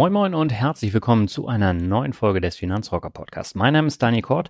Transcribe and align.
Moin 0.00 0.14
Moin 0.14 0.34
und 0.34 0.50
herzlich 0.50 0.94
willkommen 0.94 1.28
zu 1.28 1.46
einer 1.46 1.74
neuen 1.74 2.14
Folge 2.14 2.40
des 2.40 2.56
Finanzrocker 2.56 3.10
Podcasts. 3.10 3.54
Mein 3.54 3.74
Name 3.74 3.88
ist 3.88 4.02
Dani 4.02 4.22
Kort 4.22 4.48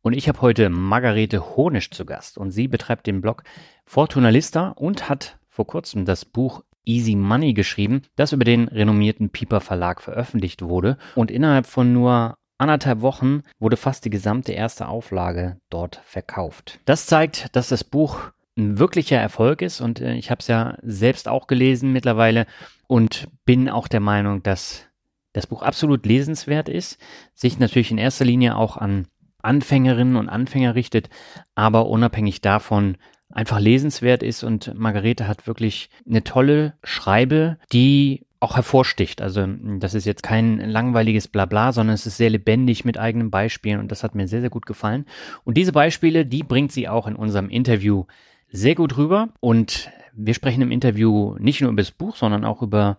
und 0.00 0.12
ich 0.12 0.28
habe 0.28 0.40
heute 0.42 0.70
Margarete 0.70 1.56
Honisch 1.56 1.90
zu 1.90 2.04
Gast 2.04 2.38
und 2.38 2.52
sie 2.52 2.68
betreibt 2.68 3.08
den 3.08 3.20
Blog 3.20 3.42
Fortuna 3.84 4.28
Lista 4.28 4.68
und 4.68 5.08
hat 5.08 5.40
vor 5.48 5.66
kurzem 5.66 6.04
das 6.04 6.24
Buch 6.24 6.62
Easy 6.84 7.16
Money 7.16 7.52
geschrieben, 7.52 8.02
das 8.14 8.30
über 8.30 8.44
den 8.44 8.68
renommierten 8.68 9.30
Pieper 9.30 9.60
Verlag 9.60 10.00
veröffentlicht 10.02 10.62
wurde 10.62 10.98
und 11.16 11.32
innerhalb 11.32 11.66
von 11.66 11.92
nur 11.92 12.38
anderthalb 12.58 13.00
Wochen 13.00 13.42
wurde 13.58 13.76
fast 13.76 14.04
die 14.04 14.10
gesamte 14.10 14.52
erste 14.52 14.86
Auflage 14.86 15.56
dort 15.68 16.00
verkauft. 16.04 16.78
Das 16.84 17.06
zeigt, 17.06 17.56
dass 17.56 17.70
das 17.70 17.82
Buch 17.82 18.30
ein 18.56 18.78
wirklicher 18.78 19.18
Erfolg 19.18 19.62
ist 19.62 19.80
und 19.80 20.00
äh, 20.00 20.14
ich 20.14 20.30
habe 20.30 20.38
es 20.38 20.46
ja 20.46 20.76
selbst 20.82 21.26
auch 21.26 21.48
gelesen 21.48 21.92
mittlerweile 21.92 22.46
und 22.86 23.26
bin 23.44 23.68
auch 23.68 23.88
der 23.88 24.00
Meinung, 24.00 24.44
dass 24.44 24.86
das 25.32 25.46
Buch 25.46 25.62
absolut 25.62 26.06
lesenswert 26.06 26.68
ist, 26.68 26.98
sich 27.34 27.58
natürlich 27.58 27.90
in 27.90 27.98
erster 27.98 28.24
Linie 28.24 28.56
auch 28.56 28.76
an 28.76 29.06
Anfängerinnen 29.42 30.16
und 30.16 30.28
Anfänger 30.28 30.74
richtet, 30.74 31.08
aber 31.54 31.86
unabhängig 31.86 32.40
davon 32.40 32.96
einfach 33.30 33.60
lesenswert 33.60 34.22
ist 34.22 34.44
und 34.44 34.74
Margarete 34.74 35.26
hat 35.26 35.46
wirklich 35.46 35.88
eine 36.06 36.22
tolle 36.22 36.74
Schreibe, 36.84 37.58
die 37.72 38.26
auch 38.40 38.56
hervorsticht. 38.56 39.22
Also 39.22 39.46
das 39.78 39.94
ist 39.94 40.04
jetzt 40.04 40.22
kein 40.22 40.58
langweiliges 40.58 41.28
Blabla, 41.28 41.72
sondern 41.72 41.94
es 41.94 42.06
ist 42.06 42.16
sehr 42.16 42.30
lebendig 42.30 42.84
mit 42.84 42.98
eigenen 42.98 43.30
Beispielen 43.30 43.78
und 43.78 43.90
das 43.90 44.02
hat 44.02 44.14
mir 44.14 44.26
sehr, 44.26 44.40
sehr 44.40 44.50
gut 44.50 44.66
gefallen. 44.66 45.06
Und 45.44 45.56
diese 45.56 45.72
Beispiele, 45.72 46.26
die 46.26 46.42
bringt 46.42 46.72
sie 46.72 46.88
auch 46.88 47.06
in 47.06 47.16
unserem 47.16 47.48
Interview 47.48 48.04
sehr 48.50 48.74
gut 48.74 48.96
rüber 48.96 49.28
und 49.40 49.90
wir 50.14 50.34
sprechen 50.34 50.60
im 50.60 50.72
Interview 50.72 51.36
nicht 51.38 51.60
nur 51.60 51.70
über 51.70 51.80
das 51.80 51.92
Buch, 51.92 52.16
sondern 52.16 52.44
auch 52.44 52.62
über 52.62 52.98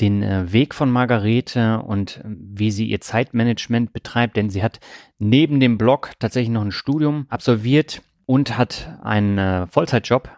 den 0.00 0.22
äh, 0.22 0.52
Weg 0.52 0.74
von 0.74 0.90
Margarete 0.90 1.82
und 1.82 2.18
äh, 2.18 2.22
wie 2.26 2.70
sie 2.70 2.86
ihr 2.86 3.00
Zeitmanagement 3.00 3.92
betreibt, 3.92 4.36
denn 4.36 4.50
sie 4.50 4.62
hat 4.62 4.80
neben 5.18 5.60
dem 5.60 5.78
Blog 5.78 6.12
tatsächlich 6.18 6.50
noch 6.50 6.62
ein 6.62 6.72
Studium 6.72 7.26
absolviert 7.28 8.02
und 8.26 8.58
hat 8.58 8.98
einen 9.02 9.38
äh, 9.38 9.66
Vollzeitjob. 9.66 10.30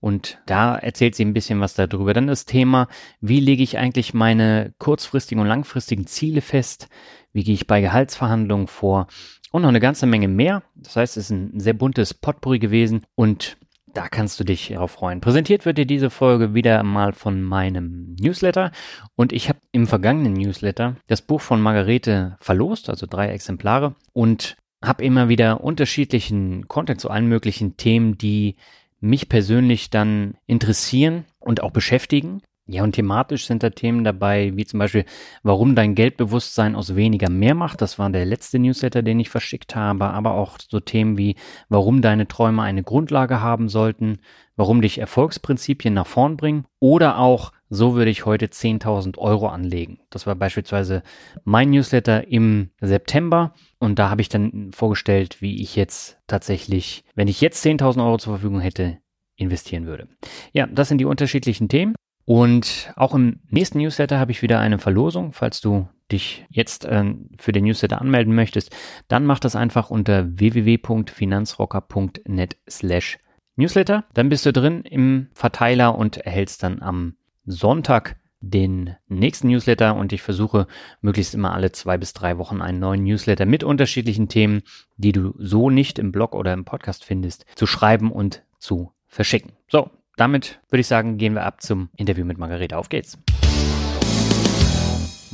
Und 0.00 0.38
da 0.46 0.76
erzählt 0.76 1.14
sie 1.14 1.24
ein 1.24 1.32
bisschen 1.32 1.60
was 1.60 1.74
darüber. 1.74 2.12
Dann 2.12 2.26
das 2.26 2.44
Thema, 2.44 2.88
wie 3.20 3.38
lege 3.38 3.62
ich 3.62 3.78
eigentlich 3.78 4.14
meine 4.14 4.74
kurzfristigen 4.78 5.40
und 5.40 5.46
langfristigen 5.46 6.08
Ziele 6.08 6.40
fest? 6.40 6.88
Wie 7.32 7.44
gehe 7.44 7.54
ich 7.54 7.68
bei 7.68 7.80
Gehaltsverhandlungen 7.80 8.66
vor? 8.66 9.06
Und 9.52 9.62
noch 9.62 9.68
eine 9.68 9.78
ganze 9.78 10.06
Menge 10.06 10.26
mehr. 10.26 10.64
Das 10.74 10.96
heißt, 10.96 11.16
es 11.16 11.26
ist 11.26 11.30
ein 11.30 11.60
sehr 11.60 11.74
buntes 11.74 12.14
Potpourri 12.14 12.58
gewesen. 12.58 13.04
Und 13.14 13.58
da 13.94 14.08
kannst 14.08 14.40
du 14.40 14.44
dich 14.44 14.68
darauf 14.68 14.92
freuen. 14.92 15.20
Präsentiert 15.20 15.64
wird 15.66 15.78
dir 15.78 15.86
diese 15.86 16.10
Folge 16.10 16.54
wieder 16.54 16.82
mal 16.82 17.12
von 17.12 17.42
meinem 17.42 18.16
Newsletter 18.18 18.72
und 19.16 19.32
ich 19.32 19.48
habe 19.48 19.58
im 19.72 19.86
vergangenen 19.86 20.32
Newsletter 20.32 20.96
das 21.06 21.22
Buch 21.22 21.40
von 21.40 21.60
Margarete 21.60 22.36
verlost, 22.40 22.88
also 22.88 23.06
drei 23.06 23.28
Exemplare 23.28 23.94
und 24.12 24.56
habe 24.82 25.04
immer 25.04 25.28
wieder 25.28 25.62
unterschiedlichen 25.62 26.66
Content 26.68 27.00
zu 27.00 27.10
allen 27.10 27.28
möglichen 27.28 27.76
Themen, 27.76 28.18
die 28.18 28.56
mich 29.00 29.28
persönlich 29.28 29.90
dann 29.90 30.34
interessieren 30.46 31.24
und 31.38 31.62
auch 31.62 31.70
beschäftigen. 31.70 32.40
Ja, 32.72 32.82
und 32.84 32.92
thematisch 32.92 33.46
sind 33.46 33.62
da 33.62 33.68
Themen 33.68 34.02
dabei, 34.02 34.52
wie 34.56 34.64
zum 34.64 34.78
Beispiel, 34.78 35.04
warum 35.42 35.74
dein 35.74 35.94
Geldbewusstsein 35.94 36.74
aus 36.74 36.96
weniger 36.96 37.28
mehr 37.28 37.54
macht. 37.54 37.82
Das 37.82 37.98
war 37.98 38.08
der 38.08 38.24
letzte 38.24 38.58
Newsletter, 38.58 39.02
den 39.02 39.20
ich 39.20 39.28
verschickt 39.28 39.76
habe. 39.76 40.06
Aber 40.06 40.32
auch 40.32 40.56
so 40.58 40.80
Themen 40.80 41.18
wie, 41.18 41.36
warum 41.68 42.00
deine 42.00 42.28
Träume 42.28 42.62
eine 42.62 42.82
Grundlage 42.82 43.42
haben 43.42 43.68
sollten, 43.68 44.20
warum 44.56 44.80
dich 44.80 44.96
Erfolgsprinzipien 44.96 45.92
nach 45.92 46.06
vorn 46.06 46.38
bringen. 46.38 46.64
Oder 46.80 47.18
auch, 47.18 47.52
so 47.68 47.94
würde 47.94 48.10
ich 48.10 48.24
heute 48.24 48.46
10.000 48.46 49.18
Euro 49.18 49.48
anlegen. 49.48 50.00
Das 50.08 50.26
war 50.26 50.34
beispielsweise 50.34 51.02
mein 51.44 51.68
Newsletter 51.68 52.26
im 52.28 52.70
September. 52.80 53.52
Und 53.80 53.98
da 53.98 54.08
habe 54.08 54.22
ich 54.22 54.30
dann 54.30 54.70
vorgestellt, 54.72 55.42
wie 55.42 55.60
ich 55.60 55.76
jetzt 55.76 56.16
tatsächlich, 56.26 57.04
wenn 57.14 57.28
ich 57.28 57.42
jetzt 57.42 57.62
10.000 57.66 58.02
Euro 58.02 58.16
zur 58.16 58.32
Verfügung 58.32 58.60
hätte, 58.60 58.96
investieren 59.36 59.84
würde. 59.84 60.08
Ja, 60.52 60.66
das 60.66 60.88
sind 60.88 60.98
die 60.98 61.04
unterschiedlichen 61.04 61.68
Themen. 61.68 61.94
Und 62.24 62.92
auch 62.96 63.14
im 63.14 63.40
nächsten 63.48 63.78
Newsletter 63.78 64.18
habe 64.18 64.32
ich 64.32 64.42
wieder 64.42 64.58
eine 64.60 64.78
Verlosung. 64.78 65.32
Falls 65.32 65.60
du 65.60 65.88
dich 66.10 66.44
jetzt 66.50 66.84
äh, 66.84 67.14
für 67.38 67.52
den 67.52 67.64
Newsletter 67.64 68.00
anmelden 68.00 68.34
möchtest, 68.34 68.74
dann 69.08 69.26
mach 69.26 69.40
das 69.40 69.56
einfach 69.56 69.90
unter 69.90 70.38
www.finanzrocker.net 70.38 72.56
slash 72.68 73.18
Newsletter. 73.56 74.04
Dann 74.14 74.28
bist 74.28 74.46
du 74.46 74.52
drin 74.52 74.82
im 74.82 75.28
Verteiler 75.34 75.98
und 75.98 76.18
erhältst 76.18 76.62
dann 76.62 76.80
am 76.82 77.16
Sonntag 77.44 78.16
den 78.40 78.96
nächsten 79.08 79.48
Newsletter 79.48 79.94
und 79.94 80.12
ich 80.12 80.20
versuche 80.20 80.66
möglichst 81.00 81.34
immer 81.34 81.54
alle 81.54 81.72
zwei 81.72 81.96
bis 81.96 82.12
drei 82.12 82.38
Wochen 82.38 82.60
einen 82.60 82.80
neuen 82.80 83.04
Newsletter 83.04 83.46
mit 83.46 83.62
unterschiedlichen 83.62 84.28
Themen, 84.28 84.62
die 84.96 85.12
du 85.12 85.34
so 85.38 85.70
nicht 85.70 85.98
im 85.98 86.12
Blog 86.12 86.34
oder 86.34 86.52
im 86.52 86.64
Podcast 86.64 87.04
findest, 87.04 87.46
zu 87.54 87.66
schreiben 87.66 88.10
und 88.10 88.42
zu 88.58 88.92
verschicken. 89.06 89.52
So, 89.68 89.90
damit 90.16 90.60
würde 90.68 90.80
ich 90.80 90.86
sagen, 90.86 91.18
gehen 91.18 91.34
wir 91.34 91.44
ab 91.44 91.62
zum 91.62 91.90
Interview 91.96 92.24
mit 92.24 92.38
Margarete. 92.38 92.76
Auf 92.76 92.88
geht's. 92.88 93.18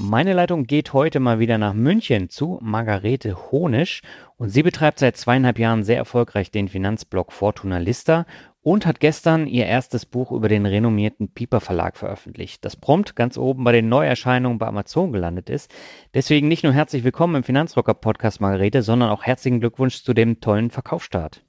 Meine 0.00 0.33
Leitung 0.33 0.65
geht 0.65 0.93
heute 0.93 1.19
mal 1.19 1.41
wieder 1.41 1.59
nach 1.59 1.75
München 1.75 2.31
zu 2.31 2.61
Margarete 2.62 3.50
Honisch 3.50 4.03
und 4.37 4.49
sie 4.49 4.62
betreibt 4.62 5.00
seit 5.00 5.17
zweieinhalb 5.17 5.59
Jahren 5.59 5.83
sehr 5.83 5.97
erfolgreich 5.97 6.53
den 6.53 6.69
Finanzblog 6.69 7.33
Fortuna 7.33 7.78
Lista 7.78 8.25
und 8.62 8.87
hat 8.87 9.00
gestern 9.00 9.49
ihr 9.49 9.67
erstes 9.67 10.06
Buch 10.06 10.31
über 10.31 10.49
den 10.49 10.67
renommierten 10.67 11.33
Piper 11.34 11.61
Verlag 11.61 11.97
veröffentlicht, 11.97 12.65
das 12.65 12.77
prompt 12.77 13.17
ganz 13.17 13.37
oben 13.37 13.65
bei 13.65 13.72
den 13.72 13.88
Neuerscheinungen 13.88 14.59
bei 14.59 14.69
Amazon 14.69 15.12
gelandet 15.12 15.50
ist. 15.50 15.75
Deswegen 16.15 16.47
nicht 16.47 16.62
nur 16.62 16.72
herzlich 16.72 17.03
willkommen 17.03 17.34
im 17.34 17.43
Finanzrocker 17.43 17.94
Podcast 17.94 18.41
Margarete, 18.41 18.83
sondern 18.83 19.11
auch 19.11 19.25
herzlichen 19.25 19.59
Glückwunsch 19.59 20.05
zu 20.05 20.15
dem 20.15 20.41
tollen 20.41 20.71
Verkaufsstart. 20.71 21.43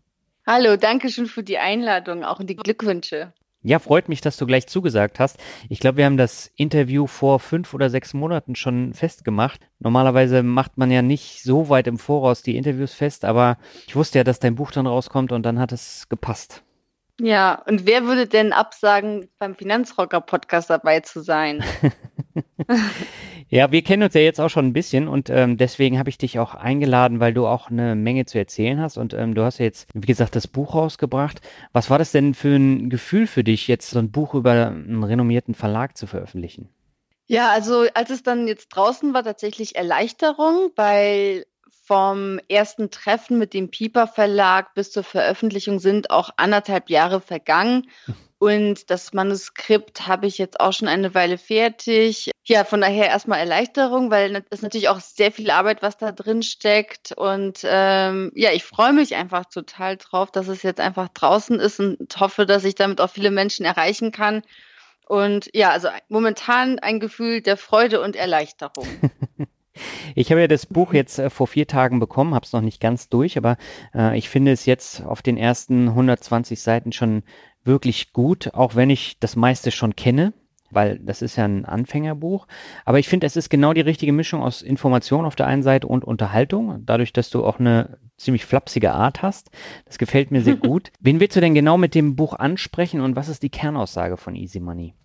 Hallo, 0.51 0.77
danke 0.77 1.09
schön 1.09 1.27
für 1.27 1.43
die 1.43 1.59
Einladung, 1.59 2.23
auch 2.23 2.41
die 2.41 2.55
Glückwünsche. 2.55 3.33
Ja, 3.61 3.77
freut 3.77 4.09
mich, 4.09 4.19
dass 4.19 4.35
du 4.35 4.47
gleich 4.47 4.65
zugesagt 4.65 5.19
hast. 5.19 5.37
Ich 5.69 5.79
glaube, 5.79 5.97
wir 5.97 6.05
haben 6.05 6.17
das 6.17 6.49
Interview 6.55 7.05
vor 7.05 7.39
fünf 7.39 7.75
oder 7.75 7.91
sechs 7.91 8.15
Monaten 8.15 8.55
schon 8.55 8.95
festgemacht. 8.95 9.61
Normalerweise 9.77 10.41
macht 10.41 10.75
man 10.75 10.89
ja 10.89 11.03
nicht 11.03 11.43
so 11.43 11.69
weit 11.69 11.85
im 11.85 11.99
Voraus 11.99 12.41
die 12.41 12.57
Interviews 12.57 12.95
fest, 12.95 13.25
aber 13.25 13.59
ich 13.85 13.95
wusste 13.95 14.17
ja, 14.17 14.23
dass 14.23 14.39
dein 14.39 14.55
Buch 14.55 14.71
dann 14.71 14.87
rauskommt 14.87 15.31
und 15.31 15.43
dann 15.43 15.59
hat 15.59 15.71
es 15.71 16.09
gepasst. 16.09 16.63
Ja, 17.21 17.61
und 17.67 17.85
wer 17.85 18.05
würde 18.05 18.25
denn 18.25 18.51
absagen, 18.51 19.29
beim 19.37 19.53
Finanzrocker-Podcast 19.53 20.71
dabei 20.71 21.01
zu 21.01 21.21
sein? 21.21 21.63
Ja, 23.51 23.71
wir 23.71 23.81
kennen 23.81 24.03
uns 24.03 24.13
ja 24.13 24.21
jetzt 24.21 24.39
auch 24.39 24.49
schon 24.49 24.67
ein 24.67 24.73
bisschen 24.73 25.07
und 25.07 25.31
ähm, 25.31 25.57
deswegen 25.57 25.97
habe 25.97 26.09
ich 26.09 26.19
dich 26.19 26.37
auch 26.37 26.53
eingeladen, 26.53 27.19
weil 27.19 27.33
du 27.33 27.47
auch 27.47 27.71
eine 27.71 27.95
Menge 27.95 28.25
zu 28.25 28.37
erzählen 28.37 28.79
hast 28.79 28.97
und 28.97 29.15
ähm, 29.15 29.33
du 29.33 29.43
hast 29.43 29.57
ja 29.57 29.65
jetzt, 29.65 29.87
wie 29.95 30.05
gesagt, 30.05 30.35
das 30.35 30.47
Buch 30.47 30.75
rausgebracht. 30.75 31.41
Was 31.73 31.89
war 31.89 31.97
das 31.97 32.11
denn 32.11 32.35
für 32.35 32.55
ein 32.55 32.91
Gefühl 32.91 33.25
für 33.25 33.43
dich, 33.43 33.67
jetzt 33.67 33.89
so 33.89 33.97
ein 33.97 34.11
Buch 34.11 34.35
über 34.35 34.67
einen 34.67 35.03
renommierten 35.03 35.55
Verlag 35.55 35.97
zu 35.97 36.05
veröffentlichen? 36.05 36.69
Ja, 37.25 37.49
also 37.49 37.87
als 37.95 38.11
es 38.11 38.21
dann 38.21 38.47
jetzt 38.47 38.69
draußen 38.69 39.15
war, 39.15 39.23
tatsächlich 39.23 39.75
Erleichterung, 39.75 40.71
weil 40.75 41.45
vom 41.85 42.39
ersten 42.49 42.91
Treffen 42.91 43.39
mit 43.39 43.55
dem 43.55 43.71
Pieper 43.71 44.05
Verlag 44.05 44.75
bis 44.75 44.91
zur 44.91 45.03
Veröffentlichung 45.03 45.79
sind 45.79 46.11
auch 46.11 46.29
anderthalb 46.37 46.91
Jahre 46.91 47.19
vergangen. 47.19 47.89
Und 48.39 48.89
das 48.89 49.11
Manuskript 49.11 50.07
habe 50.07 50.25
ich 50.25 50.37
jetzt 50.37 50.61
auch 50.61 50.71
schon 50.71 50.87
eine 50.87 51.13
Weile 51.13 51.37
fertig. 51.37 52.31
Ja, 52.45 52.63
von 52.63 52.79
daher 52.79 53.07
erstmal 53.07 53.39
Erleichterung, 53.39 54.11
weil 54.11 54.43
es 54.49 54.61
natürlich 54.61 54.87
auch 54.87 55.01
sehr 55.01 55.33
viel 55.33 55.51
Arbeit, 55.51 55.81
was 55.81 55.97
da 55.97 56.13
drin 56.13 56.41
steckt. 56.41 57.11
Und 57.11 57.59
ähm, 57.65 58.31
ja, 58.35 58.51
ich 58.53 58.63
freue 58.63 58.93
mich 58.93 59.15
einfach 59.15 59.43
total 59.45 59.97
drauf, 59.97 60.31
dass 60.31 60.47
es 60.47 60.63
jetzt 60.63 60.79
einfach 60.79 61.09
draußen 61.09 61.59
ist 61.59 61.81
und 61.81 62.17
hoffe, 62.17 62.45
dass 62.45 62.63
ich 62.63 62.75
damit 62.75 63.01
auch 63.01 63.09
viele 63.09 63.29
Menschen 63.29 63.65
erreichen 63.65 64.13
kann. 64.13 64.41
Und 65.05 65.49
ja, 65.53 65.71
also 65.71 65.89
momentan 66.07 66.79
ein 66.79 67.01
Gefühl 67.01 67.41
der 67.41 67.57
Freude 67.57 68.01
und 68.01 68.15
Erleichterung. 68.15 68.87
Ich 70.15 70.29
habe 70.31 70.41
ja 70.41 70.47
das 70.47 70.65
Buch 70.65 70.93
jetzt 70.93 71.19
äh, 71.19 71.29
vor 71.29 71.47
vier 71.47 71.65
Tagen 71.65 71.99
bekommen, 71.99 72.33
habe 72.33 72.45
es 72.45 72.51
noch 72.51 72.59
nicht 72.59 72.81
ganz 72.81 73.07
durch, 73.07 73.37
aber 73.37 73.55
äh, 73.95 74.17
ich 74.17 74.27
finde 74.27 74.51
es 74.51 74.65
jetzt 74.65 75.01
auf 75.05 75.21
den 75.21 75.37
ersten 75.37 75.87
120 75.87 76.61
Seiten 76.61 76.91
schon 76.91 77.23
wirklich 77.69 78.11
gut, 78.11 78.53
auch 78.53 78.75
wenn 78.75 78.89
ich 78.89 79.17
das 79.19 79.37
meiste 79.37 79.71
schon 79.71 79.95
kenne, 79.95 80.33
weil 80.71 80.99
das 80.99 81.21
ist 81.21 81.37
ja 81.37 81.45
ein 81.45 81.65
Anfängerbuch. 81.65 82.47
Aber 82.83 82.99
ich 82.99 83.07
finde, 83.07 83.27
es 83.27 83.35
ist 83.35 83.49
genau 83.49 83.73
die 83.73 83.81
richtige 83.81 84.11
Mischung 84.11 84.41
aus 84.41 84.61
Information 84.61 85.25
auf 85.25 85.35
der 85.35 85.47
einen 85.47 85.63
Seite 85.63 85.87
und 85.87 86.03
Unterhaltung, 86.03 86.83
dadurch, 86.85 87.13
dass 87.13 87.29
du 87.29 87.45
auch 87.45 87.59
eine 87.59 87.99
ziemlich 88.17 88.45
flapsige 88.45 88.91
Art 88.91 89.21
hast. 89.21 89.51
Das 89.85 89.97
gefällt 89.97 90.31
mir 90.31 90.41
sehr 90.41 90.55
gut. 90.57 90.91
Wen 90.99 91.19
willst 91.19 91.37
du 91.37 91.41
denn 91.41 91.53
genau 91.53 91.77
mit 91.77 91.95
dem 91.95 92.15
Buch 92.15 92.33
ansprechen 92.33 93.01
und 93.01 93.15
was 93.15 93.29
ist 93.29 93.43
die 93.43 93.49
Kernaussage 93.49 94.17
von 94.17 94.35
Easy 94.35 94.59
Money? 94.59 94.95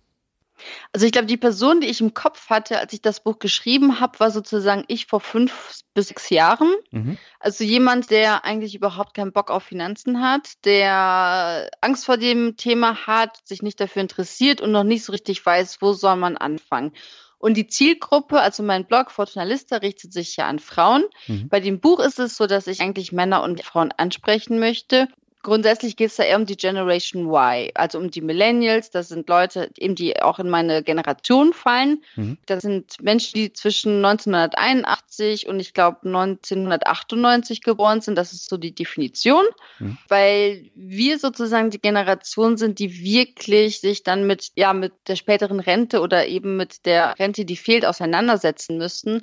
Also 0.91 1.05
ich 1.05 1.11
glaube, 1.11 1.27
die 1.27 1.37
Person, 1.37 1.81
die 1.81 1.87
ich 1.87 2.01
im 2.01 2.13
Kopf 2.13 2.49
hatte, 2.49 2.79
als 2.79 2.93
ich 2.93 3.01
das 3.01 3.21
Buch 3.21 3.39
geschrieben 3.39 3.99
habe, 3.99 4.19
war 4.19 4.31
sozusagen 4.31 4.83
ich 4.87 5.07
vor 5.07 5.19
fünf 5.19 5.81
bis 5.93 6.07
sechs 6.07 6.29
Jahren. 6.29 6.73
Mhm. 6.91 7.17
Also 7.39 7.63
jemand, 7.63 8.09
der 8.09 8.45
eigentlich 8.45 8.75
überhaupt 8.75 9.13
keinen 9.13 9.33
Bock 9.33 9.51
auf 9.51 9.63
Finanzen 9.63 10.21
hat, 10.21 10.65
der 10.65 11.69
Angst 11.81 12.05
vor 12.05 12.17
dem 12.17 12.57
Thema 12.57 13.05
hat, 13.07 13.37
sich 13.45 13.61
nicht 13.61 13.79
dafür 13.79 14.01
interessiert 14.01 14.61
und 14.61 14.71
noch 14.71 14.83
nicht 14.83 15.03
so 15.03 15.11
richtig 15.11 15.45
weiß, 15.45 15.81
wo 15.81 15.93
soll 15.93 16.15
man 16.15 16.37
anfangen. 16.37 16.93
Und 17.37 17.55
die 17.57 17.67
Zielgruppe, 17.67 18.39
also 18.39 18.63
mein 18.63 18.85
Blog 18.85 19.11
Fortunalista, 19.11 19.77
richtet 19.77 20.13
sich 20.13 20.35
ja 20.35 20.47
an 20.47 20.59
Frauen. 20.59 21.03
Mhm. 21.27 21.49
Bei 21.49 21.59
dem 21.59 21.79
Buch 21.79 21.99
ist 21.99 22.17
es 22.17 22.37
so, 22.37 22.47
dass 22.47 22.67
ich 22.67 22.81
eigentlich 22.81 23.11
Männer 23.11 23.43
und 23.43 23.61
Frauen 23.63 23.91
ansprechen 23.91 24.59
möchte. 24.59 25.07
Grundsätzlich 25.45 25.95
geht 25.95 26.09
es 26.09 26.15
da 26.15 26.23
eher 26.23 26.37
um 26.37 26.47
die 26.47 26.57
Generation 26.57 27.27
Y, 27.27 27.69
also 27.75 27.99
um 27.99 28.09
die 28.09 28.21
Millennials. 28.21 28.89
Das 28.89 29.09
sind 29.09 29.29
Leute, 29.29 29.69
eben 29.77 29.93
die 29.93 30.19
auch 30.19 30.39
in 30.39 30.49
meine 30.49 30.81
Generation 30.81 31.53
fallen. 31.53 32.01
Mhm. 32.15 32.39
Das 32.47 32.63
sind 32.63 32.99
Menschen, 33.03 33.35
die 33.35 33.53
zwischen 33.53 34.03
1981 34.03 35.47
und 35.47 35.59
ich 35.59 35.75
glaube 35.75 35.99
1998 36.03 37.61
geboren 37.61 38.01
sind. 38.01 38.17
Das 38.17 38.33
ist 38.33 38.49
so 38.49 38.57
die 38.57 38.73
Definition, 38.73 39.45
mhm. 39.77 39.99
weil 40.07 40.71
wir 40.73 41.19
sozusagen 41.19 41.69
die 41.69 41.79
Generation 41.79 42.57
sind, 42.57 42.79
die 42.79 43.03
wirklich 43.03 43.81
sich 43.81 44.01
dann 44.01 44.25
mit 44.25 44.49
ja 44.55 44.73
mit 44.73 44.93
der 45.07 45.15
späteren 45.15 45.59
Rente 45.59 46.01
oder 46.01 46.25
eben 46.25 46.57
mit 46.57 46.87
der 46.87 47.19
Rente, 47.19 47.45
die 47.45 47.55
fehlt, 47.55 47.85
auseinandersetzen 47.85 48.79
müssten 48.79 49.21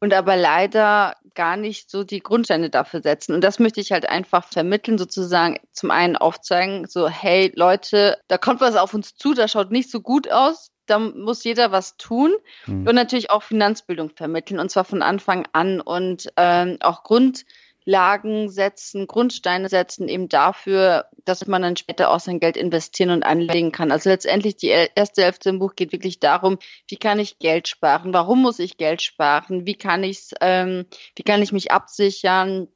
und 0.00 0.14
aber 0.14 0.36
leider 0.36 1.14
gar 1.34 1.56
nicht 1.56 1.90
so 1.90 2.04
die 2.04 2.20
Grundsteine 2.20 2.70
dafür 2.70 3.02
setzen. 3.02 3.34
Und 3.34 3.44
das 3.44 3.58
möchte 3.58 3.80
ich 3.80 3.92
halt 3.92 4.08
einfach 4.08 4.46
vermitteln, 4.46 4.98
sozusagen 4.98 5.58
zum 5.72 5.90
einen 5.90 6.16
aufzeigen, 6.16 6.86
so, 6.86 7.08
hey 7.08 7.52
Leute, 7.54 8.18
da 8.28 8.38
kommt 8.38 8.60
was 8.60 8.76
auf 8.76 8.94
uns 8.94 9.14
zu, 9.14 9.34
das 9.34 9.52
schaut 9.52 9.70
nicht 9.70 9.90
so 9.90 10.00
gut 10.00 10.30
aus, 10.30 10.70
da 10.86 10.98
muss 10.98 11.44
jeder 11.44 11.70
was 11.70 11.96
tun 11.96 12.32
mhm. 12.66 12.86
und 12.86 12.94
natürlich 12.94 13.30
auch 13.30 13.42
Finanzbildung 13.42 14.10
vermitteln 14.10 14.58
und 14.58 14.70
zwar 14.70 14.84
von 14.84 15.02
Anfang 15.02 15.46
an 15.52 15.80
und 15.80 16.28
ähm, 16.36 16.78
auch 16.80 17.04
Grund 17.04 17.44
Lagen 17.84 18.50
setzen, 18.50 19.06
Grundsteine 19.06 19.68
setzen, 19.68 20.08
eben 20.08 20.28
dafür, 20.28 21.06
dass 21.24 21.46
man 21.46 21.62
dann 21.62 21.76
später 21.76 22.10
auch 22.10 22.20
sein 22.20 22.40
Geld 22.40 22.56
investieren 22.56 23.10
und 23.10 23.22
anlegen 23.22 23.72
kann. 23.72 23.90
Also 23.90 24.10
letztendlich 24.10 24.56
die 24.56 24.68
erste 24.68 25.22
Hälfte 25.22 25.50
im 25.50 25.58
Buch 25.58 25.74
geht 25.74 25.92
wirklich 25.92 26.20
darum, 26.20 26.58
wie 26.88 26.96
kann 26.96 27.18
ich 27.18 27.38
Geld 27.38 27.68
sparen, 27.68 28.12
warum 28.12 28.42
muss 28.42 28.58
ich 28.58 28.76
Geld 28.76 29.02
sparen, 29.02 29.66
wie 29.66 29.76
kann 29.76 30.04
ich 30.04 30.30
ähm, 30.40 30.86
wie 31.16 31.22
kann 31.22 31.42
ich 31.42 31.52
mich 31.52 31.70
absichern, 31.72 32.68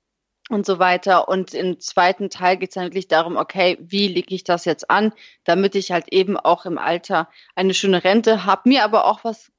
und 0.50 0.66
so 0.66 0.78
weiter. 0.78 1.28
Und 1.28 1.54
im 1.54 1.80
zweiten 1.80 2.30
Teil 2.30 2.56
geht 2.56 2.70
es 2.70 2.74
dann 2.74 2.84
wirklich 2.84 3.08
darum, 3.08 3.36
okay, 3.36 3.78
wie 3.80 4.08
lege 4.08 4.34
ich 4.34 4.44
das 4.44 4.64
jetzt 4.64 4.90
an, 4.90 5.12
damit 5.44 5.74
ich 5.74 5.90
halt 5.92 6.12
eben 6.12 6.36
auch 6.36 6.66
im 6.66 6.78
Alter 6.78 7.28
eine 7.54 7.74
schöne 7.74 8.04
Rente 8.04 8.44
habe, 8.44 8.68
mir 8.68 8.84
aber 8.84 9.06
auch 9.06 9.24
was 9.24 9.50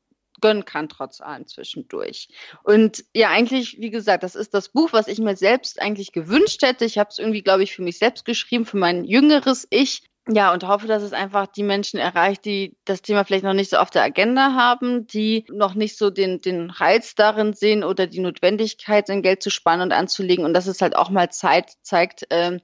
gönnen 0.41 0.65
kann, 0.65 0.89
trotz 0.89 1.21
allem 1.21 1.47
zwischendurch. 1.47 2.29
Und 2.63 3.05
ja, 3.13 3.29
eigentlich, 3.29 3.79
wie 3.79 3.89
gesagt, 3.89 4.23
das 4.23 4.35
ist 4.35 4.53
das 4.53 4.69
Buch, 4.69 4.93
was 4.93 5.07
ich 5.07 5.19
mir 5.19 5.35
selbst 5.35 5.81
eigentlich 5.81 6.11
gewünscht 6.11 6.61
hätte. 6.61 6.85
Ich 6.85 6.97
habe 6.97 7.09
es 7.09 7.19
irgendwie, 7.19 7.41
glaube 7.41 7.63
ich, 7.63 7.73
für 7.73 7.81
mich 7.81 7.97
selbst 7.97 8.25
geschrieben, 8.25 8.65
für 8.65 8.77
mein 8.77 9.03
jüngeres 9.05 9.67
Ich. 9.69 10.03
Ja, 10.27 10.51
und 10.51 10.67
hoffe, 10.67 10.87
dass 10.87 11.03
es 11.03 11.13
einfach 11.13 11.45
die 11.45 11.61
Menschen 11.61 11.99
erreicht, 11.99 12.45
die 12.45 12.75
das 12.83 13.03
Thema 13.03 13.23
vielleicht 13.23 13.43
noch 13.43 13.53
nicht 13.53 13.69
so 13.69 13.77
auf 13.77 13.91
der 13.91 14.01
Agenda 14.01 14.55
haben, 14.55 15.05
die 15.05 15.45
noch 15.51 15.75
nicht 15.75 15.99
so 15.99 16.09
den, 16.09 16.41
den 16.41 16.71
Reiz 16.71 17.13
darin 17.13 17.53
sehen 17.53 17.83
oder 17.83 18.07
die 18.07 18.21
Notwendigkeit, 18.21 19.05
sein 19.05 19.21
Geld 19.21 19.43
zu 19.43 19.51
sparen 19.51 19.81
und 19.81 19.91
anzulegen. 19.91 20.43
Und 20.43 20.53
dass 20.53 20.65
es 20.65 20.81
halt 20.81 20.95
auch 20.95 21.11
mal 21.11 21.29
Zeit 21.29 21.73
zeigt, 21.83 22.25
ähm, 22.31 22.59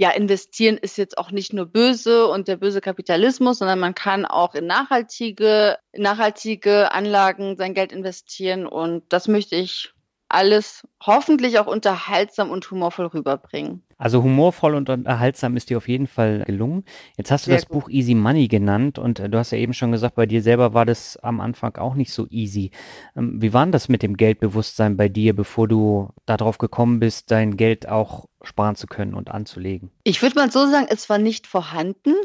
ja, 0.00 0.08
investieren 0.12 0.78
ist 0.78 0.96
jetzt 0.96 1.18
auch 1.18 1.30
nicht 1.30 1.52
nur 1.52 1.66
böse 1.66 2.26
und 2.26 2.48
der 2.48 2.56
böse 2.56 2.80
Kapitalismus, 2.80 3.58
sondern 3.58 3.78
man 3.78 3.94
kann 3.94 4.24
auch 4.24 4.54
in 4.54 4.64
nachhaltige, 4.64 5.76
nachhaltige 5.94 6.90
Anlagen 6.92 7.58
sein 7.58 7.74
Geld 7.74 7.92
investieren 7.92 8.64
und 8.64 9.04
das 9.12 9.28
möchte 9.28 9.56
ich 9.56 9.92
alles 10.30 10.88
hoffentlich 11.04 11.58
auch 11.58 11.66
unterhaltsam 11.66 12.50
und 12.50 12.70
humorvoll 12.70 13.08
rüberbringen. 13.08 13.84
Also 14.00 14.22
humorvoll 14.22 14.74
und 14.74 14.88
unterhaltsam 14.88 15.58
ist 15.58 15.68
dir 15.68 15.76
auf 15.76 15.86
jeden 15.86 16.06
Fall 16.06 16.42
gelungen. 16.46 16.84
Jetzt 17.18 17.30
hast 17.30 17.46
du 17.46 17.50
Sehr 17.50 17.58
das 17.58 17.68
gut. 17.68 17.82
Buch 17.82 17.90
Easy 17.90 18.14
Money 18.14 18.48
genannt 18.48 18.98
und 18.98 19.20
äh, 19.20 19.28
du 19.28 19.36
hast 19.36 19.50
ja 19.50 19.58
eben 19.58 19.74
schon 19.74 19.92
gesagt, 19.92 20.14
bei 20.14 20.24
dir 20.24 20.40
selber 20.42 20.72
war 20.72 20.86
das 20.86 21.18
am 21.18 21.38
Anfang 21.38 21.76
auch 21.76 21.94
nicht 21.94 22.10
so 22.10 22.26
easy. 22.30 22.70
Ähm, 23.14 23.42
wie 23.42 23.52
war 23.52 23.66
denn 23.66 23.72
das 23.72 23.90
mit 23.90 24.02
dem 24.02 24.16
Geldbewusstsein 24.16 24.96
bei 24.96 25.10
dir, 25.10 25.36
bevor 25.36 25.68
du 25.68 26.08
darauf 26.24 26.56
gekommen 26.56 26.98
bist, 26.98 27.30
dein 27.30 27.58
Geld 27.58 27.90
auch 27.90 28.24
sparen 28.42 28.74
zu 28.74 28.86
können 28.86 29.12
und 29.12 29.30
anzulegen? 29.30 29.90
Ich 30.04 30.22
würde 30.22 30.36
mal 30.36 30.50
so 30.50 30.66
sagen, 30.66 30.86
es 30.88 31.10
war 31.10 31.18
nicht 31.18 31.46
vorhanden. 31.46 32.14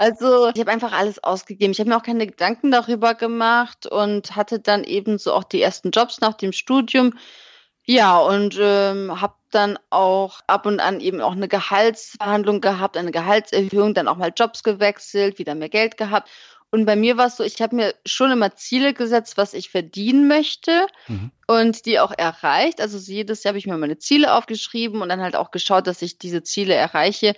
Also 0.00 0.48
ich 0.54 0.60
habe 0.60 0.70
einfach 0.70 0.92
alles 0.92 1.24
ausgegeben. 1.24 1.72
Ich 1.72 1.80
habe 1.80 1.90
mir 1.90 1.96
auch 1.96 2.04
keine 2.04 2.28
Gedanken 2.28 2.70
darüber 2.70 3.16
gemacht 3.16 3.84
und 3.88 4.36
hatte 4.36 4.60
dann 4.60 4.84
eben 4.84 5.18
so 5.18 5.32
auch 5.32 5.42
die 5.42 5.60
ersten 5.60 5.90
Jobs 5.90 6.20
nach 6.20 6.34
dem 6.34 6.52
Studium. 6.52 7.14
Ja, 7.90 8.18
und 8.18 8.58
ähm, 8.60 9.18
habe 9.18 9.32
dann 9.50 9.78
auch 9.88 10.40
ab 10.46 10.66
und 10.66 10.78
an 10.78 11.00
eben 11.00 11.22
auch 11.22 11.32
eine 11.32 11.48
Gehaltsverhandlung 11.48 12.60
gehabt, 12.60 12.98
eine 12.98 13.12
Gehaltserhöhung, 13.12 13.94
dann 13.94 14.08
auch 14.08 14.18
mal 14.18 14.30
Jobs 14.36 14.62
gewechselt, 14.62 15.38
wieder 15.38 15.54
mehr 15.54 15.70
Geld 15.70 15.96
gehabt. 15.96 16.28
Und 16.70 16.84
bei 16.84 16.96
mir 16.96 17.16
war 17.16 17.28
es 17.28 17.38
so, 17.38 17.44
ich 17.44 17.62
habe 17.62 17.76
mir 17.76 17.94
schon 18.04 18.30
immer 18.30 18.54
Ziele 18.56 18.92
gesetzt, 18.92 19.38
was 19.38 19.54
ich 19.54 19.70
verdienen 19.70 20.28
möchte 20.28 20.86
mhm. 21.06 21.30
und 21.46 21.86
die 21.86 21.98
auch 21.98 22.12
erreicht. 22.14 22.82
Also 22.82 22.98
jedes 22.98 23.42
Jahr 23.42 23.52
habe 23.52 23.58
ich 23.58 23.66
mir 23.66 23.78
meine 23.78 23.96
Ziele 23.96 24.34
aufgeschrieben 24.34 25.00
und 25.00 25.08
dann 25.08 25.22
halt 25.22 25.34
auch 25.34 25.50
geschaut, 25.50 25.86
dass 25.86 26.02
ich 26.02 26.18
diese 26.18 26.42
Ziele 26.42 26.74
erreiche. 26.74 27.34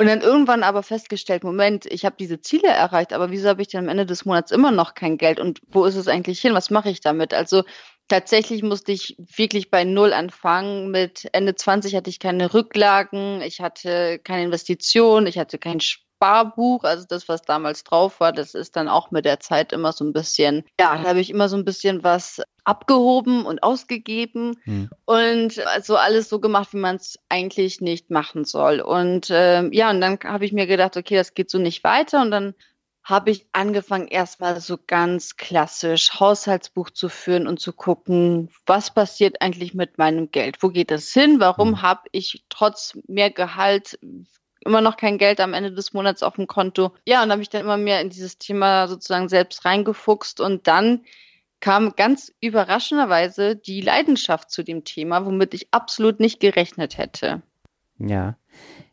Und 0.00 0.08
dann 0.08 0.20
irgendwann 0.20 0.64
aber 0.64 0.82
festgestellt, 0.82 1.44
Moment, 1.44 1.86
ich 1.86 2.04
habe 2.04 2.16
diese 2.18 2.40
Ziele 2.40 2.66
erreicht, 2.66 3.12
aber 3.12 3.30
wieso 3.30 3.48
habe 3.48 3.62
ich 3.62 3.68
denn 3.68 3.84
am 3.84 3.88
Ende 3.88 4.04
des 4.04 4.24
Monats 4.24 4.50
immer 4.50 4.72
noch 4.72 4.94
kein 4.94 5.16
Geld? 5.16 5.38
Und 5.38 5.60
wo 5.68 5.84
ist 5.84 5.94
es 5.94 6.08
eigentlich 6.08 6.40
hin? 6.40 6.54
Was 6.54 6.70
mache 6.70 6.90
ich 6.90 7.00
damit? 7.00 7.32
Also 7.32 7.62
tatsächlich 8.12 8.62
musste 8.62 8.92
ich 8.92 9.16
wirklich 9.18 9.70
bei 9.70 9.84
Null 9.84 10.12
anfangen. 10.12 10.90
Mit 10.90 11.30
Ende 11.32 11.54
20 11.54 11.96
hatte 11.96 12.10
ich 12.10 12.18
keine 12.18 12.52
Rücklagen, 12.52 13.40
ich 13.40 13.62
hatte 13.62 14.18
keine 14.22 14.44
Investition, 14.44 15.26
ich 15.26 15.38
hatte 15.38 15.56
kein 15.56 15.80
Sparbuch, 15.80 16.84
also 16.84 17.06
das, 17.08 17.26
was 17.26 17.40
damals 17.40 17.84
drauf 17.84 18.20
war, 18.20 18.32
das 18.34 18.52
ist 18.52 18.76
dann 18.76 18.88
auch 18.88 19.12
mit 19.12 19.24
der 19.24 19.40
Zeit 19.40 19.72
immer 19.72 19.92
so 19.92 20.04
ein 20.04 20.12
bisschen, 20.12 20.64
ja, 20.78 20.94
da 20.94 21.08
habe 21.08 21.20
ich 21.20 21.30
immer 21.30 21.48
so 21.48 21.56
ein 21.56 21.64
bisschen 21.64 22.04
was 22.04 22.42
abgehoben 22.64 23.46
und 23.46 23.62
ausgegeben 23.62 24.58
hm. 24.64 24.90
und 25.06 25.66
also 25.66 25.96
alles 25.96 26.28
so 26.28 26.38
gemacht, 26.38 26.74
wie 26.74 26.78
man 26.78 26.96
es 26.96 27.18
eigentlich 27.30 27.80
nicht 27.80 28.10
machen 28.10 28.44
soll. 28.44 28.80
Und 28.80 29.30
äh, 29.30 29.66
ja, 29.74 29.88
und 29.88 30.02
dann 30.02 30.18
habe 30.22 30.44
ich 30.44 30.52
mir 30.52 30.66
gedacht, 30.66 30.98
okay, 30.98 31.16
das 31.16 31.32
geht 31.32 31.50
so 31.50 31.58
nicht 31.58 31.82
weiter 31.82 32.20
und 32.20 32.30
dann 32.30 32.54
habe 33.04 33.30
ich 33.30 33.46
angefangen, 33.52 34.06
erstmal 34.06 34.60
so 34.60 34.78
ganz 34.86 35.36
klassisch 35.36 36.20
Haushaltsbuch 36.20 36.90
zu 36.90 37.08
führen 37.08 37.46
und 37.46 37.58
zu 37.58 37.72
gucken, 37.72 38.48
was 38.64 38.94
passiert 38.94 39.42
eigentlich 39.42 39.74
mit 39.74 39.98
meinem 39.98 40.30
Geld? 40.30 40.62
Wo 40.62 40.68
geht 40.68 40.92
es 40.92 41.12
hin? 41.12 41.40
Warum 41.40 41.70
hm. 41.70 41.82
habe 41.82 42.02
ich 42.12 42.44
trotz 42.48 42.96
mehr 43.08 43.30
Gehalt 43.30 43.98
immer 44.64 44.80
noch 44.80 44.96
kein 44.96 45.18
Geld 45.18 45.40
am 45.40 45.54
Ende 45.54 45.72
des 45.72 45.92
Monats 45.92 46.22
auf 46.22 46.36
dem 46.36 46.46
Konto. 46.46 46.92
Ja, 47.04 47.22
und 47.22 47.30
habe 47.30 47.42
ich 47.42 47.48
dann 47.48 47.62
immer 47.62 47.76
mehr 47.76 48.00
in 48.00 48.10
dieses 48.10 48.38
Thema 48.38 48.86
sozusagen 48.88 49.28
selbst 49.28 49.64
reingefuchst 49.64 50.40
und 50.40 50.66
dann 50.66 51.04
kam 51.60 51.94
ganz 51.94 52.32
überraschenderweise 52.40 53.56
die 53.56 53.80
Leidenschaft 53.80 54.50
zu 54.50 54.64
dem 54.64 54.84
Thema, 54.84 55.24
womit 55.24 55.54
ich 55.54 55.72
absolut 55.72 56.18
nicht 56.18 56.40
gerechnet 56.40 56.98
hätte. 56.98 57.42
Ja. 57.98 58.36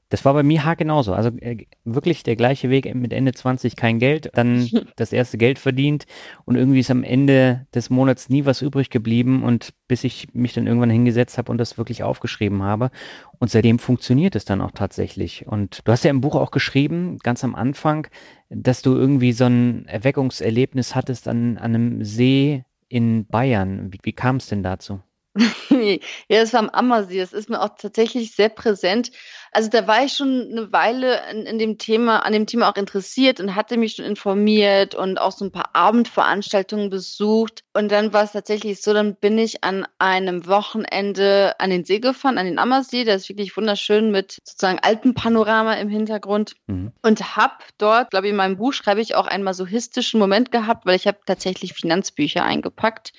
Das 0.10 0.26
war 0.26 0.34
bei 0.34 0.44
mir 0.44 0.76
genauso. 0.76 1.14
Also 1.14 1.30
äh, 1.40 1.66
wirklich 1.86 2.24
der 2.24 2.36
gleiche 2.36 2.70
Weg 2.70 2.94
mit 2.96 3.14
Ende 3.14 3.32
20 3.32 3.76
kein 3.76 4.00
Geld, 4.00 4.32
dann 4.34 4.68
das 4.96 5.14
erste 5.14 5.38
Geld 5.38 5.60
verdient 5.60 6.06
und 6.46 6.56
irgendwie 6.56 6.80
ist 6.80 6.92
am 6.92 7.04
Ende 7.04 7.68
des 7.74 7.90
Monats 7.90 8.28
nie 8.28 8.46
was 8.46 8.62
übrig 8.62 8.90
geblieben 8.90 9.44
und 9.44 9.74
bis 9.88 10.04
ich 10.04 10.34
mich 10.34 10.54
dann 10.54 10.68
irgendwann 10.68 10.90
hingesetzt 10.90 11.38
habe 11.38 11.52
und 11.52 11.60
das 11.60 11.78
wirklich 11.78 12.04
aufgeschrieben 12.04 12.64
habe. 12.64 12.90
Und 13.38 13.52
seitdem 13.52 13.80
funktioniert 13.80 14.36
es 14.36 14.46
dann 14.46 14.62
auch 14.62 14.72
tatsächlich. 14.72 15.48
Und 15.48 15.82
du 15.86 15.92
hast 15.92 16.04
ja 16.04 16.10
im 16.10 16.22
Buch 16.22 16.36
auch 16.36 16.52
geschrieben, 16.52 17.20
ganz 17.20 17.44
am 17.44 17.56
Anfang, 17.56 18.08
dass 18.50 18.82
du 18.82 18.96
irgendwie 18.96 19.32
so 19.32 19.46
ein 19.46 19.86
Erweckungserlebnis 19.88 20.96
hattest 20.96 21.28
an, 21.28 21.58
an 21.58 21.76
einem 21.76 22.04
See 22.04 22.64
in 22.88 23.28
Bayern. 23.28 23.94
Wie, 23.94 24.00
wie 24.02 24.14
kam 24.14 24.38
es 24.38 24.48
denn 24.48 24.64
dazu? 24.64 25.02
ja, 25.70 25.98
es 26.28 26.54
war 26.54 26.60
am 26.62 26.70
Ammersee. 26.70 27.20
Es 27.20 27.34
ist 27.34 27.50
mir 27.50 27.62
auch 27.62 27.76
tatsächlich 27.78 28.36
sehr 28.36 28.50
präsent. 28.50 29.12
Also 29.52 29.70
da 29.70 29.88
war 29.88 30.04
ich 30.04 30.14
schon 30.14 30.50
eine 30.52 30.72
Weile 30.72 31.22
in, 31.32 31.46
in, 31.46 31.60
dem 31.60 31.78
Thema, 31.78 32.20
an 32.20 32.34
dem 32.34 32.46
Thema 32.46 32.70
auch 32.70 32.76
interessiert 32.76 33.40
und 33.40 33.56
hatte 33.56 33.78
mich 33.78 33.96
schon 33.96 34.06
informiert 34.06 34.96
und 34.96 35.20
auch 35.20 35.32
so 35.32 35.46
ein 35.46 35.52
paar 35.52 35.72
Abendveranstaltungen 35.74 36.90
besucht. 36.90 37.64
Und 37.74 37.92
dann 37.92 38.14
war 38.14 38.24
es 38.24 38.34
tatsächlich 38.34 38.82
so, 38.82 38.94
dann 38.94 39.16
bin 39.16 39.38
ich 39.38 39.64
an 39.64 39.88
einem 39.98 40.46
Wochenende 40.48 41.56
an 41.60 41.70
den 41.70 41.86
See 41.86 42.00
gefahren, 42.00 42.38
an 42.38 42.46
den 42.46 42.60
Ammersee. 42.60 43.04
Der 43.04 43.16
ist 43.16 43.30
wirklich 43.30 43.56
wunderschön 43.58 44.12
mit 44.12 44.40
sozusagen 44.44 44.80
Alpenpanorama 44.80 45.74
im 45.76 45.90
Hintergrund. 45.90 46.56
Mhm. 46.68 46.92
Und 47.02 47.36
habe 47.36 47.56
dort, 47.78 48.12
glaube 48.12 48.28
ich, 48.28 48.32
in 48.32 48.38
meinem 48.38 48.58
Buch 48.58 48.74
schreibe 48.74 49.02
ich 49.02 49.16
auch 49.16 49.28
einen 49.28 49.44
masochistischen 49.44 50.20
Moment 50.20 50.52
gehabt, 50.52 50.86
weil 50.86 50.96
ich 50.96 51.08
habe 51.08 51.20
tatsächlich 51.26 51.74
Finanzbücher 51.74 52.44
eingepackt. 52.44 53.14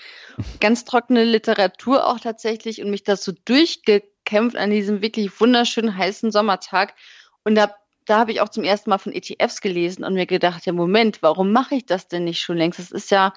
Ganz 0.60 0.84
trockene 0.84 1.24
Literatur 1.24 2.06
auch 2.06 2.20
tatsächlich 2.20 2.82
und 2.82 2.90
mich 2.90 3.02
das 3.02 3.24
so 3.24 3.32
durchge 3.44 4.02
gekämpft 4.30 4.56
an 4.56 4.70
diesem 4.70 5.02
wirklich 5.02 5.40
wunderschönen 5.40 5.96
heißen 5.96 6.30
Sommertag. 6.30 6.94
Und 7.42 7.56
da, 7.56 7.74
da 8.06 8.18
habe 8.18 8.30
ich 8.30 8.40
auch 8.40 8.48
zum 8.48 8.62
ersten 8.62 8.90
Mal 8.90 8.98
von 8.98 9.12
ETFs 9.12 9.60
gelesen 9.60 10.04
und 10.04 10.14
mir 10.14 10.26
gedacht, 10.26 10.66
ja 10.66 10.72
Moment, 10.72 11.20
warum 11.20 11.50
mache 11.50 11.74
ich 11.74 11.86
das 11.86 12.06
denn 12.06 12.24
nicht 12.24 12.40
schon 12.40 12.56
längst? 12.56 12.78
Das 12.78 12.92
ist 12.92 13.10
ja, 13.10 13.34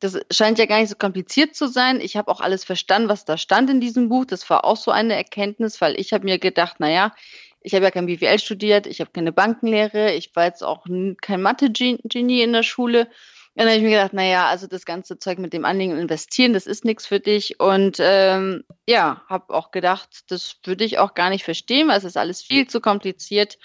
das 0.00 0.18
scheint 0.30 0.58
ja 0.58 0.64
gar 0.64 0.80
nicht 0.80 0.88
so 0.88 0.96
kompliziert 0.96 1.54
zu 1.54 1.68
sein. 1.68 2.00
Ich 2.00 2.16
habe 2.16 2.30
auch 2.30 2.40
alles 2.40 2.64
verstanden, 2.64 3.10
was 3.10 3.26
da 3.26 3.36
stand 3.36 3.68
in 3.68 3.80
diesem 3.80 4.08
Buch. 4.08 4.24
Das 4.24 4.48
war 4.48 4.64
auch 4.64 4.78
so 4.78 4.90
eine 4.90 5.14
Erkenntnis, 5.14 5.82
weil 5.82 6.00
ich 6.00 6.14
habe 6.14 6.24
mir 6.24 6.38
gedacht, 6.38 6.80
naja, 6.80 7.14
ich 7.60 7.74
habe 7.74 7.84
ja 7.84 7.90
kein 7.90 8.06
BWL 8.06 8.38
studiert, 8.38 8.86
ich 8.86 9.00
habe 9.00 9.10
keine 9.12 9.32
Bankenlehre, 9.32 10.14
ich 10.14 10.34
war 10.34 10.46
jetzt 10.46 10.64
auch 10.64 10.86
kein 11.20 11.42
Mathe-Genie 11.42 12.42
in 12.42 12.52
der 12.52 12.62
Schule 12.62 13.08
dann 13.54 13.66
habe 13.66 13.76
ich 13.76 13.82
mir 13.82 13.90
gedacht, 13.90 14.14
naja, 14.14 14.46
also 14.46 14.66
das 14.66 14.86
ganze 14.86 15.18
Zeug 15.18 15.38
mit 15.38 15.52
dem 15.52 15.64
Anlegen 15.64 15.92
und 15.92 15.98
Investieren, 15.98 16.54
das 16.54 16.66
ist 16.66 16.84
nichts 16.84 17.06
für 17.06 17.20
dich. 17.20 17.60
Und 17.60 17.98
ähm, 18.00 18.64
ja, 18.88 19.22
habe 19.28 19.52
auch 19.52 19.70
gedacht, 19.70 20.24
das 20.28 20.56
würde 20.64 20.84
ich 20.84 20.98
auch 20.98 21.14
gar 21.14 21.28
nicht 21.28 21.44
verstehen, 21.44 21.88
weil 21.88 21.98
es 21.98 22.04
ist 22.04 22.16
alles 22.16 22.42
viel 22.42 22.66
zu 22.66 22.80
kompliziert. 22.80 23.58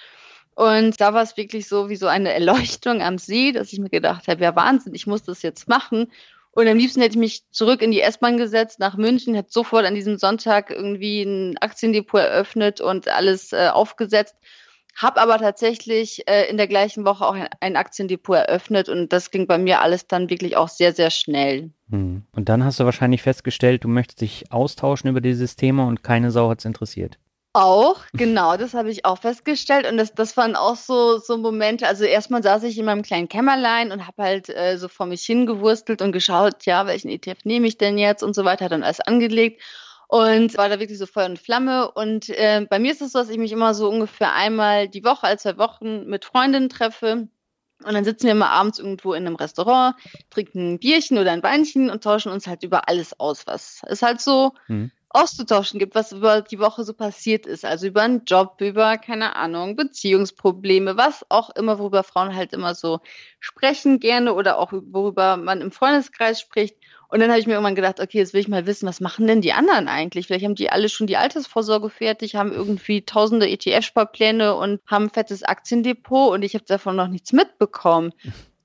Und 0.55 0.99
da 0.99 1.13
war 1.13 1.21
es 1.21 1.37
wirklich 1.37 1.67
so 1.67 1.89
wie 1.89 1.95
so 1.95 2.07
eine 2.07 2.33
Erleuchtung 2.33 3.01
am 3.01 3.17
See, 3.17 3.53
dass 3.53 3.71
ich 3.71 3.79
mir 3.79 3.89
gedacht 3.89 4.27
habe, 4.27 4.43
ja 4.43 4.55
Wahnsinn, 4.55 4.93
ich 4.93 5.07
muss 5.07 5.23
das 5.23 5.41
jetzt 5.41 5.69
machen. 5.69 6.11
Und 6.51 6.67
am 6.67 6.77
liebsten 6.77 7.01
hätte 7.01 7.13
ich 7.13 7.19
mich 7.19 7.43
zurück 7.51 7.81
in 7.81 7.91
die 7.91 8.01
S-Bahn 8.01 8.37
gesetzt, 8.37 8.79
nach 8.79 8.97
München, 8.97 9.35
hätte 9.35 9.51
sofort 9.51 9.85
an 9.85 9.95
diesem 9.95 10.17
Sonntag 10.17 10.71
irgendwie 10.71 11.21
ein 11.21 11.57
Aktiendepot 11.59 12.19
eröffnet 12.19 12.81
und 12.81 13.07
alles 13.07 13.53
äh, 13.53 13.69
aufgesetzt 13.71 14.35
habe 14.97 15.21
aber 15.21 15.37
tatsächlich 15.37 16.27
äh, 16.27 16.49
in 16.49 16.57
der 16.57 16.67
gleichen 16.67 17.05
Woche 17.05 17.25
auch 17.25 17.35
ein, 17.35 17.47
ein, 17.61 17.75
Aktiendepot 17.75 18.35
eröffnet 18.35 18.89
und 18.89 19.13
das 19.13 19.31
ging 19.31 19.47
bei 19.47 19.57
mir 19.57 19.81
alles 19.81 20.07
dann 20.07 20.29
wirklich 20.29 20.57
auch 20.57 20.69
sehr, 20.69 20.91
sehr 20.93 21.11
schnell. 21.11 21.69
Hm. 21.89 22.23
Und 22.31 22.49
dann 22.49 22.63
hast 22.65 22.79
du 22.79 22.85
wahrscheinlich 22.85 23.21
festgestellt, 23.21 23.83
du 23.83 23.87
möchtest 23.87 24.21
dich 24.21 24.51
austauschen 24.51 25.09
über 25.09 25.21
dieses 25.21 25.55
Thema 25.55 25.87
und 25.87 26.03
keine 26.03 26.31
Sau 26.31 26.49
hat 26.49 26.59
es 26.59 26.65
interessiert. 26.65 27.19
Auch, 27.53 28.01
genau, 28.13 28.55
das 28.55 28.75
habe 28.75 28.91
ich 28.91 29.05
auch 29.05 29.17
festgestellt 29.17 29.89
und 29.89 29.97
das, 29.97 30.13
das 30.13 30.37
waren 30.37 30.55
auch 30.55 30.75
so, 30.75 31.17
so 31.17 31.37
Momente. 31.37 31.87
Also 31.87 32.03
erstmal 32.03 32.43
saß 32.43 32.63
ich 32.63 32.77
in 32.77 32.85
meinem 32.85 33.01
kleinen 33.01 33.29
Kämmerlein 33.29 33.91
und 33.91 34.05
habe 34.05 34.21
halt 34.21 34.49
äh, 34.49 34.77
so 34.77 34.87
vor 34.87 35.07
mich 35.07 35.23
hingewurstelt 35.23 36.03
und 36.03 36.11
geschaut, 36.11 36.65
ja, 36.65 36.85
welchen 36.85 37.09
ETF 37.09 37.45
nehme 37.45 37.65
ich 37.65 37.79
denn 37.79 37.97
jetzt 37.97 38.21
und 38.21 38.35
so 38.35 38.45
weiter, 38.45 38.69
dann 38.69 38.83
alles 38.83 38.99
angelegt 38.99 39.61
und 40.07 40.57
war 40.57 40.69
da 40.69 40.79
wirklich 40.79 40.97
so 40.97 41.05
Feuer 41.05 41.25
und 41.25 41.39
Flamme. 41.39 41.91
Und 41.91 42.29
äh, 42.29 42.65
bei 42.69 42.79
mir 42.79 42.91
ist 42.91 43.01
es 43.01 43.11
so, 43.11 43.19
dass 43.19 43.29
ich 43.29 43.37
mich 43.37 43.51
immer 43.51 43.73
so 43.73 43.89
ungefähr 43.89 44.33
einmal 44.33 44.87
die 44.87 45.03
Woche, 45.03 45.27
alle 45.27 45.37
zwei 45.37 45.57
Wochen 45.57 46.05
mit 46.05 46.25
Freundinnen 46.25 46.69
treffe. 46.69 47.27
Und 47.83 47.93
dann 47.93 48.05
sitzen 48.05 48.23
wir 48.23 48.31
immer 48.31 48.49
abends 48.49 48.79
irgendwo 48.79 49.13
in 49.13 49.27
einem 49.27 49.35
Restaurant, 49.35 49.95
trinken 50.31 50.73
ein 50.73 50.79
Bierchen 50.79 51.19
oder 51.19 51.31
ein 51.31 51.43
Weinchen 51.43 51.91
und 51.91 52.03
tauschen 52.03 52.31
uns 52.31 52.47
halt 52.47 52.63
über 52.63 52.89
alles 52.89 53.19
aus, 53.19 53.45
was 53.45 53.81
es 53.85 54.01
halt 54.01 54.19
so 54.19 54.53
mhm. 54.67 54.89
auszutauschen 55.09 55.77
gibt, 55.77 55.93
was 55.93 56.11
über 56.11 56.41
die 56.41 56.57
Woche 56.57 56.83
so 56.83 56.93
passiert 56.93 57.45
ist. 57.45 57.65
Also 57.65 57.85
über 57.85 58.01
einen 58.01 58.25
Job, 58.25 58.55
über, 58.61 58.97
keine 58.97 59.35
Ahnung, 59.35 59.75
Beziehungsprobleme, 59.75 60.97
was 60.97 61.23
auch 61.29 61.51
immer, 61.51 61.77
worüber 61.77 62.01
Frauen 62.01 62.35
halt 62.35 62.51
immer 62.53 62.73
so 62.73 62.99
sprechen 63.39 63.99
gerne 63.99 64.33
oder 64.33 64.57
auch 64.57 64.71
worüber 64.71 65.37
man 65.37 65.61
im 65.61 65.71
Freundeskreis 65.71 66.39
spricht. 66.39 66.77
Und 67.09 67.21
dann 67.21 67.29
habe 67.29 67.39
ich 67.39 67.47
mir 67.47 67.53
irgendwann 67.53 67.75
gedacht, 67.75 68.01
okay, 68.01 68.17
jetzt 68.17 68.33
will 68.33 68.41
ich 68.41 68.49
mal 68.49 68.65
wissen, 68.65 68.87
was 68.87 68.99
machen 68.99 69.27
denn 69.27 69.41
die 69.41 69.53
anderen 69.53 69.87
eigentlich? 69.87 70.27
Vielleicht 70.27 70.43
haben 70.43 70.55
die 70.55 70.69
alle 70.69 70.89
schon 70.89 71.07
die 71.07 71.17
Altersvorsorge 71.17 71.89
fertig, 71.89 72.35
haben 72.35 72.51
irgendwie 72.51 73.03
tausende 73.03 73.47
ETF-Sparpläne 73.47 74.55
und 74.55 74.81
haben 74.87 75.05
ein 75.05 75.09
fettes 75.09 75.43
Aktiendepot 75.43 76.33
und 76.33 76.43
ich 76.43 76.53
habe 76.53 76.65
davon 76.65 76.97
noch 76.97 77.07
nichts 77.07 77.31
mitbekommen. 77.31 78.11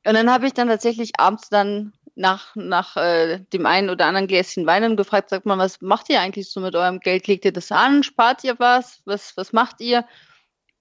Und 0.05 0.15
dann 0.15 0.31
habe 0.31 0.47
ich 0.47 0.55
dann 0.55 0.69
tatsächlich 0.69 1.13
abends 1.19 1.51
dann 1.51 1.93
nach, 2.15 2.55
nach 2.57 2.97
äh, 2.97 3.39
dem 3.53 3.65
einen 3.65 3.91
oder 3.91 4.07
anderen 4.07 4.27
Gläschen 4.27 4.67
Wein 4.67 4.97
gefragt, 4.97 5.31
sagt 5.31 5.47
man, 5.47 5.59
was 5.59 5.81
macht 5.81 6.11
ihr 6.11 6.21
eigentlich 6.21 6.51
so 6.51 6.61
mit 6.61 6.75
eurem 6.75 6.99
Geld? 6.99 7.27
Legt 7.27 7.45
ihr 7.45 7.53
das 7.53 7.71
an? 7.73 8.03
Spart 8.03 8.45
ihr 8.45 8.59
was? 8.59 9.01
Was, 9.05 9.37
was 9.37 9.53
macht 9.53 9.81
ihr? 9.81 10.05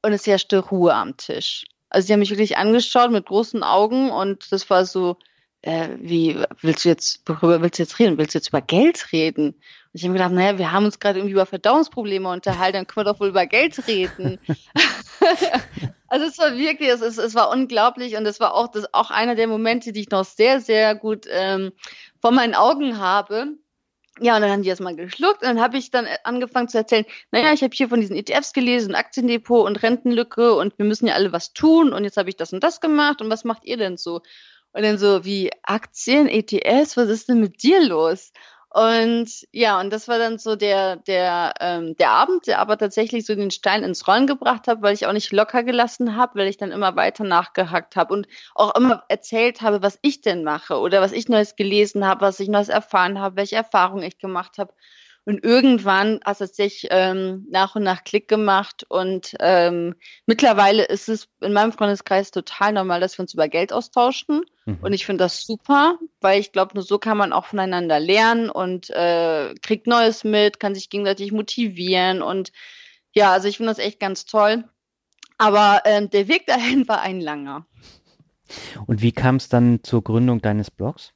Und 0.01 0.13
es 0.13 0.25
herrschte 0.25 0.57
Ruhe 0.59 0.93
am 0.93 1.15
Tisch. 1.17 1.65
Also 1.89 2.07
sie 2.07 2.13
haben 2.13 2.19
mich 2.19 2.31
wirklich 2.31 2.57
angeschaut 2.57 3.11
mit 3.11 3.27
großen 3.27 3.63
Augen 3.63 4.09
und 4.09 4.51
das 4.51 4.69
war 4.69 4.85
so, 4.85 5.17
äh, 5.63 5.89
wie 5.99 6.37
willst 6.61 6.85
du 6.85 6.89
jetzt, 6.89 7.21
worüber 7.25 7.61
willst 7.61 7.79
du 7.79 7.83
jetzt 7.83 7.99
reden? 7.99 8.17
Willst 8.17 8.33
du 8.33 8.39
jetzt 8.39 8.49
über 8.49 8.61
Geld 8.61 9.11
reden? 9.11 9.49
Und 9.49 9.59
ich 9.93 10.03
habe 10.03 10.13
mir 10.13 10.19
gedacht, 10.19 10.33
naja, 10.33 10.57
wir 10.57 10.71
haben 10.71 10.85
uns 10.85 10.99
gerade 10.99 11.19
irgendwie 11.19 11.33
über 11.33 11.45
Verdauungsprobleme 11.45 12.29
unterhalten, 12.29 12.77
dann 12.77 12.87
können 12.87 13.05
wir 13.05 13.13
doch 13.13 13.19
wohl 13.19 13.29
über 13.29 13.45
Geld 13.45 13.87
reden. 13.87 14.39
also 16.07 16.25
es 16.25 16.37
war 16.39 16.57
wirklich, 16.57 16.89
es, 16.89 17.01
es, 17.01 17.17
es 17.17 17.35
war 17.35 17.51
unglaublich 17.51 18.15
und 18.15 18.25
es 18.25 18.39
war 18.39 18.55
auch, 18.55 18.69
das 18.69 18.91
auch 18.93 19.11
einer 19.11 19.35
der 19.35 19.47
Momente, 19.47 19.91
die 19.91 20.01
ich 20.01 20.09
noch 20.09 20.25
sehr, 20.25 20.61
sehr 20.61 20.95
gut 20.95 21.25
ähm, 21.29 21.71
vor 22.21 22.31
meinen 22.31 22.55
Augen 22.55 22.97
habe. 22.99 23.57
Ja, 24.19 24.35
und 24.35 24.41
dann 24.41 24.51
haben 24.51 24.63
die 24.63 24.69
erstmal 24.69 24.95
geschluckt 24.95 25.41
und 25.41 25.47
dann 25.47 25.61
habe 25.61 25.77
ich 25.77 25.89
dann 25.89 26.05
angefangen 26.23 26.67
zu 26.67 26.77
erzählen, 26.77 27.05
naja, 27.31 27.53
ich 27.53 27.63
habe 27.63 27.73
hier 27.73 27.87
von 27.87 28.01
diesen 28.01 28.15
ETFs 28.15 28.53
gelesen, 28.53 28.93
Aktiendepot 28.93 29.65
und 29.65 29.81
Rentenlücke 29.81 30.53
und 30.53 30.77
wir 30.77 30.85
müssen 30.85 31.07
ja 31.07 31.13
alle 31.13 31.31
was 31.31 31.53
tun 31.53 31.93
und 31.93 32.03
jetzt 32.03 32.17
habe 32.17 32.29
ich 32.29 32.35
das 32.35 32.51
und 32.51 32.63
das 32.63 32.81
gemacht 32.81 33.21
und 33.21 33.29
was 33.29 33.45
macht 33.45 33.65
ihr 33.65 33.77
denn 33.77 33.97
so? 33.97 34.21
Und 34.73 34.83
dann 34.83 34.97
so 34.97 35.25
wie 35.25 35.51
Aktien, 35.63 36.27
ETS, 36.27 36.97
was 36.97 37.09
ist 37.09 37.29
denn 37.29 37.39
mit 37.39 37.63
dir 37.63 37.85
los? 37.85 38.31
Und 38.73 39.29
ja, 39.51 39.81
und 39.81 39.91
das 39.91 40.07
war 40.07 40.17
dann 40.17 40.37
so 40.37 40.55
der, 40.55 40.95
der, 40.95 41.53
ähm, 41.59 41.97
der 41.97 42.11
Abend, 42.11 42.47
der 42.47 42.59
aber 42.59 42.77
tatsächlich 42.77 43.25
so 43.25 43.35
den 43.35 43.51
Stein 43.51 43.83
ins 43.83 44.07
Rollen 44.07 44.27
gebracht 44.27 44.67
hat, 44.67 44.81
weil 44.81 44.93
ich 44.93 45.05
auch 45.05 45.11
nicht 45.11 45.33
locker 45.33 45.63
gelassen 45.63 46.15
habe, 46.15 46.39
weil 46.39 46.47
ich 46.47 46.55
dann 46.55 46.71
immer 46.71 46.95
weiter 46.95 47.25
nachgehackt 47.25 47.97
habe 47.97 48.13
und 48.13 48.27
auch 48.55 48.73
immer 48.75 49.03
erzählt 49.09 49.61
habe, 49.61 49.83
was 49.83 49.99
ich 50.01 50.21
denn 50.21 50.45
mache 50.45 50.79
oder 50.79 51.01
was 51.01 51.11
ich 51.11 51.27
Neues 51.27 51.57
gelesen 51.57 52.07
habe, 52.07 52.21
was 52.21 52.39
ich 52.39 52.47
Neues 52.47 52.69
erfahren 52.69 53.19
habe, 53.19 53.35
welche 53.35 53.57
Erfahrungen 53.57 54.03
ich 54.03 54.19
gemacht 54.19 54.57
habe. 54.57 54.73
Und 55.31 55.45
irgendwann 55.45 56.19
hat 56.25 56.41
es 56.41 56.57
sich 56.57 56.89
ähm, 56.89 57.47
nach 57.49 57.77
und 57.77 57.83
nach 57.83 58.03
Klick 58.03 58.27
gemacht 58.27 58.85
und 58.89 59.33
ähm, 59.39 59.95
mittlerweile 60.25 60.83
ist 60.83 61.07
es 61.07 61.29
in 61.39 61.53
meinem 61.53 61.71
Freundeskreis 61.71 62.31
total 62.31 62.73
normal, 62.73 62.99
dass 62.99 63.17
wir 63.17 63.23
uns 63.23 63.33
über 63.33 63.47
Geld 63.47 63.71
austauschen. 63.71 64.41
Mhm. 64.65 64.79
Und 64.81 64.91
ich 64.91 65.05
finde 65.05 65.23
das 65.23 65.43
super, 65.43 65.97
weil 66.19 66.41
ich 66.41 66.51
glaube, 66.51 66.73
nur 66.73 66.83
so 66.83 66.99
kann 66.99 67.17
man 67.17 67.31
auch 67.31 67.45
voneinander 67.45 67.97
lernen 67.97 68.49
und 68.49 68.89
äh, 68.89 69.55
kriegt 69.61 69.87
Neues 69.87 70.25
mit, 70.25 70.59
kann 70.59 70.75
sich 70.75 70.89
gegenseitig 70.89 71.31
motivieren. 71.31 72.21
Und 72.21 72.51
ja, 73.13 73.31
also 73.31 73.47
ich 73.47 73.55
finde 73.55 73.71
das 73.71 73.79
echt 73.79 74.01
ganz 74.01 74.25
toll. 74.25 74.65
Aber 75.37 75.83
ähm, 75.85 76.09
der 76.09 76.27
Weg 76.27 76.45
dahin 76.45 76.85
war 76.89 77.03
ein 77.03 77.21
langer. 77.21 77.65
Und 78.85 79.01
wie 79.01 79.13
kam 79.13 79.37
es 79.37 79.47
dann 79.47 79.81
zur 79.81 80.03
Gründung 80.03 80.41
deines 80.41 80.69
Blogs? 80.69 81.13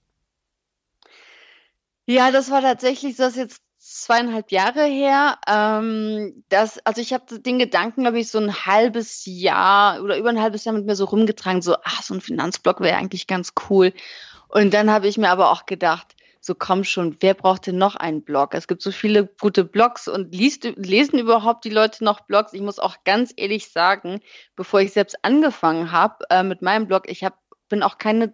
Ja, 2.05 2.31
das 2.31 2.49
war 2.49 2.61
tatsächlich 2.61 3.17
so, 3.17 3.23
dass 3.23 3.35
jetzt 3.35 3.64
zweieinhalb 3.85 4.51
Jahre 4.51 4.85
her. 4.85 5.37
Ähm, 5.47 6.43
das, 6.49 6.79
also 6.85 7.01
ich 7.01 7.13
habe 7.13 7.39
den 7.39 7.59
Gedanken, 7.59 8.01
glaube 8.01 8.19
ich, 8.19 8.29
so 8.29 8.39
ein 8.39 8.65
halbes 8.65 9.23
Jahr 9.25 10.01
oder 10.01 10.17
über 10.17 10.29
ein 10.29 10.41
halbes 10.41 10.65
Jahr 10.65 10.73
mit 10.73 10.85
mir 10.85 10.95
so 10.95 11.05
rumgetragen, 11.05 11.61
so, 11.61 11.75
ach, 11.83 12.01
so 12.01 12.13
ein 12.15 12.21
Finanzblog 12.21 12.81
wäre 12.81 12.97
eigentlich 12.97 13.27
ganz 13.27 13.53
cool. 13.69 13.93
Und 14.47 14.73
dann 14.73 14.89
habe 14.89 15.07
ich 15.07 15.17
mir 15.17 15.29
aber 15.29 15.51
auch 15.51 15.65
gedacht, 15.65 16.15
so 16.39 16.55
komm 16.55 16.83
schon, 16.83 17.17
wer 17.21 17.33
braucht 17.33 17.67
denn 17.67 17.77
noch 17.77 17.95
einen 17.95 18.23
Blog? 18.23 18.53
Es 18.53 18.67
gibt 18.67 18.81
so 18.81 18.91
viele 18.91 19.25
gute 19.25 19.63
Blogs 19.63 20.07
und 20.07 20.33
liest, 20.33 20.63
lesen 20.75 21.17
überhaupt 21.19 21.65
die 21.65 21.71
Leute 21.71 22.03
noch 22.03 22.21
Blogs? 22.21 22.53
Ich 22.53 22.61
muss 22.61 22.79
auch 22.79 22.97
ganz 23.03 23.33
ehrlich 23.35 23.69
sagen, 23.69 24.19
bevor 24.55 24.81
ich 24.81 24.93
selbst 24.93 25.17
angefangen 25.23 25.91
habe 25.91 26.25
äh, 26.29 26.43
mit 26.43 26.61
meinem 26.61 26.87
Blog, 26.87 27.03
ich 27.07 27.23
hab, 27.23 27.39
bin 27.69 27.81
auch 27.81 27.97
keine 27.97 28.33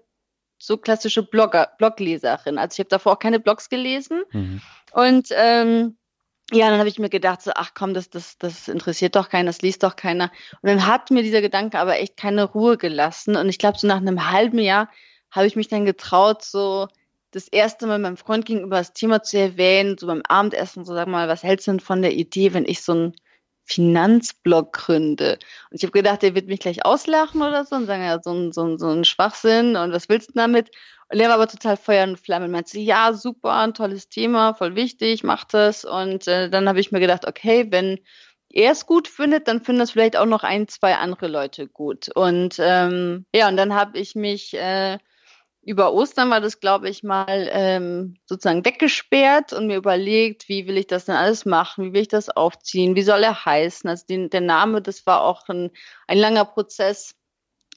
so 0.62 0.77
klassische 0.77 1.24
Blogger, 1.24 1.72
Blogleserin. 1.77 2.58
Also 2.58 2.75
ich 2.75 2.80
habe 2.80 2.89
davor 2.89 3.13
auch 3.13 3.20
keine 3.20 3.39
Blogs 3.39 3.70
gelesen. 3.70 4.24
Mhm. 4.32 4.62
Und 4.94 5.30
ähm, 5.32 5.98
ja, 6.51 6.70
dann 6.70 6.80
habe 6.80 6.89
ich 6.89 7.00
mir 7.00 7.10
gedacht, 7.10 7.41
so, 7.41 7.51
ach 7.56 7.72
komm, 7.74 7.94
das, 7.94 8.10
das, 8.10 8.38
das 8.38 8.68
interessiert 8.68 9.15
doch 9.15 9.30
keiner, 9.30 9.48
das 9.48 9.62
liest 9.62 9.84
doch 9.84 9.96
keiner. 9.96 10.32
Und 10.62 10.70
dann 10.70 10.86
hat 10.86 11.10
mir 11.10 11.24
dieser 11.24 11.41
Gedanke 11.41 11.80
aber 11.80 12.00
echt 12.00 12.18
keine 12.18 12.44
Ruhe 12.44 12.77
gelassen. 12.77 13.38
Und 13.38 13.50
ich 13.50 13.58
glaube, 13.58 13.77
so 13.77 13.88
nach 13.88 13.98
einem 13.98 14.30
halben 14.32 14.60
Jahr 14.60 14.89
habe 15.32 15.48
ich 15.48 15.56
mich 15.56 15.70
dann 15.70 15.86
getraut, 15.86 16.44
so 16.44 16.88
das 17.32 17.48
erste 17.48 17.88
Mal 17.88 18.00
meinem 18.00 18.18
Freund 18.18 18.46
gegenüber 18.46 18.77
das 18.77 18.94
Thema 18.94 19.24
zu 19.24 19.39
erwähnen, 19.39 19.98
so 19.98 20.08
beim 20.08 20.22
Abendessen, 20.27 20.84
so 20.84 20.94
sag 20.94 21.08
mal, 21.08 21.30
was 21.30 21.44
hältst 21.44 21.68
du 21.68 21.72
denn 21.72 21.80
von 21.80 22.01
der 22.01 22.13
Idee, 22.13 22.53
wenn 22.53 22.65
ich 22.65 22.82
so 22.82 22.94
ein 22.94 23.13
Finanzblog 23.65 24.74
gründe. 24.74 25.39
Und 25.70 25.77
ich 25.77 25.84
habe 25.84 25.91
gedacht, 25.91 26.22
der 26.22 26.36
wird 26.36 26.48
mich 26.48 26.60
gleich 26.60 26.86
auslachen 26.86 27.41
oder 27.41 27.65
so 27.65 27.75
und 27.75 27.86
sagen, 27.86 28.03
ja, 28.03 28.20
so 28.22 28.32
ein, 28.32 28.51
so 28.51 28.63
ein, 28.63 28.77
so 28.77 28.89
ein 28.89 29.06
Schwachsinn 29.06 29.75
und 29.75 29.91
was 29.94 30.10
willst 30.10 30.30
du 30.30 30.34
damit? 30.36 30.70
Und 31.10 31.20
der 31.20 31.27
war 31.27 31.36
aber 31.36 31.48
total 31.48 31.77
Feuer 31.77 32.06
und 32.08 32.20
Flamme 32.20 32.46
und 32.46 32.51
meinte, 32.51 32.80
ja, 32.80 33.13
super, 33.13 33.53
ein 33.53 33.74
tolles 33.74 34.08
Thema, 34.08 34.53
voll 34.53 34.75
wichtig, 34.75 35.24
mach 35.24 35.44
das. 35.44 35.84
Und 35.84 36.27
äh, 36.27 36.50
dann 36.50 36.70
habe 36.70 36.80
ich 36.80 36.91
mir 36.91 37.01
gedacht, 37.01 37.27
okay, 37.27 37.68
wenn 37.70 38.00
er 38.50 38.72
es 38.72 38.86
gut 38.86 39.08
findet, 39.08 39.48
dann 39.48 39.62
finden 39.62 39.82
es 39.82 39.91
vielleicht 39.91 40.18
auch 40.18 40.25
noch 40.25 40.44
ein, 40.44 40.68
zwei 40.68 40.96
andere 40.96 41.27
Leute 41.27 41.68
gut. 41.68 42.10
Und 42.15 42.56
ähm, 42.60 43.25
ja, 43.34 43.48
und 43.50 43.58
dann 43.58 43.74
habe 43.74 44.00
ich 44.00 44.15
mich 44.15 44.53
äh, 44.53 45.00
über 45.63 45.94
Ostern 45.94 46.30
war 46.32 46.41
das, 46.41 46.60
glaube 46.60 46.89
ich, 46.89 47.03
mal 47.03 47.48
ähm, 47.51 48.15
sozusagen 48.25 48.65
weggesperrt 48.65 49.53
und 49.53 49.68
mir 49.68 49.77
überlegt, 49.77 50.50
wie 50.50 50.68
will 50.68 50.77
ich 50.77 50.88
das 50.88 51.06
denn 51.06 51.15
alles 51.15 51.46
machen, 51.46 51.86
wie 51.86 51.94
will 51.94 52.01
ich 52.01 52.08
das 52.08 52.30
aufziehen, 52.30 52.96
wie 52.96 53.03
soll 53.03 53.24
er 53.24 53.46
heißen. 53.46 53.89
Also 53.89 54.06
den, 54.08 54.30
der 54.30 54.41
Name, 54.41 54.82
das 54.82 55.06
war 55.06 55.22
auch 55.22 55.48
ein, 55.50 55.72
ein 56.08 56.18
langer 56.18 56.46
Prozess. 56.46 57.15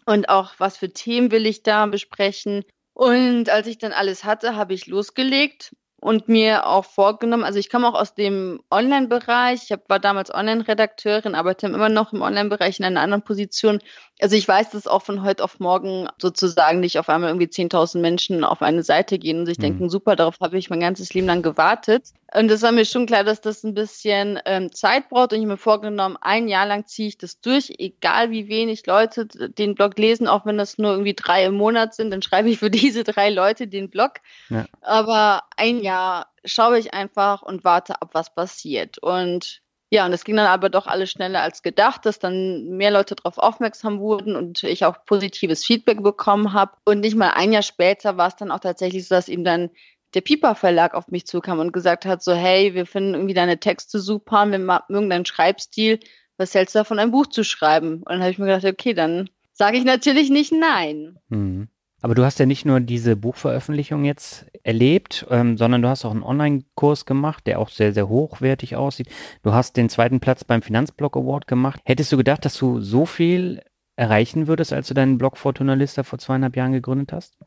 Und 0.06 0.28
auch, 0.28 0.54
was 0.58 0.78
für 0.78 0.92
Themen 0.92 1.30
will 1.30 1.46
ich 1.46 1.62
da 1.62 1.86
besprechen. 1.86 2.64
Und 2.94 3.48
als 3.50 3.66
ich 3.66 3.78
dann 3.78 3.92
alles 3.92 4.24
hatte, 4.24 4.56
habe 4.56 4.74
ich 4.74 4.86
losgelegt 4.86 5.72
und 6.04 6.28
mir 6.28 6.66
auch 6.66 6.84
vorgenommen, 6.84 7.44
also 7.44 7.58
ich 7.58 7.70
komme 7.70 7.88
auch 7.88 7.98
aus 7.98 8.14
dem 8.14 8.60
Online-Bereich, 8.70 9.62
ich 9.64 9.72
hab, 9.72 9.88
war 9.88 9.98
damals 9.98 10.32
Online-Redakteurin, 10.34 11.34
arbeite 11.34 11.66
immer 11.66 11.88
noch 11.88 12.12
im 12.12 12.20
Online-Bereich 12.20 12.78
in 12.78 12.84
einer 12.84 13.00
anderen 13.00 13.22
Position. 13.22 13.78
Also 14.20 14.36
ich 14.36 14.46
weiß, 14.46 14.68
dass 14.68 14.86
auch 14.86 15.00
von 15.00 15.22
heute 15.22 15.42
auf 15.42 15.60
morgen 15.60 16.06
sozusagen 16.18 16.80
nicht 16.80 16.98
auf 16.98 17.08
einmal 17.08 17.30
irgendwie 17.30 17.46
10.000 17.46 18.00
Menschen 18.00 18.44
auf 18.44 18.60
eine 18.60 18.82
Seite 18.82 19.18
gehen 19.18 19.38
und 19.38 19.46
sich 19.46 19.56
mhm. 19.56 19.62
denken, 19.62 19.88
super, 19.88 20.14
darauf 20.14 20.40
habe 20.42 20.58
ich 20.58 20.68
mein 20.68 20.80
ganzes 20.80 21.14
Leben 21.14 21.26
lang 21.26 21.40
gewartet. 21.40 22.10
Und 22.36 22.50
es 22.50 22.62
war 22.62 22.72
mir 22.72 22.84
schon 22.84 23.06
klar, 23.06 23.24
dass 23.24 23.40
das 23.40 23.64
ein 23.64 23.74
bisschen 23.74 24.38
ähm, 24.44 24.72
Zeit 24.72 25.08
braucht 25.08 25.32
und 25.32 25.38
ich 25.38 25.44
habe 25.44 25.52
mir 25.52 25.56
vorgenommen, 25.56 26.18
ein 26.20 26.48
Jahr 26.48 26.66
lang 26.66 26.86
ziehe 26.86 27.08
ich 27.08 27.18
das 27.18 27.40
durch, 27.40 27.72
egal 27.78 28.30
wie 28.30 28.48
wenig 28.48 28.86
Leute 28.86 29.26
den 29.26 29.74
Blog 29.74 29.98
lesen, 29.98 30.26
auch 30.26 30.44
wenn 30.44 30.58
das 30.58 30.76
nur 30.76 30.92
irgendwie 30.92 31.14
drei 31.14 31.46
im 31.46 31.54
Monat 31.54 31.94
sind, 31.94 32.10
dann 32.10 32.22
schreibe 32.22 32.50
ich 32.50 32.58
für 32.58 32.70
diese 32.70 33.04
drei 33.04 33.30
Leute 33.30 33.68
den 33.68 33.88
Blog. 33.88 34.14
Ja. 34.50 34.66
Aber 34.80 35.42
ein 35.56 35.80
Jahr 35.80 35.94
Jahr 35.94 36.26
schaue 36.44 36.78
ich 36.78 36.92
einfach 36.92 37.42
und 37.42 37.64
warte 37.64 38.02
ab, 38.02 38.10
was 38.12 38.34
passiert. 38.34 38.98
Und 38.98 39.62
ja, 39.90 40.04
und 40.06 40.12
es 40.12 40.24
ging 40.24 40.36
dann 40.36 40.46
aber 40.46 40.70
doch 40.70 40.86
alles 40.86 41.10
schneller 41.10 41.40
als 41.42 41.62
gedacht, 41.62 42.04
dass 42.04 42.18
dann 42.18 42.76
mehr 42.76 42.90
Leute 42.90 43.14
darauf 43.14 43.38
aufmerksam 43.38 44.00
wurden 44.00 44.34
und 44.34 44.64
ich 44.64 44.84
auch 44.84 45.04
positives 45.06 45.64
Feedback 45.64 46.02
bekommen 46.02 46.52
habe. 46.52 46.72
Und 46.84 47.00
nicht 47.00 47.16
mal 47.16 47.30
ein 47.30 47.52
Jahr 47.52 47.62
später 47.62 48.16
war 48.16 48.28
es 48.28 48.36
dann 48.36 48.50
auch 48.50 48.58
tatsächlich 48.58 49.06
so, 49.06 49.14
dass 49.14 49.28
ihm 49.28 49.44
dann 49.44 49.70
der 50.14 50.20
Piper 50.20 50.54
Verlag 50.54 50.94
auf 50.94 51.08
mich 51.08 51.26
zukam 51.26 51.58
und 51.58 51.72
gesagt 51.72 52.06
hat, 52.06 52.22
so 52.22 52.32
hey, 52.32 52.74
wir 52.74 52.86
finden 52.86 53.14
irgendwie 53.14 53.34
deine 53.34 53.58
Texte 53.58 53.98
super, 53.98 54.46
wir 54.46 54.58
mögen 54.58 55.10
deinen 55.10 55.26
Schreibstil, 55.26 56.00
was 56.36 56.54
hältst 56.54 56.74
du 56.74 56.80
davon, 56.80 56.98
ein 56.98 57.10
Buch 57.10 57.26
zu 57.26 57.44
schreiben? 57.44 57.96
Und 57.98 58.08
dann 58.08 58.20
habe 58.20 58.30
ich 58.30 58.38
mir 58.38 58.46
gedacht, 58.46 58.64
okay, 58.64 58.94
dann 58.94 59.28
sage 59.52 59.76
ich 59.76 59.84
natürlich 59.84 60.30
nicht 60.30 60.52
nein. 60.52 61.18
Mhm. 61.28 61.68
Aber 62.04 62.14
du 62.14 62.22
hast 62.22 62.38
ja 62.38 62.44
nicht 62.44 62.66
nur 62.66 62.80
diese 62.80 63.16
Buchveröffentlichung 63.16 64.04
jetzt 64.04 64.44
erlebt, 64.62 65.26
ähm, 65.30 65.56
sondern 65.56 65.80
du 65.80 65.88
hast 65.88 66.04
auch 66.04 66.10
einen 66.10 66.22
Online-Kurs 66.22 67.06
gemacht, 67.06 67.46
der 67.46 67.58
auch 67.58 67.70
sehr, 67.70 67.94
sehr 67.94 68.10
hochwertig 68.10 68.76
aussieht. 68.76 69.08
Du 69.42 69.54
hast 69.54 69.78
den 69.78 69.88
zweiten 69.88 70.20
Platz 70.20 70.44
beim 70.44 70.60
Finanzblog 70.60 71.16
Award 71.16 71.46
gemacht. 71.46 71.80
Hättest 71.84 72.12
du 72.12 72.18
gedacht, 72.18 72.44
dass 72.44 72.58
du 72.58 72.80
so 72.82 73.06
viel 73.06 73.62
erreichen 73.96 74.48
würdest, 74.48 74.74
als 74.74 74.88
du 74.88 74.92
deinen 74.92 75.16
Blog 75.16 75.38
Fortuna 75.38 75.72
Lista 75.72 76.02
vor 76.02 76.18
zweieinhalb 76.18 76.56
Jahren 76.56 76.72
gegründet 76.72 77.12
hast? 77.12 77.38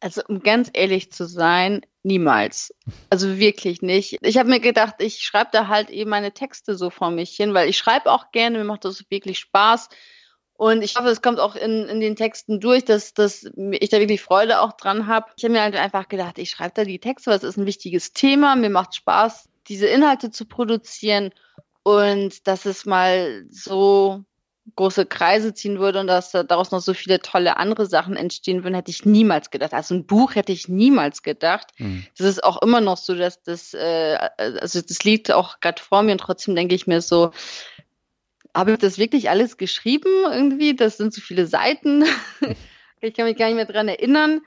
Also 0.00 0.22
um 0.28 0.40
ganz 0.40 0.70
ehrlich 0.72 1.10
zu 1.12 1.26
sein, 1.26 1.84
niemals. 2.02 2.74
Also 3.10 3.38
wirklich 3.38 3.82
nicht. 3.82 4.18
Ich 4.22 4.38
habe 4.38 4.48
mir 4.48 4.60
gedacht, 4.60 4.96
ich 4.98 5.22
schreibe 5.22 5.50
da 5.52 5.68
halt 5.68 5.90
eben 5.90 6.10
meine 6.10 6.32
Texte 6.32 6.76
so 6.76 6.90
vor 6.90 7.10
mich 7.10 7.34
hin, 7.36 7.52
weil 7.52 7.68
ich 7.68 7.78
schreibe 7.78 8.10
auch 8.10 8.30
gerne, 8.30 8.58
mir 8.58 8.64
macht 8.64 8.84
das 8.84 9.04
wirklich 9.10 9.38
Spaß. 9.38 9.88
Und 10.58 10.82
ich 10.82 10.96
hoffe, 10.96 11.08
es 11.08 11.22
kommt 11.22 11.38
auch 11.38 11.54
in, 11.54 11.84
in 11.84 12.00
den 12.00 12.16
Texten 12.16 12.58
durch, 12.58 12.84
dass, 12.84 13.14
dass 13.14 13.44
ich 13.44 13.90
da 13.90 14.00
wirklich 14.00 14.20
Freude 14.20 14.60
auch 14.60 14.72
dran 14.72 15.06
habe. 15.06 15.30
Ich 15.36 15.44
habe 15.44 15.52
mir 15.52 15.62
halt 15.62 15.76
einfach 15.76 16.08
gedacht, 16.08 16.38
ich 16.38 16.50
schreibe 16.50 16.74
da 16.74 16.84
die 16.84 16.98
Texte, 16.98 17.30
weil 17.30 17.36
es 17.36 17.44
ist 17.44 17.58
ein 17.58 17.66
wichtiges 17.66 18.12
Thema. 18.12 18.56
Mir 18.56 18.70
macht 18.70 18.96
Spaß, 18.96 19.48
diese 19.68 19.86
Inhalte 19.86 20.32
zu 20.32 20.46
produzieren. 20.46 21.30
Und 21.84 22.48
dass 22.48 22.66
es 22.66 22.86
mal 22.86 23.46
so 23.50 24.24
große 24.76 25.06
Kreise 25.06 25.54
ziehen 25.54 25.78
würde 25.78 26.00
und 26.00 26.06
dass 26.06 26.32
daraus 26.32 26.70
noch 26.70 26.80
so 26.80 26.94
viele 26.94 27.20
tolle 27.20 27.56
andere 27.56 27.86
Sachen 27.86 28.16
entstehen 28.16 28.64
würden, 28.64 28.74
hätte 28.74 28.90
ich 28.90 29.04
niemals 29.04 29.50
gedacht. 29.50 29.74
Also 29.74 29.94
ein 29.94 30.06
Buch 30.06 30.34
hätte 30.34 30.52
ich 30.52 30.68
niemals 30.68 31.22
gedacht. 31.22 31.68
Mhm. 31.78 32.06
Das 32.16 32.26
ist 32.26 32.44
auch 32.44 32.60
immer 32.62 32.80
noch 32.80 32.96
so, 32.96 33.14
dass 33.14 33.42
das, 33.42 33.74
äh, 33.74 34.18
also 34.36 34.80
das 34.80 35.04
liegt 35.04 35.30
auch 35.32 35.60
gerade 35.60 35.82
vor 35.82 36.02
mir 36.02 36.12
und 36.12 36.20
trotzdem 36.20 36.54
denke 36.54 36.74
ich 36.74 36.86
mir 36.86 37.00
so, 37.00 37.32
habe 38.54 38.72
ich 38.72 38.78
das 38.78 38.98
wirklich 38.98 39.30
alles 39.30 39.56
geschrieben 39.56 40.10
irgendwie? 40.30 40.74
Das 40.74 40.96
sind 40.96 41.14
so 41.14 41.20
viele 41.20 41.46
Seiten. 41.46 42.04
ich 43.00 43.14
kann 43.14 43.26
mich 43.26 43.36
gar 43.36 43.46
nicht 43.46 43.56
mehr 43.56 43.66
dran 43.66 43.88
erinnern. 43.88 44.40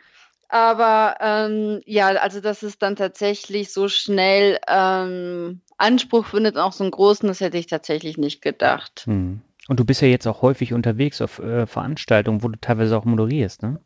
Aber 0.49 1.15
ähm, 1.21 1.81
ja, 1.85 2.07
also 2.07 2.41
dass 2.41 2.61
es 2.61 2.77
dann 2.77 2.97
tatsächlich 2.97 3.71
so 3.71 3.87
schnell 3.87 4.59
ähm, 4.67 5.61
Anspruch 5.77 6.25
findet, 6.25 6.57
auch 6.57 6.73
so 6.73 6.83
einen 6.83 6.91
großen, 6.91 7.25
das 7.27 7.39
hätte 7.39 7.57
ich 7.57 7.67
tatsächlich 7.67 8.17
nicht 8.17 8.41
gedacht. 8.41 9.03
Hm. 9.05 9.41
Und 9.71 9.79
du 9.79 9.85
bist 9.85 10.01
ja 10.01 10.09
jetzt 10.09 10.27
auch 10.27 10.41
häufig 10.41 10.73
unterwegs 10.73 11.21
auf 11.21 11.39
äh, 11.39 11.65
Veranstaltungen, 11.65 12.43
wo 12.43 12.49
du 12.49 12.59
teilweise 12.59 12.97
auch 12.97 13.05
moderierst, 13.05 13.63
ne? 13.63 13.79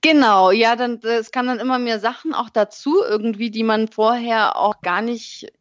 Genau, 0.00 0.50
ja, 0.50 0.74
dann 0.74 1.00
es 1.02 1.32
kann 1.32 1.46
dann 1.46 1.58
immer 1.58 1.78
mehr 1.78 2.00
Sachen 2.00 2.32
auch 2.32 2.48
dazu 2.48 3.02
irgendwie, 3.06 3.50
die 3.50 3.62
man 3.62 3.88
vorher 3.88 4.56
auch 4.56 4.80
gar 4.80 5.02
nicht 5.02 5.52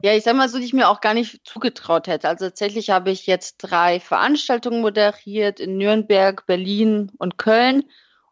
ja, 0.00 0.14
ich 0.14 0.22
sag 0.22 0.36
mal 0.36 0.48
so, 0.48 0.58
die 0.58 0.64
ich 0.64 0.74
mir 0.74 0.88
auch 0.88 1.00
gar 1.00 1.12
nicht 1.12 1.44
zugetraut 1.44 2.06
hätte. 2.06 2.28
Also 2.28 2.44
tatsächlich 2.44 2.90
habe 2.90 3.10
ich 3.10 3.26
jetzt 3.26 3.56
drei 3.56 3.98
Veranstaltungen 3.98 4.80
moderiert 4.80 5.58
in 5.58 5.76
Nürnberg, 5.76 6.46
Berlin 6.46 7.10
und 7.18 7.36
Köln. 7.36 7.82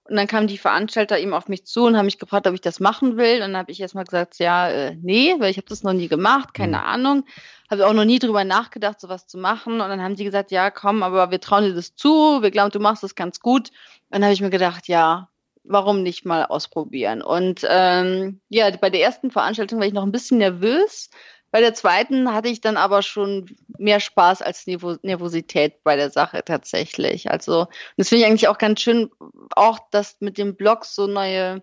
Und 0.09 0.17
dann 0.17 0.27
kamen 0.27 0.49
die 0.49 0.59
Veranstalter 0.59 1.19
eben 1.19 1.33
auf 1.33 1.49
mich 1.49 1.65
zu 1.65 1.85
und 1.85 1.97
haben 1.97 2.07
mich 2.07 2.19
gefragt, 2.19 2.47
ob 2.49 2.55
ich 2.55 2.61
das 2.61 2.81
machen 2.81 3.17
will. 3.17 3.37
Und 3.37 3.53
dann 3.53 3.57
habe 3.57 3.71
ich 3.71 3.81
erstmal 3.81 4.05
gesagt, 4.05 4.38
ja, 4.38 4.69
äh, 4.69 4.97
nee, 5.01 5.35
weil 5.38 5.51
ich 5.51 5.59
habe 5.59 5.69
das 5.69 5.85
noch 5.85 5.93
nie 5.93 6.09
gemacht, 6.09 6.55
keine 6.55 6.79
mhm. 6.79 6.85
Ahnung. 6.85 7.25
Habe 7.71 7.87
auch 7.87 7.93
noch 7.93 8.05
nie 8.05 8.19
drüber 8.19 8.45
nachgedacht, 8.45 9.01
sowas 9.01 9.29
zu 9.29 9.38
machen. 9.38 9.75
Und 9.75 9.88
dann 9.88 10.03
haben 10.03 10.17
die 10.17 10.25
gesagt, 10.25 10.51
ja, 10.51 10.71
komm, 10.71 11.03
aber 11.05 11.31
wir 11.31 11.41
trauen 11.41 11.65
dir 11.65 11.75
das 11.75 11.95
zu, 11.95 12.43
wir 12.43 12.51
glauben, 12.51 12.73
du 12.73 12.81
machst 12.81 13.05
das 13.05 13.15
ganz 13.15 13.41
gut. 13.41 13.69
Und 13.69 13.77
dann 14.11 14.25
habe 14.25 14.35
ich 14.35 14.41
mir 14.41 14.51
gedacht, 14.51 14.88
ja, 14.88 15.29
warum 15.62 16.03
nicht 16.03 16.27
mal 16.27 16.47
ausprobieren? 16.47 17.23
Und 17.23 17.65
ähm, 17.69 18.41
ja, 18.49 18.71
bei 18.77 18.91
der 18.91 19.03
ersten 19.03 19.31
Veranstaltung 19.31 19.79
war 19.79 19.87
ich 19.87 19.93
noch 19.93 20.03
ein 20.03 20.12
bisschen 20.12 20.38
nervös, 20.38 21.11
bei 21.53 21.61
der 21.61 21.75
zweiten 21.75 22.33
hatte 22.33 22.49
ich 22.49 22.62
dann 22.62 22.79
aber 22.79 23.03
schon 23.03 23.55
mehr 23.77 24.01
Spaß 24.01 24.41
als 24.41 24.67
Nervosität 24.67 25.85
bei 25.85 25.97
der 25.97 26.11
Sache 26.11 26.43
tatsächlich. 26.43 27.31
Also, 27.31 27.67
das 27.99 28.09
finde 28.09 28.25
ich 28.25 28.31
eigentlich 28.31 28.49
auch 28.49 28.57
ganz 28.57 28.81
schön, 28.81 29.11
auch 29.57 29.79
dass 29.91 30.17
mit 30.21 30.38
dem 30.38 30.57
Blog 30.57 30.85
so 30.85 31.07
neue, 31.07 31.62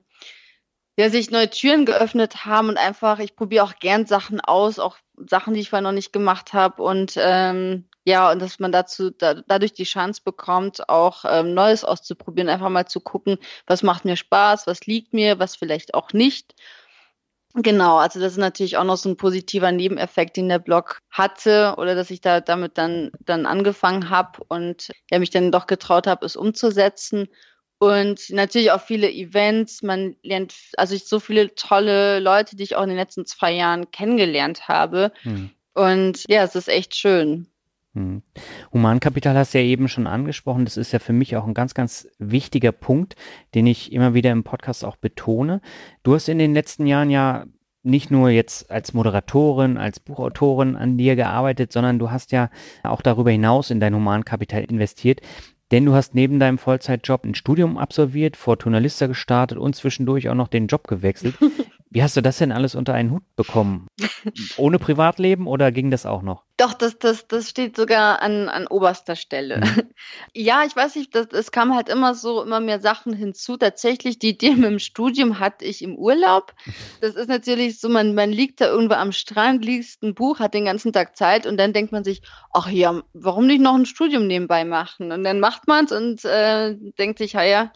ja, 0.98 1.10
sich 1.10 1.32
neue 1.32 1.50
Türen 1.50 1.86
geöffnet 1.86 2.46
haben 2.46 2.70
und 2.70 2.78
einfach, 2.78 3.20
ich 3.20 3.36
probiere 3.36 3.64
auch 3.64 3.76
gern 3.80 4.06
Sachen 4.06 4.42
aus, 4.42 4.80
auch 4.80 4.98
Sachen, 5.18 5.54
die 5.54 5.62
ich 5.62 5.70
vorher 5.70 5.84
noch 5.84 5.92
nicht 5.92 6.14
gemacht 6.14 6.54
habe 6.54 6.82
und 6.84 7.14
ähm, 7.18 7.90
ja, 8.06 8.32
und 8.32 8.40
dass 8.42 8.60
man 8.60 8.72
dazu 8.72 9.12
da, 9.12 9.36
dadurch 9.36 9.74
die 9.74 9.84
Chance 9.84 10.22
bekommt, 10.24 10.90
auch 10.90 11.26
ähm, 11.28 11.54
Neues 11.54 11.84
auszuprobieren, 11.84 12.50
einfach 12.50 12.70
mal 12.70 12.88
zu 12.88 13.02
gucken, 13.02 13.38
was 13.68 13.84
macht 13.84 14.06
mir 14.06 14.16
Spaß, 14.16 14.68
was 14.68 14.86
liegt 14.88 15.14
mir, 15.14 15.40
was 15.40 15.56
vielleicht 15.56 15.94
auch 15.94 16.14
nicht. 16.14 16.56
Genau, 17.56 17.98
also 17.98 18.20
das 18.20 18.34
ist 18.34 18.38
natürlich 18.38 18.78
auch 18.78 18.84
noch 18.84 18.98
so 18.98 19.10
ein 19.10 19.18
positiver 19.18 19.72
Nebeneffekt, 19.72 20.38
den 20.38 20.50
der 20.50 20.60
Blog 20.60 21.00
hatte 21.10 21.76
oder 21.78 21.96
dass 21.96 22.12
ich 22.12 22.22
da 22.22 22.42
damit 22.42 22.78
dann, 22.78 23.12
dann 23.22 23.48
angefangen 23.48 24.10
habe 24.12 24.44
und 24.48 24.92
ja, 25.10 25.18
mich 25.18 25.32
dann 25.32 25.52
doch 25.52 25.66
getraut 25.66 26.06
habe, 26.06 26.26
es 26.26 26.36
umzusetzen. 26.36 27.28
Und 27.80 28.30
natürlich 28.30 28.72
auch 28.72 28.82
viele 28.82 29.10
Events, 29.10 29.82
man 29.82 30.16
lernt, 30.22 30.54
also 30.76 30.94
ich 30.94 31.06
so 31.06 31.20
viele 31.20 31.56
tolle 31.56 32.20
Leute, 32.20 32.58
die 32.58 32.64
ich 32.64 32.76
auch 32.76 32.84
in 32.84 32.90
den 32.90 32.98
letzten 32.98 33.26
zwei 33.26 33.54
Jahren 33.54 33.90
kennengelernt 33.90 34.68
habe. 34.68 35.14
Mhm. 35.24 35.50
Und 35.74 36.26
ja, 36.28 36.44
es 36.44 36.56
ist 36.56 36.68
echt 36.68 36.96
schön. 36.96 37.48
Hm. 37.96 38.22
Humankapital 38.72 39.36
hast 39.36 39.54
du 39.54 39.60
ja 39.60 39.64
eben 39.64 39.88
schon 39.88 40.08
angesprochen. 40.08 40.66
Das 40.66 40.78
ist 40.78 40.92
ja 40.92 41.00
für 41.00 41.14
mich 41.14 41.38
auch 41.38 41.48
ein 41.48 41.54
ganz, 41.54 41.74
ganz 41.74 42.08
wichtiger 42.20 42.74
Punkt, 42.74 43.16
den 43.56 43.66
ich 43.66 43.92
immer 43.94 44.14
wieder 44.14 44.32
im 44.32 44.44
Podcast 44.44 44.84
auch 44.84 44.98
betone. 44.98 45.62
Du 46.04 46.14
hast 46.14 46.30
in 46.30 46.38
den 46.38 46.54
letzten 46.54 46.86
Jahren 46.86 47.10
ja 47.10 47.46
nicht 47.82 48.12
nur 48.12 48.30
jetzt 48.30 48.70
als 48.70 48.94
Moderatorin, 48.94 49.78
als 49.78 50.00
Buchautorin 50.00 50.76
an 50.76 50.98
dir 50.98 51.16
gearbeitet, 51.16 51.72
sondern 51.72 51.98
du 51.98 52.12
hast 52.12 52.32
ja 52.32 52.50
auch 52.84 53.02
darüber 53.02 53.32
hinaus 53.32 53.72
in 53.72 53.80
dein 53.80 53.96
Humankapital 53.96 54.64
investiert. 54.66 55.22
Denn 55.72 55.86
du 55.86 55.94
hast 55.94 56.16
neben 56.16 56.40
deinem 56.40 56.58
Vollzeitjob 56.58 57.24
ein 57.24 57.36
Studium 57.36 57.78
absolviert, 57.78 58.38
Fortuna 58.38 58.80
Lista 58.80 59.08
gestartet 59.08 59.58
und 59.58 59.76
zwischendurch 59.76 60.30
auch 60.30 60.36
noch 60.36 60.48
den 60.48 60.68
Job 60.68 60.88
gewechselt. 60.88 61.36
Wie 61.92 62.04
hast 62.04 62.16
du 62.16 62.22
das 62.22 62.38
denn 62.38 62.52
alles 62.52 62.76
unter 62.76 62.94
einen 62.94 63.10
Hut 63.12 63.24
bekommen? 63.36 63.88
Ohne 64.58 64.78
Privatleben 64.78 65.48
oder 65.48 65.72
ging 65.72 65.90
das 65.90 66.06
auch 66.06 66.22
noch? 66.22 66.44
Doch, 66.58 66.74
das, 66.74 67.00
das, 67.00 67.28
das 67.28 67.50
steht 67.50 67.76
sogar 67.76 68.22
an, 68.22 68.48
an 68.48 68.68
oberster 68.68 69.16
Stelle. 69.16 69.58
Mhm. 69.58 69.84
Ja, 70.34 70.64
ich 70.66 70.76
weiß 70.76 70.96
nicht, 70.96 71.14
es 71.16 71.52
kam 71.52 71.76
halt 71.76 71.90
immer 71.90 72.14
so, 72.14 72.44
immer 72.44 72.60
mehr 72.60 72.80
Sachen 72.80 73.14
hinzu. 73.14 73.58
Tatsächlich, 73.58 74.20
die 74.20 74.30
Idee 74.30 74.52
mit 74.52 74.66
dem 74.66 74.80
Studium 74.80 75.40
hatte 75.40 75.66
ich 75.66 75.82
im 75.82 75.96
Urlaub. 75.96 76.54
Das 77.02 77.16
ist 77.16 77.28
natürlich 77.28 77.80
so, 77.80 77.90
man, 77.90 78.14
man 78.14 78.32
liegt 78.32 78.62
da 78.62 78.68
irgendwo 78.68 78.96
am 78.96 79.12
Strand, 79.12 79.66
liest 79.66 80.04
ein 80.04 80.14
Buch, 80.14 80.40
hat 80.40 80.54
den 80.54 80.66
ganzen 80.66 80.94
Tag 80.94 81.18
Zeit 81.18 81.46
und 81.46 81.58
dann 81.58 81.74
denkt 81.74 81.92
man 81.92 82.04
sich, 82.04 82.22
ach 82.54 82.70
ja, 82.70 83.02
warum 83.14 83.48
nicht 83.48 83.62
noch 83.62 83.76
ein 83.76 83.86
Studium 83.86 84.28
nebenbei 84.28 84.64
machen? 84.64 85.12
Und 85.12 85.24
dann 85.24 85.40
macht 85.40 85.68
man 85.68 85.86
es 85.86 85.92
und 85.92 86.24
äh, 86.26 86.76
denkt 86.98 87.18
sich, 87.18 87.34
ja, 87.34 87.44
ja, 87.44 87.72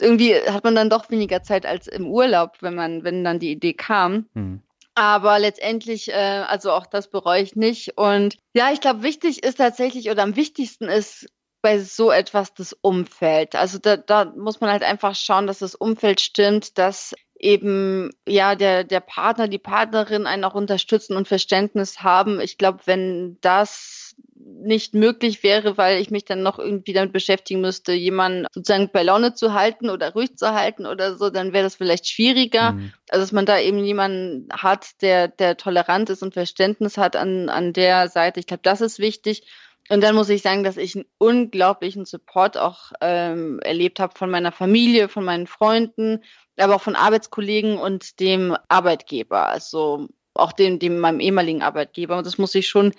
irgendwie 0.00 0.34
hat 0.34 0.64
man 0.64 0.74
dann 0.74 0.90
doch 0.90 1.10
weniger 1.10 1.42
Zeit 1.42 1.66
als 1.66 1.86
im 1.86 2.06
Urlaub, 2.06 2.56
wenn 2.60 2.74
man, 2.74 3.04
wenn 3.04 3.24
dann 3.24 3.38
die 3.38 3.52
Idee 3.52 3.74
kam. 3.74 4.26
Mhm. 4.34 4.62
Aber 4.94 5.38
letztendlich, 5.38 6.08
äh, 6.12 6.44
also 6.46 6.70
auch 6.70 6.86
das 6.86 7.10
bereue 7.10 7.42
ich 7.42 7.56
nicht. 7.56 7.98
Und 7.98 8.36
ja, 8.54 8.72
ich 8.72 8.80
glaube, 8.80 9.02
wichtig 9.02 9.42
ist 9.42 9.56
tatsächlich 9.58 10.10
oder 10.10 10.22
am 10.22 10.36
wichtigsten 10.36 10.84
ist 10.84 11.26
bei 11.62 11.80
so 11.80 12.10
etwas 12.10 12.54
das 12.54 12.74
Umfeld. 12.74 13.56
Also 13.56 13.78
da, 13.78 13.96
da 13.96 14.26
muss 14.36 14.60
man 14.60 14.70
halt 14.70 14.82
einfach 14.82 15.16
schauen, 15.16 15.46
dass 15.46 15.60
das 15.60 15.74
Umfeld 15.74 16.20
stimmt, 16.20 16.78
dass 16.78 17.14
eben 17.38 18.10
ja 18.28 18.54
der, 18.54 18.84
der 18.84 19.00
Partner, 19.00 19.48
die 19.48 19.58
Partnerin 19.58 20.26
einen 20.26 20.44
auch 20.44 20.54
unterstützen 20.54 21.16
und 21.16 21.26
Verständnis 21.26 22.00
haben. 22.02 22.38
Ich 22.38 22.58
glaube, 22.58 22.80
wenn 22.84 23.38
das 23.40 24.03
nicht 24.46 24.94
möglich 24.94 25.42
wäre, 25.42 25.78
weil 25.78 26.00
ich 26.00 26.10
mich 26.10 26.24
dann 26.24 26.42
noch 26.42 26.58
irgendwie 26.58 26.92
damit 26.92 27.12
beschäftigen 27.12 27.60
müsste, 27.60 27.92
jemanden 27.92 28.46
sozusagen 28.52 28.90
bei 28.92 29.02
Laune 29.02 29.34
zu 29.34 29.54
halten 29.54 29.88
oder 29.88 30.12
ruhig 30.12 30.36
zu 30.36 30.52
halten 30.52 30.86
oder 30.86 31.16
so, 31.16 31.30
dann 31.30 31.52
wäre 31.52 31.64
das 31.64 31.76
vielleicht 31.76 32.06
schwieriger. 32.06 32.72
Mhm. 32.72 32.92
Also 33.08 33.22
dass 33.22 33.32
man 33.32 33.46
da 33.46 33.58
eben 33.58 33.84
jemanden 33.84 34.48
hat, 34.52 35.00
der, 35.02 35.28
der 35.28 35.56
tolerant 35.56 36.10
ist 36.10 36.22
und 36.22 36.34
Verständnis 36.34 36.98
hat 36.98 37.16
an, 37.16 37.48
an 37.48 37.72
der 37.72 38.08
Seite. 38.08 38.40
Ich 38.40 38.46
glaube, 38.46 38.62
das 38.62 38.80
ist 38.80 38.98
wichtig. 38.98 39.46
Und 39.90 40.02
dann 40.02 40.14
muss 40.14 40.30
ich 40.30 40.42
sagen, 40.42 40.64
dass 40.64 40.76
ich 40.76 40.94
einen 40.94 41.04
unglaublichen 41.18 42.04
Support 42.04 42.56
auch 42.56 42.92
ähm, 43.00 43.60
erlebt 43.60 44.00
habe 44.00 44.14
von 44.16 44.30
meiner 44.30 44.52
Familie, 44.52 45.08
von 45.08 45.24
meinen 45.24 45.46
Freunden, 45.46 46.22
aber 46.56 46.76
auch 46.76 46.82
von 46.82 46.96
Arbeitskollegen 46.96 47.78
und 47.78 48.18
dem 48.20 48.56
Arbeitgeber, 48.68 49.46
also 49.48 50.08
auch 50.32 50.52
dem, 50.52 50.78
dem 50.78 50.98
meinem 50.98 51.20
ehemaligen 51.20 51.62
Arbeitgeber. 51.62 52.16
Und 52.16 52.26
das 52.26 52.38
muss 52.38 52.54
ich 52.54 52.66
schon 52.66 52.92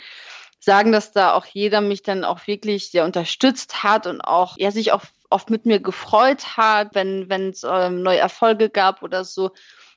sagen, 0.60 0.92
dass 0.92 1.12
da 1.12 1.34
auch 1.34 1.46
jeder 1.46 1.82
mich 1.82 2.04
dann 2.04 2.24
auch 2.24 2.48
wirklich 2.48 2.90
sehr 2.90 3.06
unterstützt 3.06 3.84
hat 3.84 4.08
und 4.08 4.22
auch 4.22 4.58
ja 4.58 4.72
sich 4.72 4.92
auch 4.92 5.04
oft 5.30 5.50
mit 5.50 5.66
mir 5.66 5.80
gefreut 5.80 6.58
hat, 6.58 6.96
wenn 6.96 7.50
es 7.50 7.64
ähm, 7.64 8.02
neue 8.02 8.20
Erfolge 8.20 8.70
gab 8.70 9.04
oder 9.04 9.24
so. 9.24 9.52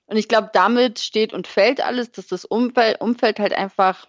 Und 0.06 0.16
ich 0.16 0.28
glaube, 0.28 0.50
damit 0.52 0.98
steht 1.00 1.32
und 1.32 1.46
fällt 1.46 1.82
alles, 1.82 2.10
dass 2.10 2.26
das 2.26 2.44
Umfeld, 2.44 3.00
Umfeld 3.00 3.38
halt 3.38 3.52
einfach 3.52 4.06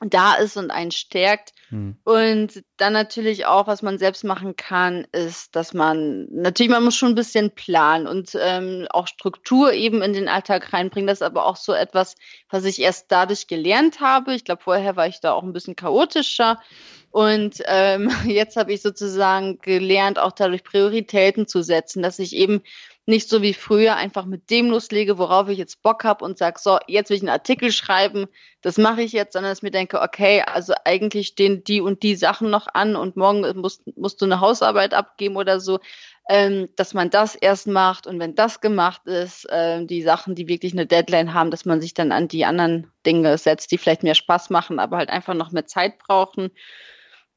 da 0.00 0.34
ist 0.34 0.56
und 0.56 0.70
einen 0.70 0.90
stärkt. 0.90 1.52
Hm. 1.68 1.96
Und 2.04 2.64
dann 2.78 2.92
natürlich 2.92 3.46
auch, 3.46 3.66
was 3.66 3.82
man 3.82 3.98
selbst 3.98 4.24
machen 4.24 4.56
kann, 4.56 5.06
ist, 5.12 5.54
dass 5.54 5.74
man 5.74 6.26
natürlich, 6.30 6.72
man 6.72 6.84
muss 6.84 6.96
schon 6.96 7.10
ein 7.10 7.16
bisschen 7.16 7.50
planen 7.50 8.06
und 8.06 8.36
ähm, 8.40 8.86
auch 8.90 9.06
Struktur 9.06 9.72
eben 9.72 10.02
in 10.02 10.12
den 10.12 10.28
Alltag 10.28 10.72
reinbringen. 10.72 11.06
Das 11.06 11.18
ist 11.18 11.26
aber 11.26 11.46
auch 11.46 11.56
so 11.56 11.72
etwas, 11.72 12.16
was 12.48 12.64
ich 12.64 12.80
erst 12.80 13.12
dadurch 13.12 13.46
gelernt 13.46 14.00
habe. 14.00 14.34
Ich 14.34 14.44
glaube, 14.44 14.62
vorher 14.62 14.96
war 14.96 15.06
ich 15.06 15.20
da 15.20 15.32
auch 15.32 15.42
ein 15.42 15.52
bisschen 15.52 15.76
chaotischer. 15.76 16.58
Und 17.10 17.56
ähm, 17.66 18.10
jetzt 18.24 18.56
habe 18.56 18.72
ich 18.72 18.82
sozusagen 18.82 19.58
gelernt, 19.58 20.18
auch 20.18 20.32
dadurch 20.32 20.64
Prioritäten 20.64 21.46
zu 21.46 21.62
setzen, 21.62 22.02
dass 22.02 22.18
ich 22.18 22.34
eben 22.34 22.62
nicht 23.10 23.28
so 23.28 23.42
wie 23.42 23.52
früher 23.52 23.96
einfach 23.96 24.24
mit 24.24 24.48
dem 24.48 24.70
loslege, 24.70 25.18
worauf 25.18 25.48
ich 25.48 25.58
jetzt 25.58 25.82
Bock 25.82 26.04
habe 26.04 26.24
und 26.24 26.38
sage, 26.38 26.58
so, 26.58 26.78
jetzt 26.86 27.10
will 27.10 27.16
ich 27.18 27.22
einen 27.22 27.28
Artikel 27.28 27.72
schreiben, 27.72 28.26
das 28.62 28.78
mache 28.78 29.02
ich 29.02 29.12
jetzt, 29.12 29.34
sondern 29.34 29.50
dass 29.50 29.58
ich 29.58 29.62
mir 29.62 29.70
denke, 29.70 30.00
okay, 30.00 30.42
also 30.42 30.72
eigentlich 30.84 31.28
stehen 31.28 31.62
die 31.64 31.82
und 31.82 32.02
die 32.02 32.16
Sachen 32.16 32.48
noch 32.48 32.66
an 32.72 32.96
und 32.96 33.16
morgen 33.16 33.60
musst, 33.60 33.82
musst 33.96 34.22
du 34.22 34.24
eine 34.24 34.40
Hausarbeit 34.40 34.94
abgeben 34.94 35.36
oder 35.36 35.60
so, 35.60 35.80
ähm, 36.28 36.68
dass 36.76 36.94
man 36.94 37.10
das 37.10 37.34
erst 37.34 37.66
macht 37.66 38.06
und 38.06 38.18
wenn 38.20 38.34
das 38.34 38.60
gemacht 38.60 39.06
ist, 39.06 39.44
äh, 39.50 39.84
die 39.84 40.02
Sachen, 40.02 40.34
die 40.34 40.48
wirklich 40.48 40.72
eine 40.72 40.86
Deadline 40.86 41.34
haben, 41.34 41.50
dass 41.50 41.64
man 41.64 41.80
sich 41.80 41.92
dann 41.92 42.12
an 42.12 42.28
die 42.28 42.44
anderen 42.44 42.90
Dinge 43.04 43.36
setzt, 43.36 43.72
die 43.72 43.78
vielleicht 43.78 44.04
mehr 44.04 44.14
Spaß 44.14 44.48
machen, 44.48 44.78
aber 44.78 44.96
halt 44.96 45.10
einfach 45.10 45.34
noch 45.34 45.50
mehr 45.50 45.66
Zeit 45.66 45.98
brauchen. 45.98 46.50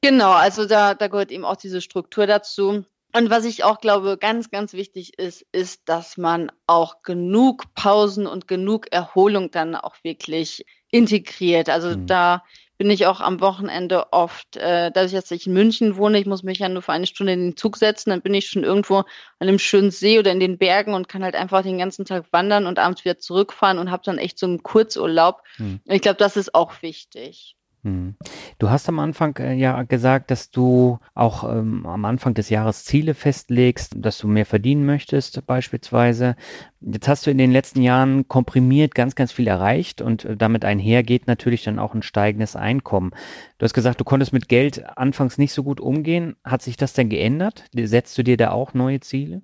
Genau, 0.02 0.32
also 0.32 0.66
da, 0.66 0.94
da 0.94 1.08
gehört 1.08 1.32
eben 1.32 1.46
auch 1.46 1.56
diese 1.56 1.82
Struktur 1.82 2.28
dazu. 2.28 2.86
Und 3.16 3.30
was 3.30 3.46
ich 3.46 3.64
auch 3.64 3.80
glaube, 3.80 4.18
ganz, 4.18 4.50
ganz 4.50 4.74
wichtig 4.74 5.20
ist, 5.20 5.46
ist, 5.52 5.84
dass 5.86 6.18
man 6.18 6.52
auch 6.66 7.04
genug 7.04 7.74
Pausen 7.76 8.26
und 8.26 8.48
genug 8.48 8.92
Erholung 8.92 9.52
dann 9.52 9.76
auch 9.76 9.96
wirklich 10.04 10.66
integriert. 10.90 11.70
Also 11.70 11.90
mhm. 11.90 12.08
da 12.08 12.44
bin 12.78 12.90
ich 12.90 13.06
auch 13.06 13.22
am 13.22 13.40
Wochenende 13.40 14.12
oft, 14.12 14.58
äh, 14.58 14.92
dass 14.92 15.14
ich 15.14 15.48
in 15.48 15.54
München 15.54 15.96
wohne, 15.96 16.20
ich 16.20 16.26
muss 16.26 16.44
mich 16.44 16.60
ja 16.60 16.70
nur 16.70 16.82
für 16.82 16.92
eine 16.92 17.06
Stunde 17.06 17.34
in 17.34 17.42
den 17.42 17.58
Zug 17.58 17.78
setzen, 17.78 18.10
dann 18.10 18.22
bin 18.22 18.34
ich 18.34 18.48
schon 18.48 18.64
irgendwo 18.64 18.98
an 18.98 19.06
einem 19.40 19.60
schönen 19.60 19.92
See 19.92 20.18
oder 20.18 20.32
in 20.32 20.40
den 20.40 20.58
Bergen 20.58 20.94
und 20.94 21.08
kann 21.08 21.24
halt 21.24 21.36
einfach 21.36 21.62
den 21.62 21.78
ganzen 21.78 22.06
Tag 22.06 22.26
wandern 22.32 22.66
und 22.66 22.80
abends 22.80 23.06
wieder 23.06 23.20
zurückfahren 23.20 23.78
und 23.78 23.92
habe 23.92 24.04
dann 24.04 24.18
echt 24.18 24.40
so 24.40 24.48
einen 24.48 24.64
Kurzurlaub. 24.64 25.44
Mhm. 25.60 25.82
Und 25.86 25.96
ich 25.96 26.02
glaube, 26.02 26.18
das 26.18 26.36
ist 26.36 26.56
auch 26.56 26.82
wichtig. 26.82 27.56
Hm. 27.84 28.16
Du 28.60 28.70
hast 28.70 28.88
am 28.88 29.00
Anfang 29.00 29.36
äh, 29.38 29.54
ja 29.56 29.84
gesagt, 29.84 30.32
dass 30.32 30.50
du 30.50 31.00
auch 31.16 31.44
ähm, 31.44 31.86
am 31.86 32.06
Anfang 32.06 32.34
des 32.34 32.50
Jahres 32.50 32.86
Ziele 32.86 33.14
festlegst, 33.14 33.94
dass 33.98 34.18
du 34.18 34.30
mehr 34.30 34.46
verdienen 34.46 34.86
möchtest 34.86 35.46
beispielsweise. 35.46 36.38
Jetzt 36.80 37.10
hast 37.10 37.28
du 37.28 37.32
in 37.32 37.38
den 37.38 37.52
letzten 37.52 37.82
Jahren 37.82 38.28
komprimiert 38.30 38.96
ganz, 38.96 39.16
ganz 39.16 39.34
viel 39.34 39.48
erreicht 39.48 40.02
und 40.02 40.24
äh, 40.24 40.38
damit 40.38 40.64
einher 40.64 41.04
geht 41.04 41.28
natürlich 41.28 41.64
dann 41.64 41.78
auch 41.78 41.94
ein 41.94 42.04
steigendes 42.04 42.56
Einkommen. 42.56 43.12
Du 43.58 43.66
hast 43.66 43.74
gesagt, 43.74 44.00
du 44.00 44.06
konntest 44.06 44.32
mit 44.32 44.48
Geld 44.48 44.98
anfangs 44.98 45.38
nicht 45.38 45.52
so 45.52 45.64
gut 45.64 45.82
umgehen. 45.82 46.38
Hat 46.46 46.62
sich 46.62 46.78
das 46.78 46.94
denn 46.94 47.10
geändert? 47.10 47.66
Setzt 47.74 48.18
du 48.18 48.24
dir 48.24 48.38
da 48.38 48.52
auch 48.52 48.74
neue 48.74 49.02
Ziele? 49.02 49.42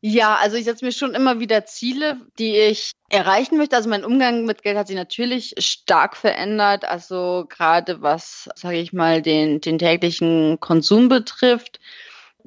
Ja, 0.00 0.36
also 0.36 0.56
ich 0.56 0.64
setze 0.64 0.84
mir 0.84 0.92
schon 0.92 1.14
immer 1.14 1.40
wieder 1.40 1.64
Ziele, 1.66 2.20
die 2.38 2.56
ich 2.56 2.92
erreichen 3.08 3.56
möchte. 3.56 3.76
Also 3.76 3.88
mein 3.88 4.04
Umgang 4.04 4.44
mit 4.44 4.62
Geld 4.62 4.76
hat 4.76 4.86
sich 4.86 4.96
natürlich 4.96 5.54
stark 5.58 6.16
verändert. 6.16 6.84
Also 6.84 7.46
gerade 7.48 8.02
was, 8.02 8.48
sage 8.54 8.78
ich 8.78 8.92
mal, 8.92 9.22
den, 9.22 9.60
den 9.60 9.78
täglichen 9.78 10.60
Konsum 10.60 11.08
betrifft. 11.08 11.80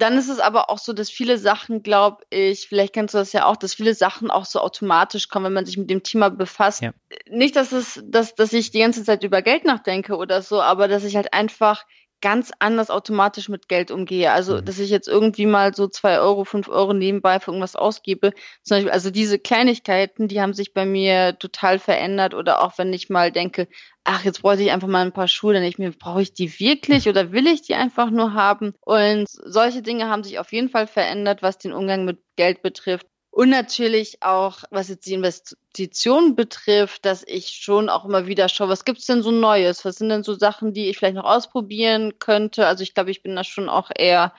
Dann 0.00 0.16
ist 0.16 0.30
es 0.30 0.40
aber 0.40 0.70
auch 0.70 0.78
so, 0.78 0.94
dass 0.94 1.10
viele 1.10 1.36
Sachen, 1.36 1.82
glaube 1.82 2.24
ich, 2.30 2.68
vielleicht 2.68 2.94
kennst 2.94 3.12
du 3.12 3.18
das 3.18 3.34
ja 3.34 3.44
auch, 3.44 3.56
dass 3.56 3.74
viele 3.74 3.94
Sachen 3.94 4.30
auch 4.30 4.46
so 4.46 4.58
automatisch 4.60 5.28
kommen, 5.28 5.46
wenn 5.46 5.52
man 5.52 5.66
sich 5.66 5.76
mit 5.76 5.90
dem 5.90 6.02
Thema 6.02 6.30
befasst. 6.30 6.80
Ja. 6.80 6.92
Nicht, 7.28 7.54
dass 7.54 7.72
es, 7.72 8.02
dass, 8.06 8.34
dass 8.34 8.54
ich 8.54 8.70
die 8.70 8.78
ganze 8.78 9.04
Zeit 9.04 9.22
über 9.24 9.42
Geld 9.42 9.66
nachdenke 9.66 10.16
oder 10.16 10.40
so, 10.40 10.62
aber 10.62 10.88
dass 10.88 11.04
ich 11.04 11.16
halt 11.16 11.34
einfach 11.34 11.84
ganz 12.20 12.52
anders 12.58 12.90
automatisch 12.90 13.48
mit 13.48 13.68
Geld 13.68 13.90
umgehe. 13.90 14.32
Also, 14.32 14.56
mhm. 14.56 14.64
dass 14.64 14.78
ich 14.78 14.90
jetzt 14.90 15.08
irgendwie 15.08 15.46
mal 15.46 15.74
so 15.74 15.88
zwei 15.88 16.18
Euro, 16.20 16.44
fünf 16.44 16.68
Euro 16.68 16.92
nebenbei 16.92 17.40
für 17.40 17.50
irgendwas 17.50 17.76
ausgebe. 17.76 18.32
Zum 18.62 18.76
Beispiel, 18.76 18.92
also 18.92 19.10
diese 19.10 19.38
Kleinigkeiten, 19.38 20.28
die 20.28 20.40
haben 20.40 20.52
sich 20.52 20.74
bei 20.74 20.84
mir 20.84 21.38
total 21.38 21.78
verändert. 21.78 22.34
Oder 22.34 22.62
auch 22.62 22.78
wenn 22.78 22.92
ich 22.92 23.10
mal 23.10 23.32
denke, 23.32 23.68
ach, 24.04 24.24
jetzt 24.24 24.42
bräuchte 24.42 24.62
ich 24.62 24.70
einfach 24.70 24.88
mal 24.88 25.04
ein 25.04 25.12
paar 25.12 25.28
Schuhe, 25.28 25.52
dann 25.52 25.62
denke 25.62 25.74
ich 25.74 25.78
mir, 25.78 25.92
brauche 25.92 26.22
ich 26.22 26.32
die 26.34 26.58
wirklich 26.58 27.08
oder 27.08 27.32
will 27.32 27.46
ich 27.46 27.62
die 27.62 27.74
einfach 27.74 28.10
nur 28.10 28.34
haben? 28.34 28.74
Und 28.80 29.26
solche 29.28 29.82
Dinge 29.82 30.08
haben 30.08 30.24
sich 30.24 30.38
auf 30.38 30.52
jeden 30.52 30.68
Fall 30.68 30.86
verändert, 30.86 31.42
was 31.42 31.58
den 31.58 31.72
Umgang 31.72 32.04
mit 32.04 32.18
Geld 32.36 32.62
betrifft. 32.62 33.06
Und 33.30 33.50
natürlich 33.50 34.22
auch, 34.22 34.64
was 34.70 34.88
jetzt 34.88 35.06
die 35.06 35.14
Investition 35.14 36.34
betrifft, 36.34 37.04
dass 37.04 37.22
ich 37.26 37.50
schon 37.50 37.88
auch 37.88 38.04
immer 38.04 38.26
wieder 38.26 38.48
schaue, 38.48 38.68
was 38.68 38.84
gibt's 38.84 39.06
denn 39.06 39.22
so 39.22 39.30
Neues? 39.30 39.84
Was 39.84 39.96
sind 39.96 40.08
denn 40.08 40.24
so 40.24 40.34
Sachen, 40.34 40.74
die 40.74 40.88
ich 40.88 40.98
vielleicht 40.98 41.14
noch 41.14 41.24
ausprobieren 41.24 42.18
könnte? 42.18 42.66
Also 42.66 42.82
ich 42.82 42.92
glaube, 42.92 43.12
ich 43.12 43.22
bin 43.22 43.36
da 43.36 43.44
schon 43.44 43.68
auch 43.68 43.90
eher 43.96 44.32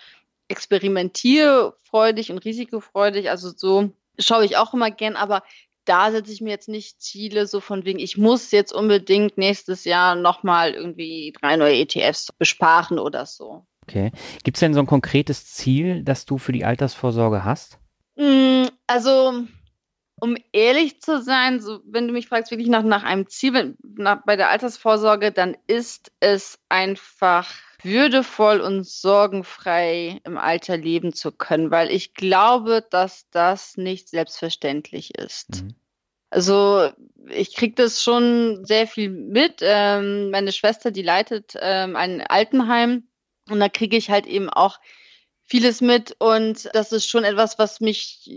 experimentierfreudig 0.49 2.31
und 2.31 2.39
risikofreudig. 2.39 3.29
Also 3.29 3.51
so 3.55 3.91
schaue 4.19 4.43
ich 4.43 4.57
auch 4.57 4.73
immer 4.73 4.91
gern, 4.91 5.15
aber 5.15 5.43
da 5.85 6.11
setze 6.11 6.33
ich 6.33 6.41
mir 6.41 6.51
jetzt 6.51 6.69
nicht 6.69 7.01
Ziele 7.01 7.47
so 7.47 7.59
von 7.59 7.85
wegen, 7.85 7.99
ich 7.99 8.17
muss 8.17 8.51
jetzt 8.51 8.73
unbedingt 8.73 9.37
nächstes 9.37 9.85
Jahr 9.85 10.15
nochmal 10.15 10.73
irgendwie 10.73 11.33
drei 11.39 11.55
neue 11.55 11.79
ETFs 11.79 12.31
besparen 12.37 12.99
oder 12.99 13.25
so. 13.25 13.65
Okay. 13.83 14.11
Gibt 14.43 14.57
es 14.57 14.59
denn 14.59 14.73
so 14.73 14.79
ein 14.79 14.85
konkretes 14.85 15.47
Ziel, 15.47 16.03
das 16.03 16.25
du 16.25 16.37
für 16.37 16.51
die 16.51 16.65
Altersvorsorge 16.65 17.43
hast? 17.43 17.80
Mm, 18.15 18.65
also, 18.87 19.45
um 20.19 20.37
ehrlich 20.51 21.01
zu 21.01 21.21
sein, 21.21 21.59
so, 21.59 21.79
wenn 21.85 22.07
du 22.07 22.13
mich 22.13 22.27
fragst, 22.27 22.51
wirklich 22.51 22.69
nach, 22.69 22.83
nach 22.83 23.03
einem 23.03 23.27
Ziel 23.27 23.75
nach, 23.81 24.19
bei 24.25 24.35
der 24.35 24.49
Altersvorsorge, 24.49 25.31
dann 25.31 25.57
ist 25.67 26.11
es 26.19 26.59
einfach 26.69 27.49
würdevoll 27.83 28.61
und 28.61 28.85
sorgenfrei 28.85 30.19
im 30.23 30.37
Alter 30.37 30.77
leben 30.77 31.13
zu 31.13 31.31
können, 31.31 31.71
weil 31.71 31.89
ich 31.89 32.13
glaube, 32.13 32.85
dass 32.87 33.29
das 33.31 33.77
nicht 33.77 34.09
selbstverständlich 34.09 35.17
ist. 35.17 35.63
Mhm. 35.63 35.75
Also 36.29 36.89
ich 37.27 37.55
kriege 37.55 37.75
das 37.75 38.01
schon 38.01 38.63
sehr 38.65 38.87
viel 38.87 39.09
mit. 39.09 39.59
Ähm, 39.61 40.31
meine 40.31 40.51
Schwester, 40.51 40.91
die 40.91 41.01
leitet 41.01 41.55
ähm, 41.59 41.95
ein 41.95 42.21
Altenheim 42.21 43.07
und 43.49 43.59
da 43.59 43.67
kriege 43.67 43.97
ich 43.97 44.09
halt 44.09 44.27
eben 44.27 44.49
auch 44.49 44.79
vieles 45.51 45.81
mit 45.81 46.15
und 46.17 46.69
das 46.71 46.93
ist 46.93 47.09
schon 47.09 47.25
etwas, 47.25 47.59
was 47.59 47.81
mich 47.81 48.31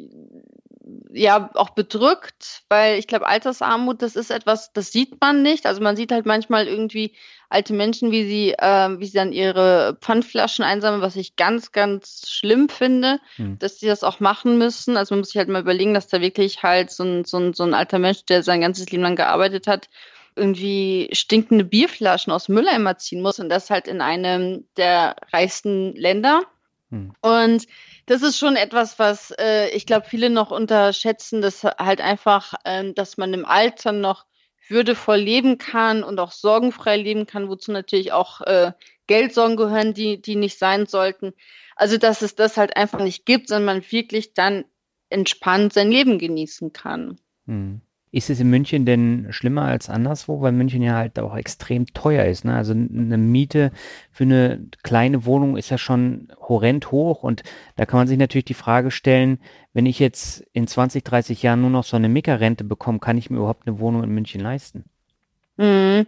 ja 1.13 1.49
auch 1.55 1.71
bedrückt, 1.71 2.63
weil 2.69 2.99
ich 2.99 3.07
glaube, 3.07 3.29
Altersarmut, 3.29 4.03
das 4.03 4.17
ist 4.17 4.33
etwas, 4.33 4.73
das 4.73 4.91
sieht 4.91 5.21
man 5.21 5.41
nicht. 5.41 5.65
Also 5.65 5.81
man 5.81 5.95
sieht 5.95 6.11
halt 6.11 6.27
manchmal 6.27 6.67
irgendwie 6.67 7.15
alte 7.49 7.73
Menschen, 7.73 8.11
wie 8.11 8.25
sie, 8.25 8.55
äh, 8.59 8.99
wie 8.99 9.07
sie 9.07 9.17
dann 9.17 9.33
ihre 9.33 9.97
Pfandflaschen 10.01 10.65
einsammeln, 10.65 11.03
was 11.03 11.15
ich 11.15 11.37
ganz, 11.37 11.71
ganz 11.71 12.29
schlimm 12.29 12.69
finde, 12.69 13.21
hm. 13.37 13.61
dass 13.61 13.79
sie 13.79 13.87
das 13.87 14.03
auch 14.03 14.19
machen 14.19 14.59
müssen. 14.59 14.97
Also 14.97 15.15
man 15.15 15.21
muss 15.21 15.29
sich 15.29 15.39
halt 15.39 15.49
mal 15.49 15.63
überlegen, 15.63 15.95
dass 15.95 16.09
da 16.09 16.21
wirklich 16.21 16.65
halt 16.65 16.91
so 16.91 17.05
ein, 17.05 17.25
so 17.25 17.39
ein, 17.39 17.55
so 17.55 17.63
ein 17.63 17.75
alter 17.75 18.01
Mensch, 18.01 18.25
der 18.25 18.43
sein 18.43 18.61
ganzes 18.61 18.91
Leben 18.91 19.05
lang 19.05 19.15
gearbeitet 19.15 19.69
hat, 19.69 19.89
irgendwie 20.35 21.11
stinkende 21.13 21.65
Bierflaschen 21.65 22.33
aus 22.33 22.49
Mülleimer 22.49 22.99
ziehen 22.99 23.23
muss 23.23 23.39
und 23.39 23.51
das 23.51 23.71
halt 23.71 23.87
in 23.87 24.01
einem 24.01 24.65
der 24.77 25.15
reichsten 25.33 25.95
Länder. 25.95 26.43
Hm. 26.95 27.13
Und 27.21 27.67
das 28.07 28.23
ist 28.23 28.39
schon 28.39 28.57
etwas, 28.57 28.99
was 28.99 29.33
äh, 29.33 29.69
ich 29.71 29.85
glaube, 29.87 30.07
viele 30.09 30.31
noch 30.31 30.51
unterschätzen, 30.51 31.43
dass 31.43 31.65
halt 31.65 32.01
einfach, 32.01 32.55
äh, 32.65 32.93
dass 32.93 33.17
man 33.17 33.35
im 33.35 33.45
Alter 33.45 33.93
noch 33.93 34.27
würdevoll 34.69 35.17
leben 35.17 35.59
kann 35.59 36.03
und 36.05 36.19
auch 36.21 36.33
sorgenfrei 36.33 36.97
leben 36.97 37.27
kann, 37.27 37.49
wozu 37.49 37.73
natürlich 37.73 38.13
auch 38.13 38.41
äh, 38.43 38.73
Geldsorgen 39.07 39.57
gehören, 39.57 39.93
die, 39.93 40.23
die 40.23 40.37
nicht 40.37 40.59
sein 40.59 40.87
sollten. 40.87 41.35
Also, 41.77 41.99
dass 41.99 42.23
es 42.23 42.37
das 42.37 42.57
halt 42.57 42.77
einfach 42.77 43.01
nicht 43.01 43.27
gibt, 43.27 43.49
sondern 43.49 43.77
man 43.77 43.91
wirklich 43.91 44.33
dann 44.33 44.65
entspannt 45.11 45.73
sein 45.73 45.91
Leben 45.91 46.19
genießen 46.19 46.73
kann. 46.73 47.21
Hm. 47.47 47.83
Ist 48.15 48.31
es 48.31 48.39
in 48.39 48.49
München 48.49 48.87
denn 48.87 49.27
schlimmer 49.31 49.63
als 49.63 49.91
anderswo, 49.91 50.41
weil 50.41 50.53
München 50.53 50.83
ja 50.83 50.95
halt 50.95 51.19
auch 51.19 51.37
extrem 51.37 51.87
teuer 51.95 52.27
ist? 52.27 52.45
Ne? 52.45 52.55
Also 52.55 52.73
eine 52.73 53.19
Miete 53.19 53.73
für 54.13 54.23
eine 54.23 54.69
kleine 54.85 55.25
Wohnung 55.25 55.57
ist 55.57 55.71
ja 55.71 55.79
schon 55.79 56.29
horrend 56.39 56.93
hoch 56.93 57.25
und 57.25 57.43
da 57.75 57.87
kann 57.87 57.99
man 57.99 58.07
sich 58.07 58.17
natürlich 58.17 58.45
die 58.45 58.55
Frage 58.55 58.93
stellen, 58.93 59.41
wenn 59.73 59.85
ich 59.85 59.99
jetzt 59.99 60.45
in 60.53 60.69
20, 60.69 61.03
30 61.03 61.43
Jahren 61.43 61.63
nur 61.63 61.71
noch 61.71 61.83
so 61.83 61.97
eine 61.97 62.09
Mickerrente 62.09 62.63
bekomme, 62.63 63.01
kann 63.01 63.19
ich 63.19 63.31
mir 63.31 63.39
überhaupt 63.39 63.67
eine 63.67 63.81
Wohnung 63.81 64.05
in 64.05 64.11
München 64.11 64.41
leisten? 64.41 64.85
Mhm. 65.57 66.07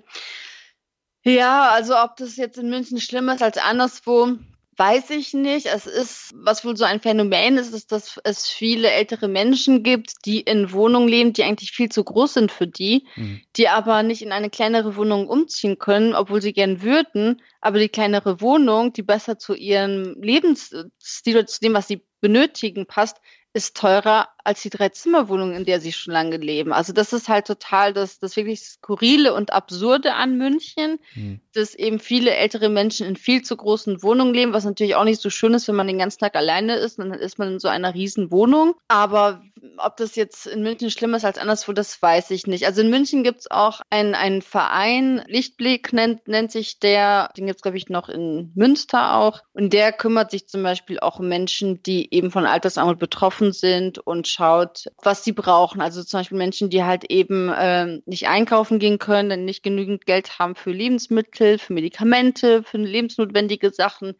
Ja, 1.24 1.70
also 1.70 1.96
ob 1.98 2.16
das 2.18 2.36
jetzt 2.36 2.56
in 2.56 2.70
München 2.70 3.00
schlimmer 3.00 3.34
ist 3.34 3.42
als 3.42 3.58
anderswo, 3.58 4.36
Weiß 4.78 5.08
ich 5.08 5.32
nicht. 5.32 5.66
Es 5.66 5.86
ist, 5.86 6.34
was 6.34 6.62
wohl 6.64 6.76
so 6.76 6.84
ein 6.84 7.00
Phänomen 7.00 7.56
ist, 7.56 7.72
ist, 7.72 7.92
dass 7.92 8.20
es 8.24 8.46
viele 8.46 8.90
ältere 8.90 9.26
Menschen 9.26 9.82
gibt, 9.82 10.26
die 10.26 10.40
in 10.40 10.70
Wohnungen 10.70 11.08
leben, 11.08 11.32
die 11.32 11.44
eigentlich 11.44 11.72
viel 11.72 11.88
zu 11.88 12.04
groß 12.04 12.34
sind 12.34 12.52
für 12.52 12.66
die, 12.66 13.06
mhm. 13.16 13.40
die 13.56 13.68
aber 13.68 14.02
nicht 14.02 14.20
in 14.20 14.32
eine 14.32 14.50
kleinere 14.50 14.96
Wohnung 14.96 15.28
umziehen 15.28 15.78
können, 15.78 16.14
obwohl 16.14 16.42
sie 16.42 16.52
gern 16.52 16.82
würden. 16.82 17.40
Aber 17.62 17.78
die 17.78 17.88
kleinere 17.88 18.42
Wohnung, 18.42 18.92
die 18.92 19.02
besser 19.02 19.38
zu 19.38 19.54
ihrem 19.54 20.14
Lebensstil 20.20 21.36
oder 21.36 21.46
zu 21.46 21.60
dem, 21.60 21.72
was 21.72 21.88
sie 21.88 22.04
benötigen, 22.20 22.84
passt, 22.86 23.16
ist 23.54 23.78
teurer 23.78 24.28
als 24.46 24.62
die 24.62 24.70
Dreizimmerwohnung, 24.70 25.52
in 25.52 25.64
der 25.64 25.80
sie 25.80 25.92
schon 25.92 26.12
lange 26.12 26.36
leben. 26.36 26.72
Also 26.72 26.92
das 26.92 27.12
ist 27.12 27.28
halt 27.28 27.46
total 27.46 27.92
das, 27.92 28.18
das 28.18 28.36
wirklich 28.36 28.60
Skurrile 28.60 29.34
und 29.34 29.52
Absurde 29.52 30.14
an 30.14 30.38
München, 30.38 30.98
mhm. 31.14 31.40
dass 31.52 31.74
eben 31.74 31.98
viele 31.98 32.34
ältere 32.34 32.68
Menschen 32.68 33.06
in 33.06 33.16
viel 33.16 33.42
zu 33.42 33.56
großen 33.56 34.02
Wohnungen 34.02 34.34
leben, 34.34 34.52
was 34.52 34.64
natürlich 34.64 34.94
auch 34.94 35.04
nicht 35.04 35.20
so 35.20 35.30
schön 35.30 35.54
ist, 35.54 35.66
wenn 35.66 35.74
man 35.74 35.88
den 35.88 35.98
ganzen 35.98 36.20
Tag 36.20 36.36
alleine 36.36 36.76
ist, 36.76 36.98
dann 36.98 37.12
ist 37.12 37.38
man 37.38 37.54
in 37.54 37.58
so 37.58 37.68
einer 37.68 37.94
riesen 37.94 38.30
Wohnung. 38.30 38.74
Aber 38.88 39.42
ob 39.78 39.96
das 39.96 40.14
jetzt 40.14 40.46
in 40.46 40.62
München 40.62 40.90
schlimmer 40.90 41.16
ist 41.16 41.24
als 41.24 41.38
anderswo, 41.38 41.72
das 41.72 42.00
weiß 42.00 42.30
ich 42.30 42.46
nicht. 42.46 42.66
Also 42.66 42.82
in 42.82 42.90
München 42.90 43.24
gibt 43.24 43.40
es 43.40 43.50
auch 43.50 43.80
einen, 43.90 44.14
einen 44.14 44.42
Verein, 44.42 45.22
Lichtblick 45.26 45.92
nennt, 45.92 46.28
nennt 46.28 46.52
sich 46.52 46.78
der, 46.78 47.30
den 47.36 47.48
jetzt 47.48 47.62
glaube 47.62 47.76
ich 47.76 47.88
noch 47.88 48.08
in 48.08 48.52
Münster 48.54 49.16
auch. 49.16 49.42
Und 49.52 49.72
der 49.72 49.92
kümmert 49.92 50.30
sich 50.30 50.46
zum 50.46 50.62
Beispiel 50.62 51.00
auch 51.00 51.18
um 51.18 51.28
Menschen, 51.28 51.82
die 51.82 52.14
eben 52.14 52.30
von 52.30 52.46
Altersarmut 52.46 52.98
betroffen 52.98 53.52
sind 53.52 53.98
und 53.98 54.28
schaut, 54.36 54.84
was 55.02 55.24
sie 55.24 55.32
brauchen. 55.32 55.80
Also 55.80 56.02
zum 56.02 56.20
Beispiel 56.20 56.38
Menschen, 56.38 56.70
die 56.70 56.84
halt 56.84 57.04
eben 57.10 57.48
äh, 57.48 58.00
nicht 58.06 58.28
einkaufen 58.28 58.78
gehen 58.78 58.98
können, 58.98 59.30
denn 59.30 59.44
nicht 59.44 59.62
genügend 59.62 60.06
Geld 60.06 60.38
haben 60.38 60.54
für 60.54 60.70
Lebensmittel, 60.70 61.58
für 61.58 61.72
Medikamente, 61.72 62.62
für 62.62 62.78
lebensnotwendige 62.78 63.70
Sachen. 63.70 64.14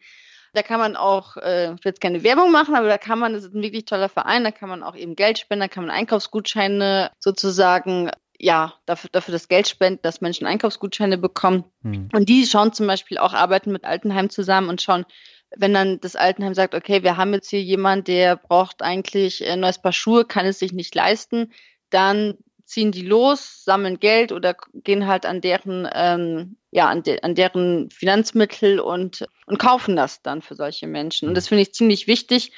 Da 0.53 0.63
kann 0.63 0.79
man 0.79 0.95
auch, 0.95 1.37
äh, 1.37 1.65
ich 1.73 1.85
will 1.85 1.91
jetzt 1.91 2.01
keine 2.01 2.23
Werbung 2.23 2.51
machen, 2.51 2.75
aber 2.75 2.87
da 2.87 2.97
kann 2.97 3.19
man, 3.19 3.33
das 3.33 3.43
ist 3.43 3.53
ein 3.53 3.61
wirklich 3.61 3.85
toller 3.85 4.09
Verein, 4.09 4.43
da 4.43 4.51
kann 4.51 4.69
man 4.69 4.81
auch 4.81 4.95
eben 4.95 5.15
Geld 5.15 5.39
spenden, 5.39 5.61
da 5.61 5.67
kann 5.67 5.85
man 5.85 5.95
Einkaufsgutscheine 5.95 7.11
sozusagen 7.19 8.09
ja, 8.39 8.75
dafür, 8.85 9.09
dafür 9.11 9.31
das 9.31 9.47
Geld 9.47 9.67
spenden, 9.67 9.99
dass 10.03 10.21
Menschen 10.21 10.45
Einkaufsgutscheine 10.45 11.17
bekommen. 11.17 11.65
Hm. 11.83 12.09
Und 12.13 12.29
die 12.29 12.45
schauen 12.45 12.71
zum 12.71 12.87
Beispiel 12.87 13.17
auch, 13.17 13.33
arbeiten 13.33 13.71
mit 13.71 13.83
Altenheim 13.83 14.29
zusammen 14.29 14.69
und 14.69 14.81
schauen, 14.81 15.05
wenn 15.55 15.73
dann 15.73 15.99
das 15.99 16.15
Altenheim 16.15 16.53
sagt, 16.53 16.75
okay, 16.75 17.03
wir 17.03 17.17
haben 17.17 17.33
jetzt 17.33 17.49
hier 17.49 17.61
jemand, 17.61 18.07
der 18.07 18.35
braucht 18.35 18.81
eigentlich 18.81 19.45
ein 19.47 19.59
neues 19.59 19.81
Paar 19.81 19.93
Schuhe, 19.93 20.25
kann 20.25 20.45
es 20.45 20.59
sich 20.59 20.73
nicht 20.73 20.93
leisten, 20.93 21.51
dann 21.89 22.37
ziehen 22.65 22.91
die 22.91 23.03
los, 23.03 23.63
sammeln 23.63 23.99
Geld 23.99 24.33
oder 24.33 24.55
gehen 24.73 25.07
halt 25.07 25.25
an 25.25 25.39
deren, 25.39 25.87
ähm, 25.93 26.57
ja, 26.71 26.89
an, 26.89 27.01
de 27.01 27.21
an 27.21 27.33
deren 27.33 27.89
Finanzmittel 27.89 28.79
und, 28.79 29.25
und 29.45 29.57
kaufen 29.57 29.95
das 29.95 30.21
dann 30.21 30.41
für 30.41 30.55
solche 30.55 30.85
Menschen. 30.85 31.29
Und 31.29 31.35
das 31.35 31.47
finde 31.47 31.61
ich 31.61 31.73
ziemlich 31.73 32.07
wichtig. 32.07 32.51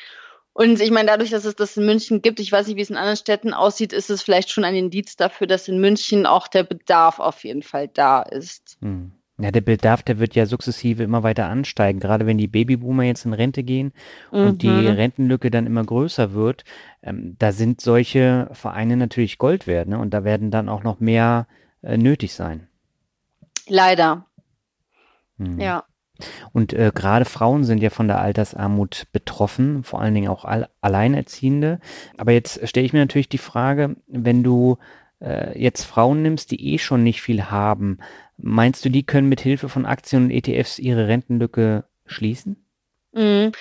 Und 0.54 0.82
ich 0.82 0.90
meine, 0.90 1.08
dadurch, 1.08 1.30
dass 1.30 1.46
es 1.46 1.56
das 1.56 1.78
in 1.78 1.86
München 1.86 2.24
gibt, 2.24 2.40
ich 2.40 2.52
weiß 2.52 2.68
nicht, 2.68 2.76
wie 2.76 2.82
es 2.82 2.90
in 2.90 2.98
anderen 2.98 3.18
Städten 3.18 3.54
aussieht, 3.54 3.94
ist 3.94 4.10
es 4.10 4.24
vielleicht 4.24 4.50
schon 4.50 4.64
ein 4.64 4.76
Indiz 4.76 5.16
dafür, 5.16 5.46
dass 5.46 5.68
in 5.68 5.80
München 5.80 6.26
auch 6.26 6.48
der 6.48 6.64
Bedarf 6.64 7.20
auf 7.20 7.44
jeden 7.44 7.64
Fall 7.64 7.88
da 7.88 8.24
ist. 8.24 8.78
Hm. 8.82 9.14
Ja, 9.42 9.52
der 9.52 9.62
Bedarf, 9.62 10.04
der 10.04 10.20
wird 10.20 10.36
ja 10.36 10.46
sukzessive 10.46 11.02
immer 11.04 11.24
weiter 11.24 11.48
ansteigen, 11.48 12.02
gerade 12.02 12.26
wenn 12.26 12.38
die 12.38 12.48
Babyboomer 12.48 13.04
jetzt 13.04 13.26
in 13.26 13.34
Rente 13.34 13.64
gehen 13.64 13.94
mhm. 14.34 14.40
und 14.40 14.62
die 14.62 14.70
mhm. 14.70 14.88
Rentenlücke 14.88 15.50
dann 15.50 15.66
immer 15.66 15.84
größer 15.84 16.34
wird. 16.34 16.66
Ähm, 17.02 17.38
da 17.40 17.54
sind 17.54 17.80
solche 17.80 18.50
Vereine 18.52 18.98
natürlich 18.98 19.38
Gold 19.38 19.66
wert, 19.66 19.88
ne? 19.88 19.98
Und 19.98 20.14
da 20.14 20.26
werden 20.26 20.52
dann 20.52 20.68
auch 20.68 20.84
noch 20.84 21.00
mehr 21.00 21.48
äh, 21.82 21.98
nötig 21.98 22.34
sein. 22.34 22.68
Leider. 23.68 24.26
Hm. 25.38 25.60
Ja. 25.60 25.86
Und 26.52 26.74
äh, 26.74 26.92
gerade 26.94 27.24
Frauen 27.24 27.64
sind 27.64 27.82
ja 27.82 27.90
von 27.90 28.08
der 28.08 28.20
Altersarmut 28.20 29.08
betroffen, 29.14 29.84
vor 29.84 30.02
allen 30.02 30.14
Dingen 30.14 30.28
auch 30.28 30.44
all 30.44 30.68
Alleinerziehende. 30.82 31.80
Aber 32.18 32.34
jetzt 32.34 32.68
stelle 32.68 32.86
ich 32.86 32.92
mir 32.92 33.00
natürlich 33.00 33.30
die 33.30 33.38
Frage, 33.38 33.96
wenn 34.08 34.44
du 34.44 34.78
äh, 35.22 35.60
jetzt 35.62 35.84
Frauen 35.84 36.22
nimmst, 36.22 36.52
die 36.52 36.74
eh 36.74 36.78
schon 36.78 37.04
nicht 37.04 37.22
viel 37.22 37.46
haben, 37.46 38.00
Meinst 38.42 38.86
du, 38.86 38.90
die 38.90 39.04
können 39.04 39.28
mit 39.28 39.42
Hilfe 39.42 39.68
von 39.68 39.86
Aktien 39.86 40.26
und 40.26 40.32
ETFs 40.32 40.80
ihre 40.80 41.08
Rentenlücke 41.08 41.86
schließen? 42.06 42.66
Mhm. 43.12 43.52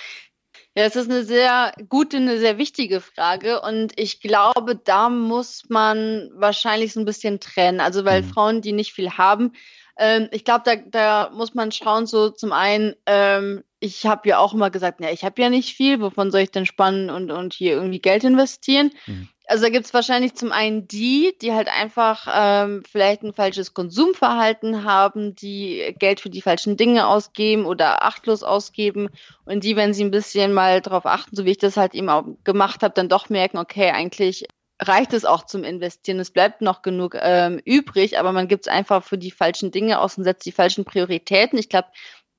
Ja, 0.76 0.84
es 0.84 0.94
ist 0.94 1.10
eine 1.10 1.24
sehr 1.24 1.72
gute, 1.88 2.18
eine 2.18 2.38
sehr 2.38 2.58
wichtige 2.58 3.00
Frage 3.00 3.60
und 3.62 3.98
ich 3.98 4.20
glaube, 4.20 4.76
da 4.76 5.08
muss 5.08 5.64
man 5.68 6.30
wahrscheinlich 6.34 6.92
so 6.92 7.00
ein 7.00 7.06
bisschen 7.06 7.40
trennen. 7.40 7.80
Also 7.80 8.04
weil 8.04 8.22
mhm. 8.22 8.26
Frauen, 8.26 8.62
die 8.62 8.72
nicht 8.72 8.92
viel 8.92 9.10
haben, 9.12 9.52
ähm, 9.98 10.28
ich 10.30 10.44
glaube, 10.44 10.62
da, 10.64 10.76
da 10.76 11.30
muss 11.34 11.54
man 11.54 11.72
schauen, 11.72 12.06
so 12.06 12.30
zum 12.30 12.52
einen, 12.52 12.94
ähm, 13.06 13.64
ich 13.80 14.06
habe 14.06 14.28
ja 14.28 14.38
auch 14.38 14.54
immer 14.54 14.70
gesagt, 14.70 15.00
ja, 15.00 15.10
ich 15.10 15.24
habe 15.24 15.40
ja 15.42 15.50
nicht 15.50 15.74
viel, 15.74 16.00
wovon 16.00 16.30
soll 16.30 16.40
ich 16.40 16.50
denn 16.50 16.66
spannen 16.66 17.10
und, 17.10 17.30
und 17.30 17.52
hier 17.52 17.72
irgendwie 17.72 18.00
Geld 18.00 18.24
investieren? 18.24 18.92
Mhm. 19.06 19.28
Also 19.48 19.64
da 19.64 19.70
gibt 19.70 19.86
es 19.86 19.94
wahrscheinlich 19.94 20.34
zum 20.34 20.52
einen 20.52 20.86
die, 20.88 21.34
die 21.40 21.54
halt 21.54 21.68
einfach 21.68 22.26
ähm, 22.30 22.82
vielleicht 22.88 23.22
ein 23.22 23.32
falsches 23.32 23.72
Konsumverhalten 23.72 24.84
haben, 24.84 25.34
die 25.34 25.94
Geld 25.98 26.20
für 26.20 26.28
die 26.28 26.42
falschen 26.42 26.76
Dinge 26.76 27.06
ausgeben 27.06 27.64
oder 27.64 28.04
achtlos 28.04 28.42
ausgeben 28.42 29.08
und 29.46 29.64
die, 29.64 29.74
wenn 29.74 29.94
sie 29.94 30.04
ein 30.04 30.10
bisschen 30.10 30.52
mal 30.52 30.82
drauf 30.82 31.06
achten, 31.06 31.34
so 31.34 31.46
wie 31.46 31.52
ich 31.52 31.58
das 31.58 31.78
halt 31.78 31.94
eben 31.94 32.10
auch 32.10 32.24
gemacht 32.44 32.82
habe, 32.82 32.92
dann 32.94 33.08
doch 33.08 33.30
merken, 33.30 33.56
okay, 33.56 33.90
eigentlich 33.90 34.46
reicht 34.80 35.12
es 35.12 35.24
auch 35.24 35.44
zum 35.44 35.64
Investieren. 35.64 36.20
Es 36.20 36.30
bleibt 36.30 36.60
noch 36.60 36.82
genug 36.82 37.16
ähm, 37.20 37.60
übrig, 37.64 38.18
aber 38.18 38.32
man 38.32 38.48
gibt 38.48 38.66
es 38.66 38.72
einfach 38.72 39.04
für 39.04 39.18
die 39.18 39.30
falschen 39.30 39.70
Dinge 39.70 40.00
aus 40.00 40.16
und 40.16 40.24
setzt 40.24 40.46
die 40.46 40.52
falschen 40.52 40.84
Prioritäten. 40.84 41.58
Ich 41.58 41.68
glaube, 41.68 41.88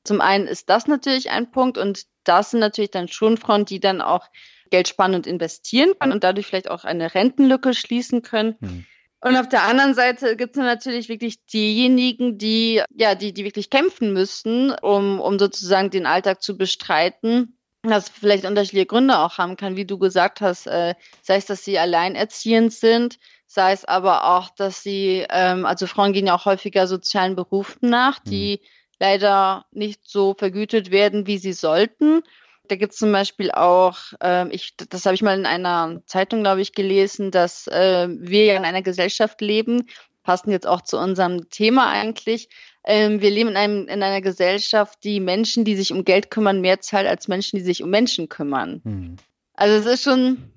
zum 0.04 0.22
einen 0.22 0.48
ist 0.48 0.70
das 0.70 0.88
natürlich 0.88 1.30
ein 1.30 1.52
Punkt 1.52 1.78
und 1.78 2.06
das 2.24 2.52
sind 2.52 2.60
natürlich 2.60 2.92
dann 2.92 3.08
schon 3.08 3.38
Frauen, 3.38 3.66
die 3.66 3.80
dann 3.80 4.02
auch 4.02 4.28
Geld 4.70 4.88
sparen 4.88 5.16
und 5.16 5.28
investieren 5.28 5.92
können 6.00 6.14
und 6.14 6.24
dadurch 6.24 6.46
vielleicht 6.46 6.70
auch 6.70 6.84
eine 6.84 7.14
Rentenlücke 7.14 7.74
schließen 7.74 8.22
können. 8.22 8.56
Hm. 8.62 8.86
Und 9.22 9.36
auf 9.36 9.50
der 9.50 9.64
anderen 9.64 9.94
Seite 9.94 10.38
gibt 10.38 10.56
es 10.56 10.64
natürlich 10.64 11.10
wirklich 11.10 11.46
diejenigen, 11.46 12.38
die, 12.38 12.82
ja, 12.96 13.16
die, 13.16 13.34
die 13.34 13.44
wirklich 13.44 13.70
kämpfen 13.70 14.14
müssen, 14.14 14.72
um, 14.82 15.20
um 15.20 15.38
sozusagen 15.38 15.90
den 15.90 16.06
Alltag 16.06 16.42
zu 16.42 16.58
bestreiten. 16.58 17.59
Das 17.84 18.10
vielleicht 18.10 18.46
unterschiedliche 18.46 18.86
Gründe 18.86 19.20
auch 19.20 19.38
haben 19.38 19.56
kann, 19.56 19.78
wie 19.78 19.86
du 19.86 19.98
gesagt 19.98 20.42
hast, 20.42 20.68
äh, 20.68 20.96
sei 21.22 21.38
es, 21.38 21.46
dass 21.46 21.64
sie 21.64 21.80
alleinerziehend 21.80 22.74
sind, 22.74 23.20
sei 23.48 23.72
es 23.72 23.86
aber 23.86 24.26
auch, 24.26 24.50
dass 24.50 24.84
sie, 24.84 25.26
ähm, 25.30 25.66
also 25.66 25.88
Frauen 25.88 26.12
gehen 26.12 26.28
ja 26.28 26.36
auch 26.36 26.46
häufiger 26.46 26.88
sozialen 26.88 27.36
Berufen 27.36 27.90
nach, 27.90 28.20
die 28.20 28.60
mhm. 28.62 28.68
leider 29.00 29.66
nicht 29.72 30.02
so 30.04 30.36
vergütet 30.38 30.92
werden, 30.92 31.26
wie 31.26 31.38
sie 31.38 31.54
sollten 31.54 32.22
da 32.70 32.76
gibt 32.76 32.94
es 32.94 33.00
zum 33.00 33.12
Beispiel 33.12 33.52
auch, 33.52 33.98
äh, 34.22 34.48
ich, 34.50 34.76
das 34.78 35.06
habe 35.06 35.16
ich 35.16 35.22
mal 35.22 35.38
in 35.38 35.46
einer 35.46 36.02
Zeitung, 36.06 36.42
glaube 36.42 36.62
ich, 36.62 36.74
gelesen, 36.74 37.32
dass 37.32 37.68
äh, 37.68 38.08
wir 38.10 38.46
ja 38.46 38.56
in 38.56 38.66
einer 38.66 38.82
Gesellschaft 38.82 39.42
leben, 39.42 39.88
passen 40.24 40.52
jetzt 40.52 40.68
auch 40.68 40.82
zu 40.82 40.98
unserem 40.98 41.50
Thema 41.50 41.90
eigentlich. 41.90 42.50
Ähm, 42.84 43.22
wir 43.22 43.30
leben 43.30 43.50
in, 43.50 43.58
einem, 43.58 43.88
in 43.88 44.04
einer 44.04 44.22
Gesellschaft, 44.22 45.04
die 45.04 45.20
Menschen, 45.20 45.66
die 45.66 45.76
sich 45.76 45.92
um 45.92 46.06
Geld 46.06 46.32
kümmern, 46.32 46.62
mehr 46.62 46.82
zahlt 46.82 47.08
als 47.08 47.28
Menschen, 47.28 47.58
die 47.58 47.64
sich 47.64 47.84
um 47.84 47.90
Menschen 47.90 48.30
kümmern. 48.30 48.82
Mhm. 48.84 49.16
Also 49.54 49.76
es 49.76 49.86
ist 49.86 50.04
schon 50.04 50.52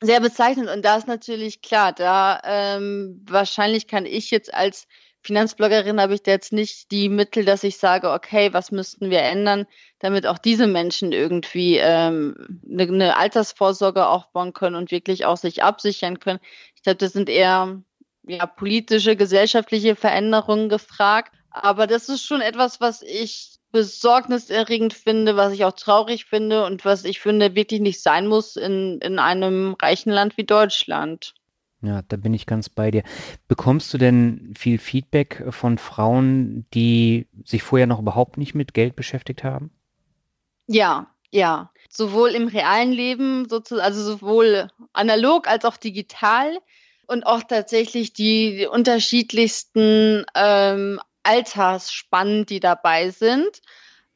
sehr 0.00 0.20
bezeichnend. 0.20 0.68
Und 0.68 0.84
da 0.84 0.96
ist 0.96 1.06
natürlich 1.06 1.62
klar, 1.62 1.92
da 1.92 2.40
ähm, 2.44 3.24
wahrscheinlich 3.28 3.86
kann 3.86 4.06
ich 4.06 4.30
jetzt 4.30 4.52
als 4.52 4.86
Finanzbloggerin 5.22 6.00
habe 6.00 6.14
ich 6.14 6.22
da 6.22 6.30
jetzt 6.30 6.52
nicht 6.52 6.90
die 6.90 7.10
Mittel, 7.10 7.44
dass 7.44 7.62
ich 7.62 7.76
sage, 7.76 8.10
okay, 8.10 8.54
was 8.54 8.70
müssten 8.70 9.10
wir 9.10 9.20
ändern, 9.20 9.66
damit 9.98 10.26
auch 10.26 10.38
diese 10.38 10.66
Menschen 10.66 11.12
irgendwie 11.12 11.76
ähm, 11.76 12.62
eine, 12.66 12.84
eine 12.84 13.16
Altersvorsorge 13.16 14.06
aufbauen 14.06 14.54
können 14.54 14.76
und 14.76 14.90
wirklich 14.90 15.26
auch 15.26 15.36
sich 15.36 15.62
absichern 15.62 16.20
können. 16.20 16.40
Ich 16.74 16.82
glaube, 16.82 16.96
das 16.96 17.12
sind 17.12 17.28
eher 17.28 17.82
ja, 18.30 18.46
politische, 18.46 19.16
gesellschaftliche 19.16 19.96
Veränderungen 19.96 20.68
gefragt. 20.68 21.32
Aber 21.50 21.86
das 21.86 22.08
ist 22.08 22.24
schon 22.24 22.40
etwas, 22.40 22.80
was 22.80 23.02
ich 23.02 23.58
besorgniserregend 23.72 24.94
finde, 24.94 25.36
was 25.36 25.52
ich 25.52 25.64
auch 25.64 25.72
traurig 25.72 26.24
finde 26.24 26.64
und 26.64 26.84
was 26.84 27.04
ich 27.04 27.20
finde 27.20 27.54
wirklich 27.54 27.80
nicht 27.80 28.02
sein 28.02 28.26
muss 28.26 28.56
in, 28.56 28.98
in 29.00 29.18
einem 29.18 29.76
reichen 29.80 30.10
Land 30.10 30.36
wie 30.36 30.44
Deutschland. 30.44 31.34
Ja, 31.82 32.02
da 32.02 32.16
bin 32.16 32.34
ich 32.34 32.46
ganz 32.46 32.68
bei 32.68 32.90
dir. 32.90 33.02
Bekommst 33.48 33.92
du 33.94 33.98
denn 33.98 34.52
viel 34.56 34.78
Feedback 34.78 35.44
von 35.50 35.78
Frauen, 35.78 36.66
die 36.74 37.26
sich 37.44 37.62
vorher 37.62 37.86
noch 37.86 38.00
überhaupt 38.00 38.36
nicht 38.36 38.54
mit 38.54 38.74
Geld 38.74 38.96
beschäftigt 38.96 39.44
haben? 39.44 39.70
Ja, 40.66 41.06
ja. 41.30 41.70
Sowohl 41.88 42.30
im 42.30 42.48
realen 42.48 42.92
Leben, 42.92 43.48
sozusagen, 43.48 43.84
also 43.84 44.02
sowohl 44.02 44.68
analog 44.92 45.48
als 45.48 45.64
auch 45.64 45.76
digital 45.76 46.58
und 47.10 47.24
auch 47.24 47.42
tatsächlich 47.42 48.12
die, 48.12 48.56
die 48.56 48.66
unterschiedlichsten 48.66 50.24
ähm, 50.36 51.00
Altersspannen, 51.24 52.46
die 52.46 52.60
dabei 52.60 53.10
sind. 53.10 53.60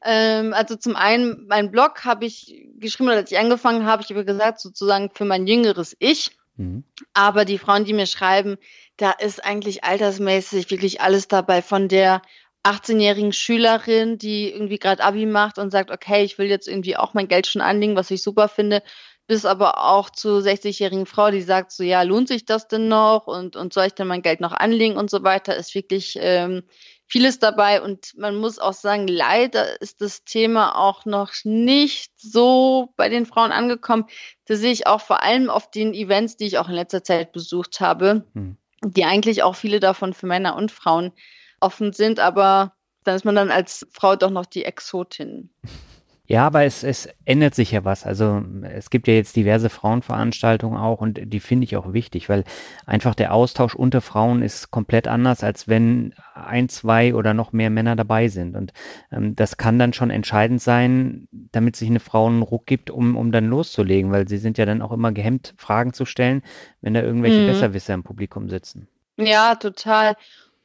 Ähm, 0.01 0.53
also 0.53 0.77
zum 0.77 0.95
einen, 0.95 1.45
mein 1.47 1.71
Blog 1.71 2.05
habe 2.05 2.25
ich 2.25 2.69
geschrieben, 2.79 3.09
als 3.09 3.31
ich 3.31 3.37
angefangen 3.37 3.85
habe, 3.85 4.01
ich 4.01 4.09
habe 4.11 4.23
gesagt, 4.23 4.61
sozusagen 4.61 5.09
für 5.13 5.25
mein 5.25 5.45
jüngeres 5.45 5.93
Ich. 5.99 6.37
Mhm. 6.55 6.85
Aber 7.13 7.43
die 7.43 7.57
Frauen, 7.57 7.83
die 7.83 7.91
mir 7.91 8.07
schreiben, 8.07 8.55
da 8.95 9.11
ist 9.11 9.43
eigentlich 9.43 9.83
altersmäßig 9.83 10.71
wirklich 10.71 11.01
alles 11.01 11.27
dabei 11.27 11.61
von 11.61 11.89
der 11.89 12.21
18-jährigen 12.63 13.33
Schülerin, 13.33 14.17
die 14.17 14.51
irgendwie 14.51 14.79
gerade 14.79 15.03
Abi 15.03 15.25
macht 15.25 15.59
und 15.59 15.69
sagt, 15.69 15.91
okay, 15.91 16.23
ich 16.23 16.37
will 16.37 16.47
jetzt 16.47 16.69
irgendwie 16.69 16.95
auch 16.95 17.13
mein 17.13 17.27
Geld 17.27 17.45
schon 17.45 17.61
anlegen, 17.61 17.97
was 17.97 18.09
ich 18.09 18.23
super 18.23 18.47
finde, 18.47 18.81
bis 19.27 19.45
aber 19.45 19.83
auch 19.83 20.09
zu 20.09 20.37
60-jährigen 20.37 21.05
Frau, 21.05 21.31
die 21.31 21.41
sagt 21.41 21.71
so, 21.71 21.83
ja, 21.83 22.03
lohnt 22.03 22.27
sich 22.27 22.45
das 22.45 22.67
denn 22.67 22.87
noch 22.87 23.27
und, 23.27 23.55
und 23.55 23.73
soll 23.73 23.87
ich 23.87 23.93
denn 23.93 24.07
mein 24.07 24.21
Geld 24.21 24.39
noch 24.39 24.51
anlegen 24.51 24.97
und 24.97 25.09
so 25.09 25.23
weiter, 25.23 25.55
ist 25.55 25.73
wirklich 25.73 26.17
ähm, 26.19 26.63
vieles 27.07 27.39
dabei 27.39 27.81
und 27.81 28.13
man 28.17 28.35
muss 28.35 28.59
auch 28.59 28.73
sagen, 28.73 29.07
leider 29.07 29.81
ist 29.81 30.01
das 30.01 30.23
Thema 30.23 30.77
auch 30.77 31.05
noch 31.05 31.31
nicht 31.43 32.11
so 32.17 32.93
bei 32.97 33.09
den 33.09 33.25
Frauen 33.25 33.51
angekommen. 33.51 34.05
Das 34.45 34.59
sehe 34.59 34.71
ich 34.71 34.87
auch 34.87 35.01
vor 35.01 35.23
allem 35.23 35.49
auf 35.49 35.69
den 35.69 35.93
Events, 35.93 36.37
die 36.37 36.45
ich 36.45 36.57
auch 36.57 36.69
in 36.69 36.75
letzter 36.75 37.03
Zeit 37.03 37.31
besucht 37.31 37.79
habe, 37.79 38.25
hm. 38.33 38.57
die 38.83 39.05
eigentlich 39.05 39.43
auch 39.43 39.55
viele 39.55 39.79
davon 39.79 40.13
für 40.13 40.27
Männer 40.27 40.55
und 40.55 40.71
Frauen 40.71 41.11
offen 41.59 41.93
sind, 41.93 42.19
aber 42.19 42.75
dann 43.03 43.15
ist 43.15 43.25
man 43.25 43.35
dann 43.35 43.51
als 43.51 43.87
Frau 43.91 44.15
doch 44.15 44.31
noch 44.31 44.45
die 44.45 44.65
Exotin. 44.65 45.49
Ja, 46.27 46.47
aber 46.47 46.63
es, 46.63 46.83
es 46.83 47.07
ändert 47.25 47.53
sich 47.53 47.71
ja 47.71 47.85
was. 47.85 48.05
Also 48.05 48.43
es 48.63 48.89
gibt 48.89 49.07
ja 49.07 49.13
jetzt 49.13 49.35
diverse 49.35 49.69
Frauenveranstaltungen 49.69 50.77
auch 50.79 50.99
und 50.99 51.19
die 51.23 51.39
finde 51.39 51.65
ich 51.65 51.77
auch 51.77 51.93
wichtig, 51.93 52.29
weil 52.29 52.43
einfach 52.87 53.13
der 53.13 53.33
Austausch 53.33 53.75
unter 53.75 54.01
Frauen 54.01 54.41
ist 54.41 54.71
komplett 54.71 55.07
anders, 55.07 55.43
als 55.43 55.67
wenn 55.67 56.15
ein, 56.33 56.67
zwei 56.67 57.13
oder 57.13 57.35
noch 57.35 57.53
mehr 57.53 57.69
Männer 57.69 57.95
dabei 57.95 58.27
sind. 58.27 58.55
Und 58.55 58.73
ähm, 59.11 59.35
das 59.35 59.57
kann 59.57 59.77
dann 59.77 59.93
schon 59.93 60.09
entscheidend 60.09 60.61
sein, 60.61 61.27
damit 61.31 61.75
sich 61.75 61.89
eine 61.89 61.99
Frau 61.99 62.25
einen 62.25 62.41
Ruck 62.41 62.65
gibt, 62.65 62.89
um, 62.89 63.15
um 63.15 63.31
dann 63.31 63.45
loszulegen, 63.45 64.11
weil 64.11 64.27
sie 64.27 64.37
sind 64.37 64.57
ja 64.57 64.65
dann 64.65 64.81
auch 64.81 64.91
immer 64.91 65.11
gehemmt, 65.11 65.53
Fragen 65.57 65.93
zu 65.93 66.05
stellen, 66.05 66.41
wenn 66.81 66.95
da 66.95 67.01
irgendwelche 67.01 67.41
mhm. 67.41 67.47
Besserwisser 67.47 67.93
im 67.93 68.03
Publikum 68.03 68.49
sitzen. 68.49 68.87
Ja, 69.17 69.55
total. 69.55 70.15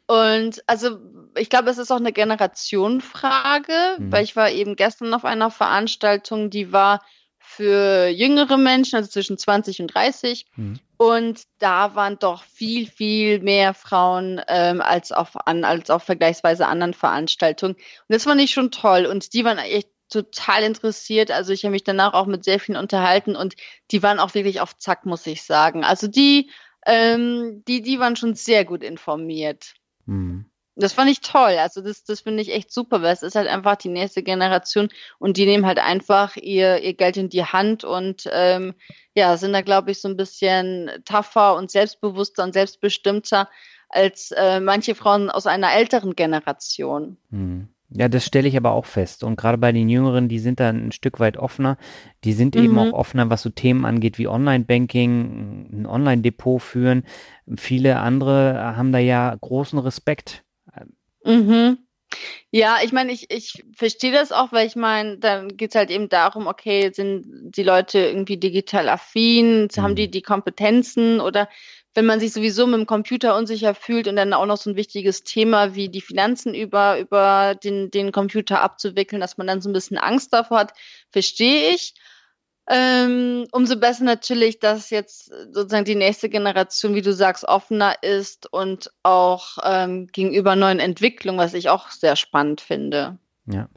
Und 0.06 0.64
also 0.66 0.98
ich 1.36 1.50
glaube, 1.50 1.70
es 1.70 1.78
ist 1.78 1.90
auch 1.90 1.96
eine 1.96 2.12
Generationenfrage, 2.12 3.96
mhm. 3.98 4.12
weil 4.12 4.24
ich 4.24 4.36
war 4.36 4.50
eben 4.50 4.76
gestern 4.76 5.14
auf 5.14 5.24
einer 5.24 5.50
Veranstaltung, 5.50 6.50
die 6.50 6.72
war 6.72 7.00
für 7.38 8.06
jüngere 8.08 8.56
Menschen, 8.56 8.96
also 8.96 9.10
zwischen 9.10 9.36
20 9.36 9.80
und 9.80 9.94
30. 9.94 10.46
Mhm. 10.56 10.78
Und 10.96 11.42
da 11.58 11.94
waren 11.94 12.18
doch 12.18 12.44
viel, 12.44 12.86
viel 12.86 13.40
mehr 13.40 13.74
Frauen 13.74 14.40
ähm, 14.46 14.80
als, 14.80 15.10
auf, 15.10 15.30
an, 15.46 15.64
als 15.64 15.90
auf 15.90 16.04
vergleichsweise 16.04 16.66
anderen 16.66 16.94
Veranstaltungen. 16.94 17.74
Und 17.74 17.82
das 18.08 18.24
fand 18.24 18.40
ich 18.40 18.52
schon 18.52 18.70
toll. 18.70 19.06
Und 19.06 19.32
die 19.32 19.44
waren 19.44 19.58
echt 19.58 19.88
total 20.10 20.62
interessiert. 20.62 21.30
Also 21.30 21.52
ich 21.52 21.64
habe 21.64 21.72
mich 21.72 21.84
danach 21.84 22.12
auch 22.12 22.26
mit 22.26 22.44
sehr 22.44 22.60
vielen 22.60 22.78
unterhalten 22.78 23.36
und 23.36 23.54
die 23.90 24.02
waren 24.02 24.20
auch 24.20 24.34
wirklich 24.34 24.60
auf 24.60 24.76
Zack, 24.76 25.06
muss 25.06 25.26
ich 25.26 25.42
sagen. 25.42 25.84
Also 25.84 26.06
die, 26.06 26.50
ähm, 26.86 27.62
die, 27.66 27.82
die 27.82 27.98
waren 27.98 28.16
schon 28.16 28.34
sehr 28.34 28.64
gut 28.64 28.82
informiert. 28.82 29.74
Mhm. 30.06 30.49
Das 30.76 30.92
fand 30.92 31.10
ich 31.10 31.20
toll. 31.20 31.56
Also 31.58 31.80
das, 31.80 32.04
das 32.04 32.20
finde 32.20 32.42
ich 32.42 32.52
echt 32.52 32.72
super, 32.72 33.02
weil 33.02 33.12
es 33.12 33.22
ist 33.22 33.34
halt 33.34 33.48
einfach 33.48 33.76
die 33.76 33.88
nächste 33.88 34.22
Generation 34.22 34.88
und 35.18 35.36
die 35.36 35.44
nehmen 35.44 35.66
halt 35.66 35.78
einfach 35.78 36.36
ihr, 36.36 36.80
ihr 36.82 36.94
Geld 36.94 37.16
in 37.16 37.28
die 37.28 37.44
Hand 37.44 37.84
und 37.84 38.28
ähm, 38.32 38.74
ja, 39.14 39.36
sind 39.36 39.52
da, 39.52 39.60
glaube 39.60 39.90
ich, 39.90 40.00
so 40.00 40.08
ein 40.08 40.16
bisschen 40.16 40.90
tougher 41.04 41.56
und 41.56 41.70
selbstbewusster 41.70 42.44
und 42.44 42.54
selbstbestimmter 42.54 43.48
als 43.88 44.30
äh, 44.30 44.60
manche 44.60 44.94
Frauen 44.94 45.30
aus 45.30 45.46
einer 45.46 45.72
älteren 45.74 46.14
Generation. 46.14 47.16
Mhm. 47.30 47.68
Ja, 47.92 48.08
das 48.08 48.24
stelle 48.24 48.46
ich 48.46 48.56
aber 48.56 48.70
auch 48.70 48.86
fest. 48.86 49.24
Und 49.24 49.36
gerade 49.36 49.58
bei 49.58 49.72
den 49.72 49.88
Jüngeren, 49.88 50.28
die 50.28 50.38
sind 50.38 50.60
da 50.60 50.68
ein 50.68 50.92
Stück 50.92 51.18
weit 51.18 51.36
offener. 51.36 51.76
Die 52.22 52.32
sind 52.32 52.54
mhm. 52.54 52.64
eben 52.64 52.78
auch 52.78 52.92
offener, 52.92 53.30
was 53.30 53.42
so 53.42 53.50
Themen 53.50 53.84
angeht 53.84 54.16
wie 54.16 54.28
Online-Banking, 54.28 55.68
ein 55.72 55.86
Online-Depot 55.86 56.62
führen. 56.62 57.02
Viele 57.56 57.98
andere 57.98 58.76
haben 58.76 58.92
da 58.92 58.98
ja 58.98 59.34
großen 59.34 59.78
Respekt. 59.80 60.44
Mhm. 61.24 61.78
Ja, 62.50 62.78
ich 62.82 62.92
meine, 62.92 63.12
ich, 63.12 63.30
ich 63.30 63.62
verstehe 63.76 64.10
das 64.10 64.32
auch, 64.32 64.50
weil 64.50 64.66
ich 64.66 64.74
meine, 64.74 65.18
dann 65.18 65.56
geht 65.56 65.70
es 65.70 65.76
halt 65.76 65.90
eben 65.90 66.08
darum, 66.08 66.48
okay, 66.48 66.90
sind 66.92 67.24
die 67.56 67.62
Leute 67.62 68.00
irgendwie 68.00 68.36
digital 68.36 68.88
affin, 68.88 69.68
haben 69.76 69.94
die 69.94 70.08
mhm. 70.08 70.10
die 70.10 70.22
Kompetenzen 70.22 71.20
oder 71.20 71.48
wenn 71.94 72.06
man 72.06 72.20
sich 72.20 72.32
sowieso 72.32 72.66
mit 72.66 72.78
dem 72.78 72.86
Computer 72.86 73.36
unsicher 73.36 73.74
fühlt 73.74 74.08
und 74.08 74.16
dann 74.16 74.32
auch 74.32 74.46
noch 74.46 74.56
so 74.56 74.70
ein 74.70 74.76
wichtiges 74.76 75.22
Thema 75.22 75.74
wie 75.74 75.88
die 75.88 76.00
Finanzen 76.00 76.54
über, 76.54 76.98
über 76.98 77.54
den, 77.54 77.90
den 77.90 78.12
Computer 78.12 78.60
abzuwickeln, 78.60 79.20
dass 79.20 79.38
man 79.38 79.46
dann 79.46 79.60
so 79.60 79.68
ein 79.68 79.72
bisschen 79.72 79.98
Angst 79.98 80.32
davor 80.32 80.58
hat, 80.58 80.72
verstehe 81.10 81.70
ich. 81.70 81.94
Ähm, 82.68 83.46
umso 83.52 83.76
besser 83.76 84.04
natürlich, 84.04 84.60
dass 84.60 84.90
jetzt 84.90 85.32
sozusagen 85.52 85.84
die 85.84 85.96
nächste 85.96 86.28
Generation, 86.28 86.94
wie 86.94 87.02
du 87.02 87.12
sagst, 87.12 87.44
offener 87.44 88.02
ist 88.02 88.52
und 88.52 88.92
auch 89.02 89.58
ähm, 89.64 90.06
gegenüber 90.06 90.54
neuen 90.54 90.78
Entwicklungen, 90.78 91.38
was 91.38 91.54
ich 91.54 91.68
auch 91.68 91.90
sehr 91.90 92.16
spannend 92.16 92.60
finde. 92.60 93.18
Ja. 93.46 93.68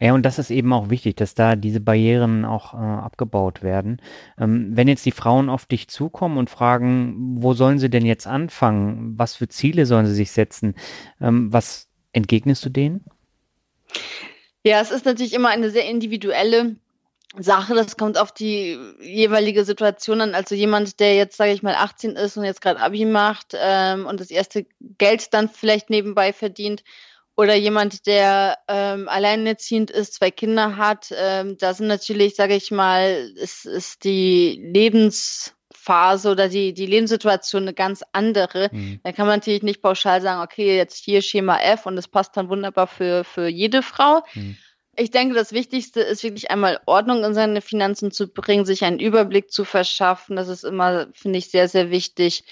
ja, 0.00 0.12
und 0.12 0.22
das 0.24 0.38
ist 0.38 0.50
eben 0.50 0.72
auch 0.72 0.90
wichtig, 0.90 1.16
dass 1.16 1.34
da 1.34 1.56
diese 1.56 1.80
Barrieren 1.80 2.44
auch 2.44 2.74
äh, 2.74 2.76
abgebaut 2.76 3.62
werden. 3.62 4.02
Ähm, 4.38 4.72
wenn 4.74 4.88
jetzt 4.88 5.06
die 5.06 5.12
Frauen 5.12 5.48
auf 5.48 5.66
dich 5.66 5.88
zukommen 5.88 6.36
und 6.36 6.50
fragen, 6.50 7.36
wo 7.40 7.54
sollen 7.54 7.78
sie 7.78 7.88
denn 7.88 8.04
jetzt 8.04 8.26
anfangen? 8.26 9.14
Was 9.16 9.36
für 9.36 9.48
Ziele 9.48 9.86
sollen 9.86 10.06
sie 10.06 10.14
sich 10.14 10.32
setzen? 10.32 10.74
Ähm, 11.20 11.52
was 11.52 11.88
entgegnest 12.12 12.64
du 12.64 12.70
denen? 12.70 13.04
Ja, 14.64 14.80
es 14.80 14.90
ist 14.90 15.04
natürlich 15.04 15.34
immer 15.34 15.48
eine 15.48 15.70
sehr 15.70 15.88
individuelle 15.88 16.76
Sache. 17.38 17.74
Das 17.74 17.96
kommt 17.96 18.18
auf 18.18 18.32
die 18.32 18.78
jeweilige 19.00 19.64
Situation 19.64 20.20
an. 20.20 20.34
Also 20.34 20.54
jemand, 20.54 21.00
der 21.00 21.16
jetzt, 21.16 21.36
sage 21.36 21.52
ich 21.52 21.62
mal, 21.62 21.74
18 21.74 22.12
ist 22.12 22.36
und 22.36 22.44
jetzt 22.44 22.60
gerade 22.60 22.80
Abi 22.80 23.04
macht 23.04 23.54
ähm, 23.54 24.06
und 24.06 24.20
das 24.20 24.30
erste 24.30 24.66
Geld 24.98 25.32
dann 25.34 25.48
vielleicht 25.48 25.90
nebenbei 25.90 26.32
verdient 26.32 26.82
oder 27.36 27.54
jemand, 27.54 28.06
der 28.06 28.58
ähm, 28.68 29.08
alleinerziehend 29.08 29.90
ist, 29.90 30.14
zwei 30.14 30.30
Kinder 30.30 30.76
hat, 30.76 31.12
ähm, 31.16 31.56
da 31.58 31.74
sind 31.74 31.88
natürlich, 31.88 32.36
sage 32.36 32.54
ich 32.54 32.70
mal, 32.70 33.32
ist, 33.34 33.66
ist 33.66 34.04
die 34.04 34.60
Lebensphase 34.72 36.30
oder 36.30 36.48
die, 36.48 36.72
die 36.74 36.86
Lebenssituation 36.86 37.62
eine 37.62 37.74
ganz 37.74 38.04
andere. 38.12 38.68
Mhm. 38.70 39.00
Da 39.02 39.10
kann 39.10 39.26
man 39.26 39.38
natürlich 39.40 39.64
nicht 39.64 39.82
pauschal 39.82 40.22
sagen, 40.22 40.42
okay, 40.42 40.76
jetzt 40.76 41.04
hier 41.04 41.22
Schema 41.22 41.58
F 41.58 41.86
und 41.86 41.98
es 41.98 42.06
passt 42.06 42.36
dann 42.36 42.48
wunderbar 42.48 42.86
für, 42.86 43.24
für 43.24 43.48
jede 43.48 43.82
Frau. 43.82 44.22
Mhm. 44.34 44.56
Ich 44.96 45.10
denke, 45.10 45.34
das 45.34 45.52
Wichtigste 45.52 46.00
ist 46.00 46.22
wirklich 46.22 46.50
einmal 46.50 46.80
Ordnung 46.86 47.24
in 47.24 47.34
seine 47.34 47.60
Finanzen 47.60 48.10
zu 48.10 48.28
bringen, 48.28 48.64
sich 48.64 48.84
einen 48.84 49.00
Überblick 49.00 49.50
zu 49.50 49.64
verschaffen. 49.64 50.36
Das 50.36 50.48
ist 50.48 50.64
immer, 50.64 51.08
finde 51.12 51.38
ich, 51.38 51.50
sehr, 51.50 51.68
sehr 51.68 51.90
wichtig 51.90 52.44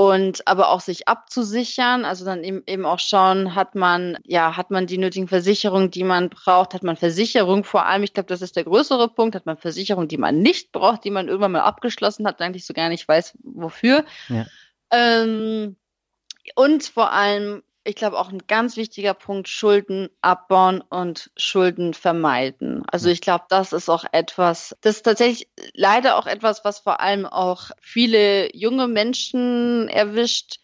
und 0.00 0.48
aber 0.48 0.70
auch 0.70 0.80
sich 0.80 1.08
abzusichern, 1.08 2.06
also 2.06 2.24
dann 2.24 2.42
eben, 2.42 2.62
eben 2.66 2.86
auch 2.86 2.98
schauen, 2.98 3.54
hat 3.54 3.74
man, 3.74 4.16
ja, 4.24 4.56
hat 4.56 4.70
man 4.70 4.86
die 4.86 4.96
nötigen 4.96 5.28
Versicherungen, 5.28 5.90
die 5.90 6.04
man 6.04 6.30
braucht, 6.30 6.72
hat 6.72 6.82
man 6.82 6.96
Versicherung 6.96 7.64
vor 7.64 7.84
allem, 7.84 8.02
ich 8.02 8.14
glaube, 8.14 8.28
das 8.28 8.40
ist 8.40 8.56
der 8.56 8.64
größere 8.64 9.08
Punkt, 9.08 9.34
hat 9.34 9.44
man 9.44 9.58
Versicherung, 9.58 10.08
die 10.08 10.16
man 10.16 10.38
nicht 10.38 10.72
braucht, 10.72 11.04
die 11.04 11.10
man 11.10 11.28
irgendwann 11.28 11.52
mal 11.52 11.60
abgeschlossen 11.60 12.26
hat, 12.26 12.40
eigentlich 12.40 12.64
so 12.64 12.72
gar 12.72 12.88
nicht 12.88 13.06
weiß, 13.06 13.36
wofür. 13.42 14.06
Ja. 14.30 14.46
Ähm, 14.90 15.76
und 16.54 16.84
vor 16.84 17.12
allem 17.12 17.62
ich 17.84 17.94
glaube 17.94 18.18
auch 18.18 18.30
ein 18.30 18.42
ganz 18.46 18.76
wichtiger 18.76 19.14
Punkt, 19.14 19.48
Schulden 19.48 20.08
abbauen 20.20 20.82
und 20.82 21.30
Schulden 21.36 21.94
vermeiden. 21.94 22.82
Also 22.90 23.08
ich 23.08 23.20
glaube, 23.20 23.44
das 23.48 23.72
ist 23.72 23.88
auch 23.88 24.04
etwas, 24.12 24.76
das 24.82 24.96
ist 24.96 25.02
tatsächlich 25.02 25.48
leider 25.74 26.16
auch 26.18 26.26
etwas, 26.26 26.64
was 26.64 26.80
vor 26.80 27.00
allem 27.00 27.24
auch 27.26 27.70
viele 27.80 28.54
junge 28.54 28.86
Menschen 28.86 29.88
erwischt, 29.88 30.58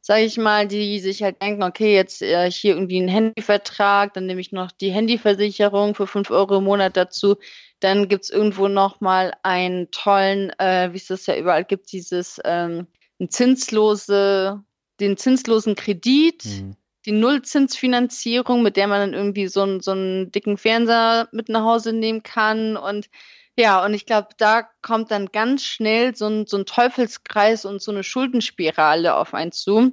sage 0.00 0.24
ich 0.24 0.38
mal, 0.38 0.66
die 0.66 0.98
sich 0.98 1.22
halt 1.22 1.42
denken, 1.42 1.62
okay, 1.62 1.94
jetzt 1.94 2.22
äh, 2.22 2.50
hier 2.50 2.74
irgendwie 2.74 3.00
ein 3.00 3.08
Handyvertrag, 3.08 4.14
dann 4.14 4.26
nehme 4.26 4.40
ich 4.40 4.50
noch 4.50 4.72
die 4.72 4.90
Handyversicherung 4.90 5.94
für 5.94 6.06
fünf 6.06 6.30
Euro 6.30 6.58
im 6.58 6.64
Monat 6.64 6.96
dazu. 6.96 7.36
Dann 7.80 8.08
gibt's 8.08 8.30
irgendwo 8.30 8.68
noch 8.68 9.00
mal 9.00 9.32
einen 9.42 9.90
tollen, 9.90 10.50
äh, 10.58 10.92
wie 10.92 10.96
es 10.96 11.06
das 11.06 11.26
ja 11.26 11.36
überall 11.36 11.64
gibt, 11.64 11.92
dieses 11.92 12.40
ähm, 12.44 12.88
ein 13.20 13.30
zinslose 13.30 14.64
den 15.02 15.16
zinslosen 15.16 15.74
Kredit, 15.74 16.44
mhm. 16.44 16.76
die 17.04 17.12
Nullzinsfinanzierung, 17.12 18.62
mit 18.62 18.76
der 18.76 18.86
man 18.86 19.00
dann 19.00 19.14
irgendwie 19.14 19.48
so, 19.48 19.62
einen, 19.62 19.80
so 19.80 19.90
einen 19.90 20.30
dicken 20.32 20.56
Fernseher 20.56 21.28
mit 21.32 21.48
nach 21.48 21.64
Hause 21.64 21.92
nehmen 21.92 22.22
kann. 22.22 22.76
Und 22.76 23.10
ja, 23.58 23.84
und 23.84 23.92
ich 23.92 24.06
glaube, 24.06 24.28
da 24.38 24.62
kommt 24.80 25.10
dann 25.10 25.26
ganz 25.26 25.64
schnell 25.64 26.16
so 26.16 26.26
ein, 26.26 26.46
so 26.46 26.56
ein 26.56 26.66
Teufelskreis 26.66 27.64
und 27.64 27.82
so 27.82 27.90
eine 27.90 28.02
Schuldenspirale 28.02 29.14
auf 29.14 29.34
einen 29.34 29.52
zu. 29.52 29.92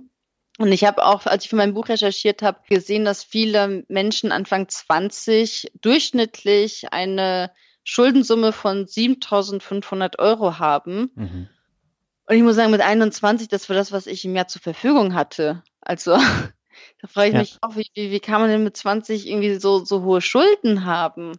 Und 0.58 0.72
ich 0.72 0.84
habe 0.84 1.06
auch, 1.06 1.26
als 1.26 1.46
ich 1.46 1.50
für 1.50 1.56
mein 1.56 1.74
Buch 1.74 1.88
recherchiert 1.88 2.42
habe, 2.42 2.60
gesehen, 2.70 3.06
dass 3.06 3.24
viele 3.24 3.86
Menschen 3.88 4.32
Anfang 4.32 4.68
20 4.68 5.72
durchschnittlich 5.82 6.92
eine 6.92 7.52
Schuldensumme 7.86 8.52
von 8.52 8.86
7.500 8.86 10.20
Euro 10.20 10.60
haben. 10.60 11.12
Mhm. 11.16 11.50
Und 12.30 12.36
ich 12.36 12.44
muss 12.44 12.58
sagen, 12.58 12.70
mit 12.70 12.82
21, 12.82 13.48
das 13.48 13.70
war 13.70 13.76
das, 13.76 13.92
was 13.92 14.06
ich 14.06 14.24
im 14.24 14.36
Jahr 14.36 14.48
zur 14.48 14.62
Verfügung 14.62 15.16
hatte. 15.16 15.64
Also 15.82 16.12
da 17.02 17.08
freue 17.08 17.30
ich 17.30 17.34
ja. 17.34 17.40
mich 17.40 17.58
auch, 17.62 17.76
wie, 17.76 17.90
wie, 17.96 18.20
kann 18.20 18.40
man 18.40 18.52
denn 18.52 18.64
mit 18.64 18.78
20 18.78 19.28
irgendwie 19.28 19.56
so, 19.56 19.84
so 19.84 20.04
hohe 20.04 20.22
Schulden 20.22 20.86
haben? 20.86 21.32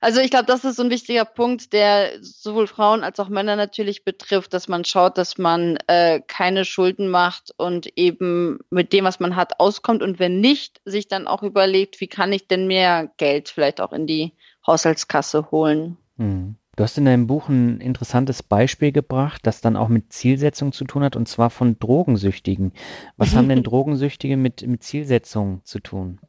Also 0.00 0.20
ich 0.20 0.28
glaube, 0.28 0.44
das 0.44 0.66
ist 0.66 0.76
so 0.76 0.82
ein 0.82 0.90
wichtiger 0.90 1.24
Punkt, 1.24 1.72
der 1.72 2.10
sowohl 2.20 2.66
Frauen 2.66 3.04
als 3.04 3.18
auch 3.18 3.30
Männer 3.30 3.56
natürlich 3.56 4.04
betrifft, 4.04 4.52
dass 4.52 4.68
man 4.68 4.84
schaut, 4.84 5.16
dass 5.16 5.38
man 5.38 5.78
äh, 5.86 6.20
keine 6.20 6.66
Schulden 6.66 7.08
macht 7.08 7.54
und 7.56 7.90
eben 7.96 8.58
mit 8.68 8.92
dem, 8.92 9.06
was 9.06 9.20
man 9.20 9.34
hat, 9.34 9.58
auskommt 9.58 10.02
und 10.02 10.18
wenn 10.18 10.40
nicht, 10.40 10.82
sich 10.84 11.08
dann 11.08 11.26
auch 11.26 11.42
überlegt, 11.42 12.02
wie 12.02 12.06
kann 12.06 12.34
ich 12.34 12.46
denn 12.46 12.66
mehr 12.66 13.10
Geld 13.16 13.48
vielleicht 13.48 13.80
auch 13.80 13.94
in 13.94 14.06
die 14.06 14.34
Haushaltskasse 14.66 15.50
holen. 15.50 15.96
Hm. 16.18 16.56
Du 16.78 16.84
hast 16.84 16.96
in 16.96 17.06
deinem 17.06 17.26
Buch 17.26 17.48
ein 17.48 17.80
interessantes 17.80 18.44
Beispiel 18.44 18.92
gebracht, 18.92 19.40
das 19.42 19.60
dann 19.60 19.76
auch 19.76 19.88
mit 19.88 20.12
Zielsetzung 20.12 20.70
zu 20.70 20.84
tun 20.84 21.02
hat, 21.02 21.16
und 21.16 21.28
zwar 21.28 21.50
von 21.50 21.76
Drogensüchtigen. 21.76 22.72
Was 23.16 23.34
haben 23.34 23.48
denn 23.48 23.62
Drogensüchtige 23.64 24.36
mit, 24.36 24.64
mit 24.64 24.84
Zielsetzung 24.84 25.60
zu 25.64 25.80
tun? 25.80 26.20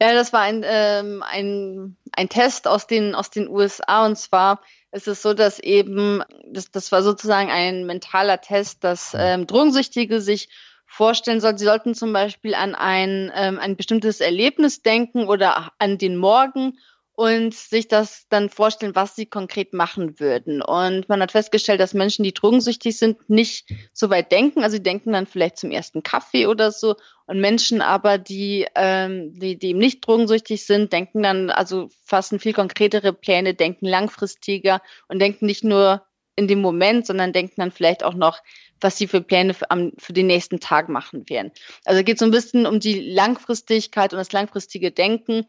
Ja, 0.00 0.14
das 0.14 0.32
war 0.32 0.40
ein, 0.40 0.64
ähm, 0.64 1.22
ein, 1.22 1.98
ein 2.12 2.30
Test 2.30 2.66
aus 2.66 2.86
den, 2.86 3.14
aus 3.14 3.28
den 3.28 3.46
USA. 3.46 4.06
Und 4.06 4.16
zwar 4.16 4.62
ist 4.92 5.08
es 5.08 5.20
so, 5.20 5.34
dass 5.34 5.58
eben, 5.58 6.22
das, 6.50 6.70
das 6.70 6.90
war 6.90 7.02
sozusagen 7.02 7.50
ein 7.50 7.84
mentaler 7.84 8.40
Test, 8.40 8.82
dass 8.82 9.14
ähm, 9.14 9.46
Drogensüchtige 9.46 10.22
sich 10.22 10.48
vorstellen 10.86 11.40
sollten. 11.42 11.58
Sie 11.58 11.66
sollten 11.66 11.94
zum 11.94 12.14
Beispiel 12.14 12.54
an 12.54 12.74
ein, 12.74 13.30
ähm, 13.34 13.58
ein 13.58 13.76
bestimmtes 13.76 14.20
Erlebnis 14.20 14.80
denken 14.80 15.26
oder 15.26 15.70
an 15.78 15.98
den 15.98 16.16
Morgen 16.16 16.78
und 17.16 17.54
sich 17.54 17.86
das 17.86 18.26
dann 18.28 18.50
vorstellen, 18.50 18.96
was 18.96 19.14
sie 19.14 19.26
konkret 19.26 19.72
machen 19.72 20.18
würden. 20.18 20.60
Und 20.60 21.08
man 21.08 21.22
hat 21.22 21.30
festgestellt, 21.30 21.80
dass 21.80 21.94
Menschen, 21.94 22.24
die 22.24 22.34
drogensüchtig 22.34 22.96
sind, 22.96 23.30
nicht 23.30 23.72
so 23.92 24.10
weit 24.10 24.32
denken. 24.32 24.64
Also 24.64 24.76
sie 24.76 24.82
denken 24.82 25.12
dann 25.12 25.26
vielleicht 25.26 25.58
zum 25.58 25.70
ersten 25.70 26.02
Kaffee 26.02 26.46
oder 26.48 26.72
so. 26.72 26.96
Und 27.26 27.40
Menschen 27.40 27.82
aber, 27.82 28.18
die, 28.18 28.66
ähm, 28.74 29.32
die, 29.32 29.56
die 29.56 29.68
eben 29.68 29.78
nicht 29.78 30.04
drogensüchtig 30.04 30.66
sind, 30.66 30.92
denken 30.92 31.22
dann, 31.22 31.50
also 31.50 31.88
fassen 32.02 32.40
viel 32.40 32.52
konkretere 32.52 33.12
Pläne, 33.12 33.54
denken 33.54 33.86
langfristiger 33.86 34.82
und 35.06 35.20
denken 35.20 35.46
nicht 35.46 35.62
nur 35.62 36.02
in 36.36 36.48
dem 36.48 36.60
Moment, 36.60 37.06
sondern 37.06 37.32
denken 37.32 37.54
dann 37.58 37.70
vielleicht 37.70 38.02
auch 38.02 38.14
noch, 38.14 38.40
was 38.80 38.98
sie 38.98 39.06
für 39.06 39.20
Pläne 39.20 39.54
für, 39.54 39.70
am, 39.70 39.92
für 39.98 40.12
den 40.12 40.26
nächsten 40.26 40.58
Tag 40.58 40.88
machen 40.88 41.28
werden. 41.28 41.52
Also 41.84 42.02
geht 42.02 42.18
so 42.18 42.24
ein 42.24 42.32
bisschen 42.32 42.66
um 42.66 42.80
die 42.80 43.00
Langfristigkeit 43.00 44.12
und 44.12 44.18
das 44.18 44.32
langfristige 44.32 44.90
Denken. 44.90 45.46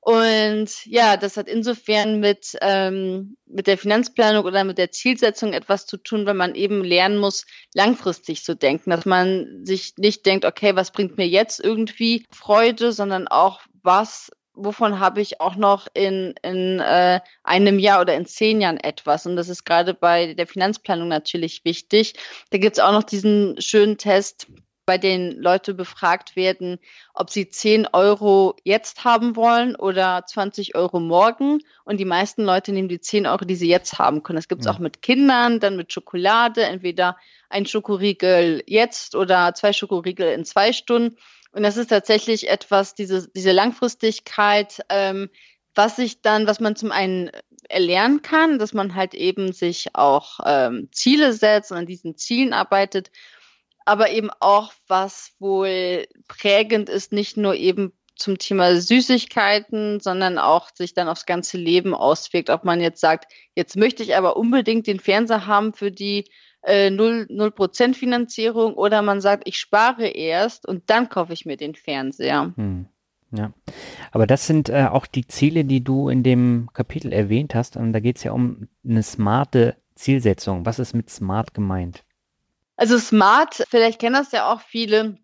Und 0.00 0.86
ja, 0.86 1.16
das 1.16 1.36
hat 1.36 1.48
insofern 1.48 2.20
mit, 2.20 2.56
ähm, 2.62 3.36
mit 3.46 3.66
der 3.66 3.76
Finanzplanung 3.76 4.44
oder 4.44 4.64
mit 4.64 4.78
der 4.78 4.90
Zielsetzung 4.90 5.52
etwas 5.52 5.86
zu 5.86 5.96
tun, 5.96 6.24
wenn 6.24 6.36
man 6.36 6.54
eben 6.54 6.84
lernen 6.84 7.18
muss, 7.18 7.44
langfristig 7.74 8.44
zu 8.44 8.54
denken, 8.54 8.90
dass 8.90 9.06
man 9.06 9.64
sich 9.64 9.94
nicht 9.98 10.24
denkt, 10.24 10.44
okay, 10.44 10.76
was 10.76 10.92
bringt 10.92 11.18
mir 11.18 11.26
jetzt 11.26 11.60
irgendwie 11.62 12.24
Freude, 12.30 12.92
sondern 12.92 13.28
auch, 13.28 13.60
was, 13.82 14.30
wovon 14.54 15.00
habe 15.00 15.20
ich 15.20 15.40
auch 15.40 15.56
noch 15.56 15.88
in, 15.94 16.34
in 16.42 16.78
äh, 16.80 17.20
einem 17.42 17.78
Jahr 17.78 18.00
oder 18.00 18.14
in 18.14 18.24
zehn 18.24 18.60
Jahren 18.60 18.78
etwas. 18.78 19.26
Und 19.26 19.36
das 19.36 19.48
ist 19.48 19.64
gerade 19.64 19.94
bei 19.94 20.34
der 20.34 20.46
Finanzplanung 20.46 21.08
natürlich 21.08 21.64
wichtig. 21.64 22.14
Da 22.50 22.58
gibt 22.58 22.78
es 22.78 22.82
auch 22.82 22.92
noch 22.92 23.04
diesen 23.04 23.60
schönen 23.60 23.98
Test, 23.98 24.46
bei 24.88 24.96
denen 24.96 25.32
Leute 25.32 25.74
befragt 25.74 26.34
werden, 26.34 26.78
ob 27.12 27.28
sie 27.28 27.50
10 27.50 27.88
Euro 27.92 28.56
jetzt 28.64 29.04
haben 29.04 29.36
wollen 29.36 29.76
oder 29.76 30.24
20 30.26 30.76
Euro 30.76 30.98
morgen. 30.98 31.58
Und 31.84 32.00
die 32.00 32.06
meisten 32.06 32.42
Leute 32.42 32.72
nehmen 32.72 32.88
die 32.88 32.98
10 32.98 33.26
Euro, 33.26 33.44
die 33.44 33.54
sie 33.54 33.68
jetzt 33.68 33.98
haben 33.98 34.22
können. 34.22 34.38
Das 34.38 34.48
gibt 34.48 34.62
es 34.62 34.66
ja. 34.66 34.72
auch 34.72 34.78
mit 34.78 35.02
Kindern, 35.02 35.60
dann 35.60 35.76
mit 35.76 35.92
Schokolade, 35.92 36.62
entweder 36.62 37.18
ein 37.50 37.66
Schokoriegel 37.66 38.62
jetzt 38.66 39.14
oder 39.14 39.52
zwei 39.52 39.74
Schokoriegel 39.74 40.32
in 40.32 40.46
zwei 40.46 40.72
Stunden. 40.72 41.18
Und 41.52 41.64
das 41.64 41.76
ist 41.76 41.88
tatsächlich 41.88 42.48
etwas, 42.48 42.94
diese, 42.94 43.28
diese 43.28 43.52
Langfristigkeit, 43.52 44.80
ähm, 44.88 45.28
was 45.74 45.96
sich 45.96 46.22
dann, 46.22 46.46
was 46.46 46.60
man 46.60 46.76
zum 46.76 46.92
einen 46.92 47.30
erlernen 47.68 48.22
kann, 48.22 48.58
dass 48.58 48.72
man 48.72 48.94
halt 48.94 49.12
eben 49.12 49.52
sich 49.52 49.94
auch 49.94 50.40
ähm, 50.46 50.88
Ziele 50.92 51.34
setzt 51.34 51.72
und 51.72 51.76
an 51.76 51.86
diesen 51.86 52.16
Zielen 52.16 52.54
arbeitet 52.54 53.10
aber 53.88 54.10
eben 54.10 54.30
auch, 54.40 54.72
was 54.86 55.32
wohl 55.38 56.06
prägend 56.28 56.90
ist, 56.90 57.10
nicht 57.10 57.38
nur 57.38 57.54
eben 57.54 57.92
zum 58.16 58.36
Thema 58.36 58.76
Süßigkeiten, 58.76 60.00
sondern 60.00 60.38
auch 60.38 60.68
sich 60.74 60.92
dann 60.92 61.08
aufs 61.08 61.24
ganze 61.24 61.56
Leben 61.56 61.94
auswirkt. 61.94 62.50
Ob 62.50 62.64
man 62.64 62.80
jetzt 62.80 63.00
sagt, 63.00 63.32
jetzt 63.54 63.76
möchte 63.76 64.02
ich 64.02 64.16
aber 64.16 64.36
unbedingt 64.36 64.86
den 64.86 65.00
Fernseher 65.00 65.46
haben 65.46 65.72
für 65.72 65.90
die 65.90 66.24
äh, 66.62 66.88
0%, 66.88 67.32
0 67.32 67.94
Finanzierung 67.94 68.74
oder 68.74 69.00
man 69.00 69.22
sagt, 69.22 69.48
ich 69.48 69.56
spare 69.56 70.08
erst 70.08 70.66
und 70.66 70.90
dann 70.90 71.08
kaufe 71.08 71.32
ich 71.32 71.46
mir 71.46 71.56
den 71.56 71.74
Fernseher. 71.74 72.52
Hm. 72.56 72.88
Ja, 73.30 73.52
aber 74.10 74.26
das 74.26 74.46
sind 74.46 74.68
äh, 74.68 74.86
auch 74.90 75.06
die 75.06 75.26
Ziele, 75.26 75.64
die 75.64 75.82
du 75.82 76.08
in 76.08 76.22
dem 76.22 76.68
Kapitel 76.72 77.12
erwähnt 77.12 77.54
hast. 77.54 77.76
Und 77.76 77.92
da 77.92 78.00
geht 78.00 78.16
es 78.16 78.24
ja 78.24 78.32
um 78.32 78.68
eine 78.86 79.02
smarte 79.02 79.76
Zielsetzung. 79.94 80.66
Was 80.66 80.78
ist 80.78 80.94
mit 80.94 81.10
smart 81.10 81.54
gemeint? 81.54 82.04
Also 82.78 82.96
Smart, 82.96 83.64
vielleicht 83.68 84.00
kennen 84.00 84.14
das 84.14 84.30
ja 84.30 84.52
auch 84.52 84.60
viele. 84.60 85.18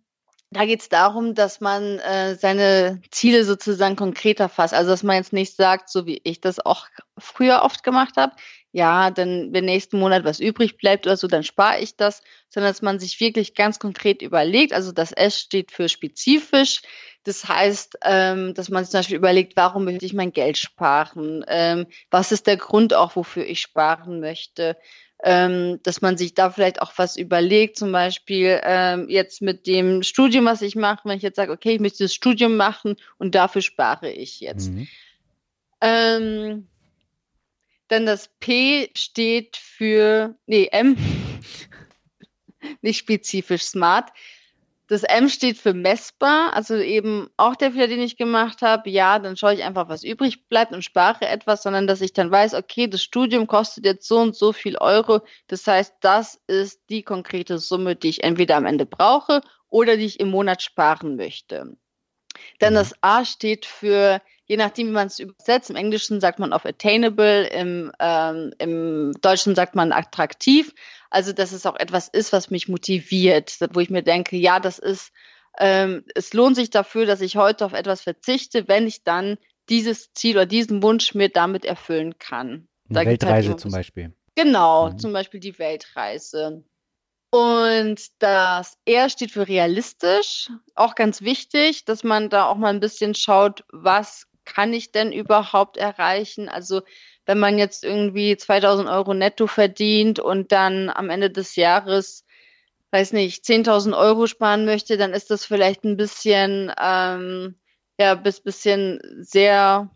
Da 0.51 0.67
geht 0.67 0.81
es 0.81 0.89
darum, 0.89 1.35
dass 1.35 1.61
man 1.61 2.01
äh, 2.01 2.35
seine 2.35 3.01
Ziele 3.13 3.45
sozusagen 3.45 3.95
konkreter 3.95 4.49
fasst. 4.49 4.75
Also 4.75 4.91
dass 4.91 5.05
man 5.05 5.17
jetzt 5.17 5.33
nicht 5.33 5.55
sagt, 5.55 5.89
so 5.89 6.05
wie 6.05 6.21
ich 6.25 6.41
das 6.41 6.59
auch 6.59 6.87
früher 7.17 7.63
oft 7.63 7.85
gemacht 7.85 8.17
habe, 8.17 8.35
ja, 8.73 9.13
dann 9.13 9.53
wenn 9.53 9.67
nächsten 9.67 10.01
Monat 10.01 10.25
was 10.25 10.41
übrig 10.41 10.79
bleibt 10.79 11.07
oder 11.07 11.17
so, 11.17 11.29
dann 11.29 11.45
spare 11.45 11.79
ich 11.79 11.97
das, 11.97 12.23
sondern 12.49 12.73
dass 12.73 12.83
man 12.83 12.99
sich 12.99 13.21
wirklich 13.21 13.55
ganz 13.55 13.79
konkret 13.79 14.21
überlegt. 14.21 14.73
Also 14.73 14.91
das 14.91 15.13
S 15.13 15.39
steht 15.39 15.71
für 15.71 15.89
spezifisch. 15.89 16.83
Das 17.23 17.49
heißt, 17.49 17.99
ähm, 18.03 18.53
dass 18.55 18.69
man 18.69 18.85
zum 18.85 18.99
Beispiel 18.99 19.17
überlegt, 19.17 19.57
warum 19.57 19.85
möchte 19.85 20.05
ich 20.07 20.13
mein 20.13 20.33
Geld 20.33 20.59
sparen? 20.59 21.45
Ähm, 21.47 21.87
was 22.11 22.33
ist 22.33 22.49
der 22.49 22.57
Grund 22.57 22.95
auch, 22.95 23.15
wofür 23.15 23.47
ich 23.47 23.61
sparen 23.61 24.19
möchte? 24.19 24.77
Ähm, 25.25 25.81
dass 25.83 26.03
man 26.03 26.19
sich 26.19 26.35
da 26.35 26.51
vielleicht 26.51 26.83
auch 26.83 26.93
was 26.97 27.17
überlegt, 27.17 27.79
zum 27.79 27.91
Beispiel 27.93 28.61
ähm, 28.63 29.09
jetzt 29.09 29.41
mit 29.41 29.67
dem 29.67 30.03
Studium, 30.03 30.45
was 30.45 30.61
ich 30.61 30.77
mache, 30.77 31.09
wenn 31.09 31.17
ich 31.17 31.23
jetzt 31.23 31.37
sage, 31.37 31.51
okay, 31.51 31.73
ich 31.73 31.81
möchte 31.81 32.05
das 32.05 32.15
Studium 32.15 32.57
machen 32.57 32.97
und 33.17 33.35
dafür 33.35 33.63
spare 33.63 34.13
ich 34.13 34.41
jetzt. 34.41 34.71
Mhm. 34.71 34.87
Ähm, 35.81 36.69
dann 37.89 38.05
das 38.05 38.29
P 38.39 38.91
steht 38.95 39.57
für, 39.57 40.37
nee, 40.47 40.69
M, 40.71 40.97
nicht 42.83 42.99
spezifisch 42.99 43.63
smart. 43.63 44.11
Das 44.95 45.03
M 45.03 45.29
steht 45.29 45.59
für 45.59 45.75
messbar, 45.75 46.55
also 46.55 46.77
eben 46.77 47.29
auch 47.37 47.57
der 47.57 47.73
Fehler, 47.73 47.89
den 47.89 48.01
ich 48.01 48.17
gemacht 48.17 48.63
habe. 48.63 48.89
Ja, 48.89 49.19
dann 49.19 49.37
schaue 49.37 49.55
ich 49.55 49.65
einfach, 49.65 49.89
was 49.89 50.05
übrig 50.05 50.49
bleibt 50.49 50.73
und 50.73 50.85
spare 50.85 51.27
etwas, 51.27 51.65
sondern 51.65 51.89
dass 51.89 52.01
ich 52.01 52.13
dann 52.13 52.31
weiß, 52.31 52.55
okay, 52.55 52.87
das 52.87 53.03
Studium 53.03 53.49
kostet 53.49 53.85
jetzt 53.85 54.07
so 54.07 54.21
und 54.21 54.37
so 54.37 54.53
viel 54.53 54.79
Euro. 54.79 55.23
Das 55.49 55.67
heißt, 55.67 55.97
das 56.01 56.41
ist 56.47 56.81
die 56.91 57.03
konkrete 57.03 57.59
Summe, 57.59 57.97
die 57.97 58.11
ich 58.11 58.23
entweder 58.23 58.55
am 58.55 58.67
Ende 58.67 58.87
brauche 58.87 59.41
oder 59.69 59.97
die 59.97 60.05
ich 60.05 60.21
im 60.21 60.29
Monat 60.29 60.63
sparen 60.63 61.17
möchte. 61.17 61.77
Dann 62.59 62.73
mhm. 62.73 62.77
das 62.77 62.95
A 63.01 63.25
steht 63.25 63.67
für, 63.67 64.21
je 64.47 64.57
nachdem, 64.57 64.89
wie 64.89 64.93
man 64.93 65.07
es 65.07 65.19
übersetzt, 65.19 65.71
im 65.71 65.77
Englischen 65.77 66.21
sagt 66.21 66.39
man 66.39 66.53
auf 66.53 66.65
attainable, 66.65 67.47
im, 67.47 67.93
ähm, 67.99 68.53
im 68.59 69.13
Deutschen 69.21 69.55
sagt 69.55 69.75
man 69.75 69.93
attraktiv. 69.93 70.73
Also, 71.11 71.33
dass 71.33 71.53
es 71.53 71.67
auch 71.67 71.77
etwas 71.77 72.09
ist, 72.09 72.33
was 72.33 72.51
mich 72.51 72.69
motiviert, 72.69 73.57
wo 73.73 73.81
ich 73.81 73.91
mir 73.91 74.03
denke, 74.03 74.37
ja, 74.37 74.61
das 74.61 74.79
ist 74.79 75.13
ähm, 75.59 76.05
es 76.15 76.33
lohnt 76.33 76.57
sich 76.57 76.71
dafür, 76.71 77.07
dass 77.07 77.21
ich 77.21 77.37
heute 77.37 77.65
auf 77.65 77.73
etwas 77.73 78.03
verzichte, 78.03 78.67
wenn 78.69 78.87
ich 78.87 79.05
dann 79.05 79.39
dieses 79.69 80.13
Ziel 80.13 80.37
oder 80.37 80.47
diesen 80.47 80.83
Wunsch 80.83 81.15
mir 81.15 81.29
damit 81.29 81.65
erfüllen 81.65 82.19
kann. 82.19 82.69
Eine 82.89 82.99
halt 82.99 83.09
Weltreise 83.09 83.51
halt 83.51 83.61
zum 83.61 83.71
Beispiel. 83.71 84.13
Genau, 84.35 84.91
mhm. 84.91 84.99
zum 84.99 85.13
Beispiel 85.13 85.41
die 85.41 85.59
Weltreise. 85.59 86.65
Und 87.35 87.97
das 88.21 88.79
R 88.85 89.11
steht 89.11 89.33
für 89.33 89.49
realistisch. 89.49 90.53
Auch 90.77 90.95
ganz 90.95 91.21
wichtig, 91.21 91.85
dass 91.85 92.05
man 92.05 92.31
da 92.31 92.47
auch 92.47 92.55
mal 92.55 92.69
ein 92.69 92.79
bisschen 92.79 93.17
schaut, 93.17 93.65
was 93.73 94.29
kann 94.45 94.73
ich 94.73 94.93
denn 94.93 95.11
überhaupt 95.11 95.77
erreichen? 95.77 96.49
Also 96.49 96.83
wenn 97.27 97.41
man 97.41 97.59
jetzt 97.59 97.83
irgendwie 97.83 98.37
2000 98.37 98.89
Euro 98.89 99.15
netto 99.15 99.49
verdient 99.49 100.21
und 100.21 100.53
dann 100.53 100.89
am 100.91 101.11
Ende 101.11 101.29
des 101.29 101.57
Jahres, 101.57 102.25
weiß 102.93 103.13
nicht, 103.15 103.45
10.000 103.45 103.99
Euro 103.99 104.29
sparen 104.29 104.65
möchte, 104.65 104.97
dann 104.97 105.13
ist 105.13 105.33
das 105.33 105.45
vielleicht 105.45 105.83
ein 105.83 105.97
bisschen, 105.97 106.73
ähm, 106.81 107.57
ja, 107.99 108.15
bis 108.15 108.43
bisschen 108.43 109.01
sehr 109.19 109.91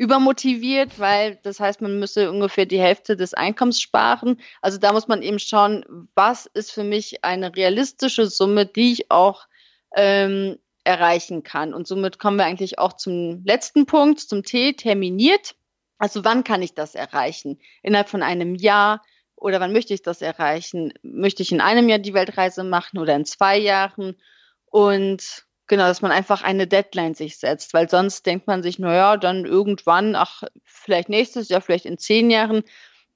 übermotiviert, 0.00 0.98
weil 0.98 1.38
das 1.42 1.60
heißt, 1.60 1.82
man 1.82 1.98
müsse 1.98 2.30
ungefähr 2.30 2.64
die 2.64 2.80
Hälfte 2.80 3.18
des 3.18 3.34
Einkommens 3.34 3.82
sparen. 3.82 4.40
Also 4.62 4.78
da 4.78 4.94
muss 4.94 5.08
man 5.08 5.20
eben 5.20 5.38
schauen, 5.38 5.84
was 6.14 6.46
ist 6.46 6.72
für 6.72 6.84
mich 6.84 7.22
eine 7.22 7.54
realistische 7.54 8.26
Summe, 8.26 8.64
die 8.64 8.92
ich 8.92 9.10
auch 9.10 9.46
ähm, 9.94 10.56
erreichen 10.84 11.42
kann. 11.42 11.74
Und 11.74 11.86
somit 11.86 12.18
kommen 12.18 12.38
wir 12.38 12.46
eigentlich 12.46 12.78
auch 12.78 12.94
zum 12.94 13.44
letzten 13.44 13.84
Punkt, 13.84 14.20
zum 14.20 14.42
T, 14.42 14.72
terminiert. 14.72 15.54
Also 15.98 16.24
wann 16.24 16.44
kann 16.44 16.62
ich 16.62 16.72
das 16.72 16.94
erreichen? 16.94 17.58
Innerhalb 17.82 18.08
von 18.08 18.22
einem 18.22 18.54
Jahr 18.54 19.02
oder 19.36 19.60
wann 19.60 19.74
möchte 19.74 19.92
ich 19.92 20.00
das 20.00 20.22
erreichen? 20.22 20.94
Möchte 21.02 21.42
ich 21.42 21.52
in 21.52 21.60
einem 21.60 21.90
Jahr 21.90 21.98
die 21.98 22.14
Weltreise 22.14 22.64
machen 22.64 22.98
oder 22.98 23.14
in 23.16 23.26
zwei 23.26 23.58
Jahren? 23.58 24.16
Und 24.64 25.44
genau, 25.70 25.84
dass 25.84 26.02
man 26.02 26.10
einfach 26.10 26.42
eine 26.42 26.66
Deadline 26.66 27.14
sich 27.14 27.38
setzt, 27.38 27.72
weil 27.72 27.88
sonst 27.88 28.26
denkt 28.26 28.46
man 28.46 28.62
sich, 28.62 28.78
naja, 28.78 29.16
dann 29.16 29.46
irgendwann, 29.46 30.14
ach, 30.16 30.42
vielleicht 30.64 31.08
nächstes 31.08 31.48
Jahr, 31.48 31.62
vielleicht 31.62 31.86
in 31.86 31.96
zehn 31.96 32.30
Jahren. 32.30 32.64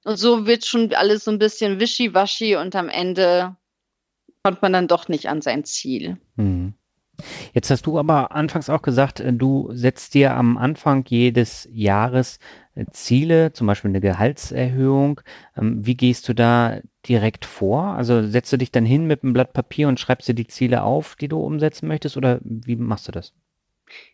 Und 0.05 0.17
so 0.17 0.47
wird 0.47 0.65
schon 0.65 0.93
alles 0.95 1.25
so 1.25 1.31
ein 1.31 1.37
bisschen 1.37 1.79
wischiwaschi 1.79 2.55
und 2.55 2.75
am 2.75 2.89
Ende 2.89 3.55
kommt 4.43 4.61
man 4.61 4.73
dann 4.73 4.87
doch 4.87 5.07
nicht 5.09 5.27
an 5.27 5.41
sein 5.41 5.65
Ziel. 5.65 6.17
Mhm. 6.37 6.73
Jetzt 7.53 7.69
hast 7.69 7.85
du 7.85 7.99
aber 7.99 8.31
anfangs 8.31 8.69
auch 8.69 8.81
gesagt, 8.81 9.19
äh, 9.19 9.33
du 9.33 9.69
setzt 9.73 10.13
dir 10.13 10.33
am 10.33 10.57
Anfang 10.57 11.05
jedes 11.07 11.67
Jahres 11.71 12.39
Ziele, 12.91 13.53
zum 13.53 13.67
Beispiel 13.67 13.89
eine 13.89 14.01
Gehaltserhöhung. 14.01 15.21
Ähm, 15.57 15.85
wie 15.85 15.95
gehst 15.95 16.27
du 16.27 16.33
da 16.33 16.79
direkt 17.07 17.45
vor? 17.45 17.83
Also 17.83 18.27
setzt 18.27 18.51
du 18.51 18.57
dich 18.57 18.71
dann 18.71 18.85
hin 18.85 19.05
mit 19.05 19.23
einem 19.23 19.33
Blatt 19.33 19.53
Papier 19.53 19.87
und 19.87 19.99
schreibst 19.99 20.27
dir 20.27 20.33
die 20.33 20.47
Ziele 20.47 20.83
auf, 20.83 21.15
die 21.15 21.27
du 21.27 21.39
umsetzen 21.39 21.87
möchtest, 21.87 22.17
oder 22.17 22.39
wie 22.43 22.75
machst 22.75 23.07
du 23.07 23.11
das? 23.11 23.33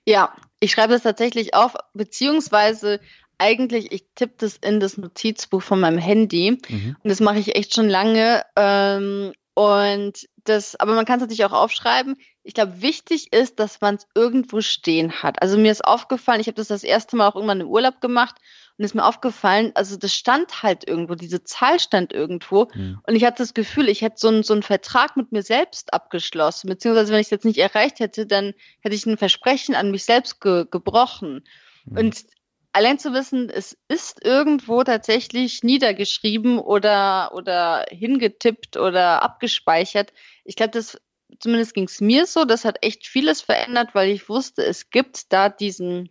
Ja, 0.05 0.35
ich 0.59 0.71
schreibe 0.71 0.93
es 0.93 1.03
tatsächlich 1.03 1.53
auf, 1.53 1.75
beziehungsweise 1.93 2.99
eigentlich, 3.37 3.91
ich 3.91 4.05
tippe 4.13 4.35
das 4.37 4.57
in 4.57 4.79
das 4.79 4.97
Notizbuch 4.97 5.63
von 5.63 5.79
meinem 5.79 5.97
Handy 5.97 6.59
mhm. 6.69 6.95
und 7.01 7.09
das 7.09 7.19
mache 7.19 7.39
ich 7.39 7.55
echt 7.55 7.73
schon 7.73 7.89
lange. 7.89 8.43
Ähm, 8.55 9.33
und 9.53 10.27
das, 10.43 10.75
aber 10.75 10.93
man 10.93 11.05
kann 11.05 11.17
es 11.17 11.21
natürlich 11.21 11.45
auch 11.45 11.51
aufschreiben. 11.51 12.17
Ich 12.43 12.53
glaube, 12.53 12.81
wichtig 12.81 13.33
ist, 13.33 13.59
dass 13.59 13.81
man 13.81 13.95
es 13.95 14.07
irgendwo 14.15 14.61
stehen 14.61 15.23
hat. 15.23 15.41
Also 15.41 15.57
mir 15.57 15.71
ist 15.71 15.85
aufgefallen, 15.85 16.41
ich 16.41 16.47
habe 16.47 16.55
das 16.55 16.69
das 16.69 16.83
erste 16.83 17.15
Mal 17.15 17.27
auch 17.27 17.35
irgendwann 17.35 17.61
im 17.61 17.67
Urlaub 17.67 18.01
gemacht 18.01 18.35
und 18.77 18.85
ist 18.85 18.95
mir 18.95 19.05
aufgefallen, 19.05 19.71
also 19.75 19.95
das 19.95 20.15
stand 20.15 20.63
halt 20.63 20.87
irgendwo, 20.87 21.13
diese 21.13 21.43
Zahl 21.43 21.79
stand 21.79 22.13
irgendwo. 22.13 22.67
Mhm. 22.73 22.99
Und 23.05 23.15
ich 23.15 23.25
hatte 23.25 23.43
das 23.43 23.53
Gefühl, 23.53 23.89
ich 23.89 24.01
hätte 24.01 24.15
so, 24.17 24.29
einen, 24.29 24.41
so 24.41 24.53
einen 24.53 24.63
Vertrag 24.63 25.17
mit 25.17 25.31
mir 25.31 25.43
selbst 25.43 25.93
abgeschlossen. 25.93 26.67
Beziehungsweise, 26.67 27.13
wenn 27.13 27.19
ich 27.19 27.27
es 27.27 27.31
jetzt 27.31 27.45
nicht 27.45 27.59
erreicht 27.59 27.99
hätte, 27.99 28.25
dann 28.25 28.53
hätte 28.79 28.95
ich 28.95 29.05
ein 29.05 29.17
Versprechen 29.17 29.75
an 29.75 29.91
mich 29.91 30.05
selbst 30.05 30.41
ge 30.41 30.65
gebrochen. 30.69 31.43
Mhm. 31.85 31.97
Und 31.97 32.25
allein 32.73 32.99
zu 32.99 33.13
wissen, 33.13 33.49
es 33.49 33.77
ist 33.87 34.23
irgendwo 34.23 34.83
tatsächlich 34.83 35.63
niedergeschrieben 35.63 36.59
oder, 36.59 37.31
oder 37.33 37.85
hingetippt 37.89 38.77
oder 38.77 39.21
abgespeichert. 39.21 40.13
Ich 40.43 40.55
glaube, 40.55 40.71
das, 40.71 40.99
zumindest 41.39 41.73
ging 41.73 41.85
es 41.85 42.01
mir 42.01 42.25
so, 42.25 42.45
das 42.45 42.65
hat 42.65 42.77
echt 42.81 43.07
vieles 43.07 43.41
verändert, 43.41 43.89
weil 43.93 44.09
ich 44.09 44.29
wusste, 44.29 44.63
es 44.63 44.89
gibt 44.89 45.31
da 45.33 45.49
diesen, 45.49 46.09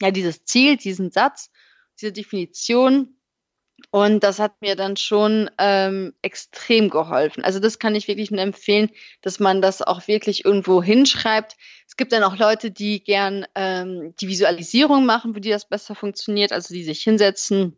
ja, 0.00 0.10
dieses 0.10 0.44
Ziel, 0.44 0.76
diesen 0.76 1.10
Satz, 1.10 1.50
diese 2.00 2.12
Definition. 2.12 3.14
Und 3.90 4.24
das 4.24 4.40
hat 4.40 4.60
mir 4.60 4.74
dann 4.74 4.96
schon 4.96 5.48
ähm, 5.56 6.12
extrem 6.20 6.90
geholfen. 6.90 7.44
Also 7.44 7.60
das 7.60 7.78
kann 7.78 7.94
ich 7.94 8.08
wirklich 8.08 8.32
nur 8.32 8.40
empfehlen, 8.40 8.90
dass 9.22 9.38
man 9.38 9.62
das 9.62 9.82
auch 9.82 10.08
wirklich 10.08 10.44
irgendwo 10.44 10.82
hinschreibt 10.82 11.56
gibt 11.98 12.12
dann 12.12 12.22
auch 12.22 12.38
Leute, 12.38 12.70
die 12.70 13.04
gern 13.04 13.44
ähm, 13.54 14.14
die 14.18 14.28
Visualisierung 14.28 15.04
machen, 15.04 15.34
für 15.34 15.40
die 15.42 15.50
das 15.50 15.68
besser 15.68 15.94
funktioniert, 15.94 16.52
also 16.52 16.72
die 16.72 16.84
sich 16.84 17.02
hinsetzen 17.02 17.76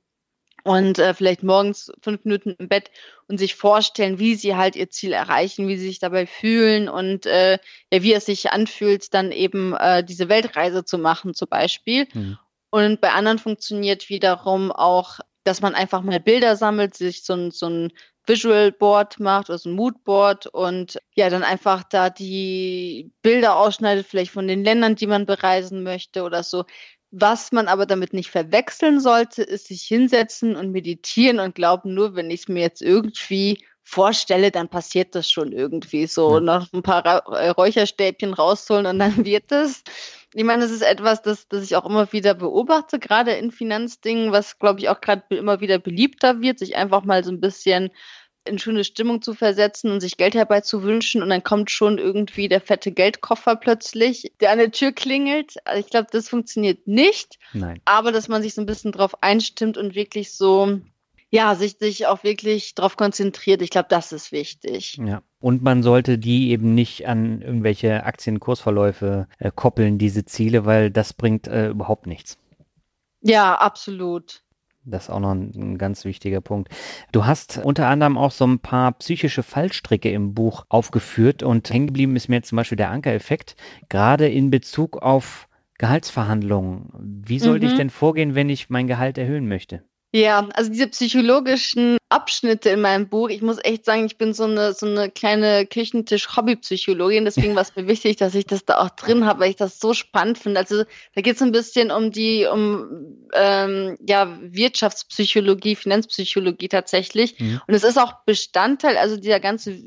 und 0.64 0.98
äh, 0.98 1.14
vielleicht 1.14 1.42
morgens 1.42 1.92
fünf 2.02 2.24
Minuten 2.24 2.54
im 2.58 2.68
Bett 2.68 2.90
und 3.28 3.38
sich 3.38 3.54
vorstellen, 3.54 4.18
wie 4.18 4.34
sie 4.34 4.56
halt 4.56 4.76
ihr 4.76 4.90
Ziel 4.90 5.12
erreichen, 5.12 5.68
wie 5.68 5.76
sie 5.76 5.86
sich 5.86 5.98
dabei 5.98 6.26
fühlen 6.26 6.88
und 6.88 7.26
äh, 7.26 7.58
ja, 7.92 8.02
wie 8.02 8.12
es 8.12 8.26
sich 8.26 8.50
anfühlt, 8.52 9.14
dann 9.14 9.32
eben 9.32 9.74
äh, 9.74 10.04
diese 10.04 10.28
Weltreise 10.28 10.84
zu 10.84 10.98
machen 10.98 11.34
zum 11.34 11.48
Beispiel. 11.48 12.06
Mhm. 12.12 12.38
Und 12.70 13.00
bei 13.00 13.10
anderen 13.10 13.38
funktioniert 13.38 14.08
wiederum 14.08 14.70
auch, 14.70 15.18
dass 15.44 15.60
man 15.60 15.74
einfach 15.74 16.02
mal 16.02 16.20
Bilder 16.20 16.56
sammelt, 16.56 16.94
sich 16.96 17.24
so 17.24 17.34
ein, 17.34 17.50
so 17.50 17.66
ein 17.66 17.92
Visual 18.26 18.70
Board 18.70 19.18
macht 19.18 19.48
oder 19.48 19.58
so 19.58 19.68
ein 19.70 19.74
Moodboard 19.74 20.46
und 20.46 20.98
ja, 21.14 21.30
dann 21.30 21.42
einfach 21.42 21.82
da 21.82 22.10
die 22.10 23.12
Bilder 23.22 23.56
ausschneidet, 23.56 24.06
vielleicht 24.06 24.30
von 24.30 24.46
den 24.46 24.62
Ländern, 24.62 24.94
die 24.94 25.06
man 25.06 25.26
bereisen 25.26 25.82
möchte 25.82 26.22
oder 26.22 26.42
so. 26.42 26.64
Was 27.12 27.50
man 27.50 27.66
aber 27.66 27.86
damit 27.86 28.12
nicht 28.12 28.30
verwechseln 28.30 29.00
sollte, 29.00 29.42
ist 29.42 29.66
sich 29.66 29.82
hinsetzen 29.82 30.54
und 30.54 30.70
meditieren 30.70 31.40
und 31.40 31.56
glauben, 31.56 31.92
nur 31.92 32.14
wenn 32.14 32.30
ich 32.30 32.42
es 32.42 32.48
mir 32.48 32.60
jetzt 32.60 32.82
irgendwie 32.82 33.64
vorstelle, 33.82 34.52
dann 34.52 34.68
passiert 34.68 35.14
das 35.16 35.28
schon 35.28 35.52
irgendwie 35.52 36.06
so. 36.06 36.34
Ja. 36.34 36.40
Noch 36.40 36.72
ein 36.72 36.82
paar 36.82 37.24
Räucherstäbchen 37.26 38.34
rausholen 38.34 38.86
und 38.86 38.98
dann 39.00 39.24
wird 39.24 39.50
es. 39.50 39.82
Ich 40.32 40.44
meine, 40.44 40.62
das 40.62 40.70
ist 40.70 40.82
etwas, 40.82 41.22
das, 41.22 41.48
das 41.48 41.64
ich 41.64 41.74
auch 41.74 41.86
immer 41.86 42.12
wieder 42.12 42.34
beobachte, 42.34 43.00
gerade 43.00 43.32
in 43.32 43.50
Finanzdingen, 43.50 44.30
was, 44.30 44.60
glaube 44.60 44.78
ich, 44.78 44.88
auch 44.88 45.00
gerade 45.00 45.24
immer 45.30 45.60
wieder 45.60 45.80
beliebter 45.80 46.40
wird, 46.40 46.60
sich 46.60 46.76
einfach 46.76 47.02
mal 47.02 47.24
so 47.24 47.32
ein 47.32 47.40
bisschen 47.40 47.90
in 48.44 48.58
schöne 48.58 48.84
Stimmung 48.84 49.22
zu 49.22 49.34
versetzen 49.34 49.90
und 49.90 50.00
sich 50.00 50.16
Geld 50.16 50.34
herbeizuwünschen 50.34 51.22
und 51.22 51.28
dann 51.28 51.42
kommt 51.42 51.70
schon 51.70 51.98
irgendwie 51.98 52.48
der 52.48 52.60
fette 52.60 52.92
Geldkoffer 52.92 53.56
plötzlich, 53.56 54.32
der 54.40 54.52
an 54.52 54.58
der 54.58 54.70
Tür 54.70 54.92
klingelt. 54.92 55.56
Also 55.64 55.80
ich 55.80 55.90
glaube, 55.90 56.08
das 56.10 56.28
funktioniert 56.28 56.86
nicht. 56.86 57.38
Nein. 57.52 57.80
Aber 57.84 58.12
dass 58.12 58.28
man 58.28 58.42
sich 58.42 58.54
so 58.54 58.62
ein 58.62 58.66
bisschen 58.66 58.92
drauf 58.92 59.22
einstimmt 59.22 59.76
und 59.76 59.94
wirklich 59.94 60.32
so, 60.32 60.80
ja, 61.30 61.54
sich, 61.54 61.76
sich 61.78 62.06
auch 62.06 62.24
wirklich 62.24 62.74
drauf 62.74 62.96
konzentriert, 62.96 63.62
ich 63.62 63.70
glaube, 63.70 63.88
das 63.90 64.12
ist 64.12 64.32
wichtig. 64.32 64.98
Ja. 65.04 65.22
Und 65.38 65.62
man 65.62 65.82
sollte 65.82 66.18
die 66.18 66.50
eben 66.50 66.74
nicht 66.74 67.06
an 67.06 67.42
irgendwelche 67.42 68.04
Aktienkursverläufe 68.04 69.28
äh, 69.38 69.50
koppeln, 69.54 69.98
diese 69.98 70.24
Ziele, 70.24 70.64
weil 70.64 70.90
das 70.90 71.12
bringt 71.12 71.46
äh, 71.46 71.68
überhaupt 71.68 72.06
nichts. 72.06 72.38
Ja, 73.22 73.54
absolut. 73.54 74.42
Das 74.90 75.04
ist 75.04 75.10
auch 75.10 75.20
noch 75.20 75.32
ein, 75.32 75.52
ein, 75.54 75.78
ganz 75.78 76.04
wichtiger 76.04 76.40
Punkt. 76.40 76.68
Du 77.12 77.26
hast 77.26 77.60
unter 77.62 77.88
anderem 77.88 78.18
auch 78.18 78.30
so 78.30 78.46
ein 78.46 78.58
paar 78.58 78.92
psychische 78.92 79.42
Fallstricke 79.42 80.10
im 80.10 80.34
Buch 80.34 80.64
aufgeführt 80.68 81.42
und 81.42 81.70
hängen 81.70 81.88
geblieben 81.88 82.16
ist 82.16 82.28
mir 82.28 82.42
zum 82.42 82.56
Beispiel 82.56 82.76
der 82.76 82.90
Ankereffekt, 82.90 83.56
gerade 83.88 84.28
in 84.28 84.50
Bezug 84.50 84.98
auf 84.98 85.48
Gehaltsverhandlungen. 85.78 86.90
Wie 87.24 87.38
sollte 87.38 87.66
mhm. 87.66 87.72
ich 87.72 87.78
denn 87.78 87.90
vorgehen, 87.90 88.34
wenn 88.34 88.50
ich 88.50 88.68
mein 88.68 88.86
Gehalt 88.86 89.16
erhöhen 89.16 89.48
möchte? 89.48 89.82
Ja, 90.12 90.48
also 90.54 90.72
diese 90.72 90.88
psychologischen 90.88 91.96
Abschnitte 92.08 92.70
in 92.70 92.80
meinem 92.80 93.08
Buch, 93.08 93.28
ich 93.28 93.42
muss 93.42 93.58
echt 93.62 93.84
sagen, 93.84 94.06
ich 94.06 94.18
bin 94.18 94.34
so 94.34 94.42
eine, 94.42 94.72
so 94.72 94.86
eine 94.86 95.08
kleine 95.08 95.66
Küchentisch-Hobby-Psychologin, 95.66 97.24
deswegen 97.24 97.54
war 97.54 97.62
es 97.62 97.76
mir 97.76 97.86
wichtig, 97.86 98.16
dass 98.16 98.34
ich 98.34 98.44
das 98.44 98.64
da 98.64 98.78
auch 98.78 98.90
drin 98.90 99.24
habe, 99.24 99.40
weil 99.40 99.50
ich 99.50 99.56
das 99.56 99.78
so 99.78 99.94
spannend 99.94 100.36
finde. 100.36 100.58
Also 100.58 100.82
da 101.14 101.20
geht 101.20 101.36
es 101.36 101.42
ein 101.42 101.52
bisschen 101.52 101.92
um 101.92 102.10
die, 102.10 102.44
um 102.46 103.28
ähm, 103.34 103.96
ja, 104.04 104.36
Wirtschaftspsychologie, 104.42 105.76
Finanzpsychologie 105.76 106.68
tatsächlich. 106.68 107.38
Mhm. 107.38 107.60
Und 107.68 107.74
es 107.74 107.84
ist 107.84 107.96
auch 107.96 108.24
Bestandteil, 108.26 108.96
also 108.96 109.16
dieser 109.16 109.38
ganze 109.38 109.80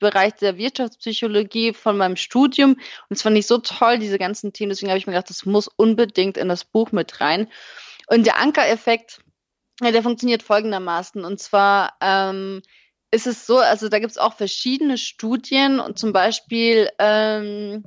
Bereich 0.00 0.34
der 0.34 0.58
Wirtschaftspsychologie 0.58 1.74
von 1.74 1.96
meinem 1.96 2.16
Studium. 2.16 2.72
Und 2.72 2.80
es 3.10 3.22
fand 3.22 3.38
ich 3.38 3.46
so 3.46 3.58
toll, 3.58 4.00
diese 4.00 4.18
ganzen 4.18 4.52
Themen. 4.52 4.70
Deswegen 4.70 4.90
habe 4.90 4.98
ich 4.98 5.06
mir 5.06 5.12
gedacht, 5.12 5.30
das 5.30 5.46
muss 5.46 5.68
unbedingt 5.68 6.36
in 6.36 6.48
das 6.48 6.64
Buch 6.64 6.90
mit 6.90 7.20
rein. 7.20 7.46
Und 8.08 8.26
der 8.26 8.40
Ankereffekt, 8.40 9.20
ja, 9.86 9.92
der 9.92 10.02
funktioniert 10.02 10.42
folgendermaßen. 10.42 11.24
Und 11.24 11.40
zwar 11.40 11.94
ähm, 12.00 12.62
ist 13.10 13.26
es 13.26 13.46
so, 13.46 13.58
also 13.58 13.88
da 13.88 13.98
gibt 13.98 14.12
es 14.12 14.18
auch 14.18 14.34
verschiedene 14.34 14.98
Studien 14.98 15.80
und 15.80 15.98
zum 15.98 16.12
Beispiel, 16.12 16.88
ähm, 16.98 17.84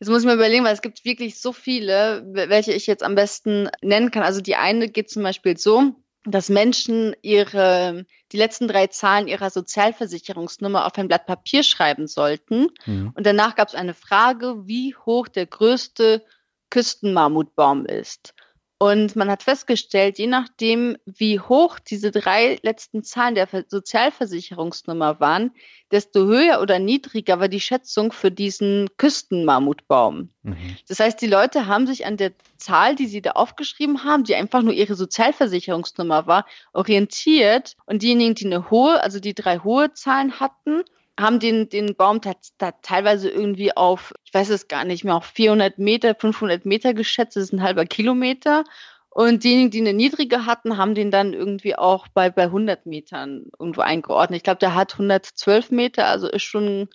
jetzt 0.00 0.08
muss 0.08 0.20
ich 0.20 0.26
mir 0.26 0.34
überlegen, 0.34 0.64
weil 0.64 0.74
es 0.74 0.82
gibt 0.82 1.04
wirklich 1.04 1.40
so 1.40 1.52
viele, 1.52 2.24
welche 2.32 2.72
ich 2.72 2.86
jetzt 2.86 3.02
am 3.02 3.14
besten 3.14 3.68
nennen 3.82 4.10
kann. 4.10 4.22
Also 4.22 4.40
die 4.40 4.56
eine 4.56 4.88
geht 4.88 5.10
zum 5.10 5.22
Beispiel 5.22 5.56
so, 5.56 5.94
dass 6.24 6.48
Menschen 6.48 7.14
ihre 7.20 8.06
die 8.32 8.38
letzten 8.38 8.66
drei 8.66 8.86
Zahlen 8.88 9.28
ihrer 9.28 9.50
Sozialversicherungsnummer 9.50 10.86
auf 10.86 10.96
ein 10.96 11.08
Blatt 11.08 11.26
Papier 11.26 11.62
schreiben 11.62 12.06
sollten. 12.08 12.68
Mhm. 12.86 13.12
Und 13.14 13.26
danach 13.26 13.54
gab 13.54 13.68
es 13.68 13.74
eine 13.74 13.94
Frage, 13.94 14.66
wie 14.66 14.96
hoch 14.96 15.28
der 15.28 15.46
größte 15.46 16.24
Küstenmammutbaum 16.70 17.86
ist. 17.86 18.34
Und 18.78 19.14
man 19.14 19.30
hat 19.30 19.44
festgestellt, 19.44 20.18
je 20.18 20.26
nachdem, 20.26 20.96
wie 21.06 21.38
hoch 21.38 21.78
diese 21.78 22.10
drei 22.10 22.58
letzten 22.62 23.04
Zahlen 23.04 23.36
der 23.36 23.48
Sozialversicherungsnummer 23.68 25.20
waren, 25.20 25.52
desto 25.92 26.24
höher 26.24 26.60
oder 26.60 26.80
niedriger 26.80 27.38
war 27.38 27.48
die 27.48 27.60
Schätzung 27.60 28.10
für 28.10 28.32
diesen 28.32 28.88
Küstenmammutbaum. 28.96 30.30
Mhm. 30.42 30.76
Das 30.88 30.98
heißt, 30.98 31.20
die 31.22 31.28
Leute 31.28 31.66
haben 31.66 31.86
sich 31.86 32.04
an 32.04 32.16
der 32.16 32.32
Zahl, 32.56 32.96
die 32.96 33.06
sie 33.06 33.22
da 33.22 33.32
aufgeschrieben 33.32 34.02
haben, 34.02 34.24
die 34.24 34.34
einfach 34.34 34.62
nur 34.62 34.74
ihre 34.74 34.96
Sozialversicherungsnummer 34.96 36.26
war, 36.26 36.44
orientiert. 36.72 37.76
Und 37.86 38.02
diejenigen, 38.02 38.34
die 38.34 38.46
eine 38.46 38.70
hohe, 38.70 39.00
also 39.02 39.20
die 39.20 39.34
drei 39.34 39.60
hohe 39.60 39.92
Zahlen 39.92 40.40
hatten, 40.40 40.82
haben 41.18 41.38
den, 41.38 41.68
den 41.68 41.94
Baum 41.94 42.20
da 42.58 42.72
teilweise 42.82 43.30
irgendwie 43.30 43.76
auf, 43.76 44.12
ich 44.24 44.34
weiß 44.34 44.50
es 44.50 44.68
gar 44.68 44.84
nicht 44.84 45.04
mehr, 45.04 45.16
auf 45.16 45.26
400 45.26 45.78
Meter, 45.78 46.14
500 46.14 46.66
Meter 46.66 46.94
geschätzt, 46.94 47.36
das 47.36 47.44
ist 47.44 47.52
ein 47.52 47.62
halber 47.62 47.86
Kilometer. 47.86 48.64
Und 49.10 49.44
diejenigen, 49.44 49.70
die 49.70 49.80
eine 49.80 49.92
niedrige 49.92 50.44
hatten, 50.44 50.76
haben 50.76 50.96
den 50.96 51.12
dann 51.12 51.34
irgendwie 51.34 51.76
auch 51.76 52.08
bei, 52.08 52.30
bei 52.30 52.44
100 52.44 52.84
Metern 52.86 53.44
irgendwo 53.60 53.82
eingeordnet. 53.82 54.38
Ich 54.38 54.42
glaube, 54.42 54.58
der 54.58 54.74
hat 54.74 54.94
112 54.94 55.70
Meter, 55.70 56.06
also 56.06 56.28
ist 56.28 56.42
schon 56.42 56.88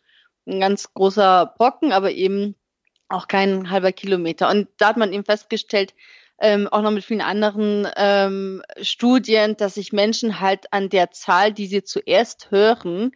ein 0.45 0.59
ganz 0.59 0.93
großer 0.93 1.53
Brocken, 1.57 1.93
aber 1.93 2.11
eben 2.11 2.55
auch 3.07 3.29
kein 3.29 3.69
halber 3.69 3.93
Kilometer. 3.93 4.49
Und 4.49 4.67
da 4.77 4.89
hat 4.89 4.97
man 4.97 5.13
eben 5.13 5.23
festgestellt, 5.23 5.93
ähm, 6.41 6.67
auch 6.67 6.81
noch 6.81 6.91
mit 6.91 7.05
vielen 7.05 7.21
anderen 7.21 7.87
ähm, 7.95 8.63
Studien, 8.81 9.55
dass 9.55 9.75
sich 9.75 9.93
Menschen 9.93 10.41
halt 10.41 10.71
an 10.73 10.89
der 10.89 11.11
Zahl, 11.11 11.53
die 11.53 11.67
sie 11.67 11.83
zuerst 11.83 12.51
hören, 12.51 13.11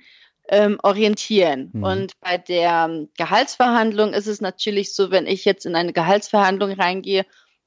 ähm, 0.50 0.78
orientieren. 0.84 1.72
Mhm. 1.74 1.84
Und 1.84 2.20
bei 2.20 2.38
der 2.38 3.08
Gehaltsverhandlung 3.18 4.14
ist 4.14 4.28
es 4.28 4.42
natürlich 4.42 4.94
so, 4.94 5.12
wenn 5.12 5.28
ich 5.28 5.46
jetzt 5.46 5.66
in 5.66 5.76
eine 5.76 5.94
Gehaltsverhandlung 5.94 6.72
reingehe 6.74 7.26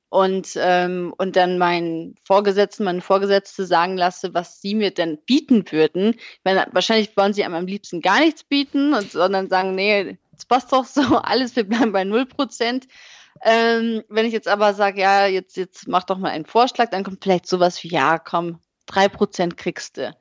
und, 0.08 0.52
ähm, 0.56 1.12
und 1.18 1.36
dann 1.36 1.58
meinen 1.58 2.14
Vorgesetzten, 2.24 2.84
meine 2.84 3.00
Vorgesetzte 3.00 3.66
sagen 3.66 3.96
lasse, 3.96 4.34
was 4.34 4.60
sie 4.60 4.74
mir 4.74 4.90
denn 4.90 5.18
bieten 5.26 5.64
würden. 5.70 6.14
Meine, 6.44 6.66
wahrscheinlich 6.72 7.16
wollen 7.16 7.32
sie 7.32 7.44
einem 7.44 7.54
am 7.54 7.66
liebsten 7.66 8.00
gar 8.00 8.20
nichts 8.20 8.44
bieten, 8.44 8.94
und, 8.94 9.12
sondern 9.12 9.48
sagen, 9.48 9.74
nee, 9.74 10.16
es 10.36 10.44
passt 10.44 10.72
doch 10.72 10.84
so, 10.84 11.00
alles, 11.22 11.56
wir 11.56 11.64
bleiben 11.64 11.92
bei 11.92 12.04
0 12.04 12.26
Prozent. 12.26 12.86
Ähm, 13.42 14.02
wenn 14.08 14.26
ich 14.26 14.32
jetzt 14.32 14.48
aber 14.48 14.74
sage, 14.74 15.00
ja, 15.00 15.26
jetzt, 15.26 15.56
jetzt 15.56 15.88
mach 15.88 16.04
doch 16.04 16.18
mal 16.18 16.30
einen 16.30 16.46
Vorschlag, 16.46 16.88
dann 16.90 17.04
kommt 17.04 17.22
vielleicht 17.22 17.46
sowas 17.46 17.82
wie, 17.82 17.88
ja, 17.88 18.18
komm, 18.18 18.60
drei 18.86 19.08
Prozent 19.08 19.56
kriegst 19.56 19.98
du. 19.98 20.16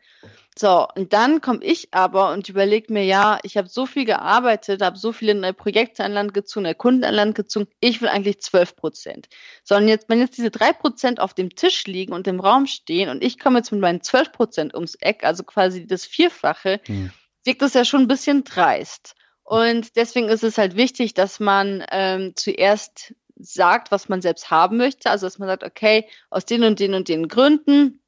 So, 0.57 0.87
und 0.95 1.11
dann 1.11 1.41
komme 1.41 1.63
ich 1.65 1.93
aber 1.93 2.31
und 2.31 2.47
überlege 2.47 2.93
mir, 2.93 3.03
ja, 3.03 3.39
ich 3.43 3.57
habe 3.57 3.67
so 3.67 3.85
viel 3.85 4.05
gearbeitet, 4.05 4.81
habe 4.81 4.97
so 4.97 5.11
viele 5.11 5.35
neue 5.35 5.53
Projekte 5.53 6.05
an 6.05 6.13
Land 6.13 6.33
gezogen, 6.33 6.63
neue 6.63 6.75
Kunden 6.75 7.03
an 7.03 7.13
Land 7.13 7.35
gezogen, 7.35 7.67
ich 7.81 8.01
will 8.01 8.07
eigentlich 8.07 8.39
12 8.39 8.77
Prozent. 8.77 9.27
Sondern 9.65 9.89
jetzt, 9.89 10.07
wenn 10.07 10.19
jetzt 10.19 10.37
diese 10.37 10.51
drei 10.51 10.71
Prozent 10.71 11.19
auf 11.19 11.33
dem 11.33 11.55
Tisch 11.55 11.85
liegen 11.87 12.13
und 12.13 12.25
im 12.27 12.39
Raum 12.39 12.67
stehen 12.67 13.09
und 13.09 13.21
ich 13.21 13.37
komme 13.37 13.57
jetzt 13.57 13.73
mit 13.73 13.81
meinen 13.81 14.01
12 14.01 14.31
Prozent 14.31 14.73
ums 14.73 14.95
Eck, 14.95 15.25
also 15.25 15.43
quasi 15.43 15.85
das 15.85 16.05
Vierfache, 16.05 16.79
hm. 16.85 17.11
wirkt 17.43 17.61
das 17.61 17.73
ja 17.73 17.83
schon 17.83 18.03
ein 18.03 18.07
bisschen 18.07 18.45
dreist. 18.45 19.15
Und 19.43 19.97
deswegen 19.97 20.29
ist 20.29 20.43
es 20.43 20.57
halt 20.57 20.77
wichtig, 20.77 21.13
dass 21.13 21.41
man 21.41 21.83
ähm, 21.91 22.31
zuerst 22.35 23.13
sagt, 23.37 23.91
was 23.91 24.07
man 24.07 24.21
selbst 24.21 24.49
haben 24.49 24.77
möchte. 24.77 25.09
Also, 25.09 25.27
dass 25.27 25.37
man 25.37 25.49
sagt, 25.49 25.63
okay, 25.63 26.07
aus 26.29 26.45
den 26.45 26.63
und 26.63 26.79
den 26.79 26.93
und 26.93 27.09
den 27.09 27.27
Gründen 27.27 28.01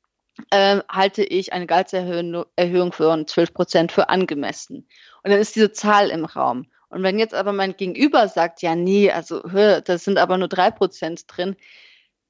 äh, 0.51 0.79
halte 0.89 1.23
ich 1.23 1.53
eine 1.53 1.67
Gehaltserhöhung 1.67 2.91
für 2.91 3.25
12 3.25 3.53
Prozent 3.53 3.91
für 3.91 4.09
angemessen. 4.09 4.87
Und 5.23 5.31
dann 5.31 5.39
ist 5.39 5.55
diese 5.55 5.71
Zahl 5.71 6.09
im 6.09 6.25
Raum. 6.25 6.67
Und 6.89 7.03
wenn 7.03 7.19
jetzt 7.19 7.33
aber 7.33 7.53
mein 7.53 7.75
Gegenüber 7.75 8.27
sagt, 8.27 8.61
ja, 8.61 8.75
nee, 8.75 9.11
also 9.11 9.41
das 9.41 10.03
sind 10.03 10.17
aber 10.17 10.37
nur 10.37 10.47
drei 10.47 10.71
Prozent 10.71 11.25
drin, 11.27 11.55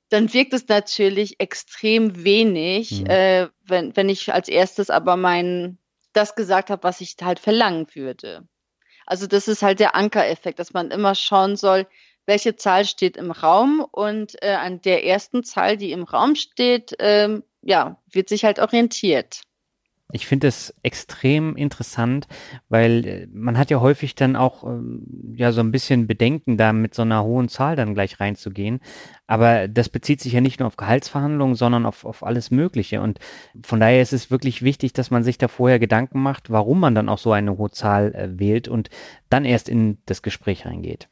dann 0.10 0.34
wirkt 0.34 0.54
es 0.54 0.68
natürlich 0.68 1.40
extrem 1.40 2.24
wenig, 2.24 3.02
mhm. 3.02 3.06
äh, 3.08 3.48
wenn, 3.66 3.96
wenn 3.96 4.10
ich 4.10 4.34
als 4.34 4.48
erstes 4.48 4.90
aber 4.90 5.18
mein, 5.18 5.78
das 6.14 6.36
gesagt 6.36 6.70
habe, 6.70 6.84
was 6.84 7.02
ich 7.02 7.16
halt 7.22 7.40
verlangen 7.40 7.88
würde. 7.94 8.48
Also 9.06 9.28
das 9.28 9.48
ist 9.48 9.62
halt 9.62 9.80
der 9.80 9.96
Ankereffekt, 9.96 10.60
dass 10.60 10.74
man 10.74 10.92
immer 10.92 11.14
schauen 11.16 11.56
soll, 11.56 11.88
welche 12.26 12.56
Zahl 12.56 12.86
steht 12.86 13.16
im 13.16 13.32
Raum 13.32 13.86
und 13.92 14.42
äh, 14.44 14.54
an 14.54 14.82
der 14.82 15.06
ersten 15.06 15.44
Zahl, 15.44 15.78
die 15.78 15.92
im 15.92 16.04
Raum 16.04 16.36
steht, 16.36 16.94
ähm, 17.00 17.44
ja, 17.68 17.98
wird 18.10 18.30
sich 18.30 18.46
halt 18.46 18.60
orientiert. 18.60 19.42
Ich 20.14 20.26
finde 20.26 20.48
es 20.48 20.74
extrem 20.84 21.58
interessant, 21.58 22.30
weil 22.70 23.06
äh, 23.06 23.28
man 23.34 23.58
hat 23.58 23.70
ja 23.70 23.82
häufig 23.82 24.16
dann 24.16 24.38
auch 24.38 24.64
ähm, 24.64 25.34
ja 25.36 25.52
so 25.52 25.60
ein 25.60 25.74
bisschen 25.74 26.08
Bedenken, 26.08 26.56
da 26.56 26.72
mit 26.72 26.96
so 26.96 27.02
einer 27.02 27.26
hohen 27.26 27.50
Zahl 27.50 27.76
dann 27.76 27.94
gleich 27.94 28.22
reinzugehen. 28.22 28.80
Aber 29.28 29.68
das 29.68 29.90
bezieht 29.90 30.22
sich 30.22 30.32
ja 30.32 30.40
nicht 30.40 30.62
nur 30.62 30.68
auf 30.68 30.78
Gehaltsverhandlungen, 30.78 31.56
sondern 31.56 31.86
auf, 31.86 32.06
auf 32.06 32.24
alles 32.24 32.52
Mögliche. 32.52 33.02
Und 33.02 33.20
von 33.62 33.82
daher 33.82 34.02
ist 34.02 34.14
es 34.14 34.32
wirklich 34.32 34.62
wichtig, 34.62 34.94
dass 34.94 35.12
man 35.12 35.24
sich 35.24 35.38
da 35.38 35.50
vorher 35.50 35.78
Gedanken 35.78 36.22
macht, 36.22 36.50
warum 36.50 36.80
man 36.80 36.96
dann 36.96 37.10
auch 37.10 37.20
so 37.20 37.34
eine 37.34 37.58
hohe 37.58 37.72
Zahl 37.72 38.16
äh, 38.16 38.40
wählt 38.40 38.70
und 38.70 38.90
dann 39.30 39.44
erst 39.44 39.68
in 39.68 39.98
das 40.06 40.22
Gespräch 40.22 40.66
reingeht. 40.66 41.10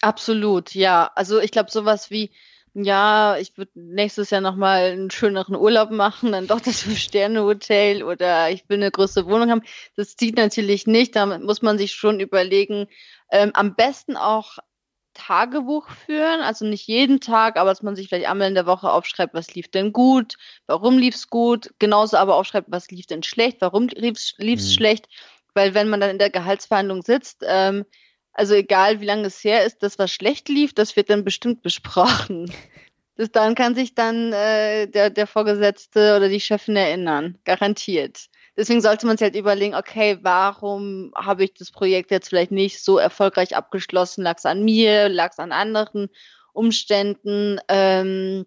Absolut, 0.00 0.74
ja. 0.74 1.12
Also 1.14 1.38
ich 1.38 1.52
glaube, 1.52 1.70
sowas 1.70 2.10
wie 2.10 2.32
ja, 2.74 3.36
ich 3.36 3.56
würde 3.58 3.72
nächstes 3.74 4.30
Jahr 4.30 4.40
nochmal 4.40 4.92
einen 4.92 5.10
schöneren 5.10 5.56
Urlaub 5.56 5.90
machen, 5.90 6.32
dann 6.32 6.46
doch 6.46 6.60
das 6.60 6.82
Fünf-Sterne-Hotel 6.82 8.02
oder 8.02 8.50
ich 8.50 8.68
will 8.68 8.78
eine 8.78 8.90
größere 8.90 9.26
Wohnung 9.26 9.50
haben. 9.50 9.62
Das 9.96 10.16
zieht 10.16 10.36
natürlich 10.36 10.86
nicht. 10.86 11.14
Da 11.14 11.38
muss 11.38 11.62
man 11.62 11.78
sich 11.78 11.92
schon 11.92 12.20
überlegen, 12.20 12.86
ähm, 13.30 13.50
am 13.54 13.74
besten 13.74 14.16
auch 14.16 14.58
Tagebuch 15.14 15.90
führen, 15.90 16.40
also 16.40 16.64
nicht 16.64 16.86
jeden 16.86 17.20
Tag, 17.20 17.58
aber 17.58 17.70
dass 17.70 17.82
man 17.82 17.96
sich 17.96 18.08
vielleicht 18.08 18.28
einmal 18.28 18.48
in 18.48 18.54
der 18.54 18.66
Woche 18.66 18.90
aufschreibt, 18.90 19.34
was 19.34 19.54
lief 19.54 19.68
denn 19.68 19.92
gut, 19.92 20.36
warum 20.66 20.96
lief 20.96 21.14
es 21.14 21.28
gut, 21.28 21.74
genauso 21.78 22.16
aber 22.16 22.36
aufschreibt, 22.36 22.68
was 22.70 22.90
lief 22.90 23.06
denn 23.06 23.22
schlecht, 23.22 23.58
warum 23.60 23.88
lief 23.88 24.18
es 24.18 24.34
mhm. 24.40 24.72
schlecht, 24.72 25.08
weil 25.52 25.74
wenn 25.74 25.90
man 25.90 26.00
dann 26.00 26.10
in 26.10 26.18
der 26.18 26.30
Gehaltsverhandlung 26.30 27.02
sitzt, 27.02 27.44
ähm, 27.46 27.84
also 28.32 28.54
egal, 28.54 29.00
wie 29.00 29.06
lange 29.06 29.26
es 29.26 29.42
her 29.44 29.64
ist, 29.64 29.82
das, 29.82 29.98
was 29.98 30.10
schlecht 30.10 30.48
lief, 30.48 30.72
das 30.72 30.96
wird 30.96 31.10
dann 31.10 31.24
bestimmt 31.24 31.62
besprochen. 31.62 32.52
Bis 33.16 33.30
dann 33.30 33.54
kann 33.54 33.74
sich 33.74 33.94
dann 33.94 34.32
äh, 34.32 34.86
der, 34.86 35.10
der 35.10 35.26
Vorgesetzte 35.26 36.16
oder 36.16 36.28
die 36.28 36.40
Chefin 36.40 36.76
erinnern. 36.76 37.38
Garantiert. 37.44 38.30
Deswegen 38.56 38.80
sollte 38.80 39.06
man 39.06 39.16
sich 39.16 39.24
halt 39.24 39.36
überlegen, 39.36 39.74
okay, 39.74 40.18
warum 40.22 41.12
habe 41.14 41.44
ich 41.44 41.54
das 41.54 41.70
Projekt 41.70 42.10
jetzt 42.10 42.28
vielleicht 42.28 42.52
nicht 42.52 42.82
so 42.82 42.98
erfolgreich 42.98 43.54
abgeschlossen? 43.54 44.22
Lag 44.22 44.38
es 44.38 44.46
an 44.46 44.62
mir? 44.62 45.08
Lag 45.08 45.32
es 45.32 45.38
an 45.38 45.52
anderen 45.52 46.08
Umständen? 46.52 47.60
Ähm, 47.68 48.46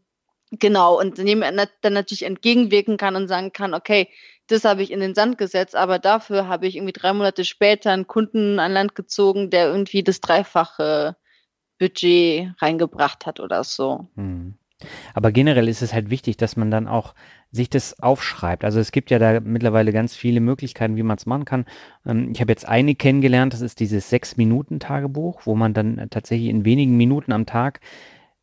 genau, 0.51 0.99
und 0.99 1.17
dem 1.17 1.41
dann 1.41 1.93
natürlich 1.93 2.23
entgegenwirken 2.23 2.97
kann 2.97 3.15
und 3.15 3.27
sagen 3.27 3.51
kann, 3.51 3.73
okay, 3.73 4.09
das 4.47 4.63
habe 4.63 4.83
ich 4.83 4.91
in 4.91 4.99
den 4.99 5.15
Sand 5.15 5.37
gesetzt, 5.37 5.75
aber 5.75 5.99
dafür 5.99 6.47
habe 6.47 6.67
ich 6.67 6.75
irgendwie 6.75 6.93
drei 6.93 7.13
Monate 7.13 7.45
später 7.45 7.91
einen 7.91 8.07
Kunden 8.07 8.59
an 8.59 8.71
Land 8.71 8.95
gezogen, 8.95 9.49
der 9.49 9.67
irgendwie 9.67 10.03
das 10.03 10.21
dreifache 10.21 11.15
Budget 11.79 12.51
reingebracht 12.61 13.25
hat 13.25 13.39
oder 13.39 13.63
so. 13.63 14.07
Hm. 14.15 14.55
Aber 15.13 15.31
generell 15.31 15.67
ist 15.67 15.81
es 15.81 15.93
halt 15.93 16.09
wichtig, 16.09 16.37
dass 16.37 16.57
man 16.57 16.69
dann 16.69 16.87
auch 16.87 17.15
sich 17.51 17.69
das 17.69 17.99
aufschreibt. 17.99 18.65
Also 18.65 18.79
es 18.79 18.91
gibt 18.91 19.09
ja 19.09 19.19
da 19.19 19.39
mittlerweile 19.39 19.93
ganz 19.93 20.15
viele 20.15 20.41
Möglichkeiten, 20.41 20.97
wie 20.97 21.03
man 21.03 21.17
es 21.17 21.25
machen 21.25 21.45
kann. 21.45 21.65
Ähm, 22.05 22.31
ich 22.31 22.41
habe 22.41 22.51
jetzt 22.51 22.67
eine 22.67 22.93
kennengelernt, 22.95 23.53
das 23.53 23.61
ist 23.61 23.79
dieses 23.79 24.09
Sechs-Minuten-Tagebuch, 24.09 25.41
wo 25.45 25.55
man 25.55 25.73
dann 25.73 26.07
tatsächlich 26.09 26.49
in 26.49 26.65
wenigen 26.65 26.97
Minuten 26.97 27.31
am 27.31 27.45
Tag 27.45 27.79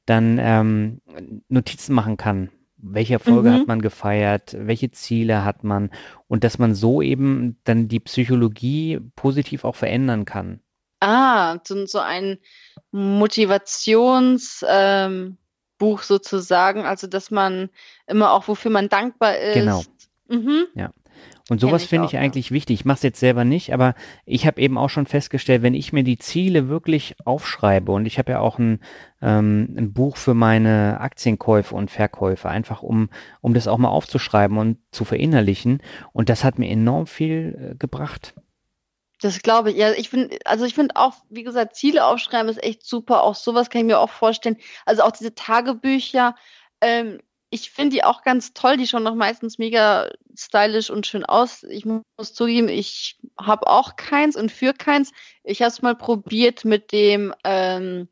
dann 0.06 0.38
ähm, 0.40 1.00
Notizen 1.48 1.94
machen 1.94 2.16
kann 2.16 2.50
welche 2.82 3.14
Erfolge 3.14 3.50
mhm. 3.50 3.54
hat 3.54 3.66
man 3.68 3.80
gefeiert, 3.80 4.56
welche 4.58 4.90
Ziele 4.90 5.44
hat 5.44 5.64
man 5.64 5.90
und 6.28 6.44
dass 6.44 6.58
man 6.58 6.74
so 6.74 7.00
eben 7.00 7.56
dann 7.64 7.88
die 7.88 8.00
Psychologie 8.00 9.00
positiv 9.16 9.64
auch 9.64 9.76
verändern 9.76 10.24
kann. 10.24 10.60
Ah, 11.00 11.58
so, 11.64 11.86
so 11.86 12.00
ein 12.00 12.38
Motivationsbuch 12.90 14.68
ähm, 14.68 15.38
sozusagen, 15.80 16.84
also 16.84 17.06
dass 17.06 17.30
man 17.30 17.70
immer 18.06 18.32
auch, 18.32 18.48
wofür 18.48 18.70
man 18.70 18.88
dankbar 18.88 19.38
ist. 19.38 19.54
Genau. 19.54 19.82
Mhm. 20.28 20.66
Ja. 20.74 20.90
Und 21.52 21.58
sowas 21.58 21.84
finde 21.84 22.06
ich, 22.06 22.16
eigentlich 22.16 22.48
ja. 22.48 22.54
wichtig. 22.54 22.80
Ich 22.80 22.84
mache 22.86 22.96
es 22.96 23.02
jetzt 23.02 23.20
selber 23.20 23.44
nicht, 23.44 23.74
aber 23.74 23.94
ich 24.24 24.46
habe 24.46 24.58
eben 24.58 24.78
auch 24.78 24.88
schon 24.88 25.04
festgestellt, 25.04 25.60
wenn 25.60 25.74
ich 25.74 25.92
mir 25.92 26.02
die 26.02 26.16
Ziele 26.16 26.70
wirklich 26.70 27.14
aufschreibe 27.26 27.92
und 27.92 28.06
ich 28.06 28.18
habe 28.18 28.32
ja 28.32 28.40
auch 28.40 28.58
ein, 28.58 28.80
ähm, 29.20 29.74
ein 29.76 29.92
Buch 29.92 30.16
für 30.16 30.32
meine 30.32 30.98
Aktienkäufe 30.98 31.74
und 31.74 31.90
Verkäufe, 31.90 32.48
einfach 32.48 32.82
um, 32.82 33.10
um 33.42 33.52
das 33.52 33.68
auch 33.68 33.76
mal 33.76 33.90
aufzuschreiben 33.90 34.56
und 34.56 34.78
zu 34.92 35.04
verinnerlichen. 35.04 35.82
Und 36.14 36.30
das 36.30 36.42
hat 36.42 36.58
mir 36.58 36.70
enorm 36.70 37.06
viel 37.06 37.72
äh, 37.72 37.74
gebracht. 37.76 38.32
Das 39.20 39.42
glaube 39.42 39.72
ich. 39.72 39.76
Ja, 39.76 39.92
ich 39.92 40.08
finde, 40.08 40.38
also 40.46 40.64
ich 40.64 40.74
finde 40.74 40.96
auch, 40.96 41.16
wie 41.28 41.42
gesagt, 41.42 41.76
Ziele 41.76 42.06
aufschreiben 42.06 42.48
ist 42.48 42.64
echt 42.64 42.86
super. 42.86 43.24
Auch 43.24 43.34
sowas 43.34 43.68
kann 43.68 43.82
ich 43.82 43.86
mir 43.88 43.98
auch 43.98 44.08
vorstellen. 44.08 44.56
Also 44.86 45.02
auch 45.02 45.12
diese 45.12 45.34
Tagebücher. 45.34 46.34
Ähm, 46.80 47.18
ich 47.52 47.70
finde 47.70 47.96
die 47.96 48.02
auch 48.02 48.22
ganz 48.22 48.54
toll. 48.54 48.78
Die 48.78 48.86
schauen 48.86 49.04
doch 49.04 49.14
meistens 49.14 49.58
mega 49.58 50.10
stylisch 50.34 50.88
und 50.88 51.06
schön 51.06 51.26
aus. 51.26 51.64
Ich 51.64 51.84
muss 51.84 52.32
zugeben, 52.32 52.70
ich 52.70 53.18
habe 53.38 53.66
auch 53.66 53.96
keins 53.96 54.36
und 54.36 54.50
für 54.50 54.72
keins. 54.72 55.12
Ich 55.44 55.60
habe 55.60 55.68
es 55.68 55.82
mal 55.82 55.94
probiert 55.94 56.64
mit 56.64 56.92
dem 56.92 57.34
ähm, 57.44 58.08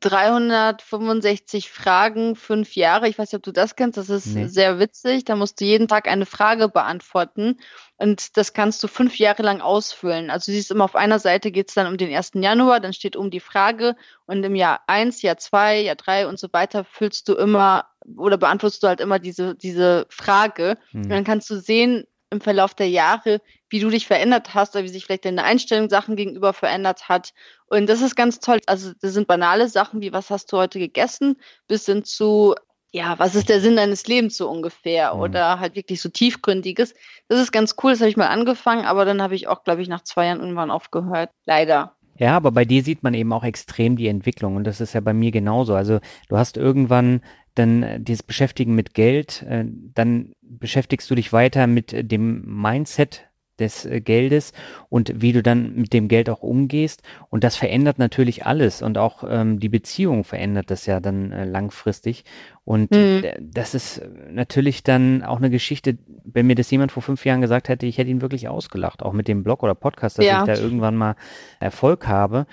365 0.00 1.70
Fragen, 1.70 2.34
fünf 2.34 2.74
Jahre. 2.74 3.08
Ich 3.08 3.18
weiß 3.18 3.30
nicht, 3.30 3.36
ob 3.38 3.44
du 3.44 3.52
das 3.52 3.76
kennst. 3.76 3.96
Das 3.96 4.10
ist 4.10 4.26
nee. 4.26 4.48
sehr 4.48 4.80
witzig. 4.80 5.24
Da 5.24 5.36
musst 5.36 5.60
du 5.60 5.64
jeden 5.64 5.86
Tag 5.86 6.08
eine 6.08 6.26
Frage 6.26 6.68
beantworten. 6.68 7.60
Und 7.96 8.36
das 8.36 8.52
kannst 8.52 8.82
du 8.82 8.88
fünf 8.88 9.16
Jahre 9.18 9.42
lang 9.42 9.60
ausfüllen. 9.60 10.30
Also 10.30 10.50
du 10.50 10.56
siehst 10.56 10.72
immer 10.72 10.84
auf 10.84 10.96
einer 10.96 11.20
Seite 11.20 11.52
geht 11.52 11.68
es 11.68 11.74
dann 11.74 11.86
um 11.86 11.96
den 11.96 12.12
1. 12.12 12.32
Januar, 12.34 12.80
dann 12.80 12.92
steht 12.92 13.14
um 13.14 13.30
die 13.30 13.40
Frage. 13.40 13.94
Und 14.26 14.42
im 14.42 14.56
Jahr 14.56 14.80
eins, 14.88 15.22
Jahr 15.22 15.38
zwei, 15.38 15.80
Jahr 15.80 15.96
drei 15.96 16.26
und 16.26 16.38
so 16.38 16.48
weiter 16.52 16.84
füllst 16.84 17.28
du 17.28 17.34
immer 17.34 17.86
oder 18.16 18.36
beantwortest 18.36 18.82
du 18.82 18.88
halt 18.88 19.00
immer 19.00 19.18
diese, 19.18 19.54
diese 19.54 20.06
Frage. 20.08 20.76
Mhm. 20.92 21.02
Und 21.02 21.08
dann 21.10 21.24
kannst 21.24 21.48
du 21.50 21.56
sehen, 21.56 22.04
im 22.34 22.40
Verlauf 22.40 22.74
der 22.74 22.88
Jahre, 22.88 23.40
wie 23.70 23.80
du 23.80 23.88
dich 23.88 24.06
verändert 24.06 24.54
hast 24.54 24.74
oder 24.74 24.84
wie 24.84 24.88
sich 24.88 25.06
vielleicht 25.06 25.24
deine 25.24 25.44
Einstellung 25.44 25.88
Sachen 25.88 26.16
gegenüber 26.16 26.52
verändert 26.52 27.08
hat. 27.08 27.32
Und 27.66 27.88
das 27.88 28.02
ist 28.02 28.16
ganz 28.16 28.40
toll. 28.40 28.60
Also 28.66 28.92
das 29.00 29.14
sind 29.14 29.26
banale 29.26 29.68
Sachen 29.68 30.02
wie, 30.02 30.12
was 30.12 30.30
hast 30.30 30.52
du 30.52 30.58
heute 30.58 30.78
gegessen, 30.78 31.36
bis 31.68 31.86
hin 31.86 32.04
zu, 32.04 32.54
ja, 32.92 33.18
was 33.18 33.34
ist 33.34 33.48
der 33.48 33.60
Sinn 33.60 33.76
deines 33.76 34.06
Lebens 34.06 34.36
so 34.36 34.50
ungefähr? 34.50 35.14
Mhm. 35.14 35.20
Oder 35.20 35.60
halt 35.60 35.76
wirklich 35.76 36.02
so 36.02 36.08
tiefgründiges. 36.08 36.94
Das 37.28 37.40
ist 37.40 37.52
ganz 37.52 37.76
cool, 37.82 37.92
das 37.92 38.00
habe 38.00 38.10
ich 38.10 38.16
mal 38.16 38.28
angefangen, 38.28 38.84
aber 38.84 39.04
dann 39.04 39.22
habe 39.22 39.34
ich 39.34 39.48
auch, 39.48 39.64
glaube 39.64 39.82
ich, 39.82 39.88
nach 39.88 40.02
zwei 40.02 40.26
Jahren 40.26 40.40
irgendwann 40.40 40.70
aufgehört. 40.70 41.30
Leider. 41.46 41.96
Ja, 42.16 42.36
aber 42.36 42.52
bei 42.52 42.64
dir 42.64 42.82
sieht 42.84 43.02
man 43.02 43.14
eben 43.14 43.32
auch 43.32 43.42
extrem 43.42 43.96
die 43.96 44.06
Entwicklung 44.06 44.54
und 44.54 44.64
das 44.64 44.80
ist 44.80 44.92
ja 44.92 45.00
bei 45.00 45.12
mir 45.12 45.32
genauso. 45.32 45.74
Also 45.74 45.98
du 46.28 46.36
hast 46.36 46.56
irgendwann 46.56 47.22
dann 47.54 47.82
äh, 47.82 48.00
dieses 48.00 48.22
Beschäftigen 48.22 48.74
mit 48.74 48.94
Geld, 48.94 49.42
äh, 49.42 49.64
dann 49.94 50.32
beschäftigst 50.42 51.10
du 51.10 51.14
dich 51.14 51.32
weiter 51.32 51.66
mit 51.66 52.10
dem 52.10 52.42
Mindset 52.46 53.28
des 53.58 53.84
äh, 53.84 54.00
Geldes 54.00 54.52
und 54.88 55.22
wie 55.22 55.32
du 55.32 55.42
dann 55.42 55.74
mit 55.76 55.92
dem 55.92 56.08
Geld 56.08 56.28
auch 56.28 56.42
umgehst. 56.42 57.02
Und 57.30 57.44
das 57.44 57.56
verändert 57.56 57.98
natürlich 57.98 58.46
alles 58.46 58.82
und 58.82 58.98
auch 58.98 59.24
ähm, 59.28 59.60
die 59.60 59.68
Beziehung 59.68 60.24
verändert 60.24 60.70
das 60.70 60.86
ja 60.86 61.00
dann 61.00 61.32
äh, 61.32 61.44
langfristig. 61.44 62.24
Und 62.64 62.90
mhm. 62.90 63.24
das 63.40 63.74
ist 63.74 64.02
natürlich 64.30 64.82
dann 64.82 65.22
auch 65.22 65.36
eine 65.36 65.50
Geschichte, 65.50 65.98
wenn 66.24 66.46
mir 66.46 66.56
das 66.56 66.70
jemand 66.70 66.92
vor 66.92 67.02
fünf 67.02 67.24
Jahren 67.24 67.40
gesagt 67.40 67.68
hätte, 67.68 67.86
ich 67.86 67.98
hätte 67.98 68.10
ihn 68.10 68.22
wirklich 68.22 68.48
ausgelacht, 68.48 69.02
auch 69.02 69.12
mit 69.12 69.28
dem 69.28 69.44
Blog 69.44 69.62
oder 69.62 69.74
Podcast, 69.74 70.18
dass 70.18 70.24
ja. 70.24 70.40
ich 70.40 70.46
da 70.46 70.60
irgendwann 70.60 70.96
mal 70.96 71.16
Erfolg 71.60 72.06
habe. 72.06 72.46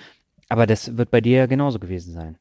Aber 0.48 0.66
das 0.66 0.98
wird 0.98 1.10
bei 1.10 1.22
dir 1.22 1.38
ja 1.38 1.46
genauso 1.46 1.78
gewesen 1.78 2.12
sein. 2.12 2.36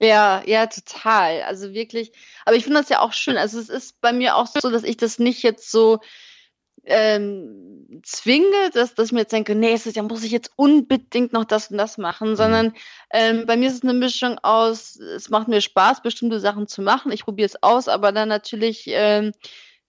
Ja, 0.00 0.42
ja, 0.46 0.66
total. 0.66 1.42
Also 1.42 1.72
wirklich. 1.72 2.12
Aber 2.44 2.56
ich 2.56 2.64
finde 2.64 2.80
das 2.80 2.88
ja 2.88 3.00
auch 3.00 3.12
schön. 3.12 3.36
Also 3.36 3.58
es 3.58 3.68
ist 3.68 4.00
bei 4.00 4.12
mir 4.12 4.36
auch 4.36 4.46
so, 4.46 4.70
dass 4.70 4.82
ich 4.82 4.96
das 4.96 5.18
nicht 5.18 5.42
jetzt 5.42 5.70
so 5.70 6.00
ähm, 6.86 8.00
zwinge, 8.02 8.70
dass, 8.72 8.94
dass 8.94 9.06
ich 9.06 9.12
mir 9.12 9.20
jetzt 9.20 9.32
denke, 9.32 9.54
nee, 9.54 9.78
da 9.94 10.02
muss 10.02 10.24
ich 10.24 10.32
jetzt 10.32 10.52
unbedingt 10.56 11.32
noch 11.32 11.44
das 11.44 11.70
und 11.70 11.78
das 11.78 11.98
machen, 11.98 12.30
mhm. 12.30 12.36
sondern 12.36 12.74
ähm, 13.10 13.46
bei 13.46 13.56
mir 13.56 13.68
ist 13.68 13.76
es 13.76 13.82
eine 13.82 13.94
Mischung 13.94 14.38
aus, 14.42 14.96
es 14.96 15.30
macht 15.30 15.48
mir 15.48 15.60
Spaß, 15.60 16.02
bestimmte 16.02 16.40
Sachen 16.40 16.66
zu 16.66 16.82
machen, 16.82 17.12
ich 17.12 17.24
probiere 17.24 17.46
es 17.46 17.62
aus, 17.62 17.88
aber 17.88 18.12
dann 18.12 18.28
natürlich 18.28 18.84
ähm, 18.88 19.32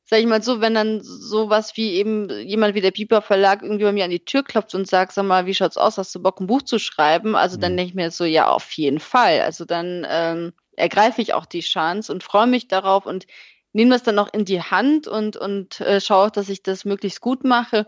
sag 0.05 0.19
ich 0.19 0.27
mal 0.27 0.41
so, 0.41 0.61
wenn 0.61 0.75
dann 0.75 1.01
sowas 1.01 1.75
wie 1.75 1.93
eben 1.93 2.29
jemand 2.29 2.75
wie 2.75 2.81
der 2.81 2.91
Piper 2.91 3.21
Verlag 3.21 3.63
irgendwie 3.63 3.85
bei 3.85 3.91
mir 3.91 4.05
an 4.05 4.11
die 4.11 4.23
Tür 4.23 4.43
klopft 4.43 4.75
und 4.75 4.87
sagt, 4.87 5.13
sag 5.13 5.25
mal, 5.25 5.47
wie 5.47 5.55
schaut's 5.55 5.77
aus, 5.77 5.97
hast 5.97 6.13
du 6.13 6.21
Bock, 6.21 6.39
ein 6.39 6.47
Buch 6.47 6.61
zu 6.61 6.77
schreiben? 6.77 7.35
Also 7.35 7.57
dann 7.57 7.73
mhm. 7.73 7.77
denke 7.77 7.89
ich 7.89 7.95
mir 7.95 8.11
so, 8.11 8.23
ja, 8.23 8.47
auf 8.49 8.71
jeden 8.73 8.99
Fall. 8.99 9.41
Also 9.41 9.65
dann 9.65 10.05
ähm, 10.07 10.53
ergreife 10.75 11.21
ich 11.21 11.33
auch 11.33 11.47
die 11.47 11.61
Chance 11.61 12.11
und 12.13 12.23
freue 12.23 12.45
mich 12.45 12.67
darauf 12.67 13.07
und 13.07 13.25
nehme 13.73 13.91
das 13.91 14.03
dann 14.03 14.19
auch 14.19 14.31
in 14.31 14.45
die 14.45 14.61
Hand 14.61 15.07
und, 15.07 15.37
und 15.37 15.81
äh, 15.81 15.99
schaue 15.99 16.27
auch, 16.27 16.31
dass 16.31 16.49
ich 16.49 16.61
das 16.61 16.85
möglichst 16.85 17.19
gut 17.19 17.43
mache. 17.43 17.87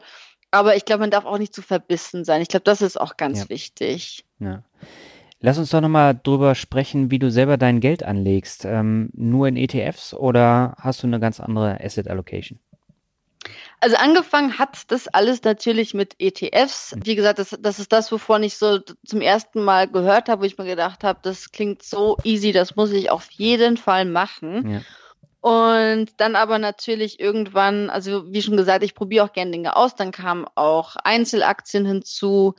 Aber 0.50 0.76
ich 0.76 0.86
glaube, 0.86 1.02
man 1.02 1.12
darf 1.12 1.26
auch 1.26 1.38
nicht 1.38 1.54
zu 1.54 1.62
verbissen 1.62 2.26
sein. 2.26 2.42
Ich 2.42 2.48
glaube, 2.48 2.64
das 2.64 2.82
ist 2.82 3.00
auch 3.00 3.18
ganz 3.18 3.42
ja. 3.42 3.50
wichtig. 3.50 4.26
Ja. 4.40 4.64
Lass 5.40 5.58
uns 5.58 5.70
doch 5.70 5.82
nochmal 5.82 6.20
drüber 6.22 6.56
sprechen, 6.56 7.12
wie 7.12 7.20
du 7.20 7.30
selber 7.30 7.58
dein 7.58 7.80
Geld 7.80 8.04
anlegst. 8.04 8.66
Ähm, 8.66 9.10
nur 9.14 9.48
in 9.48 9.56
ETFs 9.56 10.14
oder 10.14 10.76
hast 10.80 11.04
du 11.04 11.08
eine 11.08 11.20
ganz 11.20 11.40
andere 11.40 11.80
Asset 11.84 12.08
Allocation? 12.08 12.60
Also 13.80 13.96
angefangen 13.98 14.58
hat 14.58 14.92
das 14.92 15.08
alles 15.08 15.44
natürlich 15.44 15.94
mit 15.94 16.16
ETFs. 16.18 16.96
Wie 17.04 17.16
gesagt, 17.16 17.38
das, 17.38 17.56
das 17.60 17.78
ist 17.78 17.92
das, 17.92 18.12
wovon 18.12 18.42
ich 18.42 18.58
so 18.58 18.80
zum 19.06 19.22
ersten 19.22 19.64
Mal 19.64 19.88
gehört 19.88 20.30
habe, 20.30 20.42
wo 20.42 20.46
ich 20.46 20.58
mir 20.58 20.66
gedacht 20.66 21.04
habe, 21.04 21.20
das 21.22 21.52
klingt 21.52 21.84
so 21.84 22.18
easy, 22.24 22.52
das 22.52 22.76
muss 22.76 22.92
ich 22.92 23.12
auf 23.12 23.30
jeden 23.32 23.78
Fall 23.78 24.06
machen. 24.06 24.72
Ja. 24.72 24.82
Und 25.40 26.10
dann 26.18 26.36
aber 26.36 26.58
natürlich 26.58 27.20
irgendwann, 27.20 27.92
also 27.92 28.34
wie 28.34 28.42
schon 28.42 28.58
gesagt, 28.58 28.84
ich 28.84 28.96
probiere 28.96 29.26
auch 29.26 29.34
gerne 29.34 29.52
Dinge 29.52 29.76
aus. 29.76 29.96
Dann 29.96 30.12
kamen 30.12 30.46
auch 30.56 30.96
Einzelaktien 30.96 31.86
hinzu. 31.86 32.56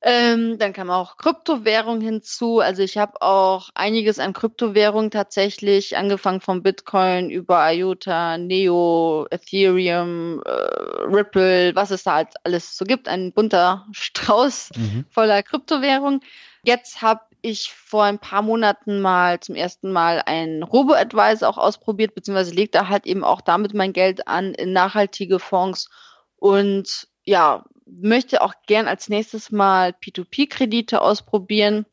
Ähm, 0.00 0.58
dann 0.58 0.72
kam 0.72 0.90
auch 0.90 1.16
Kryptowährung 1.16 2.00
hinzu. 2.00 2.60
Also 2.60 2.82
ich 2.82 2.96
habe 2.98 3.20
auch 3.20 3.70
einiges 3.74 4.20
an 4.20 4.32
Kryptowährung 4.32 5.10
tatsächlich, 5.10 5.96
angefangen 5.96 6.40
von 6.40 6.62
Bitcoin 6.62 7.30
über 7.30 7.72
IOTA, 7.72 8.38
Neo, 8.38 9.26
Ethereum, 9.30 10.40
äh, 10.44 10.50
Ripple, 10.50 11.74
was 11.74 11.90
es 11.90 12.04
da 12.04 12.14
halt 12.14 12.28
alles 12.44 12.76
so 12.76 12.84
gibt. 12.84 13.08
Ein 13.08 13.32
bunter 13.32 13.86
Strauß 13.90 14.70
mhm. 14.76 15.04
voller 15.10 15.42
Kryptowährung. 15.42 16.20
Jetzt 16.62 17.02
habe 17.02 17.22
ich 17.42 17.72
vor 17.72 18.04
ein 18.04 18.18
paar 18.18 18.42
Monaten 18.42 19.00
mal 19.00 19.40
zum 19.40 19.56
ersten 19.56 19.90
Mal 19.90 20.22
einen 20.26 20.62
Robo-Advisor 20.62 21.48
auch 21.48 21.58
ausprobiert, 21.58 22.14
beziehungsweise 22.14 22.54
legt 22.54 22.74
da 22.74 22.88
halt 22.88 23.06
eben 23.06 23.24
auch 23.24 23.40
damit 23.40 23.74
mein 23.74 23.92
Geld 23.92 24.28
an 24.28 24.54
in 24.54 24.72
nachhaltige 24.72 25.38
Fonds 25.38 25.88
und 26.36 27.08
ja, 27.24 27.64
möchte 27.90 28.42
auch 28.42 28.54
gern 28.66 28.88
als 28.88 29.08
nächstes 29.08 29.50
mal 29.50 29.90
P2P-Kredite 29.90 31.00
ausprobieren. 31.00 31.86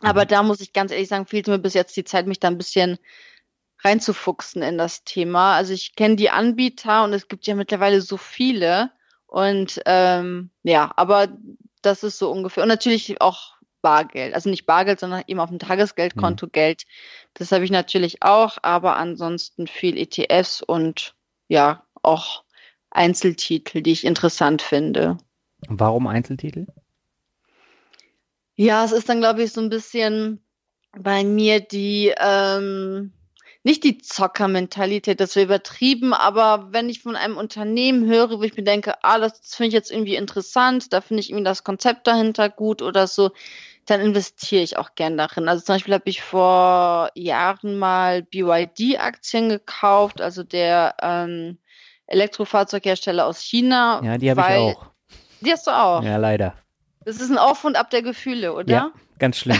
Aber 0.00 0.24
mhm. 0.24 0.28
da 0.28 0.42
muss 0.42 0.60
ich 0.60 0.72
ganz 0.72 0.92
ehrlich 0.92 1.08
sagen, 1.08 1.26
fehlt 1.26 1.46
mir 1.48 1.58
bis 1.58 1.74
jetzt 1.74 1.96
die 1.96 2.04
Zeit, 2.04 2.26
mich 2.26 2.40
da 2.40 2.48
ein 2.48 2.58
bisschen 2.58 2.98
reinzufuchsen 3.80 4.62
in 4.62 4.78
das 4.78 5.04
Thema. 5.04 5.56
Also 5.56 5.72
ich 5.72 5.94
kenne 5.96 6.16
die 6.16 6.30
Anbieter 6.30 7.04
und 7.04 7.12
es 7.12 7.28
gibt 7.28 7.46
ja 7.46 7.54
mittlerweile 7.54 8.00
so 8.00 8.16
viele. 8.16 8.90
Und 9.26 9.80
ähm, 9.86 10.50
ja, 10.62 10.92
aber 10.96 11.28
das 11.82 12.02
ist 12.02 12.18
so 12.18 12.30
ungefähr. 12.30 12.62
Und 12.62 12.68
natürlich 12.68 13.20
auch 13.20 13.56
Bargeld. 13.82 14.34
Also 14.34 14.48
nicht 14.48 14.66
Bargeld, 14.66 15.00
sondern 15.00 15.24
eben 15.26 15.40
auf 15.40 15.50
dem 15.50 15.58
Tagesgeldkonto 15.58 16.46
mhm. 16.46 16.52
Geld. 16.52 16.84
Das 17.34 17.52
habe 17.52 17.64
ich 17.64 17.70
natürlich 17.70 18.22
auch, 18.22 18.58
aber 18.62 18.96
ansonsten 18.96 19.66
viel 19.66 19.98
ETFs 19.98 20.62
und 20.62 21.14
ja, 21.48 21.84
auch 22.02 22.44
Einzeltitel, 22.90 23.82
die 23.82 23.92
ich 23.92 24.04
interessant 24.04 24.62
finde. 24.62 25.18
Warum 25.68 26.06
Einzeltitel? 26.06 26.66
Ja, 28.54 28.84
es 28.84 28.92
ist 28.92 29.08
dann, 29.08 29.20
glaube 29.20 29.42
ich, 29.42 29.52
so 29.52 29.60
ein 29.60 29.70
bisschen 29.70 30.40
bei 30.96 31.24
mir 31.24 31.60
die, 31.60 32.12
ähm, 32.18 33.12
nicht 33.64 33.84
die 33.84 33.98
Zockermentalität, 33.98 35.20
das 35.20 35.36
wäre 35.36 35.46
übertrieben, 35.46 36.12
aber 36.12 36.68
wenn 36.72 36.88
ich 36.88 37.02
von 37.02 37.16
einem 37.16 37.36
Unternehmen 37.36 38.06
höre, 38.08 38.38
wo 38.38 38.42
ich 38.42 38.56
mir 38.56 38.64
denke, 38.64 39.02
ah, 39.02 39.18
das 39.18 39.54
finde 39.54 39.68
ich 39.68 39.74
jetzt 39.74 39.90
irgendwie 39.90 40.16
interessant, 40.16 40.92
da 40.92 41.00
finde 41.00 41.20
ich 41.20 41.30
irgendwie 41.30 41.44
das 41.44 41.64
Konzept 41.64 42.06
dahinter 42.06 42.50
gut 42.50 42.82
oder 42.82 43.06
so, 43.06 43.30
dann 43.86 44.00
investiere 44.00 44.62
ich 44.62 44.76
auch 44.76 44.94
gern 44.94 45.16
darin. 45.16 45.48
Also 45.48 45.64
zum 45.64 45.76
Beispiel 45.76 45.94
habe 45.94 46.10
ich 46.10 46.22
vor 46.22 47.10
Jahren 47.14 47.78
mal 47.78 48.22
BYD-Aktien 48.22 49.48
gekauft, 49.48 50.20
also 50.20 50.42
der 50.42 50.96
ähm, 51.02 51.58
Elektrofahrzeughersteller 52.06 53.26
aus 53.26 53.40
China. 53.40 54.02
Ja, 54.04 54.18
die 54.18 54.30
habe 54.30 54.40
ich 54.40 54.46
auch. 54.46 54.91
Die 55.44 55.52
hast 55.52 55.66
du 55.66 55.70
auch. 55.70 56.02
Ja, 56.02 56.16
leider. 56.16 56.54
Das 57.04 57.20
ist 57.20 57.30
ein 57.30 57.38
Auf 57.38 57.64
und 57.64 57.76
Ab 57.76 57.90
der 57.90 58.02
Gefühle, 58.02 58.54
oder? 58.54 58.72
Ja, 58.72 58.92
ganz 59.18 59.38
schlimm. 59.38 59.58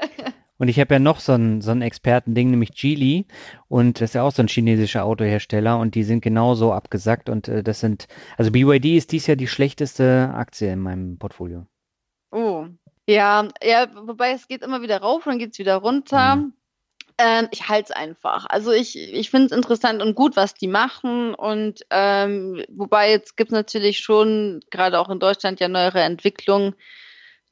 und 0.58 0.68
ich 0.68 0.78
habe 0.78 0.94
ja 0.94 0.98
noch 0.98 1.20
so 1.20 1.32
ein, 1.32 1.60
so 1.62 1.70
ein 1.70 1.82
Expertending, 1.82 2.50
nämlich 2.50 2.74
Geely. 2.74 3.26
Und 3.68 4.00
das 4.00 4.10
ist 4.10 4.14
ja 4.14 4.22
auch 4.22 4.32
so 4.32 4.42
ein 4.42 4.48
chinesischer 4.48 5.04
Autohersteller. 5.04 5.78
Und 5.78 5.94
die 5.94 6.04
sind 6.04 6.20
genauso 6.20 6.72
abgesackt. 6.72 7.28
Und 7.28 7.48
äh, 7.48 7.62
das 7.62 7.80
sind, 7.80 8.06
also 8.36 8.50
BYD 8.50 8.96
ist 8.96 9.12
dies 9.12 9.26
Jahr 9.26 9.36
die 9.36 9.48
schlechteste 9.48 10.30
Aktie 10.34 10.72
in 10.72 10.80
meinem 10.80 11.18
Portfolio. 11.18 11.66
Oh. 12.30 12.66
Ja, 13.06 13.48
ja, 13.62 13.86
wobei 14.06 14.32
es 14.32 14.48
geht 14.48 14.62
immer 14.62 14.82
wieder 14.82 14.98
rauf 15.00 15.26
und 15.26 15.32
dann 15.32 15.38
geht 15.38 15.52
es 15.52 15.58
wieder 15.58 15.76
runter. 15.76 16.36
Mhm. 16.36 16.52
Ähm, 17.16 17.48
ich 17.52 17.68
halte 17.68 17.92
es 17.92 17.96
einfach. 17.96 18.46
Also 18.46 18.72
ich, 18.72 18.96
ich 18.96 19.30
finde 19.30 19.46
es 19.46 19.52
interessant 19.52 20.02
und 20.02 20.14
gut, 20.14 20.36
was 20.36 20.54
die 20.54 20.66
machen. 20.66 21.34
Und 21.34 21.84
ähm, 21.90 22.64
wobei 22.68 23.10
jetzt 23.10 23.36
gibt 23.36 23.50
es 23.50 23.54
natürlich 23.54 24.00
schon, 24.00 24.60
gerade 24.70 24.98
auch 24.98 25.10
in 25.10 25.20
Deutschland, 25.20 25.60
ja 25.60 25.68
neuere 25.68 26.00
Entwicklungen. 26.00 26.74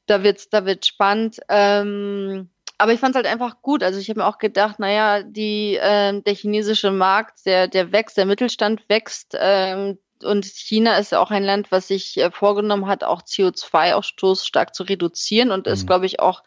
Da 0.05 0.21
wird's, 0.23 0.49
da 0.49 0.65
wird 0.65 0.85
spannend. 0.85 1.39
Ähm, 1.47 2.49
aber 2.77 2.91
ich 2.91 2.99
fand 2.99 3.15
es 3.15 3.23
halt 3.23 3.27
einfach 3.27 3.61
gut. 3.61 3.83
Also 3.83 3.99
ich 3.99 4.09
habe 4.09 4.19
mir 4.19 4.27
auch 4.27 4.37
gedacht, 4.37 4.79
naja, 4.79 5.23
die, 5.23 5.77
äh, 5.77 6.21
der 6.21 6.35
chinesische 6.35 6.91
Markt, 6.91 7.45
der, 7.45 7.69
der 7.69 7.93
wächst, 7.93 8.17
der 8.17 8.25
Mittelstand 8.25 8.81
wächst. 8.89 9.37
Ähm, 9.39 9.97
und 10.23 10.45
China 10.45 10.97
ist 10.97 11.13
ja 11.13 11.19
auch 11.19 11.31
ein 11.31 11.43
Land, 11.43 11.71
was 11.71 11.87
sich 11.87 12.17
äh, 12.17 12.31
vorgenommen 12.31 12.87
hat, 12.87 13.05
auch 13.05 13.21
CO2-Ausstoß 13.21 14.45
stark 14.45 14.75
zu 14.75 14.83
reduzieren 14.83 15.51
und 15.51 15.67
mhm. 15.67 15.71
es, 15.71 15.85
glaube 15.85 16.05
ich, 16.05 16.19
auch 16.19 16.43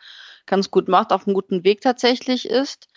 ganz 0.46 0.70
gut 0.70 0.88
macht, 0.88 1.12
auf 1.12 1.26
einem 1.26 1.34
guten 1.34 1.64
Weg 1.64 1.80
tatsächlich 1.80 2.48
ist. 2.48 2.88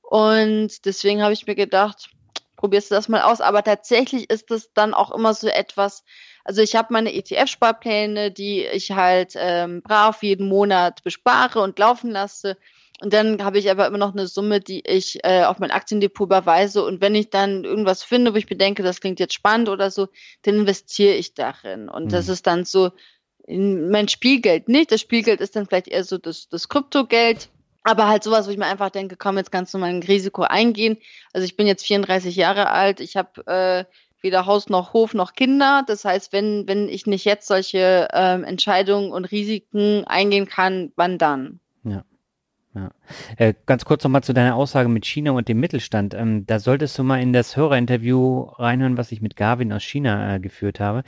Und 0.00 0.84
deswegen 0.84 1.22
habe 1.22 1.32
ich 1.32 1.46
mir 1.46 1.54
gedacht, 1.54 2.10
probierst 2.56 2.90
du 2.90 2.94
das 2.94 3.08
mal 3.08 3.22
aus. 3.22 3.40
Aber 3.40 3.62
tatsächlich 3.64 4.30
ist 4.30 4.50
es 4.50 4.72
dann 4.72 4.94
auch 4.94 5.10
immer 5.10 5.34
so 5.34 5.48
etwas, 5.48 6.04
also 6.44 6.62
ich 6.62 6.76
habe 6.76 6.92
meine 6.92 7.12
ETF-Sparpläne, 7.12 8.30
die 8.30 8.64
ich 8.64 8.92
halt 8.92 9.34
ähm, 9.36 9.82
brav 9.82 10.22
jeden 10.22 10.48
Monat 10.48 11.02
bespare 11.02 11.60
und 11.60 11.78
laufen 11.78 12.10
lasse. 12.10 12.56
Und 13.00 13.12
dann 13.12 13.42
habe 13.42 13.58
ich 13.58 13.68
aber 13.68 13.86
immer 13.88 13.98
noch 13.98 14.12
eine 14.12 14.28
Summe, 14.28 14.60
die 14.60 14.86
ich 14.86 15.24
äh, 15.24 15.42
auf 15.42 15.58
mein 15.58 15.72
Aktiendepot 15.72 16.26
überweise. 16.26 16.84
Und 16.84 17.00
wenn 17.00 17.16
ich 17.16 17.30
dann 17.30 17.64
irgendwas 17.64 18.04
finde, 18.04 18.32
wo 18.32 18.36
ich 18.36 18.46
bedenke, 18.46 18.84
das 18.84 19.00
klingt 19.00 19.18
jetzt 19.18 19.34
spannend 19.34 19.68
oder 19.68 19.90
so, 19.90 20.08
dann 20.42 20.54
investiere 20.54 21.14
ich 21.14 21.34
darin. 21.34 21.88
Und 21.88 22.04
mhm. 22.04 22.08
das 22.10 22.28
ist 22.28 22.46
dann 22.46 22.64
so 22.64 22.92
mein 23.48 24.08
Spielgeld 24.08 24.68
nicht. 24.68 24.92
Das 24.92 25.00
Spielgeld 25.00 25.40
ist 25.40 25.56
dann 25.56 25.66
vielleicht 25.66 25.88
eher 25.88 26.04
so 26.04 26.18
das, 26.18 26.48
das 26.48 26.68
Kryptogeld. 26.68 27.48
Aber 27.84 28.06
halt 28.06 28.22
sowas, 28.22 28.46
wo 28.46 28.50
ich 28.50 28.58
mir 28.58 28.66
einfach 28.66 28.90
denke, 28.90 29.16
komm, 29.16 29.38
jetzt 29.38 29.50
kannst 29.50 29.74
du 29.74 29.78
mal 29.78 29.90
ein 29.90 30.02
Risiko 30.02 30.42
eingehen. 30.42 30.98
Also 31.32 31.44
ich 31.44 31.56
bin 31.56 31.66
jetzt 31.66 31.84
34 31.84 32.36
Jahre 32.36 32.70
alt, 32.70 33.00
ich 33.00 33.16
habe 33.16 33.44
äh, 33.46 33.84
weder 34.22 34.46
Haus 34.46 34.68
noch 34.68 34.92
Hof 34.92 35.14
noch 35.14 35.32
Kinder. 35.32 35.82
Das 35.86 36.04
heißt, 36.04 36.32
wenn, 36.32 36.68
wenn 36.68 36.88
ich 36.88 37.06
nicht 37.06 37.24
jetzt 37.24 37.48
solche 37.48 38.08
ähm, 38.12 38.44
Entscheidungen 38.44 39.10
und 39.10 39.24
Risiken 39.24 40.04
eingehen 40.04 40.46
kann, 40.46 40.92
wann 40.94 41.18
dann? 41.18 41.58
Ja. 42.74 42.90
Äh, 43.36 43.52
ganz 43.66 43.84
kurz 43.84 44.02
nochmal 44.02 44.22
zu 44.22 44.32
deiner 44.32 44.56
Aussage 44.56 44.88
mit 44.88 45.04
China 45.04 45.32
und 45.32 45.46
dem 45.46 45.60
Mittelstand. 45.60 46.14
Ähm, 46.14 46.46
da 46.46 46.58
solltest 46.58 46.98
du 46.98 47.02
mal 47.02 47.20
in 47.20 47.34
das 47.34 47.56
Hörerinterview 47.56 48.44
reinhören, 48.56 48.96
was 48.96 49.12
ich 49.12 49.20
mit 49.20 49.36
Garvin 49.36 49.72
aus 49.72 49.82
China 49.82 50.36
äh, 50.36 50.40
geführt 50.40 50.80
habe. 50.80 51.02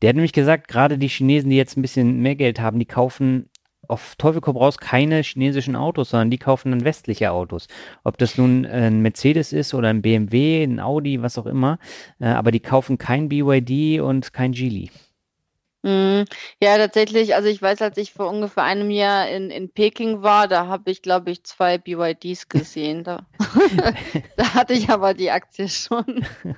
Der 0.00 0.08
hat 0.08 0.16
nämlich 0.16 0.32
gesagt, 0.32 0.68
gerade 0.68 0.96
die 0.96 1.08
Chinesen, 1.08 1.50
die 1.50 1.56
jetzt 1.56 1.76
ein 1.76 1.82
bisschen 1.82 2.20
mehr 2.22 2.36
Geld 2.36 2.58
haben, 2.60 2.78
die 2.78 2.86
kaufen 2.86 3.50
auf 3.90 4.14
Teufel 4.16 4.40
komm 4.40 4.56
raus 4.56 4.78
keine 4.78 5.20
chinesischen 5.22 5.74
Autos, 5.74 6.10
sondern 6.10 6.30
die 6.30 6.38
kaufen 6.38 6.70
dann 6.70 6.84
westliche 6.84 7.32
Autos. 7.32 7.66
Ob 8.04 8.18
das 8.18 8.38
nun 8.38 8.64
ein 8.64 9.02
Mercedes 9.02 9.52
ist 9.52 9.74
oder 9.74 9.88
ein 9.88 10.00
BMW, 10.00 10.62
ein 10.62 10.78
Audi, 10.80 11.22
was 11.22 11.36
auch 11.38 11.46
immer. 11.46 11.78
Äh, 12.20 12.26
aber 12.26 12.52
die 12.52 12.60
kaufen 12.60 12.98
kein 12.98 13.28
BYD 13.28 14.00
und 14.00 14.32
kein 14.32 14.52
Geely. 14.52 14.90
Mhm. 15.82 16.24
Ja, 16.62 16.76
tatsächlich. 16.76 17.34
Also 17.34 17.48
ich 17.48 17.62
weiß, 17.62 17.80
als 17.82 17.96
ich 17.96 18.12
vor 18.12 18.28
ungefähr 18.28 18.64
einem 18.64 18.90
Jahr 18.90 19.28
in, 19.30 19.50
in 19.50 19.70
Peking 19.70 20.22
war, 20.22 20.46
da 20.46 20.66
habe 20.66 20.90
ich, 20.90 21.02
glaube 21.02 21.30
ich, 21.30 21.44
zwei 21.44 21.78
BYDs 21.78 22.48
gesehen. 22.48 23.04
Da, 23.04 23.26
da 24.36 24.54
hatte 24.54 24.74
ich 24.74 24.90
aber 24.90 25.14
die 25.14 25.30
Aktie 25.30 25.68
schon. 25.68 26.24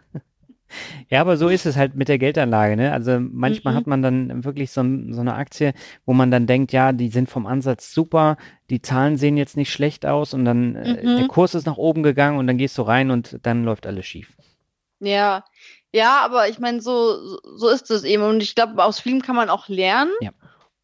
Ja, 1.09 1.21
aber 1.21 1.37
so 1.37 1.49
ist 1.49 1.67
es 1.67 1.77
halt 1.77 1.95
mit 1.95 2.09
der 2.09 2.19
Geldanlage. 2.19 2.77
Ne? 2.77 2.93
Also 2.93 3.19
manchmal 3.21 3.75
mhm. 3.75 3.79
hat 3.79 3.87
man 3.87 4.03
dann 4.03 4.45
wirklich 4.45 4.71
so, 4.71 4.83
so, 5.11 5.21
eine 5.21 5.35
Aktie, 5.35 5.75
wo 6.07 6.13
man 6.13 6.31
dann 6.31 6.47
denkt, 6.47 6.73
ja, 6.73 6.93
die 6.93 7.09
sind 7.09 7.29
vom 7.29 7.47
Ansatz 7.47 7.93
super, 7.93 8.37
die 8.71 8.81
Zahlen 8.81 9.17
sehen 9.17 9.37
jetzt 9.37 9.57
nicht 9.57 9.71
schlecht 9.71 10.07
aus 10.07 10.33
und 10.35 10.45
dann 10.45 10.77
äh, 10.77 11.03
mhm. 11.03 11.19
der 11.19 11.29
Kurs 11.29 11.55
ist 11.55 11.67
nach 11.67 11.77
oben 11.77 12.03
gegangen 12.03 12.39
und 12.39 12.47
dann 12.47 12.59
gehst 12.59 12.79
du 12.79 12.83
rein 12.83 13.11
und 13.11 13.39
dann 13.43 13.65
läuft 13.65 13.87
alles 13.87 14.07
schief. 14.07 14.35
Ja, 15.01 15.45
ja, 15.93 16.21
aber 16.23 16.49
ich 16.49 16.59
meine, 16.59 16.81
so, 16.81 17.39
so 17.57 17.69
ist 17.69 17.91
es 17.91 18.05
eben. 18.05 18.23
Und 18.23 18.43
ich 18.43 18.55
glaube, 18.55 18.83
aus 18.83 18.99
Film 18.99 19.23
kann 19.23 19.37
man 19.37 19.51
auch 19.51 19.69
lernen. 19.69 20.13
Ja. 20.21 20.31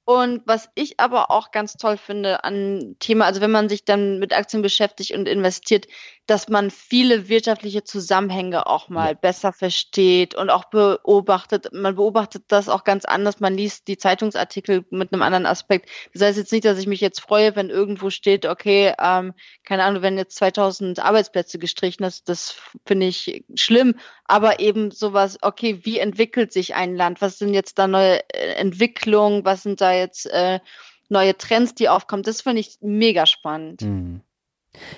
Und 0.04 0.42
was 0.46 0.70
ich 0.74 1.00
aber 1.00 1.30
auch 1.30 1.50
ganz 1.50 1.74
toll 1.74 1.98
finde 1.98 2.44
an 2.44 2.96
Thema, 2.98 3.26
also 3.26 3.42
wenn 3.42 3.50
man 3.50 3.68
sich 3.68 3.84
dann 3.84 4.18
mit 4.18 4.32
Aktien 4.32 4.62
beschäftigt 4.62 5.12
und 5.12 5.28
investiert, 5.28 5.86
dass 6.28 6.48
man 6.48 6.70
viele 6.70 7.28
wirtschaftliche 7.28 7.84
Zusammenhänge 7.84 8.66
auch 8.66 8.90
mal 8.90 9.12
ja. 9.12 9.14
besser 9.14 9.52
versteht 9.52 10.34
und 10.34 10.50
auch 10.50 10.66
beobachtet. 10.66 11.72
Man 11.72 11.96
beobachtet 11.96 12.44
das 12.48 12.68
auch 12.68 12.84
ganz 12.84 13.06
anders. 13.06 13.40
Man 13.40 13.54
liest 13.54 13.88
die 13.88 13.96
Zeitungsartikel 13.96 14.84
mit 14.90 15.12
einem 15.12 15.22
anderen 15.22 15.46
Aspekt. 15.46 15.88
Das 16.12 16.22
heißt 16.22 16.36
jetzt 16.36 16.52
nicht, 16.52 16.66
dass 16.66 16.78
ich 16.78 16.86
mich 16.86 17.00
jetzt 17.00 17.20
freue, 17.20 17.56
wenn 17.56 17.70
irgendwo 17.70 18.10
steht, 18.10 18.44
okay, 18.44 18.92
ähm, 19.00 19.32
keine 19.64 19.84
Ahnung, 19.84 20.02
wenn 20.02 20.18
jetzt 20.18 20.36
2000 20.36 20.98
Arbeitsplätze 21.00 21.58
gestrichen 21.58 22.04
ist, 22.04 22.28
das 22.28 22.60
finde 22.84 23.06
ich 23.06 23.44
schlimm. 23.54 23.94
Aber 24.24 24.60
eben 24.60 24.90
sowas, 24.90 25.38
okay, 25.40 25.80
wie 25.84 25.98
entwickelt 25.98 26.52
sich 26.52 26.74
ein 26.74 26.94
Land? 26.94 27.22
Was 27.22 27.38
sind 27.38 27.54
jetzt 27.54 27.78
da 27.78 27.88
neue 27.88 28.20
äh, 28.34 28.52
Entwicklungen? 28.56 29.46
Was 29.46 29.62
sind 29.62 29.80
da 29.80 29.92
jetzt 29.94 30.26
äh, 30.26 30.60
neue 31.08 31.36
Trends, 31.36 31.74
die 31.74 31.88
aufkommen. 31.88 32.22
Das 32.22 32.42
finde 32.42 32.60
ich 32.60 32.78
mega 32.80 33.26
spannend. 33.26 33.82
Mhm. 33.82 34.20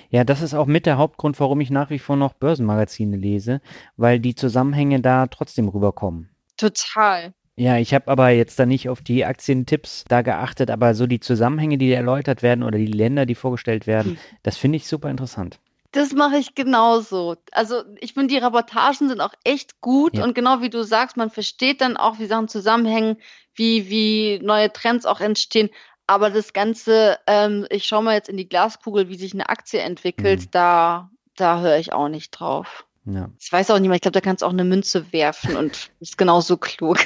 Ja, 0.09 0.23
das 0.23 0.41
ist 0.41 0.53
auch 0.53 0.65
mit 0.65 0.85
der 0.85 0.97
Hauptgrund, 0.97 1.39
warum 1.39 1.61
ich 1.61 1.69
nach 1.69 1.89
wie 1.89 1.99
vor 1.99 2.15
noch 2.15 2.33
Börsenmagazine 2.33 3.17
lese, 3.17 3.61
weil 3.97 4.19
die 4.19 4.35
Zusammenhänge 4.35 5.01
da 5.01 5.27
trotzdem 5.27 5.69
rüberkommen. 5.69 6.29
Total. 6.57 7.33
Ja, 7.55 7.77
ich 7.77 7.93
habe 7.93 8.07
aber 8.09 8.29
jetzt 8.29 8.57
da 8.59 8.65
nicht 8.65 8.89
auf 8.89 9.01
die 9.01 9.25
Aktientipps 9.25 10.05
da 10.07 10.21
geachtet, 10.21 10.71
aber 10.71 10.95
so 10.95 11.05
die 11.05 11.19
Zusammenhänge, 11.19 11.77
die 11.77 11.91
erläutert 11.91 12.43
werden 12.43 12.63
oder 12.63 12.77
die 12.77 12.87
Länder, 12.87 13.25
die 13.25 13.35
vorgestellt 13.35 13.87
werden, 13.87 14.13
hm. 14.13 14.17
das 14.43 14.57
finde 14.57 14.77
ich 14.77 14.87
super 14.87 15.09
interessant. 15.09 15.59
Das 15.91 16.13
mache 16.13 16.37
ich 16.37 16.55
genauso. 16.55 17.35
Also 17.51 17.83
ich 17.99 18.13
finde, 18.13 18.33
die 18.33 18.37
Reportagen 18.37 19.09
sind 19.09 19.19
auch 19.19 19.33
echt 19.43 19.81
gut 19.81 20.15
ja. 20.15 20.23
und 20.23 20.33
genau 20.33 20.61
wie 20.61 20.69
du 20.69 20.83
sagst, 20.83 21.17
man 21.17 21.29
versteht 21.29 21.81
dann 21.81 21.97
auch, 21.97 22.17
wie 22.17 22.27
Sachen 22.27 22.47
zusammenhängen, 22.47 23.17
wie, 23.55 23.89
wie 23.89 24.39
neue 24.41 24.71
Trends 24.71 25.05
auch 25.05 25.19
entstehen. 25.19 25.69
Aber 26.11 26.29
das 26.29 26.51
Ganze, 26.51 27.19
ähm, 27.25 27.65
ich 27.69 27.85
schaue 27.85 28.03
mal 28.03 28.15
jetzt 28.15 28.27
in 28.27 28.35
die 28.35 28.49
Glaskugel, 28.49 29.07
wie 29.07 29.15
sich 29.15 29.33
eine 29.33 29.47
Aktie 29.47 29.79
entwickelt, 29.79 30.41
mhm. 30.41 30.47
da, 30.51 31.09
da 31.37 31.61
höre 31.61 31.77
ich 31.77 31.93
auch 31.93 32.09
nicht 32.09 32.31
drauf. 32.31 32.85
Ja. 33.05 33.29
Ich 33.39 33.49
weiß 33.49 33.71
auch 33.71 33.79
nicht 33.79 33.87
mehr, 33.87 33.95
ich 33.95 34.01
glaube, 34.01 34.19
da 34.19 34.19
kannst 34.19 34.41
du 34.41 34.45
auch 34.45 34.51
eine 34.51 34.65
Münze 34.65 35.13
werfen 35.13 35.55
und 35.55 35.89
ist 36.01 36.17
genauso 36.17 36.57
klug. 36.57 36.97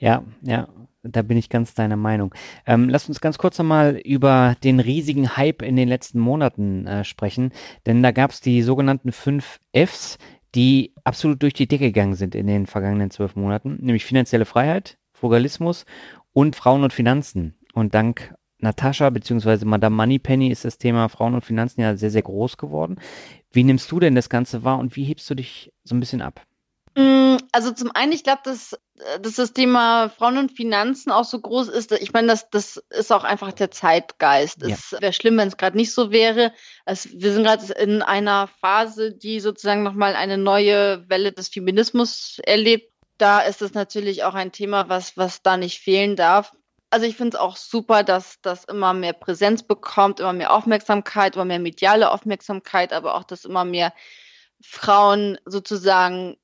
Ja, 0.00 0.24
ja, 0.42 0.66
da 1.04 1.22
bin 1.22 1.36
ich 1.36 1.48
ganz 1.48 1.74
deiner 1.74 1.96
Meinung. 1.96 2.34
Ähm, 2.66 2.88
lass 2.88 3.08
uns 3.08 3.20
ganz 3.20 3.38
kurz 3.38 3.56
nochmal 3.58 4.00
über 4.04 4.56
den 4.64 4.80
riesigen 4.80 5.36
Hype 5.36 5.62
in 5.62 5.76
den 5.76 5.88
letzten 5.88 6.18
Monaten 6.18 6.88
äh, 6.88 7.04
sprechen, 7.04 7.52
denn 7.86 8.02
da 8.02 8.10
gab 8.10 8.32
es 8.32 8.40
die 8.40 8.62
sogenannten 8.62 9.12
fünf 9.12 9.60
Fs, 9.72 10.18
die 10.56 10.92
absolut 11.04 11.40
durch 11.42 11.54
die 11.54 11.68
Decke 11.68 11.86
gegangen 11.86 12.14
sind 12.14 12.34
in 12.34 12.48
den 12.48 12.66
vergangenen 12.66 13.12
zwölf 13.12 13.36
Monaten, 13.36 13.78
nämlich 13.80 14.04
finanzielle 14.04 14.44
Freiheit, 14.44 14.98
Frugalismus 15.12 15.84
und 16.32 16.54
Frauen 16.54 16.84
und 16.84 16.92
Finanzen. 16.92 17.57
Und 17.78 17.94
dank 17.94 18.34
Natascha 18.58 19.08
bzw. 19.10 19.64
Madame 19.64 19.94
Moneypenny 19.94 20.50
ist 20.50 20.64
das 20.64 20.78
Thema 20.78 21.08
Frauen 21.08 21.34
und 21.34 21.44
Finanzen 21.44 21.80
ja 21.80 21.96
sehr, 21.96 22.10
sehr 22.10 22.22
groß 22.22 22.56
geworden. 22.56 23.00
Wie 23.52 23.62
nimmst 23.62 23.90
du 23.92 24.00
denn 24.00 24.16
das 24.16 24.28
Ganze 24.28 24.64
wahr 24.64 24.78
und 24.78 24.96
wie 24.96 25.04
hebst 25.04 25.30
du 25.30 25.36
dich 25.36 25.72
so 25.84 25.94
ein 25.94 26.00
bisschen 26.00 26.20
ab? 26.20 26.42
Mm, 26.96 27.36
also 27.52 27.70
zum 27.70 27.92
einen, 27.94 28.10
ich 28.10 28.24
glaube, 28.24 28.40
dass, 28.42 28.76
dass 29.22 29.36
das 29.36 29.52
Thema 29.52 30.08
Frauen 30.08 30.38
und 30.38 30.50
Finanzen 30.50 31.12
auch 31.12 31.24
so 31.24 31.38
groß 31.40 31.68
ist. 31.68 31.92
Ich 31.92 32.12
meine, 32.12 32.26
das, 32.26 32.50
das 32.50 32.82
ist 32.90 33.12
auch 33.12 33.22
einfach 33.22 33.52
der 33.52 33.70
Zeitgeist. 33.70 34.60
Ja. 34.62 34.74
Es 34.74 34.96
wäre 34.98 35.12
schlimm, 35.12 35.36
wenn 35.36 35.46
es 35.46 35.56
gerade 35.56 35.76
nicht 35.76 35.94
so 35.94 36.10
wäre. 36.10 36.52
Es, 36.84 37.08
wir 37.12 37.32
sind 37.32 37.44
gerade 37.44 37.72
in 37.74 38.02
einer 38.02 38.48
Phase, 38.60 39.12
die 39.14 39.38
sozusagen 39.38 39.84
nochmal 39.84 40.16
eine 40.16 40.36
neue 40.36 41.08
Welle 41.08 41.30
des 41.30 41.46
Feminismus 41.46 42.40
erlebt. 42.44 42.92
Da 43.18 43.40
ist 43.40 43.62
es 43.62 43.74
natürlich 43.74 44.24
auch 44.24 44.34
ein 44.34 44.50
Thema, 44.50 44.88
was, 44.88 45.16
was 45.16 45.42
da 45.42 45.56
nicht 45.56 45.78
fehlen 45.78 46.16
darf. 46.16 46.52
Also 46.90 47.06
ich 47.06 47.16
finde 47.16 47.36
es 47.36 47.40
auch 47.40 47.56
super, 47.56 48.02
dass 48.02 48.40
das 48.40 48.64
immer 48.64 48.94
mehr 48.94 49.12
Präsenz 49.12 49.62
bekommt, 49.62 50.20
immer 50.20 50.32
mehr 50.32 50.52
Aufmerksamkeit, 50.52 51.36
immer 51.36 51.44
mehr 51.44 51.58
mediale 51.58 52.10
Aufmerksamkeit, 52.10 52.92
aber 52.92 53.14
auch, 53.14 53.24
dass 53.24 53.44
immer 53.44 53.64
mehr 53.64 53.92
Frauen 54.62 55.38
sozusagen 55.44 56.36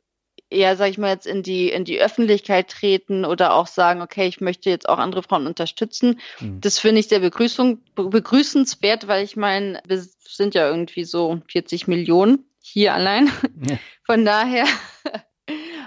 eher, 0.50 0.76
sag 0.76 0.90
ich 0.90 0.98
mal, 0.98 1.10
jetzt 1.10 1.26
in 1.26 1.42
die, 1.42 1.70
in 1.70 1.84
die 1.84 2.00
Öffentlichkeit 2.00 2.68
treten 2.68 3.24
oder 3.24 3.54
auch 3.54 3.66
sagen, 3.66 4.02
okay, 4.02 4.26
ich 4.26 4.40
möchte 4.40 4.70
jetzt 4.70 4.88
auch 4.88 4.98
andere 4.98 5.22
Frauen 5.22 5.46
unterstützen. 5.46 6.20
Mhm. 6.40 6.60
Das 6.60 6.78
finde 6.78 7.00
ich 7.00 7.08
sehr 7.08 7.20
begrüßung, 7.20 7.82
begrüßenswert, 7.94 9.08
weil 9.08 9.24
ich 9.24 9.36
meine, 9.36 9.82
wir 9.86 10.04
sind 10.20 10.54
ja 10.54 10.68
irgendwie 10.68 11.04
so 11.04 11.40
40 11.50 11.88
Millionen 11.88 12.44
hier 12.60 12.94
allein. 12.94 13.30
Ja. 13.68 13.78
Von 14.04 14.24
daher, 14.24 14.66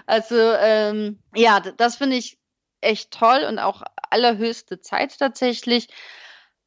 also 0.05 0.35
ähm, 0.35 1.19
ja, 1.35 1.59
das 1.59 1.95
finde 1.97 2.17
ich 2.17 2.37
echt 2.81 3.11
toll 3.11 3.45
und 3.47 3.59
auch 3.59 3.81
allerhöchste 4.09 4.79
Zeit 4.81 5.17
tatsächlich. 5.17 5.87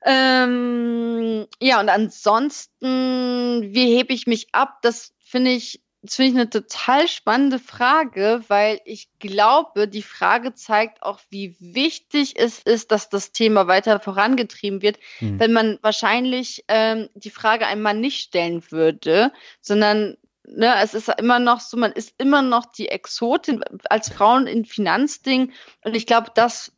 Ähm, 0.05 1.47
ja, 1.61 1.81
und 1.81 1.89
ansonsten, 1.89 3.75
wie 3.75 3.97
hebe 3.97 4.15
ich 4.15 4.27
mich 4.27 4.49
ab? 4.53 4.79
Das 4.83 5.13
finde 5.19 5.51
ich, 5.51 5.83
das 6.03 6.17
finde 6.17 6.31
ich 6.31 6.37
eine 6.37 6.49
total 6.49 7.07
spannende 7.07 7.59
Frage, 7.59 8.43
weil 8.49 8.81
ich 8.87 9.11
glaube, 9.19 9.87
die 9.87 10.03
Frage 10.03 10.55
zeigt 10.55 11.03
auch, 11.03 11.21
wie 11.29 11.55
wichtig 11.61 12.35
es 12.37 12.61
ist, 12.61 12.91
dass 12.91 13.11
das 13.11 13.33
Thema 13.33 13.67
weiter 13.67 14.01
vorangetrieben 14.01 14.81
wird, 14.81 14.99
hm. 15.19 15.39
wenn 15.39 15.53
man 15.53 15.79
wahrscheinlich 15.83 16.65
ähm, 16.69 17.11
die 17.15 17.31
Frage 17.31 17.67
einmal 17.67 17.95
nicht 17.95 18.23
stellen 18.23 18.63
würde, 18.71 19.33
sondern 19.61 20.17
ne, 20.55 20.75
es 20.83 20.95
ist 20.95 21.09
immer 21.19 21.39
noch 21.39 21.61
so, 21.61 21.77
man 21.77 21.93
ist 21.93 22.15
immer 22.19 22.43
noch 22.43 22.67
die 22.67 22.89
Exotin 22.89 23.63
als 23.89 24.11
Frauen 24.11 24.47
in 24.47 24.65
Finanzding. 24.65 25.53
Und 25.85 25.97
ich 25.97 26.07
glaube, 26.07 26.31
das 26.35 26.73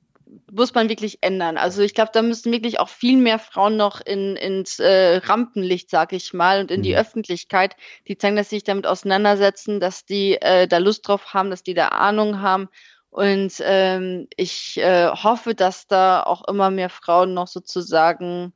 muss 0.51 0.75
man 0.75 0.89
wirklich 0.89 1.19
ändern. 1.23 1.59
Also 1.59 1.83
ich 1.83 1.95
glaube, 1.95 2.11
da 2.13 2.23
müssen 2.23 2.53
wirklich 2.53 2.81
auch 2.81 2.89
viel 2.89 3.19
mehr 3.19 3.39
Frauen 3.39 3.77
noch 3.77 4.01
in, 4.01 4.37
ins 4.37 4.79
äh, 4.79 5.17
Rampenlicht, 5.17 5.91
sag 5.91 6.13
ich 6.13 6.33
mal, 6.33 6.61
und 6.61 6.71
in 6.71 6.81
mhm. 6.81 6.85
die 6.85 6.97
Öffentlichkeit, 6.97 7.77
die 8.09 8.17
zeigen, 8.17 8.37
dass 8.37 8.51
sie 8.51 8.57
sich 8.57 8.65
damit 8.65 8.87
auseinandersetzen, 8.87 9.81
dass 9.81 10.05
die 10.05 10.41
äh, 10.41 10.67
da 10.67 10.79
Lust 10.79 11.07
drauf 11.07 11.35
haben, 11.35 11.51
dass 11.51 11.63
die 11.63 11.75
da 11.75 11.89
Ahnung 11.89 12.41
haben. 12.41 12.69
Und 13.11 13.55
ähm, 13.61 14.29
ich 14.37 14.79
äh, 14.79 15.09
hoffe, 15.09 15.55
dass 15.55 15.87
da 15.87 16.23
auch 16.23 16.49
immer 16.49 16.71
mehr 16.71 16.89
Frauen 16.89 17.35
noch 17.35 17.49
sozusagen 17.49 18.55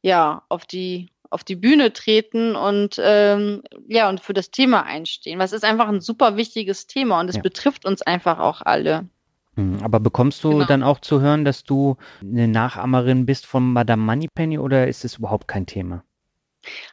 ja 0.00 0.42
auf 0.48 0.64
die 0.64 1.10
auf 1.30 1.44
die 1.44 1.56
Bühne 1.56 1.92
treten 1.92 2.56
und 2.56 3.00
ähm, 3.02 3.62
ja 3.88 4.08
und 4.08 4.20
für 4.20 4.34
das 4.34 4.50
Thema 4.50 4.82
einstehen. 4.82 5.38
Was 5.38 5.52
ist 5.52 5.64
einfach 5.64 5.88
ein 5.88 6.00
super 6.00 6.36
wichtiges 6.36 6.86
Thema 6.86 7.20
und 7.20 7.28
es 7.28 7.36
ja. 7.36 7.42
betrifft 7.42 7.84
uns 7.84 8.02
einfach 8.02 8.38
auch 8.38 8.62
alle. 8.62 9.08
Hm, 9.56 9.78
aber 9.82 10.00
bekommst 10.00 10.44
du 10.44 10.50
genau. 10.50 10.64
dann 10.64 10.82
auch 10.82 11.00
zu 11.00 11.20
hören, 11.20 11.44
dass 11.44 11.64
du 11.64 11.96
eine 12.20 12.48
Nachahmerin 12.48 13.26
bist 13.26 13.46
von 13.46 13.72
Madame 13.72 14.02
Moneypenny 14.02 14.58
oder 14.58 14.88
ist 14.88 15.04
es 15.04 15.16
überhaupt 15.16 15.48
kein 15.48 15.66
Thema? 15.66 16.04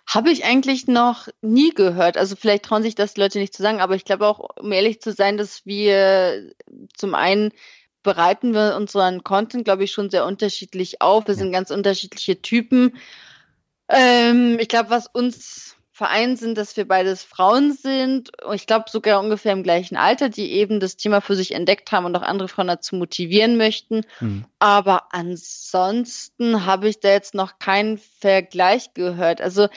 Habe 0.08 0.32
ich 0.32 0.46
eigentlich 0.46 0.88
noch 0.88 1.28
nie 1.42 1.72
gehört. 1.72 2.18
Also 2.18 2.36
vielleicht 2.36 2.64
trauen 2.64 2.84
sich 2.84 2.96
das 2.96 3.16
die 3.16 3.22
Leute 3.22 3.40
nicht 3.40 3.54
zu 3.54 3.62
sagen, 3.62 3.82
aber 3.82 3.96
ich 3.96 4.06
glaube 4.06 4.26
auch, 4.26 4.50
um 4.60 4.72
ehrlich 4.72 5.02
zu 5.02 5.12
sein, 5.12 5.38
dass 5.38 5.66
wir 5.66 6.52
zum 6.96 7.16
einen 7.16 7.52
bereiten 8.04 8.54
wir 8.54 8.78
unseren 8.78 9.24
Content, 9.24 9.66
glaube 9.66 9.84
ich, 9.84 9.92
schon 9.92 10.10
sehr 10.10 10.26
unterschiedlich 10.26 11.02
auf. 11.02 11.28
Wir 11.28 11.36
sind 11.36 11.52
ganz 11.52 11.72
unterschiedliche 11.72 12.42
Typen. 12.42 12.96
Ähm, 13.90 14.58
ich 14.60 14.68
glaube, 14.68 14.90
was 14.90 15.08
uns 15.08 15.78
vereint, 15.98 16.38
sind, 16.38 16.60
dass 16.60 16.78
wir 16.78 16.88
beides 16.88 17.24
Frauen 17.24 17.74
sind. 17.74 18.30
Ich 18.54 18.68
glaube 18.68 18.86
sogar 18.88 19.20
ungefähr 19.20 19.54
im 19.54 19.64
gleichen 19.64 19.98
Alter, 19.98 20.30
die 20.30 20.52
eben 20.52 20.80
das 20.80 20.96
Thema 20.96 21.22
für 21.22 21.36
sich 21.36 21.56
entdeckt 21.56 21.92
haben 21.92 22.06
und 22.06 22.16
auch 22.16 22.22
andere 22.22 22.48
Frauen 22.48 22.68
dazu 22.68 22.96
motivieren 22.96 23.58
möchten. 23.58 24.06
Mhm. 24.20 24.46
Aber 24.60 25.12
ansonsten 25.12 26.68
habe 26.68 26.88
ich 26.88 27.00
da 27.00 27.10
jetzt 27.10 27.34
noch 27.34 27.58
keinen 27.58 27.98
Vergleich 27.98 28.94
gehört. 28.94 29.42
Also 29.42 29.70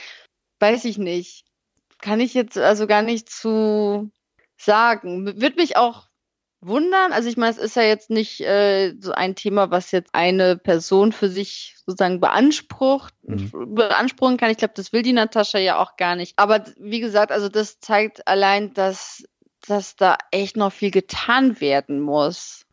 weiß 0.59 0.85
ich 0.85 0.99
nicht. 0.99 1.47
Kann 2.03 2.21
ich 2.21 2.35
jetzt 2.35 2.59
also 2.59 2.87
gar 2.87 3.03
nicht 3.03 3.31
zu 3.31 4.11
sagen. 4.59 5.25
Würde 5.41 5.57
mich 5.57 5.79
auch 5.79 6.10
wundern. 6.61 7.13
Also 7.13 7.29
ich 7.29 7.37
meine, 7.37 7.53
es 7.53 7.59
ist 7.59 7.77
ja 7.77 7.83
jetzt 7.83 8.11
nicht 8.11 8.41
äh, 8.41 8.95
so 9.01 9.13
ein 9.13 9.35
Thema, 9.35 9.71
was 9.71 9.93
jetzt 9.93 10.15
eine 10.15 10.57
Person 10.57 11.13
für 11.13 11.29
sich 11.29 11.77
sozusagen 11.87 12.21
beansprucht, 12.21 13.15
mhm. 13.23 13.75
beanspruchen 13.75 14.37
kann. 14.37 14.51
Ich 14.51 14.59
glaube, 14.59 14.75
das 14.77 14.93
will 14.93 15.03
die 15.03 15.13
Natascha 15.13 15.59
ja 15.59 15.79
auch 15.79 15.97
gar 15.97 16.17
nicht. 16.17 16.35
Aber 16.37 16.65
wie 16.79 17.01
gesagt, 17.01 17.33
also 17.33 17.49
das 17.49 17.81
zeigt 17.81 18.27
allein, 18.29 18.75
dass, 18.75 19.25
dass 19.67 19.97
da 19.97 20.19
echt 20.31 20.57
noch 20.57 20.73
viel 20.73 20.91
getan 20.91 21.61
werden 21.61 22.01
muss. 22.01 22.67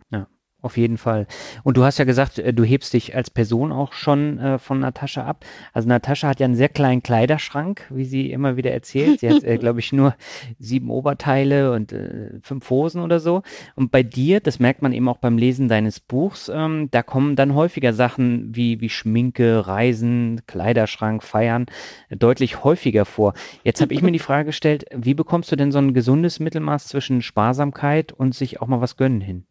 Auf 0.68 0.76
jeden 0.76 0.98
Fall. 0.98 1.28
Und 1.64 1.78
du 1.78 1.86
hast 1.86 1.98
ja 1.98 2.04
gesagt, 2.04 2.40
äh, 2.40 2.54
du 2.54 2.66
hebst 2.66 2.92
dich 2.92 3.16
als 3.16 3.30
Person 3.30 3.72
auch 3.72 3.94
schon 3.94 4.38
äh, 4.38 4.60
von 4.60 4.82
Natascha 4.82 5.24
ab. 5.24 5.46
Also 5.72 5.88
Natascha 5.88 6.28
hat 6.28 6.42
ja 6.42 6.46
einen 6.46 6.58
sehr 6.58 6.68
kleinen 6.68 7.02
Kleiderschrank, 7.02 7.86
wie 7.90 8.04
sie 8.04 8.34
immer 8.34 8.58
wieder 8.58 8.72
erzählt. 8.72 9.22
Sie 9.22 9.30
hat, 9.30 9.46
äh, 9.46 9.58
glaube 9.62 9.80
ich, 9.80 9.94
nur 9.94 10.14
sieben 10.60 10.90
Oberteile 10.90 11.72
und 11.72 11.94
äh, 11.94 12.32
fünf 12.42 12.70
Hosen 12.70 13.02
oder 13.02 13.22
so. 13.22 13.44
Und 13.76 13.92
bei 13.92 14.04
dir, 14.04 14.42
das 14.42 14.60
merkt 14.60 14.82
man 14.82 14.92
eben 14.92 15.08
auch 15.08 15.20
beim 15.20 15.38
Lesen 15.38 15.70
deines 15.70 16.02
Buchs, 16.02 16.52
ähm, 16.54 16.90
da 16.92 17.02
kommen 17.02 17.38
dann 17.38 17.56
häufiger 17.56 17.94
Sachen 17.94 18.54
wie, 18.54 18.82
wie 18.82 18.90
Schminke, 18.90 19.66
Reisen, 19.68 20.42
Kleiderschrank, 20.48 21.24
Feiern 21.24 21.68
äh, 22.10 22.18
deutlich 22.18 22.66
häufiger 22.66 23.06
vor. 23.06 23.36
Jetzt 23.64 23.80
habe 23.80 23.94
ich 23.94 24.02
mir 24.02 24.12
die 24.12 24.20
Frage 24.28 24.48
gestellt, 24.48 24.84
wie 24.94 25.14
bekommst 25.14 25.50
du 25.50 25.56
denn 25.56 25.72
so 25.72 25.78
ein 25.78 25.94
gesundes 25.94 26.42
Mittelmaß 26.42 26.90
zwischen 26.90 27.22
Sparsamkeit 27.22 28.12
und 28.12 28.36
sich 28.36 28.62
auch 28.62 28.68
mal 28.68 28.82
was 28.82 28.98
gönnen 28.98 29.22
hin? 29.22 29.46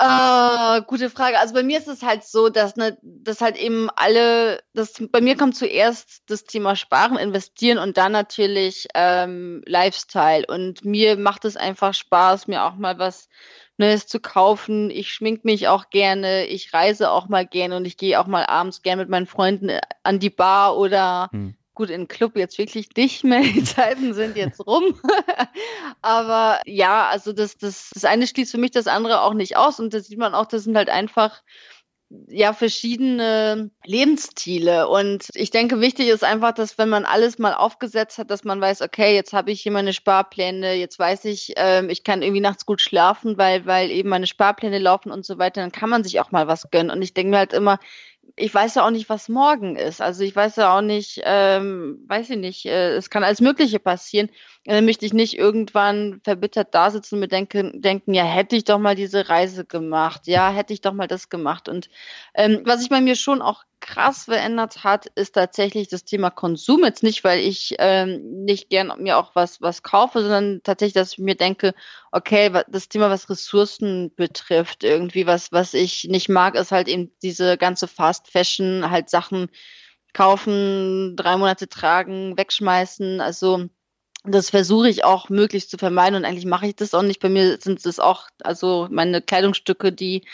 Uh, 0.00 0.82
gute 0.82 1.08
Frage. 1.08 1.38
Also 1.38 1.54
bei 1.54 1.62
mir 1.62 1.78
ist 1.78 1.88
es 1.88 2.02
halt 2.02 2.22
so, 2.22 2.50
dass, 2.50 2.76
ne, 2.76 2.98
dass 3.02 3.40
halt 3.40 3.56
eben 3.56 3.88
alle, 3.96 4.60
das, 4.74 4.92
bei 5.10 5.22
mir 5.22 5.38
kommt 5.38 5.56
zuerst 5.56 6.22
das 6.26 6.44
Thema 6.44 6.76
Sparen, 6.76 7.16
Investieren 7.16 7.78
und 7.78 7.96
dann 7.96 8.12
natürlich 8.12 8.88
ähm, 8.94 9.62
Lifestyle. 9.64 10.44
Und 10.46 10.84
mir 10.84 11.16
macht 11.16 11.46
es 11.46 11.56
einfach 11.56 11.94
Spaß, 11.94 12.46
mir 12.46 12.64
auch 12.64 12.76
mal 12.76 12.98
was 12.98 13.30
Neues 13.78 14.06
zu 14.06 14.20
kaufen. 14.20 14.90
Ich 14.90 15.12
schmink 15.12 15.46
mich 15.46 15.68
auch 15.68 15.88
gerne, 15.88 16.44
ich 16.44 16.74
reise 16.74 17.10
auch 17.10 17.28
mal 17.28 17.46
gerne 17.46 17.76
und 17.76 17.86
ich 17.86 17.96
gehe 17.96 18.20
auch 18.20 18.26
mal 18.26 18.44
abends 18.44 18.82
gerne 18.82 19.00
mit 19.00 19.08
meinen 19.08 19.26
Freunden 19.26 19.70
äh, 19.70 19.80
an 20.02 20.18
die 20.18 20.30
Bar 20.30 20.76
oder 20.76 21.30
hm 21.32 21.55
gut, 21.76 21.90
in 21.90 22.08
Club 22.08 22.36
jetzt 22.36 22.58
wirklich 22.58 22.88
nicht 22.96 23.22
mehr, 23.22 23.42
die 23.42 23.62
Zeiten 23.62 24.14
sind 24.14 24.36
jetzt 24.36 24.66
rum. 24.66 25.00
Aber 26.02 26.60
ja, 26.66 27.08
also 27.08 27.32
das, 27.32 27.56
das, 27.56 27.90
das 27.94 28.04
eine 28.04 28.26
schließt 28.26 28.50
für 28.50 28.58
mich 28.58 28.72
das 28.72 28.88
andere 28.88 29.20
auch 29.20 29.34
nicht 29.34 29.56
aus. 29.56 29.78
Und 29.78 29.94
da 29.94 30.00
sieht 30.00 30.18
man 30.18 30.34
auch, 30.34 30.46
das 30.46 30.64
sind 30.64 30.76
halt 30.76 30.88
einfach 30.88 31.42
ja 32.28 32.52
verschiedene 32.52 33.70
Lebensstile 33.84 34.88
und 34.88 35.28
ich 35.34 35.50
denke 35.50 35.80
wichtig 35.80 36.06
ist 36.06 36.22
einfach, 36.22 36.52
dass 36.52 36.78
wenn 36.78 36.88
man 36.88 37.04
alles 37.04 37.38
mal 37.40 37.54
aufgesetzt 37.54 38.18
hat, 38.18 38.30
dass 38.30 38.44
man 38.44 38.60
weiß, 38.60 38.82
okay, 38.82 39.12
jetzt 39.16 39.32
habe 39.32 39.50
ich 39.50 39.60
hier 39.60 39.72
meine 39.72 39.92
Sparpläne, 39.92 40.74
jetzt 40.74 41.00
weiß 41.00 41.24
ich, 41.24 41.54
ähm, 41.56 41.90
ich 41.90 42.04
kann 42.04 42.22
irgendwie 42.22 42.40
nachts 42.40 42.64
gut 42.64 42.80
schlafen, 42.80 43.38
weil 43.38 43.66
weil 43.66 43.90
eben 43.90 44.08
meine 44.08 44.28
Sparpläne 44.28 44.78
laufen 44.78 45.10
und 45.10 45.26
so 45.26 45.38
weiter, 45.38 45.62
dann 45.62 45.72
kann 45.72 45.90
man 45.90 46.04
sich 46.04 46.20
auch 46.20 46.30
mal 46.30 46.46
was 46.46 46.70
gönnen 46.70 46.90
und 46.90 47.02
ich 47.02 47.12
denke 47.12 47.30
mir 47.30 47.38
halt 47.38 47.52
immer, 47.52 47.80
ich 48.34 48.52
weiß 48.52 48.74
ja 48.74 48.86
auch 48.86 48.90
nicht, 48.90 49.08
was 49.08 49.28
morgen 49.28 49.76
ist. 49.76 50.00
Also 50.00 50.24
ich 50.24 50.34
weiß 50.34 50.56
ja 50.56 50.76
auch 50.76 50.82
nicht, 50.82 51.20
ähm, 51.24 52.04
weiß 52.06 52.30
ich 52.30 52.38
nicht, 52.38 52.66
äh, 52.66 52.94
es 52.96 53.10
kann 53.10 53.24
alles 53.24 53.40
Mögliche 53.40 53.78
passieren. 53.78 54.30
Dann 54.74 54.84
möchte 54.84 55.06
ich 55.06 55.12
nicht 55.12 55.38
irgendwann 55.38 56.20
verbittert 56.24 56.74
da 56.74 56.90
sitzen 56.90 57.14
und 57.14 57.20
mir 57.20 57.28
denken, 57.28 57.80
denken, 57.80 58.14
ja, 58.14 58.24
hätte 58.24 58.56
ich 58.56 58.64
doch 58.64 58.78
mal 58.78 58.96
diese 58.96 59.28
Reise 59.28 59.64
gemacht, 59.64 60.26
ja, 60.26 60.50
hätte 60.50 60.72
ich 60.72 60.80
doch 60.80 60.92
mal 60.92 61.06
das 61.06 61.28
gemacht. 61.28 61.68
Und 61.68 61.88
ähm, 62.34 62.62
was 62.64 62.82
ich 62.82 62.88
bei 62.88 63.00
mir 63.00 63.14
schon 63.14 63.42
auch 63.42 63.64
krass 63.80 64.24
verändert 64.24 64.82
hat, 64.82 65.06
ist 65.14 65.34
tatsächlich 65.36 65.88
das 65.88 66.04
Thema 66.04 66.30
Konsum. 66.30 66.84
Jetzt 66.84 67.04
nicht, 67.04 67.22
weil 67.22 67.38
ich 67.38 67.76
ähm, 67.78 68.44
nicht 68.44 68.68
gern 68.68 68.92
mir 68.98 69.18
auch 69.18 69.36
was, 69.36 69.60
was 69.60 69.84
kaufe, 69.84 70.20
sondern 70.22 70.60
tatsächlich, 70.64 70.94
dass 70.94 71.12
ich 71.12 71.18
mir 71.18 71.36
denke, 71.36 71.72
okay, 72.10 72.50
das 72.68 72.88
Thema, 72.88 73.10
was 73.10 73.30
Ressourcen 73.30 74.12
betrifft, 74.16 74.82
irgendwie, 74.82 75.26
was, 75.26 75.52
was 75.52 75.74
ich 75.74 76.04
nicht 76.04 76.28
mag, 76.28 76.56
ist 76.56 76.72
halt 76.72 76.88
eben 76.88 77.12
diese 77.22 77.56
ganze 77.56 77.86
Fast 77.86 78.28
Fashion, 78.28 78.90
halt 78.90 79.10
Sachen 79.10 79.48
kaufen, 80.12 81.14
drei 81.14 81.36
Monate 81.36 81.68
tragen, 81.68 82.36
wegschmeißen. 82.36 83.20
Also 83.20 83.68
das 84.32 84.50
versuche 84.50 84.88
ich 84.88 85.04
auch 85.04 85.28
möglichst 85.28 85.70
zu 85.70 85.78
vermeiden 85.78 86.16
und 86.16 86.24
eigentlich 86.24 86.46
mache 86.46 86.66
ich 86.66 86.76
das 86.76 86.94
auch 86.94 87.02
nicht. 87.02 87.20
Bei 87.20 87.28
mir 87.28 87.58
sind 87.60 87.84
es 87.84 88.00
auch, 88.00 88.28
also 88.42 88.88
meine 88.90 89.22
Kleidungsstücke, 89.22 89.92
die 89.92 90.24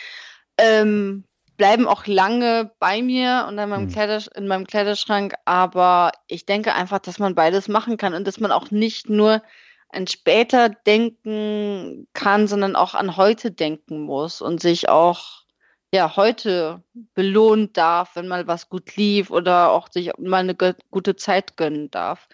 ähm, 0.58 1.24
bleiben 1.56 1.86
auch 1.86 2.06
lange 2.06 2.72
bei 2.78 3.02
mir 3.02 3.46
und 3.48 3.58
in 3.58 3.68
meinem, 3.68 3.84
mhm. 3.84 3.92
Kleider, 3.92 4.20
in 4.34 4.48
meinem 4.48 4.66
Kleiderschrank, 4.66 5.34
aber 5.44 6.12
ich 6.26 6.46
denke 6.46 6.74
einfach, 6.74 6.98
dass 6.98 7.18
man 7.18 7.34
beides 7.34 7.68
machen 7.68 7.96
kann 7.96 8.14
und 8.14 8.26
dass 8.26 8.40
man 8.40 8.52
auch 8.52 8.70
nicht 8.70 9.08
nur 9.08 9.42
an 9.90 10.06
später 10.06 10.70
denken 10.70 12.08
kann, 12.14 12.48
sondern 12.48 12.76
auch 12.76 12.94
an 12.94 13.16
heute 13.16 13.50
denken 13.50 14.00
muss 14.00 14.40
und 14.40 14.60
sich 14.60 14.88
auch 14.88 15.42
ja 15.94 16.16
heute 16.16 16.82
belohnen 17.14 17.72
darf, 17.74 18.16
wenn 18.16 18.26
mal 18.26 18.46
was 18.46 18.70
gut 18.70 18.96
lief 18.96 19.30
oder 19.30 19.70
auch 19.70 19.88
sich 19.90 20.10
mal 20.18 20.38
eine 20.38 20.56
gute 20.90 21.16
Zeit 21.16 21.56
gönnen 21.56 21.90
darf. 21.90 22.28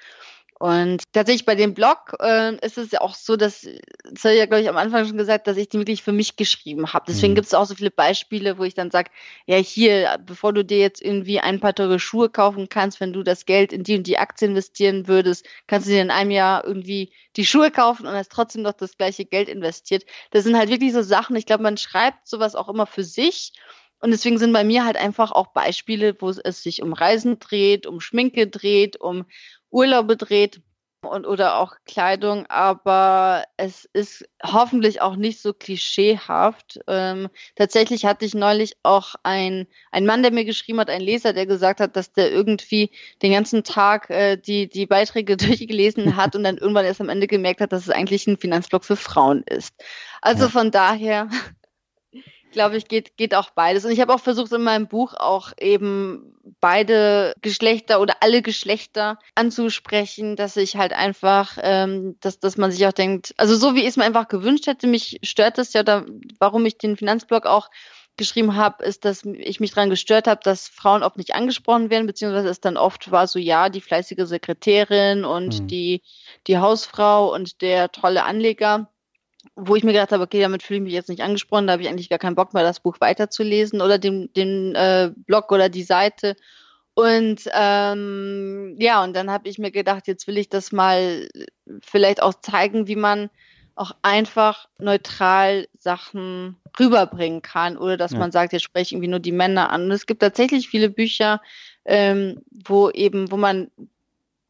Und 0.59 1.05
tatsächlich 1.13 1.45
bei 1.45 1.55
dem 1.55 1.73
Blog 1.73 2.17
äh, 2.21 2.57
ist 2.65 2.79
es 2.79 2.91
ja 2.91 3.01
auch 3.01 3.15
so, 3.15 3.37
dass, 3.37 3.63
das 4.11 4.25
habe 4.25 4.35
ich 4.35 4.41
ja, 4.41 4.47
glaube 4.47 4.63
ich, 4.63 4.69
am 4.69 4.77
Anfang 4.77 5.07
schon 5.07 5.17
gesagt, 5.17 5.47
dass 5.47 5.57
ich 5.57 5.69
die 5.69 5.79
wirklich 5.79 6.03
für 6.03 6.13
mich 6.13 6.35
geschrieben 6.35 6.93
habe. 6.93 7.05
Deswegen 7.07 7.33
mhm. 7.33 7.37
gibt 7.37 7.47
es 7.47 7.55
auch 7.55 7.65
so 7.65 7.77
viele 7.77 7.93
Beispiele, 7.93 8.59
wo 8.59 8.65
ich 8.65 8.75
dann 8.75 8.91
sage, 8.91 9.11
ja, 9.47 9.57
hier, 9.57 10.19
bevor 10.27 10.53
du 10.53 10.65
dir 10.65 10.79
jetzt 10.79 11.01
irgendwie 11.01 11.39
ein 11.39 11.61
paar 11.61 11.75
teure 11.75 12.01
Schuhe 12.01 12.29
kaufen 12.29 12.69
kannst, 12.69 12.99
wenn 13.01 13.13
du 13.13 13.23
das 13.23 13.47
Geld 13.47 13.73
in 13.73 13.85
die 13.85 13.97
und 13.97 14.07
die 14.09 14.19
Aktie 14.19 14.49
investieren 14.49 15.07
würdest, 15.07 15.47
kannst 15.69 15.87
du 15.87 15.93
dir 15.93 16.03
in 16.03 16.11
einem 16.11 16.33
Jahr 16.33 16.65
irgendwie 16.65 17.13
die 17.37 17.47
Schuhe 17.47 17.71
kaufen 17.71 18.07
und 18.07 18.15
hast 18.15 18.33
trotzdem 18.33 18.63
noch 18.63 18.73
das 18.73 18.97
gleiche 18.97 19.25
Geld 19.25 19.49
investiert. 19.49 20.05
Das 20.33 20.43
sind 20.43 20.59
halt 20.59 20.71
wirklich 20.71 20.93
so 20.93 21.03
Sachen, 21.03 21.37
ich 21.37 21.47
glaube, 21.47 21.63
man 21.63 21.77
schreibt 21.77 22.27
sowas 22.27 22.57
auch 22.57 22.69
immer 22.69 22.87
für 22.87 23.05
sich. 23.05 23.53
Und 24.01 24.11
deswegen 24.11 24.39
sind 24.39 24.53
bei 24.53 24.65
mir 24.65 24.85
halt 24.85 24.97
einfach 24.97 25.33
auch 25.33 25.49
Beispiele, 25.49 26.17
wo 26.21 26.31
es 26.31 26.63
sich 26.63 26.83
um 26.83 26.93
Reisen 26.93 27.39
dreht, 27.39 27.87
um 27.87 28.01
Schminke 28.01 28.47
dreht, 28.47 29.01
um 29.01 29.25
Urlaube 29.71 30.17
dreht 30.17 30.61
und 31.03 31.27
oder 31.27 31.59
auch 31.59 31.75
Kleidung, 31.87 32.47
aber 32.47 33.45
es 33.57 33.89
ist 33.93 34.29
hoffentlich 34.43 35.01
auch 35.01 35.17
nicht 35.17 35.41
so 35.41 35.53
klischeehaft. 35.53 36.81
Ähm, 36.89 37.29
tatsächlich 37.55 38.05
hatte 38.05 38.25
ich 38.25 38.35
neulich 38.35 38.77
auch 38.83 39.15
ein, 39.23 39.67
ein 39.93 40.07
Mann, 40.07 40.23
der 40.23 40.33
mir 40.33 40.45
geschrieben 40.45 40.81
hat, 40.81 40.91
ein 40.91 41.01
Leser, 41.01 41.33
der 41.33 41.47
gesagt 41.47 41.81
hat, 41.81 41.95
dass 41.95 42.13
der 42.13 42.33
irgendwie 42.33 42.91
den 43.23 43.33
ganzen 43.33 43.63
Tag 43.63 44.11
äh, 44.11 44.37
die, 44.37 44.69
die 44.69 44.87
Beiträge 44.87 45.37
durchgelesen 45.37 46.17
hat 46.17 46.35
und 46.35 46.43
dann 46.43 46.59
irgendwann 46.59 46.85
erst 46.85 47.01
am 47.01 47.09
Ende 47.09 47.29
gemerkt 47.29 47.61
hat, 47.61 47.73
dass 47.73 47.83
es 47.83 47.91
eigentlich 47.91 48.27
ein 48.27 48.37
Finanzblock 48.37 48.85
für 48.85 48.97
Frauen 48.97 49.45
ist. 49.45 49.75
Also 50.21 50.45
ja. 50.45 50.51
von 50.51 50.71
daher 50.71 51.29
glaube 52.51 52.77
ich, 52.77 52.89
geht, 52.89 53.17
geht 53.17 53.35
auch 53.35 53.51
beides. 53.51 53.85
Und 53.85 53.93
ich 53.93 54.01
habe 54.01 54.15
auch 54.15 54.21
versucht, 54.21 54.53
in 54.53 54.63
meinem 54.63 54.89
Buch 54.89 55.15
auch 55.15 55.53
eben 55.59 56.35
beide 56.61 57.35
Geschlechter 57.43 58.01
oder 58.01 58.17
alle 58.21 58.43
Geschlechter 58.43 59.19
anzusprechen, 59.35 60.37
dass 60.37 60.57
ich 60.57 60.77
halt 60.77 60.93
einfach, 60.93 61.59
ähm, 61.63 62.17
dass, 62.21 62.41
dass 62.41 62.57
man 62.57 62.71
sich 62.71 62.87
auch 62.87 62.93
denkt, 62.93 63.35
also 63.37 63.57
so 63.57 63.75
wie 63.75 63.81
ich 63.81 63.89
es 63.89 63.97
mir 63.97 64.05
einfach 64.05 64.29
gewünscht 64.29 64.67
hätte, 64.67 64.87
mich 64.87 65.21
stört 65.23 65.59
es 65.59 65.73
ja, 65.73 65.83
oder 65.83 66.07
warum 66.39 66.65
ich 66.67 66.79
den 66.79 66.97
Finanzblog 66.97 67.47
auch 67.47 67.69
geschrieben 68.17 68.57
habe, 68.57 68.85
ist, 68.85 69.05
dass 69.05 69.25
ich 69.25 69.61
mich 69.61 69.71
daran 69.71 69.91
gestört 69.91 70.27
habe, 70.27 70.41
dass 70.43 70.69
Frauen 70.69 71.03
oft 71.03 71.17
nicht 71.17 71.35
angesprochen 71.35 71.89
werden, 71.89 72.07
beziehungsweise 72.07 72.49
es 72.49 72.61
dann 72.61 72.77
oft 72.77 73.11
war 73.11 73.27
so, 73.27 73.39
ja, 73.39 73.69
die 73.69 73.81
fleißige 73.81 74.27
Sekretärin 74.27 75.25
und 75.25 75.61
mhm. 75.61 75.67
die, 75.69 76.03
die 76.47 76.59
Hausfrau 76.59 77.33
und 77.33 77.63
der 77.63 77.93
tolle 77.93 78.25
Anleger 78.25 78.91
wo 79.55 79.77
ich 79.77 79.85
mir 79.85 79.93
gedacht 79.93 80.13
habe, 80.13 80.23
okay, 80.23 80.41
damit 80.41 80.63
fühle 80.63 80.79
ich 80.79 80.85
mich 80.85 80.93
jetzt 80.93 81.09
nicht 81.09 81.23
angesprochen, 81.23 81.67
da 81.67 81.75
habe 81.75 81.83
ich 81.83 81.89
eigentlich 81.89 82.09
gar 82.09 82.19
keinen 82.19 82.35
Bock 82.35 82.55
mehr, 82.55 82.63
das 82.63 82.81
Buch 82.81 82.97
weiterzulesen 83.01 83.81
oder 83.81 83.99
den, 83.99 84.33
den 84.35 84.75
äh, 84.75 85.13
Blog 85.15 85.53
oder 85.53 85.69
die 85.69 85.83
Seite. 85.83 86.37
Und 86.95 87.43
ähm, 87.53 88.75
ja, 88.79 89.05
und 89.05 89.15
dann 89.15 89.31
habe 89.31 89.49
ich 89.49 89.59
mir 89.59 89.71
gedacht, 89.71 90.09
jetzt 90.09 90.27
will 90.27 90.37
ich 90.37 90.49
das 90.49 90.73
mal 90.73 91.29
vielleicht 91.81 92.21
auch 92.21 92.35
zeigen, 92.35 92.89
wie 92.89 92.97
man 92.97 93.31
auch 93.77 93.93
einfach 94.03 94.69
neutral 94.79 95.69
Sachen 95.79 96.57
rüberbringen 96.79 97.43
kann 97.43 97.77
oder 97.77 97.97
dass 97.97 98.13
ja. 98.13 98.19
man 98.19 98.33
sagt, 98.33 98.53
jetzt 98.53 98.65
spreche 98.65 98.87
ich 98.87 98.93
irgendwie 98.93 99.09
nur 99.09 99.21
die 99.21 99.33
Männer 99.33 99.71
an. 99.71 99.85
Und 99.85 99.93
es 99.93 100.07
gibt 100.07 100.21
tatsächlich 100.21 100.69
viele 100.69 100.91
Bücher, 100.91 101.41
ähm, 101.85 102.43
wo 102.51 102.91
eben, 102.91 103.31
wo 103.31 103.37
man 103.37 103.71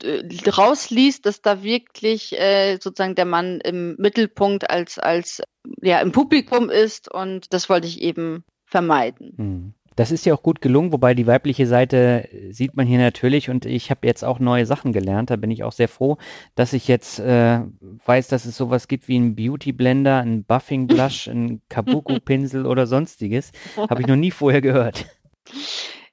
äh, 0.02 0.48
rausliest, 0.48 1.26
dass 1.26 1.42
da 1.42 1.62
wirklich 1.62 2.38
äh, 2.38 2.78
sozusagen 2.80 3.14
der 3.14 3.24
Mann 3.24 3.60
im 3.60 3.96
Mittelpunkt 3.98 4.70
als, 4.70 4.98
als 4.98 5.42
ja 5.82 6.00
im 6.00 6.12
Publikum 6.12 6.70
ist 6.70 7.10
und 7.10 7.52
das 7.52 7.68
wollte 7.68 7.86
ich 7.86 8.00
eben 8.00 8.44
vermeiden. 8.64 9.34
Hm. 9.36 9.74
Das 9.98 10.12
ist 10.12 10.24
ja 10.24 10.32
auch 10.32 10.44
gut 10.44 10.60
gelungen, 10.60 10.92
wobei 10.92 11.12
die 11.14 11.26
weibliche 11.26 11.66
Seite 11.66 12.28
äh, 12.32 12.52
sieht 12.52 12.76
man 12.76 12.86
hier 12.86 12.98
natürlich 12.98 13.50
und 13.50 13.66
ich 13.66 13.90
habe 13.90 14.06
jetzt 14.06 14.24
auch 14.24 14.38
neue 14.38 14.64
Sachen 14.64 14.92
gelernt. 14.92 15.30
Da 15.30 15.34
bin 15.34 15.50
ich 15.50 15.64
auch 15.64 15.72
sehr 15.72 15.88
froh, 15.88 16.18
dass 16.54 16.72
ich 16.72 16.86
jetzt 16.86 17.18
äh, 17.18 17.62
weiß, 18.04 18.28
dass 18.28 18.44
es 18.44 18.56
sowas 18.56 18.86
gibt 18.86 19.08
wie 19.08 19.16
einen 19.16 19.34
Beauty 19.34 19.72
Blender, 19.72 20.18
einen 20.18 20.44
Buffing 20.44 20.86
Blush, 20.86 21.26
einen 21.26 21.62
Kabuki 21.68 22.20
Pinsel 22.20 22.64
oder 22.64 22.86
sonstiges. 22.86 23.50
Habe 23.76 24.02
ich 24.02 24.06
noch 24.06 24.14
nie 24.14 24.30
vorher 24.30 24.60
gehört. 24.60 25.06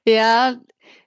Ja, 0.04 0.56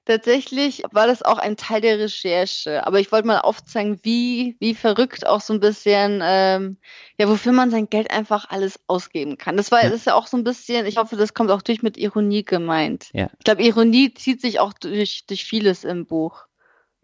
Tatsächlich 0.09 0.81
war 0.91 1.05
das 1.05 1.21
auch 1.21 1.37
ein 1.37 1.55
Teil 1.55 1.81
der 1.81 1.99
Recherche, 1.99 2.83
aber 2.87 2.99
ich 2.99 3.11
wollte 3.11 3.27
mal 3.27 3.41
aufzeigen, 3.41 3.99
wie, 4.01 4.57
wie 4.59 4.73
verrückt 4.73 5.27
auch 5.27 5.39
so 5.39 5.53
ein 5.53 5.59
bisschen, 5.59 6.19
ähm, 6.23 6.77
ja, 7.19 7.29
wofür 7.29 7.51
man 7.51 7.69
sein 7.69 7.91
Geld 7.91 8.09
einfach 8.09 8.49
alles 8.49 8.79
ausgeben 8.87 9.37
kann. 9.37 9.55
Das 9.55 9.69
war, 9.71 9.83
ja. 9.83 9.89
das 9.89 9.99
ist 9.99 10.07
ja 10.07 10.15
auch 10.15 10.25
so 10.25 10.35
ein 10.35 10.43
bisschen, 10.43 10.87
ich 10.87 10.97
hoffe, 10.97 11.15
das 11.15 11.35
kommt 11.35 11.51
auch 11.51 11.61
durch 11.61 11.83
mit 11.83 11.95
Ironie 11.95 12.43
gemeint. 12.43 13.11
Ja. 13.13 13.29
Ich 13.37 13.43
glaube, 13.43 13.61
Ironie 13.61 14.11
zieht 14.11 14.41
sich 14.41 14.59
auch 14.59 14.73
durch, 14.73 15.27
durch 15.27 15.45
vieles 15.45 15.83
im 15.83 16.07
Buch. 16.07 16.47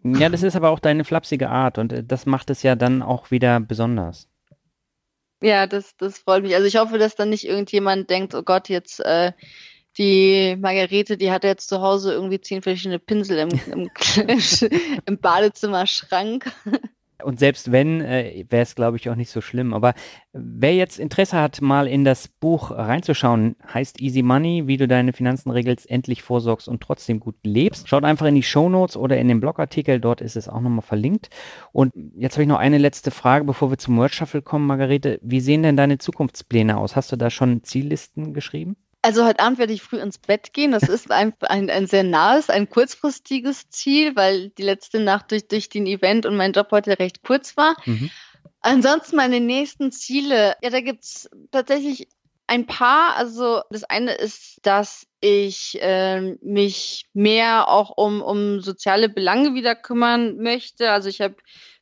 Ja, 0.02 0.28
das 0.28 0.42
ist 0.42 0.56
aber 0.56 0.70
auch 0.70 0.80
deine 0.80 1.04
flapsige 1.04 1.48
Art 1.48 1.78
und 1.78 1.92
äh, 1.92 2.02
das 2.02 2.26
macht 2.26 2.50
es 2.50 2.64
ja 2.64 2.74
dann 2.74 3.02
auch 3.02 3.30
wieder 3.30 3.60
besonders. 3.60 4.28
Ja, 5.40 5.68
das, 5.68 5.96
das 5.96 6.18
freut 6.18 6.42
mich. 6.42 6.56
Also 6.56 6.66
ich 6.66 6.76
hoffe, 6.76 6.98
dass 6.98 7.14
dann 7.14 7.30
nicht 7.30 7.46
irgendjemand 7.46 8.10
denkt, 8.10 8.34
oh 8.34 8.42
Gott, 8.42 8.68
jetzt 8.68 8.98
äh, 8.98 9.30
die 9.98 10.56
Margarete, 10.60 11.16
die 11.16 11.30
hat 11.30 11.44
jetzt 11.44 11.68
zu 11.68 11.80
Hause 11.80 12.12
irgendwie 12.12 12.40
zehn 12.40 12.62
verschiedene 12.62 12.98
Pinsel 12.98 13.38
im, 13.38 13.48
im, 13.72 13.90
im 15.06 15.18
Badezimmerschrank. 15.18 16.50
Und 17.24 17.38
selbst 17.38 17.72
wenn, 17.72 18.02
äh, 18.02 18.44
wäre 18.50 18.62
es, 18.62 18.74
glaube 18.74 18.98
ich, 18.98 19.08
auch 19.08 19.14
nicht 19.14 19.30
so 19.30 19.40
schlimm. 19.40 19.72
Aber 19.72 19.94
wer 20.32 20.74
jetzt 20.74 20.98
Interesse 20.98 21.40
hat, 21.40 21.62
mal 21.62 21.88
in 21.88 22.04
das 22.04 22.28
Buch 22.28 22.70
reinzuschauen, 22.70 23.56
heißt 23.72 24.02
Easy 24.02 24.22
Money, 24.22 24.66
wie 24.66 24.76
du 24.76 24.86
deine 24.86 25.14
Finanzen 25.14 25.50
regelst, 25.50 25.88
endlich 25.88 26.22
vorsorgst 26.22 26.68
und 26.68 26.82
trotzdem 26.82 27.18
gut 27.18 27.36
lebst. 27.42 27.88
Schaut 27.88 28.04
einfach 28.04 28.26
in 28.26 28.34
die 28.34 28.42
Show 28.42 28.68
Notes 28.68 28.98
oder 28.98 29.16
in 29.16 29.28
den 29.28 29.40
Blogartikel, 29.40 29.98
dort 29.98 30.20
ist 30.20 30.36
es 30.36 30.48
auch 30.48 30.60
nochmal 30.60 30.82
verlinkt. 30.82 31.30
Und 31.72 31.94
jetzt 32.16 32.34
habe 32.34 32.42
ich 32.42 32.48
noch 32.48 32.58
eine 32.58 32.78
letzte 32.78 33.10
Frage, 33.10 33.44
bevor 33.44 33.70
wir 33.70 33.78
zum 33.78 33.96
Word 33.96 34.14
Shuffle 34.14 34.42
kommen, 34.42 34.66
Margarete. 34.66 35.18
Wie 35.22 35.40
sehen 35.40 35.62
denn 35.62 35.76
deine 35.76 35.96
Zukunftspläne 35.96 36.76
aus? 36.76 36.96
Hast 36.96 37.12
du 37.12 37.16
da 37.16 37.30
schon 37.30 37.64
Ziellisten 37.64 38.34
geschrieben? 38.34 38.76
Also 39.06 39.24
heute 39.24 39.38
Abend 39.38 39.60
werde 39.60 39.72
ich 39.72 39.82
früh 39.82 40.00
ins 40.00 40.18
Bett 40.18 40.52
gehen. 40.52 40.72
Das 40.72 40.82
ist 40.82 41.12
ein, 41.12 41.32
ein, 41.42 41.70
ein 41.70 41.86
sehr 41.86 42.02
nahes, 42.02 42.50
ein 42.50 42.68
kurzfristiges 42.68 43.70
Ziel, 43.70 44.16
weil 44.16 44.48
die 44.48 44.64
letzte 44.64 44.98
Nacht 44.98 45.30
durch, 45.30 45.46
durch 45.46 45.68
den 45.68 45.86
Event 45.86 46.26
und 46.26 46.36
mein 46.36 46.50
Job 46.50 46.66
heute 46.72 46.98
recht 46.98 47.22
kurz 47.22 47.56
war. 47.56 47.76
Mhm. 47.84 48.10
Ansonsten 48.62 49.14
meine 49.14 49.38
nächsten 49.38 49.92
Ziele, 49.92 50.56
ja, 50.60 50.70
da 50.70 50.80
gibt 50.80 51.04
es 51.04 51.30
tatsächlich 51.52 52.08
ein 52.48 52.66
paar. 52.66 53.14
Also 53.14 53.62
das 53.70 53.84
eine 53.84 54.12
ist, 54.12 54.58
dass 54.66 55.06
ich 55.20 55.80
äh, 55.80 56.20
mich 56.42 57.06
mehr 57.12 57.68
auch 57.68 57.96
um, 57.96 58.20
um 58.22 58.60
soziale 58.60 59.08
Belange 59.08 59.54
wieder 59.54 59.76
kümmern 59.76 60.38
möchte. 60.38 60.90
Also 60.90 61.08
ich 61.08 61.20
habe 61.20 61.36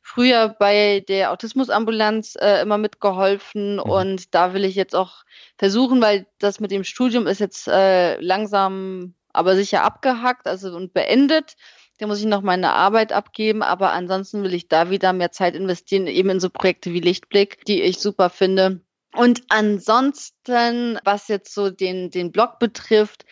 früher 0.05 0.49
bei 0.49 1.03
der 1.07 1.31
Autismusambulanz 1.31 2.35
äh, 2.39 2.61
immer 2.61 2.77
mitgeholfen 2.77 3.77
mhm. 3.77 3.79
und 3.79 4.35
da 4.35 4.53
will 4.53 4.63
ich 4.63 4.75
jetzt 4.75 4.95
auch 4.95 5.23
versuchen, 5.57 5.99
weil 5.99 6.27
das 6.37 6.59
mit 6.59 6.69
dem 6.69 6.83
Studium 6.83 7.25
ist 7.25 7.39
jetzt 7.39 7.67
äh, 7.67 8.19
langsam 8.21 9.15
aber 9.33 9.55
sicher 9.55 9.83
abgehackt, 9.83 10.47
also 10.47 10.73
und 10.75 10.93
beendet. 10.93 11.55
Da 11.97 12.05
muss 12.05 12.19
ich 12.19 12.27
noch 12.27 12.43
meine 12.43 12.73
Arbeit 12.73 13.13
abgeben, 13.13 13.63
aber 13.63 13.93
ansonsten 13.93 14.43
will 14.43 14.53
ich 14.53 14.67
da 14.67 14.91
wieder 14.91 15.11
mehr 15.11 15.31
Zeit 15.31 15.55
investieren, 15.55 16.05
eben 16.05 16.29
in 16.29 16.39
so 16.39 16.51
Projekte 16.51 16.93
wie 16.93 16.99
Lichtblick, 16.99 17.65
die 17.65 17.81
ich 17.81 17.97
super 17.99 18.29
finde. 18.29 18.81
Und 19.11 19.41
ansonsten, 19.49 20.99
was 21.03 21.29
jetzt 21.29 21.53
so 21.53 21.71
den, 21.71 22.11
den 22.11 22.31
Blog 22.31 22.59
betrifft, 22.59 23.25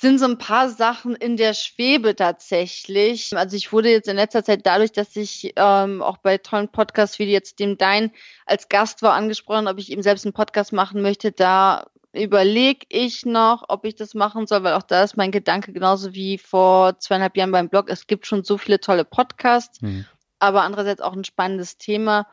sind 0.00 0.18
so 0.18 0.26
ein 0.26 0.38
paar 0.38 0.68
Sachen 0.68 1.14
in 1.14 1.36
der 1.36 1.54
Schwebe 1.54 2.14
tatsächlich. 2.14 3.36
Also 3.36 3.56
ich 3.56 3.72
wurde 3.72 3.90
jetzt 3.90 4.08
in 4.08 4.16
letzter 4.16 4.44
Zeit 4.44 4.66
dadurch, 4.66 4.92
dass 4.92 5.16
ich 5.16 5.52
ähm, 5.56 6.02
auch 6.02 6.18
bei 6.18 6.38
tollen 6.38 6.68
Podcasts 6.68 7.18
wie 7.18 7.24
jetzt 7.24 7.58
dem 7.58 7.78
Dein 7.78 8.10
als 8.46 8.68
Gast 8.68 9.02
war 9.02 9.14
angesprochen, 9.14 9.68
ob 9.68 9.78
ich 9.78 9.90
eben 9.90 10.02
selbst 10.02 10.26
einen 10.26 10.34
Podcast 10.34 10.72
machen 10.72 11.02
möchte, 11.02 11.32
da 11.32 11.86
überlege 12.12 12.86
ich 12.88 13.24
noch, 13.24 13.64
ob 13.68 13.84
ich 13.84 13.94
das 13.94 14.14
machen 14.14 14.46
soll, 14.46 14.64
weil 14.64 14.74
auch 14.74 14.82
da 14.82 15.04
ist 15.04 15.16
mein 15.16 15.30
Gedanke 15.30 15.72
genauso 15.72 16.14
wie 16.14 16.38
vor 16.38 16.98
zweieinhalb 16.98 17.36
Jahren 17.36 17.52
beim 17.52 17.68
Blog. 17.68 17.88
Es 17.88 18.06
gibt 18.06 18.26
schon 18.26 18.42
so 18.42 18.58
viele 18.58 18.80
tolle 18.80 19.04
Podcasts, 19.04 19.80
mhm. 19.80 20.06
aber 20.38 20.62
andererseits 20.62 21.00
auch 21.00 21.12
ein 21.12 21.24
spannendes 21.24 21.78
Thema. 21.78 22.26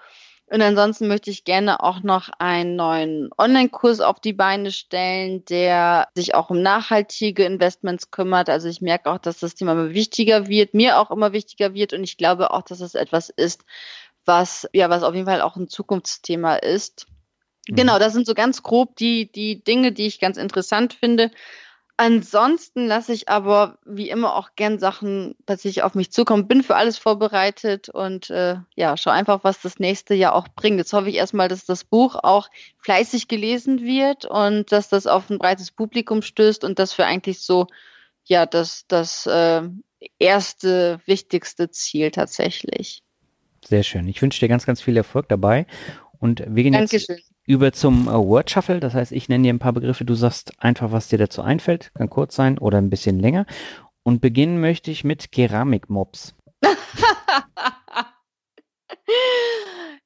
Und 0.49 0.61
ansonsten 0.61 1.09
möchte 1.09 1.29
ich 1.29 1.43
gerne 1.43 1.83
auch 1.83 2.03
noch 2.03 2.29
einen 2.39 2.77
neuen 2.77 3.29
Online-Kurs 3.37 3.99
auf 3.99 4.21
die 4.21 4.31
Beine 4.31 4.71
stellen, 4.71 5.43
der 5.45 6.07
sich 6.15 6.35
auch 6.35 6.49
um 6.49 6.61
nachhaltige 6.61 7.43
Investments 7.43 8.11
kümmert. 8.11 8.49
Also 8.49 8.69
ich 8.69 8.79
merke 8.79 9.11
auch, 9.11 9.17
dass 9.17 9.39
das 9.39 9.55
Thema 9.55 9.73
immer 9.73 9.93
wichtiger 9.93 10.47
wird, 10.47 10.73
mir 10.73 10.99
auch 10.99 11.11
immer 11.11 11.33
wichtiger 11.33 11.73
wird. 11.73 11.91
Und 11.91 12.03
ich 12.05 12.15
glaube 12.15 12.51
auch, 12.51 12.61
dass 12.61 12.79
es 12.79 12.95
etwas 12.95 13.29
ist, 13.29 13.65
was, 14.23 14.69
ja, 14.71 14.89
was 14.89 15.03
auf 15.03 15.13
jeden 15.13 15.27
Fall 15.27 15.41
auch 15.41 15.57
ein 15.57 15.67
Zukunftsthema 15.67 16.55
ist. 16.55 17.07
Mhm. 17.67 17.75
Genau, 17.75 17.99
das 17.99 18.13
sind 18.13 18.25
so 18.25 18.33
ganz 18.33 18.63
grob 18.63 18.95
die, 18.95 19.29
die 19.29 19.61
Dinge, 19.61 19.91
die 19.91 20.07
ich 20.07 20.19
ganz 20.19 20.37
interessant 20.37 20.93
finde. 20.93 21.29
Ansonsten 21.99 22.85
lasse 22.85 23.11
ich 23.11 23.27
aber 23.27 23.79
wie 23.83 24.11
immer 24.11 24.35
auch 24.35 24.51
gern 24.55 24.77
Sachen 24.77 25.35
tatsächlich 25.47 25.81
auf 25.81 25.95
mich 25.95 26.11
zukommen. 26.11 26.47
Bin 26.47 26.61
für 26.61 26.75
alles 26.75 26.99
vorbereitet 26.99 27.89
und 27.89 28.29
äh, 28.29 28.57
ja, 28.75 28.95
schau 28.97 29.09
einfach, 29.09 29.43
was 29.43 29.61
das 29.61 29.79
nächste 29.79 30.13
Jahr 30.13 30.35
auch 30.35 30.47
bringt. 30.47 30.77
Jetzt 30.77 30.93
hoffe 30.93 31.09
ich 31.09 31.15
erstmal, 31.15 31.47
dass 31.47 31.65
das 31.65 31.83
Buch 31.83 32.15
auch 32.15 32.49
fleißig 32.77 33.27
gelesen 33.27 33.81
wird 33.83 34.25
und 34.25 34.71
dass 34.71 34.89
das 34.89 35.07
auf 35.07 35.31
ein 35.31 35.39
breites 35.39 35.71
Publikum 35.71 36.21
stößt 36.21 36.63
und 36.63 36.77
das 36.77 36.93
für 36.93 37.05
eigentlich 37.05 37.39
so 37.41 37.65
ja 38.25 38.45
das, 38.45 38.85
das 38.87 39.25
äh, 39.25 39.63
erste, 40.19 41.01
wichtigste 41.07 41.71
Ziel 41.71 42.11
tatsächlich. 42.11 43.01
Sehr 43.65 43.81
schön. 43.81 44.07
Ich 44.07 44.21
wünsche 44.21 44.39
dir 44.39 44.49
ganz, 44.49 44.67
ganz 44.67 44.81
viel 44.81 44.97
Erfolg 44.97 45.29
dabei. 45.29 45.65
Und 46.19 46.43
wir 46.47 46.61
gehen 46.61 46.73
Dankeschön. 46.73 47.17
jetzt 47.17 47.31
über 47.47 47.71
zum 47.73 48.07
äh, 48.07 48.11
Word 48.11 48.51
Shuffle. 48.51 48.79
Das 48.79 48.93
heißt, 48.93 49.11
ich 49.11 49.27
nenne 49.29 49.45
dir 49.45 49.53
ein 49.53 49.57
paar 49.59 49.73
Begriffe, 49.73 50.05
du 50.05 50.13
sagst 50.13 50.53
einfach, 50.59 50.91
was 50.91 51.07
dir 51.07 51.17
dazu 51.17 51.41
einfällt. 51.41 51.91
Kann 51.95 52.11
kurz 52.11 52.35
sein 52.35 52.59
oder 52.59 52.77
ein 52.77 52.91
bisschen 52.91 53.19
länger. 53.19 53.47
Und 54.03 54.21
beginnen 54.21 54.61
möchte 54.61 54.91
ich 54.91 55.03
mit 55.03 55.31
Keramikmops. 55.31 56.35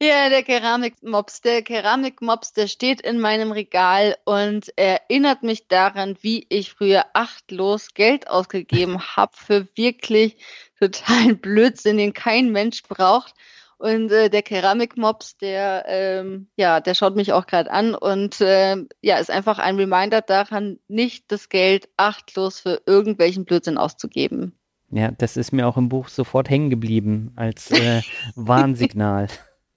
ja, 0.01 0.29
der 0.29 0.43
Keramikmops. 0.43 1.41
Der 1.41 1.61
Keramikmops, 1.63 2.53
der 2.53 2.67
steht 2.67 3.01
in 3.01 3.19
meinem 3.19 3.51
Regal 3.51 4.15
und 4.23 4.71
erinnert 4.77 5.43
mich 5.43 5.67
daran, 5.67 6.17
wie 6.21 6.45
ich 6.49 6.71
früher 6.73 7.05
achtlos 7.13 7.93
Geld 7.93 8.29
ausgegeben 8.29 9.01
habe 9.15 9.33
für 9.35 9.67
wirklich 9.75 10.37
totalen 10.79 11.39
Blödsinn, 11.39 11.97
den 11.97 12.13
kein 12.13 12.51
Mensch 12.51 12.83
braucht. 12.83 13.33
Und 13.81 14.11
äh, 14.11 14.29
der 14.29 14.43
Keramikmops, 14.43 15.37
der, 15.37 15.85
ähm, 15.87 16.47
ja, 16.55 16.81
der 16.81 16.93
schaut 16.93 17.15
mich 17.15 17.33
auch 17.33 17.47
gerade 17.47 17.71
an 17.71 17.95
und 17.95 18.39
äh, 18.39 18.77
ja, 19.01 19.17
ist 19.17 19.31
einfach 19.31 19.57
ein 19.57 19.75
Reminder 19.77 20.21
daran, 20.21 20.77
nicht 20.87 21.31
das 21.31 21.49
Geld 21.49 21.89
achtlos 21.97 22.59
für 22.59 22.83
irgendwelchen 22.85 23.43
Blödsinn 23.43 23.79
auszugeben. 23.79 24.53
Ja, 24.91 25.09
das 25.09 25.35
ist 25.35 25.51
mir 25.51 25.67
auch 25.67 25.77
im 25.77 25.89
Buch 25.89 26.09
sofort 26.09 26.47
hängen 26.47 26.69
geblieben 26.69 27.31
als 27.35 27.71
äh, 27.71 28.01
Warnsignal. 28.35 29.29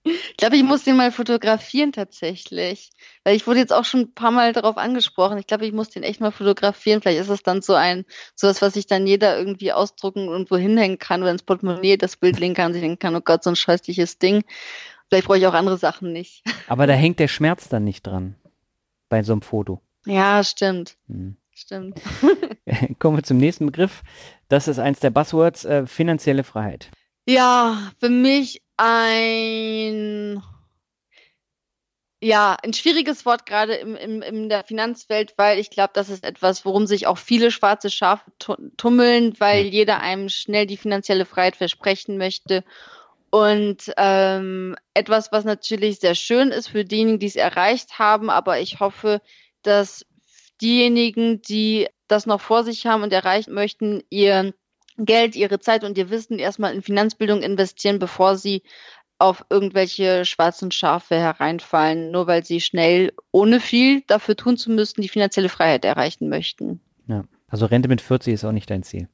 Ich 0.05 0.37
glaube, 0.37 0.57
ich 0.57 0.63
muss 0.63 0.85
den 0.85 0.97
mal 0.97 1.11
fotografieren 1.11 1.93
tatsächlich. 1.93 2.91
Weil 3.25 3.37
ich 3.37 3.47
wurde 3.47 3.61
jetzt 3.61 3.73
auch 3.73 3.85
schon 3.85 4.01
ein 4.01 4.15
paar 4.15 4.31
Mal 4.31 4.53
darauf 4.53 4.77
angesprochen. 4.77 5.39
Ich 5.39 5.47
glaube, 5.47 5.67
ich 5.67 5.73
muss 5.73 5.89
den 5.91 6.03
echt 6.03 6.21
mal 6.21 6.31
fotografieren. 6.31 7.01
Vielleicht 7.01 7.21
ist 7.21 7.31
es 7.31 7.43
dann 7.43 7.63
so 7.63 7.75
ein, 7.75 8.05
sowas, 8.35 8.61
was 8.61 8.75
sich 8.75 8.87
dann 8.87 9.07
jeder 9.07 9.39
irgendwie 9.39 9.73
ausdrucken 9.73 10.29
und 10.29 10.51
wohin 10.51 10.77
hängen 10.77 10.99
kann 10.99 11.23
oder 11.23 11.31
ins 11.31 11.43
Portemonnaie 11.43 11.97
das 11.97 12.17
Bild 12.17 12.39
legen 12.39 12.55
kann 12.55 12.67
und 12.67 12.73
sich 12.75 12.83
denken 12.83 12.99
kann, 12.99 13.17
oh 13.17 13.23
Gott, 13.23 13.43
so 13.43 13.51
ein 13.51 13.57
scheußliches 13.57 14.19
Ding. 14.19 14.45
Vielleicht 15.09 15.27
brauche 15.27 15.39
ich 15.39 15.47
auch 15.47 15.55
andere 15.55 15.79
Sachen 15.79 16.13
nicht. 16.13 16.43
Aber 16.69 16.87
da 16.87 16.93
hängt 16.93 17.19
der 17.19 17.29
Schmerz 17.29 17.69
dann 17.69 17.85
nicht 17.85 18.07
dran. 18.07 18.35
Bei 19.09 19.23
so 19.23 19.33
einem 19.33 19.43
Foto. 19.43 19.81
Ja, 20.07 20.45
stimmt. 20.45 20.97
Hm. 21.09 21.37
Stimmt. 21.55 22.01
Kommen 22.99 23.19
wir 23.19 23.23
zum 23.23 23.37
nächsten 23.37 23.67
Begriff. 23.67 24.03
Das 24.49 24.67
ist 24.67 24.81
eins 24.81 24.99
der 25.01 25.11
Buzzwords, 25.11 25.65
äh, 25.65 25.87
finanzielle 25.87 26.43
Freiheit. 26.43 26.91
Ja, 27.27 27.93
für 28.01 28.09
mich 28.11 28.63
ein 28.77 30.43
Ja, 32.23 32.57
ein 32.65 32.73
schwieriges 32.73 33.27
Wort 33.27 33.45
gerade 33.45 33.75
im, 33.75 33.97
im, 33.97 34.23
in 34.23 34.49
der 34.49 34.65
Finanzwelt, 34.65 35.35
weil 35.37 35.59
ich 35.59 35.69
glaube, 35.69 35.91
das 35.93 36.09
ist 36.09 36.25
etwas, 36.25 36.65
worum 36.65 36.87
sich 36.87 37.07
auch 37.07 37.19
viele 37.19 37.51
schwarze 37.51 37.91
Schafe 37.91 38.25
tummeln, 38.79 39.35
weil 39.41 39.67
jeder 39.67 40.01
einem 40.01 40.31
schnell 40.31 40.67
die 40.67 40.79
finanzielle 40.79 41.27
Freiheit 41.27 41.57
versprechen 41.57 42.17
möchte. 42.17 42.65
Und 43.31 43.93
ähm, 43.99 44.75
etwas, 44.95 45.33
was 45.33 45.45
natürlich 45.45 46.01
sehr 46.01 46.15
schön 46.15 46.51
ist 46.51 46.69
für 46.69 46.87
diejenigen, 46.87 47.19
die 47.19 47.27
es 47.27 47.37
erreicht 47.37 47.99
haben, 47.99 48.31
aber 48.31 48.59
ich 48.61 48.81
hoffe, 48.81 49.21
dass 49.63 50.07
diejenigen, 50.63 51.43
die 51.43 51.89
das 52.09 52.25
noch 52.25 52.41
vor 52.41 52.65
sich 52.65 52.87
haben 52.87 53.03
und 53.03 53.13
erreichen 53.13 53.53
möchten, 53.53 54.03
ihr 54.09 54.55
Geld, 54.99 55.37
ihre 55.37 55.59
Zeit 55.59 55.85
und 55.85 55.99
ihr 55.99 56.11
Wissen 56.11 56.39
erstmal 56.39 56.75
in 56.75 56.83
Finanzbildung 56.83 57.43
investieren, 57.43 57.99
bevor 57.99 58.37
sie 58.37 58.63
auf 59.19 59.45
irgendwelche 59.49 60.25
schwarzen 60.25 60.71
Schafe 60.71 61.17
hereinfallen, 61.17 62.11
nur 62.11 62.27
weil 62.27 62.45
sie 62.45 62.61
schnell, 62.61 63.13
ohne 63.31 63.61
viel 63.61 64.03
dafür 64.07 64.37
tun 64.37 64.57
zu 64.57 64.71
müssen, 64.71 65.03
die 65.03 65.09
finanzielle 65.09 65.49
Freiheit 65.49 65.85
erreichen 65.85 66.29
möchten. 66.29 66.81
Ja, 67.07 67.25
also 67.49 67.67
Rente 67.67 67.89
mit 67.89 68.01
40 68.01 68.35
ist 68.35 68.45
auch 68.45 68.53
nicht 68.53 68.71
dein 68.71 68.83
Ziel. 68.83 69.09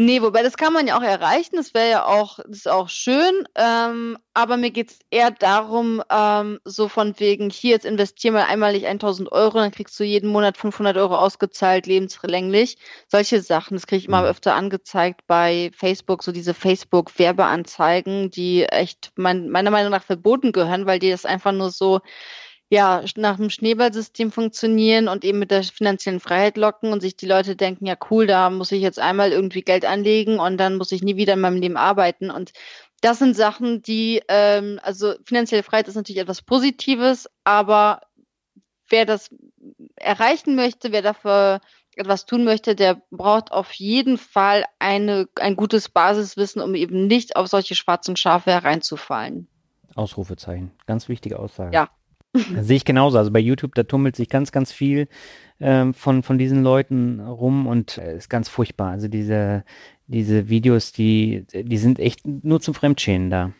Nee, 0.00 0.22
wobei 0.22 0.44
das 0.44 0.56
kann 0.56 0.72
man 0.72 0.86
ja 0.86 0.96
auch 0.96 1.02
erreichen, 1.02 1.56
das 1.56 1.74
wäre 1.74 1.90
ja 1.90 2.04
auch, 2.04 2.38
das 2.46 2.58
ist 2.58 2.68
auch 2.68 2.88
schön, 2.88 3.48
ähm, 3.56 4.16
aber 4.32 4.56
mir 4.56 4.70
geht 4.70 4.92
es 4.92 5.00
eher 5.10 5.32
darum, 5.32 6.04
ähm, 6.08 6.60
so 6.64 6.86
von 6.86 7.18
wegen, 7.18 7.50
hier 7.50 7.72
jetzt 7.72 7.84
investier 7.84 8.30
mal 8.30 8.44
einmalig 8.44 8.86
1000 8.86 9.32
Euro, 9.32 9.58
dann 9.58 9.72
kriegst 9.72 9.98
du 9.98 10.04
jeden 10.04 10.30
Monat 10.30 10.56
500 10.56 10.96
Euro 10.98 11.16
ausgezahlt, 11.16 11.86
lebenslänglich. 11.88 12.78
Solche 13.08 13.42
Sachen, 13.42 13.74
das 13.74 13.88
kriege 13.88 13.98
ich 13.98 14.06
immer 14.06 14.20
mhm. 14.20 14.28
öfter 14.28 14.54
angezeigt 14.54 15.22
bei 15.26 15.72
Facebook, 15.74 16.22
so 16.22 16.30
diese 16.30 16.54
Facebook-Werbeanzeigen, 16.54 18.30
die 18.30 18.66
echt 18.66 19.10
mein, 19.16 19.48
meiner 19.48 19.72
Meinung 19.72 19.90
nach 19.90 20.04
verboten 20.04 20.52
gehören, 20.52 20.86
weil 20.86 21.00
die 21.00 21.10
das 21.10 21.24
einfach 21.24 21.50
nur 21.50 21.72
so 21.72 22.02
ja, 22.70 23.02
nach 23.16 23.36
dem 23.36 23.48
Schneeballsystem 23.48 24.30
funktionieren 24.30 25.08
und 25.08 25.24
eben 25.24 25.38
mit 25.38 25.50
der 25.50 25.62
finanziellen 25.64 26.20
Freiheit 26.20 26.58
locken 26.58 26.92
und 26.92 27.00
sich 27.00 27.16
die 27.16 27.26
Leute 27.26 27.56
denken, 27.56 27.86
ja 27.86 27.96
cool, 28.10 28.26
da 28.26 28.50
muss 28.50 28.72
ich 28.72 28.82
jetzt 28.82 28.98
einmal 28.98 29.32
irgendwie 29.32 29.62
Geld 29.62 29.86
anlegen 29.86 30.38
und 30.38 30.58
dann 30.58 30.76
muss 30.76 30.92
ich 30.92 31.02
nie 31.02 31.16
wieder 31.16 31.32
in 31.32 31.40
meinem 31.40 31.60
Leben 31.60 31.78
arbeiten. 31.78 32.30
Und 32.30 32.52
das 33.00 33.20
sind 33.20 33.34
Sachen, 33.34 33.80
die, 33.80 34.22
ähm, 34.28 34.78
also 34.82 35.14
finanzielle 35.24 35.62
Freiheit 35.62 35.88
ist 35.88 35.94
natürlich 35.94 36.20
etwas 36.20 36.42
Positives, 36.42 37.30
aber 37.42 38.02
wer 38.90 39.06
das 39.06 39.30
erreichen 39.96 40.54
möchte, 40.54 40.92
wer 40.92 41.02
dafür 41.02 41.60
etwas 41.96 42.26
tun 42.26 42.44
möchte, 42.44 42.74
der 42.74 43.00
braucht 43.10 43.50
auf 43.50 43.72
jeden 43.72 44.18
Fall 44.18 44.64
eine, 44.78 45.26
ein 45.36 45.56
gutes 45.56 45.88
Basiswissen, 45.88 46.60
um 46.60 46.74
eben 46.74 47.06
nicht 47.06 47.36
auf 47.36 47.48
solche 47.48 47.74
schwarzen 47.74 48.14
Schafe 48.14 48.52
hereinzufallen. 48.52 49.48
Ausrufezeichen. 49.94 50.70
Ganz 50.86 51.08
wichtige 51.08 51.38
Aussage. 51.38 51.74
Ja, 51.74 51.88
sehe 52.60 52.76
ich 52.76 52.84
genauso. 52.84 53.18
Also 53.18 53.30
bei 53.30 53.40
YouTube, 53.40 53.74
da 53.74 53.82
tummelt 53.82 54.16
sich 54.16 54.28
ganz, 54.28 54.52
ganz 54.52 54.72
viel 54.72 55.08
ähm, 55.60 55.94
von, 55.94 56.22
von 56.22 56.38
diesen 56.38 56.62
Leuten 56.62 57.20
rum 57.20 57.66
und 57.66 57.98
äh, 57.98 58.16
ist 58.16 58.28
ganz 58.28 58.48
furchtbar. 58.48 58.90
Also 58.90 59.08
diese, 59.08 59.64
diese 60.06 60.48
Videos, 60.48 60.92
die, 60.92 61.46
die 61.52 61.78
sind 61.78 61.98
echt 61.98 62.26
nur 62.26 62.60
zum 62.60 62.74
Fremdschämen 62.74 63.30
da. 63.30 63.52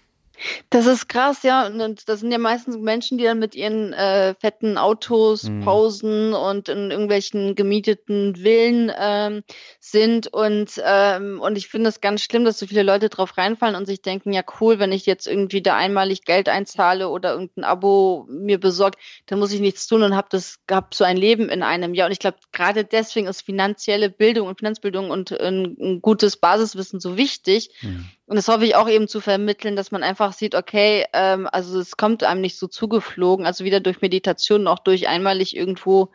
Das 0.71 0.87
ist 0.87 1.09
krass, 1.09 1.43
ja. 1.43 1.67
Und 1.67 2.09
das 2.09 2.21
sind 2.21 2.31
ja 2.31 2.39
meistens 2.39 2.77
Menschen, 2.77 3.19
die 3.19 3.25
dann 3.25 3.39
mit 3.39 3.55
ihren 3.55 3.93
äh, 3.93 4.35
fetten 4.35 4.79
Autos 4.79 5.45
mhm. 5.45 5.65
pausen 5.65 6.33
und 6.35 6.69
in 6.69 6.91
irgendwelchen 6.91 7.55
gemieteten 7.55 8.37
Villen 8.37 8.93
ähm, 8.97 9.43
sind. 9.81 10.29
Und, 10.29 10.81
ähm, 10.85 11.41
und 11.41 11.57
ich 11.57 11.69
finde 11.69 11.89
es 11.89 12.01
ganz 12.01 12.23
schlimm, 12.23 12.45
dass 12.45 12.59
so 12.59 12.67
viele 12.67 12.83
Leute 12.83 13.09
drauf 13.09 13.37
reinfallen 13.37 13.77
und 13.77 13.87
sich 13.87 14.03
denken, 14.03 14.33
ja 14.33 14.43
cool, 14.61 14.79
wenn 14.79 14.93
ich 14.93 15.07
jetzt 15.07 15.27
irgendwie 15.27 15.63
da 15.63 15.77
einmalig 15.77 16.25
Geld 16.25 16.49
einzahle 16.49 17.09
oder 17.09 17.33
irgendein 17.33 17.65
Abo 17.65 18.27
mir 18.29 18.59
besorgt, 18.59 18.99
dann 19.27 19.39
muss 19.39 19.53
ich 19.53 19.61
nichts 19.61 19.87
tun 19.87 20.03
und 20.03 20.15
habe 20.15 20.29
das 20.31 20.59
hab 20.71 20.95
so 20.95 21.05
ein 21.05 21.17
Leben 21.17 21.49
in 21.49 21.63
einem 21.63 21.95
Jahr. 21.95 22.07
Und 22.07 22.13
ich 22.13 22.21
glaube, 22.21 22.39
gerade 22.53 22.85
deswegen 22.85 23.27
ist 23.27 23.43
finanzielle 23.43 24.11
Bildung 24.11 24.49
und 24.49 24.59
Finanzbildung 24.59 25.11
und 25.11 25.33
ein, 25.33 25.77
ein 25.81 26.03
gutes 26.03 26.37
Basiswissen 26.37 27.01
so 27.01 27.17
wichtig. 27.17 27.71
Mhm 27.83 28.11
und 28.29 28.37
das 28.37 28.47
hoffe 28.49 28.67
ich 28.67 28.77
auch 28.77 28.91
eben 28.91 29.09
zu 29.09 29.23
vermitteln, 29.23 29.75
dass 29.75 29.91
man 29.91 30.03
einfach 30.03 30.35
sieht, 30.35 30.55
okay, 30.55 31.07
ähm, 31.15 31.49
also 31.51 31.81
es 31.81 31.97
kommt 31.97 32.23
einem 32.23 32.43
nicht 32.43 32.59
so 32.59 32.67
zugeflogen, 32.67 33.47
also 33.47 33.65
wieder 33.65 33.81
durch 33.81 34.03
Meditation, 34.03 34.67
auch 34.67 34.81
durch 34.81 35.09
einmalig 35.09 35.57
irgendwo 35.57 36.11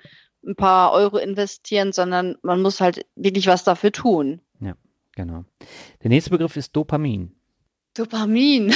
ein 0.45 0.55
paar 0.55 0.91
Euro 0.91 1.17
investieren, 1.17 1.91
sondern 1.91 2.37
man 2.43 2.61
muss 2.61 2.81
halt 2.81 3.07
wirklich 3.15 3.47
was 3.47 3.63
dafür 3.63 3.91
tun. 3.91 4.41
Ja, 4.59 4.75
genau. 5.15 5.45
Der 6.03 6.09
nächste 6.09 6.29
Begriff 6.29 6.55
ist 6.55 6.75
Dopamin. 6.75 7.35
Dopamin. 7.95 8.75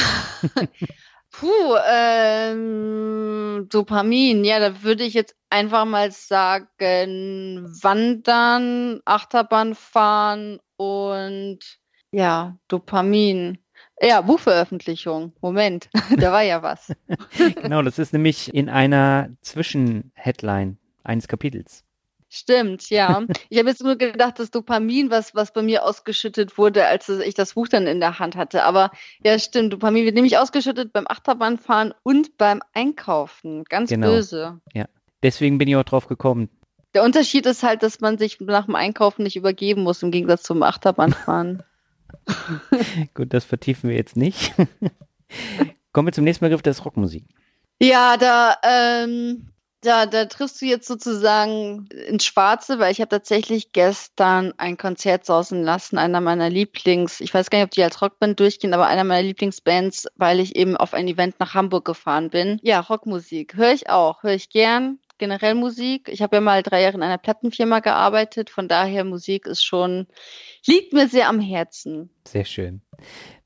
Puh, 1.30 1.76
ähm, 1.88 3.68
Dopamin. 3.70 4.46
Ja, 4.46 4.60
da 4.60 4.82
würde 4.82 5.04
ich 5.04 5.14
jetzt 5.14 5.36
einfach 5.52 5.86
mal 5.86 6.12
sagen, 6.12 7.68
Wandern, 7.84 9.02
Achterbahn 9.06 9.76
fahren 9.76 10.60
und 10.78 11.60
ja, 12.12 12.58
Dopamin. 12.68 13.58
Ja, 14.02 14.22
Buchveröffentlichung. 14.22 15.34
Moment, 15.42 15.90
da 16.18 16.32
war 16.32 16.44
ja 16.44 16.62
was. 16.62 16.94
genau, 17.62 17.82
das 17.82 18.00
ist 18.00 18.14
nämlich 18.14 18.54
in 18.54 18.70
einer 18.70 19.30
Zwischenheadline 19.42 20.78
eines 21.04 21.28
Kapitels. 21.28 21.84
Stimmt, 22.30 22.90
ja. 22.90 23.24
Ich 23.50 23.58
habe 23.58 23.70
jetzt 23.70 23.84
nur 23.84 23.96
gedacht, 23.96 24.40
das 24.40 24.52
Dopamin, 24.52 25.10
was, 25.10 25.34
was 25.34 25.54
bei 25.54 25.62
mir 25.62 25.84
ausgeschüttet 25.84 26.58
wurde, 26.58 26.86
als 26.86 27.10
ich 27.10 27.34
das 27.34 27.54
Buch 27.54 27.68
dann 27.68 27.88
in 27.88 28.00
der 28.00 28.20
Hand 28.20 28.36
hatte. 28.36 28.64
Aber 28.64 28.92
ja, 29.24 29.40
stimmt, 29.40 29.74
Dopamin 29.74 30.06
wird 30.06 30.16
nämlich 30.16 30.38
ausgeschüttet 30.38 30.92
beim 30.94 31.06
Achterbahnfahren 31.08 31.94
und 32.04 32.38
beim 32.38 32.62
Einkaufen. 32.74 33.64
Ganz 33.64 33.90
genau. 33.90 34.08
böse. 34.08 34.60
Ja, 34.74 34.86
deswegen 35.24 35.58
bin 35.58 35.68
ich 35.68 35.76
auch 35.78 35.84
drauf 35.84 36.08
gekommen. 36.08 36.50
Der 36.94 37.04
Unterschied 37.04 37.46
ist 37.46 37.64
halt, 37.64 37.84
dass 37.84 38.00
man 38.00 38.18
sich 38.18 38.40
nach 38.40 38.66
dem 38.66 38.76
Einkaufen 38.76 39.24
nicht 39.24 39.36
übergeben 39.36 39.84
muss, 39.84 40.04
im 40.04 40.12
Gegensatz 40.12 40.44
zum 40.44 40.64
Achterbahnfahren. 40.64 41.64
Gut, 43.14 43.34
das 43.34 43.46
vertiefen 43.46 43.90
wir 43.90 43.98
jetzt 43.98 44.18
nicht. 44.18 44.54
Kommen 45.94 46.08
wir 46.08 46.14
zum 46.14 46.24
nächsten 46.24 46.46
Begriff, 46.46 46.62
das 46.62 46.80
ist 46.80 46.86
Rockmusik. 46.86 47.26
Ja, 47.80 48.18
da, 48.18 48.56
ähm, 48.64 49.50
da, 49.82 50.06
da 50.06 50.26
triffst 50.26 50.62
du 50.62 50.66
jetzt 50.66 50.88
sozusagen 50.88 51.88
ins 52.08 52.26
Schwarze, 52.26 52.80
weil 52.80 52.92
ich 52.92 53.00
habe 53.00 53.10
tatsächlich 53.10 53.72
gestern 53.72 54.54
ein 54.58 54.78
Konzert 54.78 55.26
sausen 55.26 55.64
lassen, 55.64 55.98
einer 55.98 56.22
meiner 56.22 56.50
Lieblings, 56.50 57.22
ich 57.22 57.34
weiß 57.34 57.50
gar 57.50 57.60
nicht, 57.60 57.66
ob 57.66 57.72
die 57.72 57.84
als 57.84 58.02
Rockband 58.02 58.40
durchgehen, 58.40 58.74
aber 58.74 58.88
einer 58.88 59.04
meiner 59.04 59.28
Lieblingsbands, 59.28 60.08
weil 60.16 60.40
ich 60.40 60.56
eben 60.56 60.76
auf 60.76 60.94
ein 60.94 61.08
Event 61.08 61.40
nach 61.40 61.54
Hamburg 61.54 61.86
gefahren 61.86 62.30
bin. 62.30 62.60
Ja, 62.64 62.80
Rockmusik 62.80 63.56
höre 63.56 63.74
ich 63.74 63.90
auch, 63.90 64.24
höre 64.24 64.34
ich 64.34 64.50
gern 64.50 65.00
generell 65.18 65.56
Musik. 65.56 66.10
Ich 66.10 66.22
habe 66.22 66.38
ja 66.38 66.42
mal 66.42 66.64
drei 66.64 66.82
Jahre 66.82 66.96
in 66.96 67.04
einer 67.04 67.18
Plattenfirma 67.18 67.80
gearbeitet, 67.80 68.50
von 68.50 68.68
daher 68.68 69.04
Musik 69.04 69.46
ist 69.46 69.64
schon, 69.64 70.08
liegt 70.66 70.94
mir 70.94 71.08
sehr 71.08 71.30
am 71.30 71.40
Herzen. 71.40 72.10
Sehr 72.28 72.46
schön. 72.46 72.82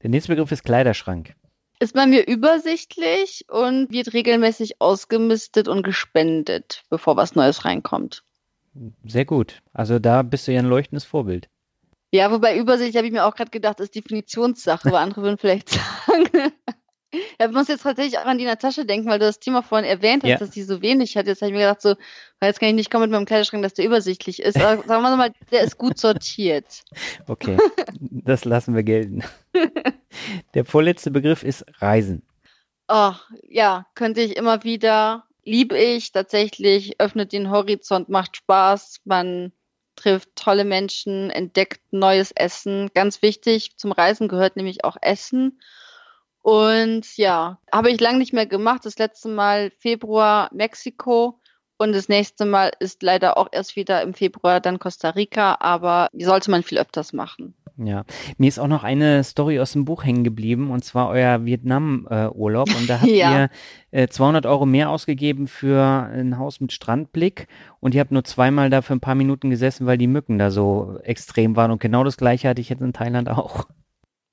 Der 0.03 0.10
nächste 0.10 0.31
Begriff 0.31 0.52
ist 0.52 0.64
Kleiderschrank. 0.64 1.35
Ist 1.80 1.95
bei 1.95 2.06
mir 2.06 2.27
übersichtlich 2.27 3.45
und 3.49 3.91
wird 3.91 4.14
regelmäßig 4.14 4.80
ausgemistet 4.80 5.68
und 5.68 5.84
gespendet, 5.84 6.84
bevor 6.89 7.18
was 7.18 7.35
Neues 7.35 7.65
reinkommt. 7.65 8.23
Sehr 9.03 9.26
gut. 9.26 9.61
Also 9.73 9.99
da 9.99 10.22
bist 10.22 10.48
du 10.48 10.52
ja 10.52 10.60
ein 10.60 10.65
leuchtendes 10.65 11.06
Vorbild. 11.06 11.49
Ja, 12.14 12.30
wobei 12.31 12.57
Übersicht 12.57 12.95
habe 12.98 13.07
ich 13.07 13.14
mir 13.14 13.26
auch 13.26 13.35
gerade 13.35 13.52
gedacht, 13.52 13.80
ist 13.80 13.95
Definitionssache, 13.95 14.89
aber 14.89 14.99
andere 14.99 15.22
würden 15.22 15.38
vielleicht 15.38 15.69
sagen, 16.07 16.52
ja, 17.13 17.47
man 17.47 17.53
muss 17.53 17.67
jetzt 17.67 17.83
tatsächlich 17.83 18.17
auch 18.17 18.25
an 18.25 18.38
die 18.38 18.45
Natascha 18.45 18.83
denken, 18.83 19.09
weil 19.09 19.19
du 19.19 19.25
das 19.25 19.39
Thema 19.39 19.61
vorhin 19.61 19.89
erwähnt 19.89 20.23
hast, 20.23 20.29
ja. 20.29 20.38
dass 20.38 20.51
die 20.51 20.63
so 20.63 20.81
wenig 20.81 21.17
hat. 21.17 21.27
Jetzt 21.27 21.41
habe 21.41 21.49
ich 21.51 21.53
mir 21.53 21.61
gedacht, 21.61 21.81
so, 21.81 21.95
jetzt 22.41 22.59
kann 22.59 22.69
ich 22.69 22.75
nicht 22.75 22.91
kommen 22.91 23.03
mit 23.03 23.11
meinem 23.11 23.25
Kleiderschrank, 23.25 23.63
dass 23.63 23.73
der 23.73 23.85
übersichtlich 23.85 24.41
ist. 24.41 24.57
Aber 24.57 24.83
sagen 24.88 25.03
wir 25.03 25.15
mal, 25.15 25.33
der 25.51 25.61
ist 25.61 25.77
gut 25.77 25.97
sortiert. 25.97 26.83
Okay, 27.27 27.57
das 27.99 28.45
lassen 28.45 28.75
wir 28.75 28.83
gelten. 28.83 29.23
Der 30.53 30.65
vorletzte 30.65 31.09
Begriff 31.09 31.41
ist 31.41 31.63
Reisen. 31.81 32.21
Oh, 32.89 33.13
ja, 33.47 33.85
könnte 33.95 34.19
ich 34.19 34.35
immer 34.35 34.65
wieder. 34.65 35.23
Liebe 35.45 35.77
ich 35.77 36.11
tatsächlich, 36.11 36.99
öffnet 36.99 37.31
den 37.31 37.49
Horizont, 37.49 38.09
macht 38.09 38.35
Spaß, 38.35 38.99
man 39.05 39.53
trifft 39.95 40.35
tolle 40.35 40.65
Menschen, 40.65 41.29
entdeckt 41.29 41.81
neues 41.91 42.31
Essen. 42.31 42.89
Ganz 42.93 43.21
wichtig, 43.21 43.77
zum 43.77 43.91
Reisen 43.91 44.27
gehört 44.27 44.55
nämlich 44.55 44.83
auch 44.83 44.97
Essen. 45.01 45.59
Und 46.41 47.18
ja, 47.18 47.59
habe 47.72 47.91
ich 47.91 47.99
lange 47.99 48.18
nicht 48.18 48.34
mehr 48.34 48.47
gemacht. 48.47 48.85
Das 48.85 48.97
letzte 48.97 49.30
Mal 49.30 49.72
Februar 49.80 50.49
Mexiko 50.53 51.39
und 51.77 51.93
das 51.93 52.09
nächste 52.09 52.45
Mal 52.45 52.72
ist 52.80 53.01
leider 53.01 53.38
auch 53.38 53.47
erst 53.51 53.76
wieder 53.76 54.01
im 54.01 54.13
Februar 54.13 54.59
dann 54.59 54.80
Costa 54.80 55.09
Rica, 55.09 55.57
aber 55.59 56.09
die 56.13 56.26
sollte 56.26 56.51
man 56.51 56.63
viel 56.63 56.77
öfters 56.77 57.11
machen. 57.11 57.55
Ja, 57.77 58.03
mir 58.38 58.47
ist 58.47 58.59
auch 58.59 58.68
noch 58.68 58.84
eine 58.84 59.23
Story 59.23 59.59
aus 59.59 59.72
dem 59.73 59.85
Buch 59.85 60.03
hängen 60.03 60.23
geblieben 60.23 60.69
und 60.69 60.84
zwar 60.84 61.09
euer 61.09 61.45
Vietnam-Urlaub 61.45 62.69
und 62.76 62.88
da 62.88 62.95
habt 63.01 63.11
ja. 63.11 63.43
ihr 63.43 63.49
äh, 63.91 64.07
200 64.07 64.45
Euro 64.45 64.65
mehr 64.65 64.89
ausgegeben 64.89 65.47
für 65.47 65.81
ein 65.81 66.38
Haus 66.38 66.59
mit 66.59 66.72
Strandblick 66.72 67.47
und 67.80 67.95
ihr 67.95 68.01
habt 68.01 68.11
nur 68.11 68.23
zweimal 68.23 68.69
da 68.69 68.81
für 68.81 68.93
ein 68.93 68.99
paar 68.99 69.15
Minuten 69.15 69.49
gesessen, 69.49 69.88
weil 69.88 69.97
die 69.97 70.07
Mücken 70.07 70.38
da 70.38 70.51
so 70.51 70.99
extrem 71.03 71.55
waren 71.55 71.72
und 71.72 71.81
genau 71.81 72.03
das 72.03 72.18
gleiche 72.18 72.49
hatte 72.49 72.61
ich 72.61 72.69
jetzt 72.69 72.81
in 72.81 72.93
Thailand 72.93 73.30
auch. 73.30 73.65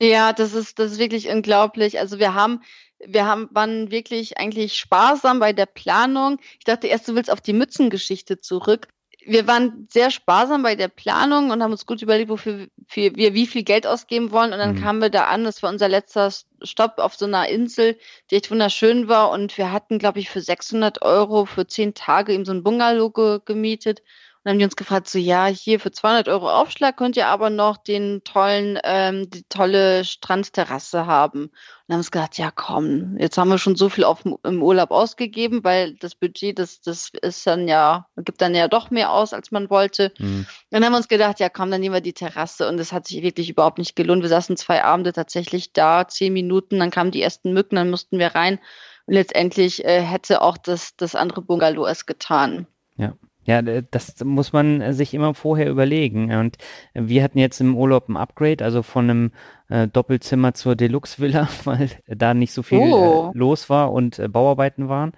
Ja, 0.01 0.33
das 0.33 0.55
ist, 0.55 0.79
das 0.79 0.93
ist 0.93 0.99
wirklich 0.99 1.29
unglaublich. 1.29 1.99
Also 1.99 2.19
wir 2.19 2.35
haben 2.35 2.63
wir 3.07 3.27
haben, 3.27 3.49
waren 3.53 3.91
wirklich 3.91 4.39
eigentlich 4.39 4.75
sparsam 4.75 5.39
bei 5.39 5.53
der 5.53 5.67
Planung. 5.67 6.39
Ich 6.59 6.65
dachte 6.65 6.89
erst, 6.89 7.09
du 7.09 7.15
willst 7.15 7.31
auf 7.31 7.41
die 7.41 7.53
Mützengeschichte 7.53 8.41
zurück. 8.41 8.89
Wir 9.25 9.47
waren 9.47 9.87
sehr 9.91 10.11
sparsam 10.11 10.63
bei 10.63 10.75
der 10.75 10.89
Planung 10.89 11.51
und 11.51 11.63
haben 11.63 11.73
uns 11.73 11.87
gut 11.87 12.01
überlegt, 12.01 12.31
wofür 12.31 12.69
wir 12.89 13.35
wie 13.35 13.47
viel 13.47 13.63
Geld 13.63 13.87
ausgeben 13.87 14.31
wollen. 14.31 14.53
Und 14.53 14.59
dann 14.59 14.75
mhm. 14.75 14.81
kamen 14.81 15.03
wir 15.03 15.11
da 15.11 15.25
an. 15.25 15.45
Das 15.45 15.63
war 15.63 15.71
unser 15.71 15.89
letzter 15.89 16.33
Stopp 16.63 16.99
auf 16.99 17.15
so 17.15 17.27
einer 17.27 17.49
Insel, 17.49 17.99
die 18.31 18.37
echt 18.37 18.51
wunderschön 18.51 19.09
war. 19.09 19.31
Und 19.31 19.59
wir 19.59 19.71
hatten, 19.71 19.99
glaube 19.99 20.21
ich, 20.21 20.31
für 20.31 20.41
600 20.41 21.03
Euro 21.03 21.45
für 21.45 21.67
zehn 21.67 21.95
Tage 21.95 22.33
eben 22.33 22.45
so 22.45 22.53
ein 22.53 22.63
Bungalow 22.63 23.11
ge 23.11 23.41
gemietet 23.45 24.03
dann 24.45 24.53
haben 24.53 24.59
die 24.59 24.65
uns 24.65 24.77
gefragt, 24.77 25.09
so 25.09 25.19
ja, 25.19 25.47
hier 25.47 25.81
für 25.81 25.91
200 25.91 26.29
Euro 26.29 26.51
Aufschlag 26.51 26.97
könnt 26.97 27.17
ihr 27.17 27.27
aber 27.27 27.51
noch 27.51 27.77
den 27.77 28.23
tollen, 28.25 28.79
ähm, 28.85 29.29
die 29.29 29.45
tolle 29.49 30.05
Strandterrasse 30.05 31.07
haben. 31.07 31.43
Und 31.43 31.53
dann 31.89 31.95
haben 31.95 31.99
wir 31.99 31.99
uns 31.99 32.11
gedacht, 32.11 32.39
ja 32.39 32.51
komm, 32.51 33.17
jetzt 33.19 33.37
haben 33.37 33.49
wir 33.49 33.59
schon 33.59 33.77
so 33.77 33.89
viel 33.89 34.05
auf, 34.05 34.25
im 34.25 34.63
Urlaub 34.63 34.91
ausgegeben, 34.91 35.65
weil 35.65 35.95
das 35.95 36.15
Budget, 36.15 36.59
das, 36.59 36.81
das 36.81 37.11
ist 37.21 37.47
dann 37.47 37.67
ja, 37.67 38.07
gibt 38.17 38.41
dann 38.41 38.55
ja 38.55 38.69
doch 38.69 38.91
mehr 38.91 39.13
aus, 39.13 39.33
als 39.33 39.51
man 39.51 39.71
wollte. 39.71 40.13
Mhm. 40.19 40.47
Dann 40.71 40.85
haben 40.85 40.93
wir 40.93 40.99
uns 40.99 41.09
gedacht, 41.09 41.41
ja 41.41 41.49
komm, 41.49 41.71
dann 41.71 41.81
nehmen 41.81 41.95
wir 41.95 42.01
die 42.01 42.13
Terrasse 42.13 42.69
und 42.69 42.79
es 42.79 42.93
hat 42.93 43.07
sich 43.07 43.23
wirklich 43.23 43.51
überhaupt 43.51 43.79
nicht 43.79 43.97
gelohnt. 43.97 44.23
Wir 44.23 44.29
saßen 44.29 44.57
zwei 44.57 44.85
Abende 44.85 45.13
tatsächlich 45.13 45.73
da, 45.73 46.07
zehn 46.07 46.33
Minuten, 46.33 46.79
dann 46.79 46.91
kamen 46.91 47.11
die 47.11 47.23
ersten 47.23 47.53
Mücken, 47.53 47.77
dann 47.77 47.91
mussten 47.91 48.19
wir 48.19 48.35
rein. 48.35 48.61
Und 49.07 49.15
letztendlich 49.15 49.85
äh, 49.85 50.03
hätte 50.03 50.43
auch 50.43 50.59
das, 50.59 50.95
das 50.97 51.15
andere 51.15 51.43
Bungalow 51.43 51.87
es 51.87 52.07
getan. 52.07 52.67
Ja. 52.97 53.15
Ja, 53.49 53.63
das 53.63 54.23
muss 54.23 54.53
man 54.53 54.83
äh, 54.83 54.93
sich 54.93 55.15
immer 55.15 55.33
vorher 55.33 55.71
überlegen. 55.71 56.35
Und 56.35 56.59
wir 56.93 57.23
hatten 57.23 57.39
jetzt 57.39 57.63
im 57.63 57.79
Urlaub 57.79 58.11
ein 58.11 58.19
Upgrade, 58.19 58.63
also 58.63 58.83
von 58.83 59.09
einem 59.09 59.33
äh, 59.71 59.89
Doppelzimmer 59.89 60.53
zur 60.53 60.77
Deluxe-Villa, 60.77 61.49
weil 61.65 61.89
da 62.07 62.35
nicht 62.35 62.53
so 62.53 62.63
viel 62.63 62.93
oh. 62.93 63.33
äh, 63.35 63.39
los 63.39 63.71
war 63.71 63.91
und 63.91 64.19
äh, 64.19 64.29
Bauarbeiten 64.29 64.91
waren. 64.91 65.13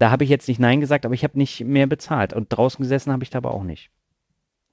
Da 0.00 0.10
habe 0.10 0.24
ich 0.24 0.30
jetzt 0.30 0.48
nicht 0.48 0.58
Nein 0.58 0.80
gesagt, 0.80 1.04
aber 1.04 1.14
ich 1.14 1.22
habe 1.22 1.38
nicht 1.38 1.60
mehr 1.60 1.86
bezahlt. 1.86 2.32
Und 2.32 2.48
draußen 2.48 2.82
gesessen 2.82 3.12
habe 3.12 3.22
ich 3.22 3.30
da 3.30 3.38
aber 3.38 3.54
auch 3.54 3.62
nicht. 3.62 3.92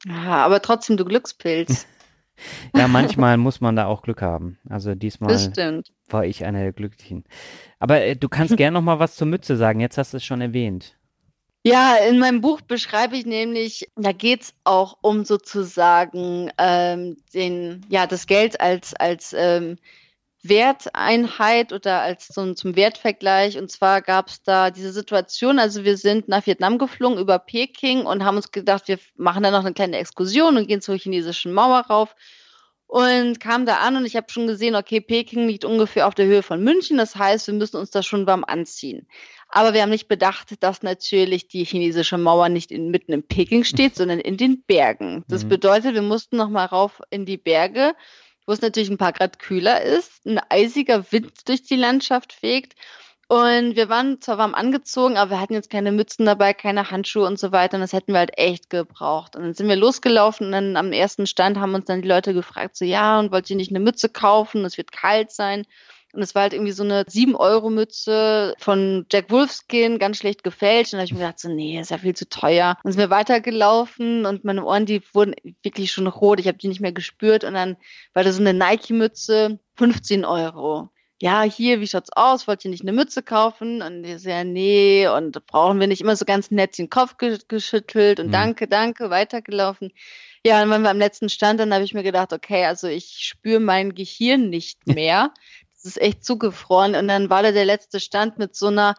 Ja, 0.08 0.44
aber 0.44 0.60
trotzdem, 0.64 0.98
du 0.98 1.06
Glückspilz. 1.06 1.86
ja, 2.76 2.88
manchmal 2.88 3.38
muss 3.38 3.62
man 3.62 3.76
da 3.76 3.86
auch 3.86 4.02
Glück 4.02 4.24
haben. 4.24 4.58
Also 4.68 4.96
diesmal 4.96 5.38
war 6.10 6.26
ich 6.26 6.46
einer 6.46 6.64
der 6.64 6.74
Glücklichen. 6.74 7.26
Aber 7.78 8.02
äh, 8.02 8.16
du 8.16 8.28
kannst 8.28 8.58
gerne 8.58 8.74
noch 8.74 8.82
mal 8.82 8.98
was 8.98 9.18
zur 9.18 9.28
Mütze 9.28 9.56
sagen. 9.56 9.82
Jetzt 9.82 10.00
hast 10.00 10.14
du 10.14 10.18
es 10.18 10.26
schon 10.26 10.42
erwähnt. 10.42 10.98
Ja, 11.66 11.96
in 11.96 12.20
meinem 12.20 12.42
Buch 12.42 12.60
beschreibe 12.62 13.16
ich 13.16 13.26
nämlich, 13.26 13.90
da 13.96 14.12
geht's 14.12 14.54
auch 14.66 14.98
um 15.02 15.24
sozusagen 15.24 16.52
ähm, 16.58 17.16
den, 17.34 17.86
ja, 17.90 18.06
das 18.06 18.28
Geld 18.28 18.60
als, 18.60 18.94
als 18.94 19.32
ähm, 19.32 19.78
Werteinheit 20.44 21.72
oder 21.72 22.02
als 22.02 22.28
zum, 22.28 22.58
zum 22.58 22.76
Wertvergleich. 22.76 23.58
Und 23.58 23.72
zwar 23.72 24.02
gab's 24.02 24.44
da 24.44 24.72
diese 24.72 24.92
Situation, 24.92 25.58
also 25.58 25.86
wir 25.86 25.96
sind 25.96 26.28
nach 26.28 26.46
Vietnam 26.46 26.78
geflogen 26.78 27.18
über 27.18 27.40
Peking 27.40 28.06
und 28.06 28.26
haben 28.26 28.36
uns 28.36 28.52
gedacht, 28.52 28.90
wir 28.90 29.00
machen 29.16 29.44
da 29.44 29.52
noch 29.52 29.64
eine 29.64 29.74
kleine 29.74 29.98
Exkursion 30.00 30.58
und 30.58 30.68
gehen 30.68 30.82
zur 30.82 30.98
chinesischen 30.98 31.54
Mauer 31.54 31.80
rauf 31.90 32.14
und 32.88 33.40
kam 33.40 33.66
da 33.66 33.78
an 33.78 33.96
und 33.96 34.06
ich 34.06 34.16
habe 34.16 34.30
schon 34.30 34.48
gesehen, 34.48 34.76
okay, 34.76 35.02
Peking 35.02 35.48
liegt 35.48 35.66
ungefähr 35.66 36.08
auf 36.08 36.14
der 36.14 36.28
Höhe 36.28 36.44
von 36.44 36.64
München. 36.64 36.98
Das 36.98 37.16
heißt, 37.16 37.48
wir 37.48 37.54
müssen 37.56 37.78
uns 37.78 37.90
da 37.90 38.04
schon 38.04 38.28
warm 38.28 38.44
anziehen. 38.44 39.08
Aber 39.56 39.76
wir 39.76 39.84
haben 39.84 39.92
nicht 39.92 40.08
bedacht, 40.08 40.64
dass 40.64 40.82
natürlich 40.82 41.48
die 41.48 41.64
chinesische 41.64 42.18
Mauer 42.18 42.50
nicht 42.50 42.72
in, 42.72 42.90
mitten 42.90 43.14
in 43.14 43.22
Peking 43.22 43.64
steht, 43.64 43.96
sondern 43.96 44.20
in 44.20 44.36
den 44.36 44.64
Bergen. 44.64 45.24
Das 45.28 45.44
mhm. 45.44 45.50
bedeutet, 45.50 45.94
wir 45.94 46.02
mussten 46.02 46.38
noch 46.38 46.50
mal 46.50 46.66
rauf 46.66 47.04
in 47.12 47.28
die 47.28 47.38
Berge, 47.38 47.94
wo 48.48 48.54
es 48.54 48.62
natürlich 48.62 48.90
ein 48.90 48.98
paar 48.98 49.14
Grad 49.14 49.38
kühler 49.38 49.84
ist, 49.84 50.26
ein 50.26 50.42
eisiger 50.50 51.12
Wind 51.12 51.48
durch 51.48 51.62
die 51.62 51.76
Landschaft 51.76 52.34
fegt. 52.34 52.74
Und 53.28 53.76
wir 53.76 53.90
waren 53.90 54.20
zwar 54.22 54.40
warm 54.40 54.56
angezogen, 54.56 55.18
aber 55.18 55.32
wir 55.32 55.40
hatten 55.40 55.54
jetzt 55.54 55.70
keine 55.70 55.92
Mützen 55.92 56.26
dabei, 56.26 56.56
keine 56.56 56.90
Handschuhe 56.90 57.28
und 57.28 57.38
so 57.38 57.52
weiter. 57.52 57.76
Und 57.76 57.82
das 57.82 57.94
hätten 57.94 58.14
wir 58.14 58.20
halt 58.20 58.38
echt 58.40 58.72
gebraucht. 58.72 59.36
Und 59.36 59.44
dann 59.44 59.54
sind 59.54 59.70
wir 59.70 59.76
losgelaufen 59.76 60.48
und 60.48 60.52
dann 60.52 60.78
am 60.78 60.92
ersten 60.92 61.28
Stand 61.28 61.60
haben 61.60 61.76
uns 61.76 61.86
dann 61.86 62.02
die 62.02 62.08
Leute 62.08 62.34
gefragt, 62.34 62.76
so 62.76 62.86
ja, 62.86 63.20
und 63.20 63.32
wollt 63.32 63.50
ihr 63.52 63.56
nicht 63.56 63.72
eine 63.72 63.80
Mütze 63.80 64.10
kaufen? 64.10 64.66
Es 64.66 64.78
wird 64.78 64.92
kalt 64.92 65.32
sein. 65.32 65.68
Und 66.14 66.22
es 66.22 66.36
war 66.36 66.44
halt 66.44 66.54
irgendwie 66.54 66.72
so 66.72 66.84
eine 66.84 67.04
7-Euro-Mütze 67.04 68.54
von 68.60 69.06
Jack 69.12 69.32
Wolfskin, 69.32 70.00
ganz 70.00 70.18
schlecht 70.18 70.44
gefälscht. 70.44 70.94
Und 70.94 70.98
da 70.98 71.02
habe 71.02 71.06
ich 71.06 71.14
mir 71.14 71.20
gedacht, 71.20 71.40
so, 71.40 71.50
nee, 71.50 71.80
ist 71.80 71.92
ja 71.92 71.98
viel 71.98 72.16
zu 72.16 72.30
teuer. 72.30 72.78
Und 72.84 72.92
sind 72.92 73.02
wir 73.02 73.10
weitergelaufen 73.10 74.26
und 74.26 74.44
meine 74.44 74.64
Ohren, 74.64 74.86
die 74.86 75.02
wurden 75.14 75.36
wirklich 75.64 75.92
schon 75.92 76.08
rot. 76.08 76.40
Ich 76.40 76.48
habe 76.48 76.58
die 76.58 76.68
nicht 76.68 76.82
mehr 76.82 76.92
gespürt. 76.92 77.44
Und 77.44 77.56
dann 77.56 77.78
war 78.14 78.24
da 78.24 78.32
so 78.32 78.42
eine 78.42 78.54
Nike-Mütze, 78.54 79.60
15 79.76 80.24
Euro 80.24 80.90
ja, 81.24 81.44
hier, 81.44 81.80
wie 81.80 81.88
schaut's 81.88 82.10
aus? 82.12 82.50
Wollt 82.50 82.66
ihr 82.66 82.72
nicht 82.72 82.82
eine 82.82 82.92
Mütze 82.92 83.24
kaufen? 83.24 83.82
Und 83.82 84.04
die 84.04 84.12
ja, 84.12 84.44
nee, 84.44 85.08
und 85.08 85.46
brauchen 85.48 85.80
wir 85.80 85.88
nicht 85.88 86.02
immer 86.02 86.18
so 86.18 86.26
ganz 86.26 86.52
nett 86.52 86.78
den 86.78 86.90
Kopf 86.90 87.16
geschüttelt 87.16 88.20
und 88.20 88.28
mhm. 88.28 88.32
danke, 88.34 88.68
danke, 88.68 89.10
weitergelaufen. 89.10 89.94
Ja, 90.46 90.62
und 90.62 90.70
wenn 90.70 90.82
wir 90.82 90.90
am 90.90 90.98
letzten 90.98 91.30
stand, 91.30 91.62
dann 91.62 91.74
habe 91.74 91.86
ich 91.86 91.94
mir 91.94 92.04
gedacht, 92.04 92.34
okay, 92.34 92.66
also 92.66 92.88
ich 92.88 93.20
spüre 93.20 93.62
mein 93.62 93.96
Gehirn 93.96 94.50
nicht 94.50 94.86
mehr 94.86 95.34
es 95.84 95.92
ist 95.92 96.02
echt 96.02 96.24
zugefroren. 96.24 96.96
Und 96.96 97.08
dann 97.08 97.30
war 97.30 97.44
da 97.44 97.52
der 97.52 97.66
letzte 97.66 98.00
Stand 98.00 98.40
mit 98.40 98.56
so 98.56 98.68
einer 98.68 98.96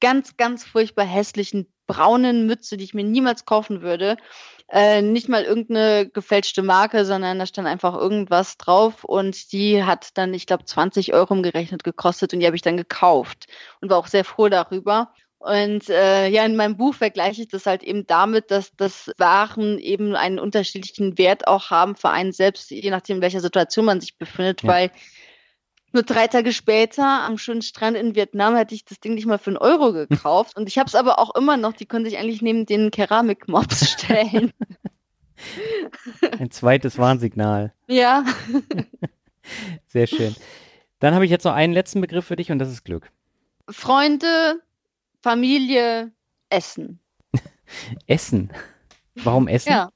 ganz, 0.00 0.36
ganz 0.36 0.64
furchtbar 0.64 1.04
hässlichen 1.06 1.72
braunen 1.86 2.46
Mütze, 2.46 2.76
die 2.76 2.84
ich 2.84 2.94
mir 2.94 3.04
niemals 3.04 3.44
kaufen 3.44 3.82
würde. 3.82 4.16
Äh, 4.68 5.02
nicht 5.02 5.28
mal 5.28 5.44
irgendeine 5.44 6.08
gefälschte 6.08 6.62
Marke, 6.62 7.04
sondern 7.04 7.38
da 7.38 7.46
stand 7.46 7.68
einfach 7.68 7.94
irgendwas 7.94 8.56
drauf 8.56 9.04
und 9.04 9.52
die 9.52 9.84
hat 9.84 10.16
dann, 10.16 10.32
ich 10.32 10.46
glaube, 10.46 10.64
20 10.64 11.12
Euro 11.12 11.34
umgerechnet 11.34 11.84
gekostet 11.84 12.32
und 12.32 12.40
die 12.40 12.46
habe 12.46 12.56
ich 12.56 12.62
dann 12.62 12.78
gekauft 12.78 13.46
und 13.80 13.90
war 13.90 13.98
auch 13.98 14.06
sehr 14.06 14.24
froh 14.24 14.48
darüber. 14.48 15.12
Und 15.38 15.90
äh, 15.90 16.28
ja, 16.28 16.46
in 16.46 16.56
meinem 16.56 16.78
Buch 16.78 16.94
vergleiche 16.94 17.42
ich 17.42 17.48
das 17.48 17.66
halt 17.66 17.82
eben 17.82 18.06
damit, 18.06 18.50
dass 18.50 18.72
das 18.78 19.12
Waren 19.18 19.78
eben 19.78 20.16
einen 20.16 20.38
unterschiedlichen 20.38 21.18
Wert 21.18 21.46
auch 21.46 21.68
haben 21.68 21.96
für 21.96 22.08
einen 22.08 22.32
selbst, 22.32 22.70
je 22.70 22.88
nachdem, 22.88 23.16
in 23.16 23.22
welcher 23.22 23.40
Situation 23.40 23.84
man 23.84 24.00
sich 24.00 24.16
befindet, 24.16 24.62
ja. 24.62 24.68
weil 24.70 24.90
nur 25.94 26.02
drei 26.02 26.26
Tage 26.26 26.52
später 26.52 27.22
am 27.22 27.38
schönen 27.38 27.62
Strand 27.62 27.96
in 27.96 28.14
Vietnam 28.14 28.56
hätte 28.56 28.74
ich 28.74 28.84
das 28.84 29.00
Ding 29.00 29.14
nicht 29.14 29.26
mal 29.26 29.38
für 29.38 29.50
einen 29.50 29.56
Euro 29.56 29.92
gekauft. 29.92 30.56
Und 30.56 30.68
ich 30.68 30.78
habe 30.78 30.88
es 30.88 30.94
aber 30.94 31.18
auch 31.18 31.34
immer 31.34 31.56
noch, 31.56 31.72
die 31.72 31.86
können 31.86 32.04
sich 32.04 32.18
eigentlich 32.18 32.42
neben 32.42 32.66
den 32.66 32.90
Keramikmops 32.90 33.90
stellen. 33.92 34.52
Ein 36.38 36.50
zweites 36.50 36.98
Warnsignal. 36.98 37.72
Ja. 37.86 38.24
Sehr 39.86 40.06
schön. 40.06 40.34
Dann 41.00 41.14
habe 41.14 41.24
ich 41.24 41.30
jetzt 41.30 41.44
noch 41.44 41.54
einen 41.54 41.72
letzten 41.72 42.00
Begriff 42.00 42.24
für 42.24 42.36
dich 42.36 42.50
und 42.50 42.58
das 42.58 42.70
ist 42.70 42.84
Glück. 42.84 43.10
Freunde, 43.68 44.60
Familie, 45.22 46.12
Essen. 46.50 47.00
Essen? 48.06 48.52
Warum 49.14 49.48
Essen? 49.48 49.70
Ja. 49.70 49.90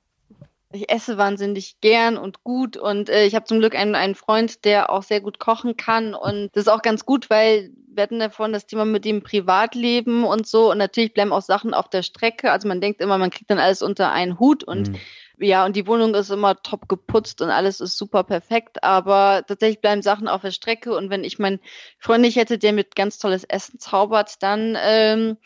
Ich 0.70 0.90
esse 0.90 1.16
wahnsinnig 1.16 1.80
gern 1.80 2.18
und 2.18 2.44
gut 2.44 2.76
und 2.76 3.08
äh, 3.08 3.24
ich 3.24 3.34
habe 3.34 3.46
zum 3.46 3.58
Glück 3.58 3.74
einen, 3.74 3.94
einen 3.94 4.14
Freund, 4.14 4.66
der 4.66 4.90
auch 4.90 5.02
sehr 5.02 5.22
gut 5.22 5.38
kochen 5.38 5.78
kann 5.78 6.14
und 6.14 6.50
das 6.52 6.64
ist 6.64 6.68
auch 6.68 6.82
ganz 6.82 7.06
gut, 7.06 7.30
weil 7.30 7.70
wir 7.86 8.02
hatten 8.02 8.18
davon 8.18 8.52
das 8.52 8.66
Thema 8.66 8.84
mit 8.84 9.06
dem 9.06 9.22
Privatleben 9.22 10.24
und 10.24 10.46
so 10.46 10.70
und 10.70 10.76
natürlich 10.76 11.14
bleiben 11.14 11.32
auch 11.32 11.40
Sachen 11.40 11.72
auf 11.72 11.88
der 11.88 12.02
Strecke. 12.02 12.52
Also 12.52 12.68
man 12.68 12.82
denkt 12.82 13.00
immer, 13.00 13.16
man 13.16 13.30
kriegt 13.30 13.50
dann 13.50 13.58
alles 13.58 13.80
unter 13.80 14.12
einen 14.12 14.38
Hut 14.38 14.62
und 14.62 14.90
mhm. 14.90 14.98
ja, 15.38 15.64
und 15.64 15.74
die 15.74 15.86
Wohnung 15.86 16.14
ist 16.14 16.30
immer 16.30 16.62
top 16.62 16.86
geputzt 16.86 17.40
und 17.40 17.48
alles 17.48 17.80
ist 17.80 17.96
super 17.96 18.22
perfekt, 18.22 18.84
aber 18.84 19.44
tatsächlich 19.48 19.80
bleiben 19.80 20.02
Sachen 20.02 20.28
auf 20.28 20.42
der 20.42 20.50
Strecke 20.50 20.94
und 20.94 21.08
wenn 21.08 21.24
ich 21.24 21.38
meinen 21.38 21.60
Freund 21.98 22.20
nicht 22.20 22.36
hätte, 22.36 22.58
der 22.58 22.74
mit 22.74 22.94
ganz 22.94 23.18
tolles 23.18 23.44
Essen 23.44 23.78
zaubert, 23.78 24.42
dann 24.42 24.76
ähm, 24.78 25.38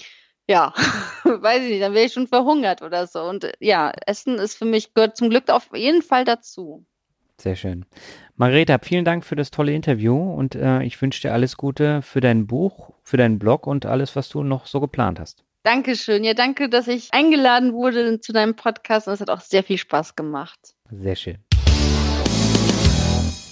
ja, 0.49 0.73
weiß 1.25 1.63
ich 1.63 1.71
nicht, 1.71 1.83
dann 1.83 1.95
wäre 1.95 2.07
ich 2.07 2.13
schon 2.13 2.27
verhungert 2.27 2.83
oder 2.83 3.07
so. 3.07 3.23
Und 3.23 3.51
ja, 3.61 3.93
Essen 4.07 4.39
ist 4.39 4.57
für 4.57 4.65
mich, 4.65 4.95
gehört 4.95 5.17
zum 5.17 5.31
Glück 5.31 5.51
auf 5.51 5.69
jeden 5.75 6.03
Fall 6.03 6.25
dazu. 6.25 6.85
Sehr 7.41 7.57
schön. 7.57 7.85
Margareta, 8.37 8.79
vielen 8.79 9.05
Dank 9.05 9.25
für 9.25 9.37
das 9.37 9.51
tolle 9.51 9.73
Interview 9.73 10.17
und 10.17 10.55
äh, 10.55 10.83
ich 10.83 11.01
wünsche 11.03 11.23
dir 11.23 11.33
alles 11.33 11.57
Gute 11.57 12.03
für 12.03 12.21
dein 12.21 12.47
Buch, 12.47 12.91
für 13.03 13.17
deinen 13.17 13.39
Blog 13.39 13.67
und 13.67 13.85
alles, 13.87 14.15
was 14.15 14.29
du 14.29 14.43
noch 14.43 14.67
so 14.67 14.81
geplant 14.81 15.19
hast. 15.19 15.45
Dankeschön. 15.65 16.25
Ja, 16.25 16.35
danke, 16.35 16.69
dass 16.69 16.89
ich 16.89 17.09
eingeladen 17.13 17.73
wurde 17.73 18.21
zu 18.21 18.33
deinem 18.33 18.57
Podcast 18.57 19.07
und 19.07 19.15
es 19.15 19.21
hat 19.21 19.31
auch 19.31 19.41
sehr 19.41 19.63
viel 19.63 19.79
Spaß 19.79 20.17
gemacht. 20.17 20.75
Sehr 20.91 21.17
schön. 21.17 21.39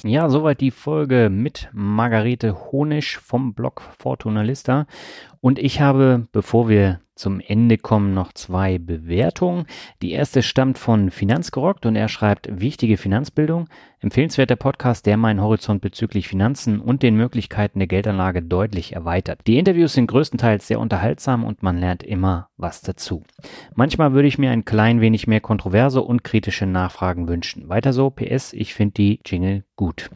Ja, 0.02 0.30
soweit 0.30 0.62
die 0.62 0.70
Folge 0.70 1.28
mit 1.30 1.68
Margarete 1.72 2.72
Honisch 2.72 3.18
vom 3.18 3.52
Blog 3.52 3.82
Fortuna 3.98 4.40
Lista. 4.40 4.86
Und 5.42 5.58
ich 5.58 5.82
habe, 5.82 6.26
bevor 6.32 6.70
wir 6.70 7.00
zum 7.20 7.38
Ende 7.38 7.76
kommen 7.76 8.14
noch 8.14 8.32
zwei 8.32 8.78
Bewertungen. 8.78 9.66
Die 10.00 10.12
erste 10.12 10.42
stammt 10.42 10.78
von 10.78 11.10
Finanzgerockt 11.10 11.84
und 11.84 11.94
er 11.94 12.08
schreibt 12.08 12.48
wichtige 12.60 12.96
Finanzbildung. 12.96 13.68
Empfehlenswerter 14.00 14.56
Podcast, 14.56 15.04
der 15.04 15.18
meinen 15.18 15.42
Horizont 15.42 15.82
bezüglich 15.82 16.26
Finanzen 16.26 16.80
und 16.80 17.02
den 17.02 17.16
Möglichkeiten 17.16 17.78
der 17.78 17.88
Geldanlage 17.88 18.42
deutlich 18.42 18.94
erweitert. 18.94 19.40
Die 19.46 19.58
Interviews 19.58 19.92
sind 19.92 20.06
größtenteils 20.06 20.66
sehr 20.66 20.80
unterhaltsam 20.80 21.44
und 21.44 21.62
man 21.62 21.78
lernt 21.78 22.02
immer 22.02 22.48
was 22.56 22.80
dazu. 22.80 23.22
Manchmal 23.74 24.14
würde 24.14 24.28
ich 24.28 24.38
mir 24.38 24.50
ein 24.50 24.64
klein 24.64 25.02
wenig 25.02 25.26
mehr 25.26 25.42
kontroverse 25.42 26.00
und 26.00 26.24
kritische 26.24 26.64
Nachfragen 26.64 27.28
wünschen. 27.28 27.68
Weiter 27.68 27.92
so, 27.92 28.08
PS, 28.08 28.54
ich 28.54 28.72
finde 28.72 28.94
die 28.94 29.20
Jingle 29.26 29.64
gut. 29.76 30.10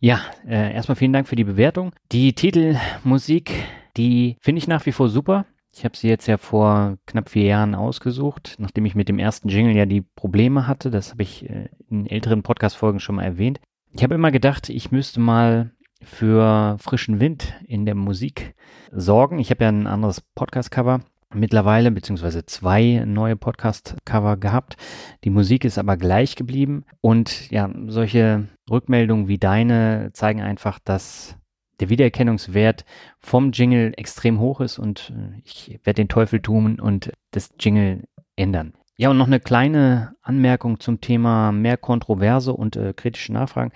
Ja, 0.00 0.22
äh, 0.44 0.74
erstmal 0.74 0.96
vielen 0.96 1.12
Dank 1.12 1.28
für 1.28 1.36
die 1.36 1.44
Bewertung. 1.44 1.92
Die 2.10 2.32
Titelmusik, 2.32 3.52
die 3.96 4.36
finde 4.40 4.58
ich 4.58 4.66
nach 4.66 4.84
wie 4.86 4.92
vor 4.92 5.08
super. 5.08 5.46
Ich 5.78 5.84
habe 5.84 5.96
sie 5.96 6.08
jetzt 6.08 6.26
ja 6.26 6.38
vor 6.38 6.98
knapp 7.06 7.28
vier 7.28 7.44
Jahren 7.44 7.76
ausgesucht, 7.76 8.56
nachdem 8.58 8.84
ich 8.84 8.96
mit 8.96 9.08
dem 9.08 9.20
ersten 9.20 9.48
Jingle 9.48 9.76
ja 9.76 9.86
die 9.86 10.00
Probleme 10.00 10.66
hatte. 10.66 10.90
Das 10.90 11.12
habe 11.12 11.22
ich 11.22 11.48
äh, 11.48 11.68
in 11.88 12.04
älteren 12.08 12.42
Podcast-Folgen 12.42 12.98
schon 12.98 13.14
mal 13.14 13.22
erwähnt. 13.22 13.60
Ich 13.92 14.02
habe 14.02 14.16
immer 14.16 14.32
gedacht, 14.32 14.70
ich 14.70 14.90
müsste 14.90 15.20
mal 15.20 15.70
für 16.02 16.76
frischen 16.80 17.20
Wind 17.20 17.54
in 17.64 17.86
der 17.86 17.94
Musik 17.94 18.56
sorgen. 18.90 19.38
Ich 19.38 19.50
habe 19.50 19.62
ja 19.62 19.68
ein 19.68 19.86
anderes 19.86 20.20
Podcast-Cover 20.34 21.02
mittlerweile, 21.32 21.92
beziehungsweise 21.92 22.44
zwei 22.44 23.04
neue 23.06 23.36
Podcast-Cover 23.36 24.36
gehabt. 24.36 24.76
Die 25.22 25.30
Musik 25.30 25.64
ist 25.64 25.78
aber 25.78 25.96
gleich 25.96 26.34
geblieben. 26.34 26.86
Und 27.00 27.52
ja, 27.52 27.70
solche 27.86 28.48
Rückmeldungen 28.68 29.28
wie 29.28 29.38
deine 29.38 30.10
zeigen 30.12 30.42
einfach, 30.42 30.80
dass 30.80 31.36
der 31.80 31.88
Wiedererkennungswert 31.88 32.84
vom 33.18 33.52
Jingle 33.52 33.92
extrem 33.96 34.40
hoch 34.40 34.60
ist 34.60 34.78
und 34.78 35.12
äh, 35.16 35.40
ich 35.44 35.80
werde 35.84 36.02
den 36.02 36.08
Teufel 36.08 36.40
tun 36.40 36.80
und 36.80 37.12
das 37.30 37.54
Jingle 37.58 38.04
ändern. 38.36 38.74
Ja, 38.96 39.10
und 39.10 39.18
noch 39.18 39.28
eine 39.28 39.40
kleine 39.40 40.16
Anmerkung 40.22 40.80
zum 40.80 41.00
Thema 41.00 41.52
mehr 41.52 41.76
Kontroverse 41.76 42.52
und 42.52 42.76
äh, 42.76 42.92
kritische 42.94 43.32
Nachfragen. 43.32 43.70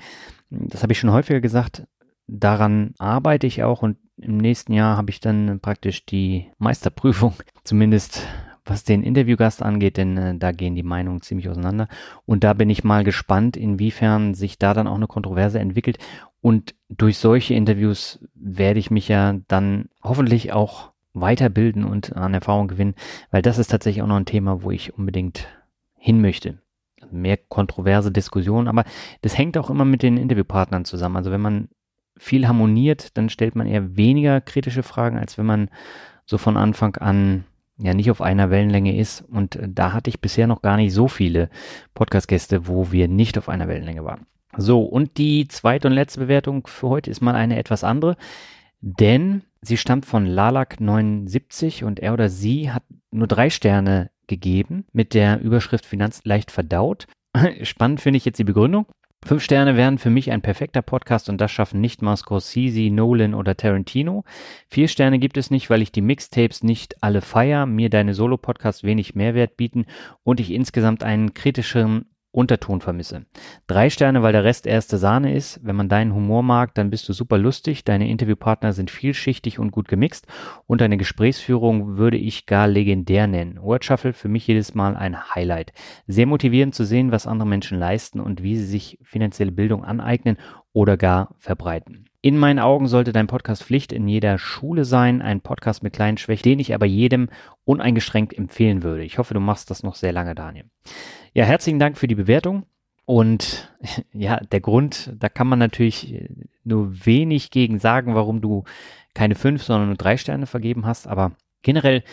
Das 0.51 0.83
habe 0.83 0.93
ich 0.93 0.99
schon 0.99 1.13
häufiger 1.13 1.41
gesagt. 1.41 1.87
Daran 2.27 2.95
arbeite 2.99 3.47
ich 3.47 3.63
auch 3.63 3.83
und 3.83 3.99
im 4.17 4.37
nächsten 4.37 4.73
Jahr 4.73 4.97
habe 4.97 5.11
ich 5.11 5.21
dann 5.21 5.61
praktisch 5.61 6.07
die 6.07 6.51
Meisterprüfung, 6.59 7.35
zumindest 7.65 8.27
was 8.65 8.85
den 8.85 9.03
Interviewgast 9.03 9.63
angeht, 9.63 9.97
denn 9.97 10.17
äh, 10.17 10.39
da 10.39 10.53
gehen 10.53 10.75
die 10.75 10.83
Meinungen 10.83 11.23
ziemlich 11.23 11.49
auseinander. 11.49 11.89
Und 12.27 12.45
da 12.45 12.53
bin 12.53 12.71
ich 12.71 12.85
mal 12.85 13.05
gespannt, 13.05 13.57
inwiefern 13.57 14.35
sich 14.35 14.59
da 14.59 14.75
dann 14.75 14.87
auch 14.87 14.95
eine 14.95 15.09
Kontroverse 15.09 15.59
entwickelt. 15.59 15.99
Und 16.43 16.75
durch 16.89 17.19
solche 17.19 17.55
Interviews 17.55 18.19
werde 18.35 18.81
ich 18.81 18.91
mich 18.91 19.09
ja 19.09 19.39
dann 19.49 19.89
hoffentlich 20.03 20.53
auch 20.53 20.91
weiterbilden 21.15 21.85
und 21.85 22.17
an 22.17 22.35
Erfahrung 22.35 22.69
gewinnen, 22.69 22.95
weil 23.31 23.43
das 23.43 23.59
ist 23.59 23.71
tatsächlich 23.71 24.03
auch 24.03 24.09
noch 24.09 24.17
ein 24.17 24.27
Thema, 24.27 24.63
wo 24.63 24.71
ich 24.71 24.93
unbedingt 24.95 25.47
hin 25.95 26.21
möchte. 26.21 26.59
Mehr 27.11 27.37
kontroverse 27.37 28.11
Diskussionen, 28.11 28.69
aber 28.69 28.85
das 29.21 29.39
hängt 29.39 29.57
auch 29.57 29.71
immer 29.71 29.85
mit 29.85 30.03
den 30.03 30.17
Interviewpartnern 30.17 30.85
zusammen. 30.85 31.17
Also 31.17 31.31
wenn 31.31 31.41
man 31.41 31.69
viel 32.17 32.49
harmoniert, 32.49 33.17
dann 33.17 33.29
stellt 33.29 33.55
man 33.55 33.67
eher 33.67 33.97
weniger 33.97 34.41
kritische 34.41 34.83
Fragen, 34.83 35.19
als 35.19 35.39
wenn 35.39 35.47
man 35.47 35.71
so 36.25 36.39
von 36.39 36.57
Anfang 36.57 36.97
an 36.97 37.45
ja 37.79 37.95
nicht 37.95 38.11
auf 38.11 38.21
einer 38.21 38.51
Wellenlänge 38.51 38.97
ist. 38.97 39.23
Und 39.23 39.57
äh, 39.57 39.69
da 39.69 39.93
hatte 39.93 40.11
ich 40.11 40.21
bisher 40.21 40.47
noch 40.47 40.63
gar 40.63 40.77
nicht 40.77 40.93
so 40.93 41.09
viele 41.09 41.51
Podcast-Gäste, 41.95 42.67
wo 42.67 42.91
wir 42.91 43.09
nicht 43.09 43.39
auf 43.39 43.49
einer 43.49 43.69
Wellenlänge 43.69 44.05
waren. 44.05 44.27
So, 44.57 44.83
und 44.83 45.17
die 45.17 45.49
zweite 45.49 45.89
und 45.89 45.95
letzte 45.95 46.21
Bewertung 46.21 46.67
für 46.67 46.89
heute 46.89 47.11
ist 47.11 47.23
mal 47.23 47.35
eine 47.35 47.59
etwas 47.59 47.85
andere, 47.85 48.17
denn 48.81 49.43
sie 49.63 49.77
stammt 49.77 50.05
von 50.05 50.27
Lalak79 50.27 51.85
und 51.85 52.01
er 52.01 52.13
oder 52.13 52.29
sie 52.29 52.71
hat 52.71 52.83
nur 53.11 53.27
drei 53.27 53.49
Sterne 53.49 54.11
gegeben 54.27 54.85
mit 54.93 55.15
der 55.15 55.41
Überschrift 55.41 55.87
Finanz 55.87 56.21
leicht 56.25 56.51
verdaut. 56.51 57.07
Spannend 57.63 58.01
finde 58.01 58.19
ich 58.19 58.25
jetzt 58.25 58.39
die 58.39 58.45
Begründung. 58.45 58.87
Fünf 59.25 59.45
Sterne 59.45 59.77
wären 59.77 59.99
für 59.99 60.11
mich 60.11 60.33
ein 60.33 60.43
perfekter 60.43 60.83
Podcast 60.83 61.29
und 61.29 61.41
das 61.41 61.53
schaffen 61.53 61.81
nicht 61.81 62.03
mal 62.03 62.17
Scorsese, 62.17 62.91
Nolan 62.91 63.35
oder 63.35 63.57
Tarantino. 63.57 64.25
Vier 64.69 64.89
Sterne 64.89 65.21
gibt 65.21 65.37
es 65.37 65.49
nicht, 65.49 65.71
weil 65.71 65.81
ich 65.81 65.93
die 65.93 66.01
Mixtapes 66.01 66.65
nicht 66.65 67.05
alle 67.05 67.21
feier, 67.21 67.65
mir 67.65 67.89
deine 67.89 68.15
Solo-Podcasts 68.15 68.83
wenig 68.83 69.15
Mehrwert 69.15 69.57
bieten 69.57 69.87
und 70.25 70.41
ich 70.41 70.51
insgesamt 70.51 71.05
einen 71.05 71.35
kritischeren 71.35 72.07
Unterton 72.33 72.81
vermisse. 72.81 73.27
Drei 73.67 73.91
Sterne, 73.91 74.23
weil 74.23 74.33
der 74.33 74.45
Rest 74.45 74.67
erste 74.67 74.97
Sahne 74.97 75.35
ist. 75.35 75.61
Wenn 75.63 75.77
man 75.77 75.91
deinen 75.91 76.15
Humor 76.15 76.43
mag, 76.43 76.75
dann 76.75 76.91
bist 76.91 77.09
du 77.09 77.13
super 77.13 77.37
lustig. 77.39 77.85
Deine 77.85 78.09
Interviewpartner 78.09 78.73
sind 78.73 78.91
vielschichtig 78.91 79.59
und 79.59 79.71
gut 79.71 79.87
gemixt. 79.87 80.27
Und 80.67 80.81
deine 80.81 80.97
Gesprächsführung 80.97 81.99
würde 81.99 82.17
ich 82.17 82.47
gar 82.47 82.67
legendär 82.67 83.27
nennen. 83.27 83.61
Word 83.61 83.85
Shuffle 83.85 84.15
für 84.15 84.29
mich 84.29 84.47
jedes 84.47 84.75
Mal 84.75 84.97
ein 84.97 85.35
Highlight. 85.35 85.73
Sehr 86.07 86.27
motivierend 86.27 86.75
zu 86.75 86.85
sehen, 86.85 87.13
was 87.13 87.27
andere 87.27 87.49
Menschen 87.49 87.79
leisten 87.79 88.19
und 88.19 88.43
wie 88.43 88.57
sie 88.57 88.67
sich 88.67 88.99
finanzielle 89.03 89.53
Bildung 89.53 89.85
aneignen 89.85 90.39
oder 90.73 90.97
gar 90.97 91.35
verbreiten. 91.39 92.07
In 92.25 92.39
meinen 92.39 92.61
Augen 92.61 92.87
sollte 92.87 93.13
dein 93.13 93.27
Podcast 93.27 93.65
Pflicht 93.65 93.93
in 93.93 94.07
jeder 94.07 94.39
Schule 94.39 94.85
sein, 94.85 95.21
ein 95.21 95.41
Podcast 95.41 95.83
mit 95.83 95.93
kleinen 95.93 96.19
Schwächen, 96.19 96.45
den 96.45 96.61
ich 96.61 96.73
aber 96.73 96.87
jedem 96.87 97.29
uneingeschränkt 97.65 98.33
empfehlen 98.33 98.85
würde. 98.85 99.03
Ich 99.03 99.19
hoffe, 99.19 99.35
du 99.35 99.41
machst 99.41 99.73
das 99.73 99.83
noch 99.83 99.97
sehr 99.97 100.13
lange, 100.13 100.37
Daniel. 100.37 100.67
Ja, 101.35 101.45
herzlichen 101.45 101.81
Dank 101.81 101.99
für 101.99 102.07
die 102.07 102.15
Bewertung. 102.15 102.65
Und 103.07 103.75
ja, 104.13 104.37
der 104.37 104.61
Grund, 104.61 105.13
da 105.19 105.29
kann 105.29 105.49
man 105.49 105.59
natürlich 105.59 106.29
nur 106.63 107.05
wenig 107.05 107.51
gegen 107.51 107.81
sagen, 107.81 108.15
warum 108.15 108.41
du 108.41 108.63
keine 109.15 109.35
fünf, 109.35 109.65
sondern 109.65 109.89
nur 109.89 109.97
drei 109.97 110.17
Sterne 110.17 110.47
vergeben 110.47 110.87
hast. 110.87 111.09
Aber 111.09 111.33
generell 111.63 112.05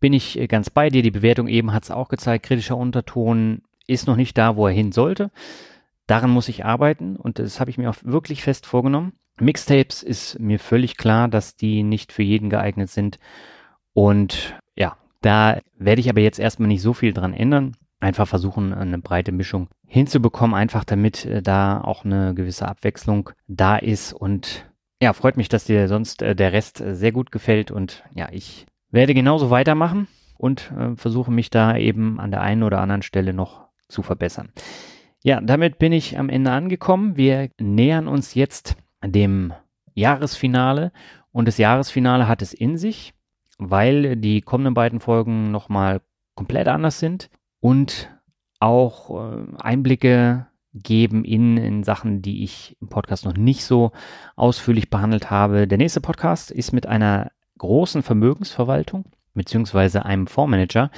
bin 0.00 0.14
ich 0.14 0.48
ganz 0.48 0.70
bei 0.70 0.88
dir. 0.88 1.02
Die 1.02 1.10
Bewertung 1.10 1.46
eben 1.46 1.74
hat 1.74 1.82
es 1.82 1.90
auch 1.90 2.08
gezeigt. 2.08 2.46
Kritischer 2.46 2.78
Unterton 2.78 3.60
ist 3.86 4.06
noch 4.06 4.16
nicht 4.16 4.38
da, 4.38 4.56
wo 4.56 4.66
er 4.66 4.72
hin 4.72 4.92
sollte. 4.92 5.30
Daran 6.06 6.30
muss 6.30 6.48
ich 6.48 6.64
arbeiten 6.64 7.16
und 7.16 7.38
das 7.38 7.60
habe 7.60 7.70
ich 7.70 7.76
mir 7.76 7.90
auch 7.90 7.96
wirklich 8.02 8.42
fest 8.42 8.64
vorgenommen. 8.64 9.12
Mixtapes 9.40 10.02
ist 10.02 10.38
mir 10.38 10.58
völlig 10.58 10.96
klar, 10.96 11.28
dass 11.28 11.56
die 11.56 11.82
nicht 11.82 12.12
für 12.12 12.22
jeden 12.22 12.50
geeignet 12.50 12.90
sind. 12.90 13.18
Und 13.92 14.54
ja, 14.76 14.96
da 15.20 15.60
werde 15.76 16.00
ich 16.00 16.08
aber 16.08 16.20
jetzt 16.20 16.38
erstmal 16.38 16.68
nicht 16.68 16.82
so 16.82 16.92
viel 16.92 17.12
dran 17.12 17.34
ändern 17.34 17.76
einfach 18.00 18.28
versuchen, 18.28 18.72
eine 18.72 18.98
breite 18.98 19.32
Mischung 19.32 19.68
hinzubekommen, 19.86 20.54
einfach 20.54 20.84
damit 20.84 21.24
äh, 21.24 21.42
da 21.42 21.80
auch 21.80 22.04
eine 22.04 22.34
gewisse 22.34 22.68
Abwechslung 22.68 23.30
da 23.46 23.76
ist. 23.76 24.12
Und 24.12 24.66
ja, 25.00 25.12
freut 25.12 25.36
mich, 25.36 25.48
dass 25.48 25.64
dir 25.64 25.88
sonst 25.88 26.22
äh, 26.22 26.34
der 26.34 26.52
Rest 26.52 26.80
äh, 26.80 26.94
sehr 26.94 27.12
gut 27.12 27.32
gefällt. 27.32 27.70
Und 27.70 28.04
ja, 28.14 28.28
ich 28.30 28.66
werde 28.90 29.14
genauso 29.14 29.50
weitermachen 29.50 30.08
und 30.38 30.72
versuche 30.94 31.32
mich 31.32 31.50
da 31.50 31.76
eben 31.76 32.20
an 32.20 32.30
der 32.30 32.40
einen 32.42 32.62
oder 32.62 32.78
anderen 32.78 33.02
Stelle 33.02 33.34
noch 33.34 33.66
zu 33.88 34.02
verbessern. 34.02 34.50
Ja, 35.22 35.40
damit 35.40 35.78
bin 35.78 35.92
ich 35.92 36.16
am 36.16 36.28
Ende 36.28 36.52
angekommen. 36.52 37.16
Wir 37.16 37.50
nähern 37.58 38.06
uns 38.06 38.34
jetzt 38.34 38.76
dem 39.04 39.52
Jahresfinale 39.94 40.92
und 41.32 41.46
das 41.46 41.58
Jahresfinale 41.58 42.28
hat 42.28 42.42
es 42.42 42.52
in 42.52 42.78
sich, 42.78 43.14
weil 43.58 44.16
die 44.16 44.40
kommenden 44.40 44.74
beiden 44.74 45.00
Folgen 45.00 45.50
nochmal 45.50 46.00
komplett 46.34 46.68
anders 46.68 46.98
sind 47.00 47.30
und 47.60 48.10
auch 48.60 49.10
äh, 49.10 49.46
Einblicke 49.58 50.46
geben 50.74 51.24
in, 51.24 51.56
in 51.56 51.82
Sachen, 51.82 52.22
die 52.22 52.44
ich 52.44 52.76
im 52.80 52.88
Podcast 52.88 53.24
noch 53.24 53.34
nicht 53.34 53.64
so 53.64 53.92
ausführlich 54.36 54.90
behandelt 54.90 55.30
habe. 55.30 55.66
Der 55.66 55.78
nächste 55.78 56.00
Podcast 56.00 56.50
ist 56.50 56.72
mit 56.72 56.86
einer 56.86 57.32
großen 57.58 58.02
Vermögensverwaltung 58.02 59.04
beziehungsweise 59.34 60.04
einem 60.04 60.26
Fondsmanager 60.26 60.90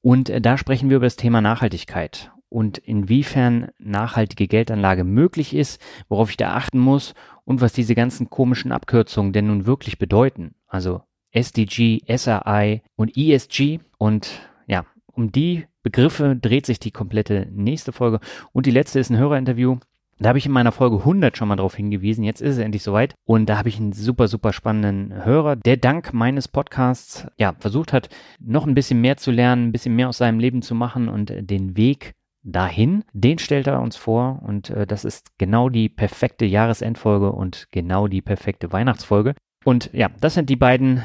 und 0.00 0.28
äh, 0.28 0.40
da 0.40 0.58
sprechen 0.58 0.90
wir 0.90 0.96
über 0.96 1.06
das 1.06 1.16
Thema 1.16 1.40
Nachhaltigkeit 1.40 2.32
und 2.48 2.78
inwiefern 2.78 3.70
nachhaltige 3.78 4.46
Geldanlage 4.46 5.04
möglich 5.04 5.54
ist, 5.54 5.80
worauf 6.08 6.30
ich 6.30 6.36
da 6.36 6.54
achten 6.54 6.78
muss 6.78 7.14
und 7.44 7.60
was 7.60 7.72
diese 7.72 7.94
ganzen 7.94 8.30
komischen 8.30 8.72
Abkürzungen 8.72 9.32
denn 9.32 9.46
nun 9.46 9.66
wirklich 9.66 9.98
bedeuten. 9.98 10.54
Also 10.66 11.02
SDG, 11.30 12.00
SRI 12.06 12.82
und 12.96 13.16
ESG 13.16 13.80
und 13.98 14.40
ja, 14.66 14.84
um 15.12 15.32
die 15.32 15.66
Begriffe 15.82 16.36
dreht 16.36 16.66
sich 16.66 16.78
die 16.78 16.92
komplette 16.92 17.48
nächste 17.50 17.92
Folge. 17.92 18.20
Und 18.52 18.66
die 18.66 18.70
letzte 18.70 19.00
ist 19.00 19.10
ein 19.10 19.18
Hörerinterview. 19.18 19.78
Da 20.18 20.28
habe 20.28 20.38
ich 20.38 20.46
in 20.46 20.52
meiner 20.52 20.70
Folge 20.70 20.98
100 20.98 21.36
schon 21.36 21.48
mal 21.48 21.56
darauf 21.56 21.74
hingewiesen. 21.74 22.22
Jetzt 22.22 22.40
ist 22.40 22.52
es 22.56 22.58
endlich 22.58 22.84
soweit. 22.84 23.14
Und 23.24 23.48
da 23.48 23.58
habe 23.58 23.68
ich 23.68 23.78
einen 23.78 23.92
super, 23.92 24.28
super 24.28 24.52
spannenden 24.52 25.24
Hörer, 25.24 25.56
der 25.56 25.76
dank 25.76 26.12
meines 26.12 26.46
Podcasts 26.46 27.26
ja 27.38 27.54
versucht 27.58 27.92
hat, 27.92 28.08
noch 28.38 28.64
ein 28.64 28.74
bisschen 28.74 29.00
mehr 29.00 29.16
zu 29.16 29.32
lernen, 29.32 29.68
ein 29.68 29.72
bisschen 29.72 29.96
mehr 29.96 30.08
aus 30.08 30.18
seinem 30.18 30.38
Leben 30.38 30.62
zu 30.62 30.76
machen 30.76 31.08
und 31.08 31.32
den 31.36 31.76
Weg 31.76 32.14
dahin, 32.42 33.04
den 33.12 33.38
stellt 33.38 33.66
er 33.66 33.80
uns 33.80 33.96
vor. 33.96 34.40
Und 34.42 34.70
äh, 34.70 34.86
das 34.86 35.04
ist 35.04 35.38
genau 35.38 35.68
die 35.68 35.88
perfekte 35.88 36.44
Jahresendfolge 36.44 37.32
und 37.32 37.68
genau 37.70 38.08
die 38.08 38.22
perfekte 38.22 38.72
Weihnachtsfolge. 38.72 39.34
Und 39.64 39.90
ja, 39.92 40.10
das 40.20 40.34
sind 40.34 40.50
die 40.50 40.56
beiden 40.56 41.02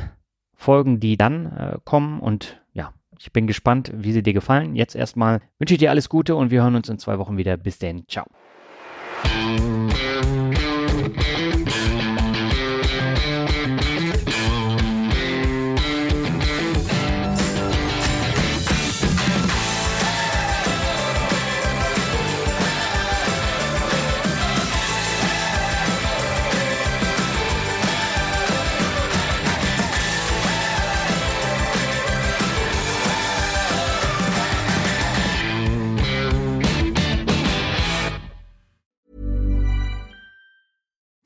Folgen, 0.56 1.00
die 1.00 1.18
dann 1.18 1.46
äh, 1.46 1.78
kommen. 1.84 2.20
Und 2.20 2.62
ja, 2.74 2.94
ich 3.20 3.32
bin 3.32 3.48
gespannt, 3.48 3.92
wie 3.96 4.12
sie 4.12 4.24
dir 4.24 4.34
gefallen. 4.34 4.76
Jetzt 4.76 4.96
erstmal 4.96 5.42
wünsche 5.60 5.76
ich 5.76 5.80
dir 5.80 5.92
alles 5.92 6.10
Gute 6.10 6.36
und 6.36 6.52
wir 6.52 6.64
hören 6.64 6.76
uns 6.76 6.90
in 6.90 6.98
zwei 6.98 7.20
Wochen 7.20 7.38
wieder. 7.38 7.58
Bis 7.58 7.80
denn. 7.80 8.04
Ciao. 8.08 8.26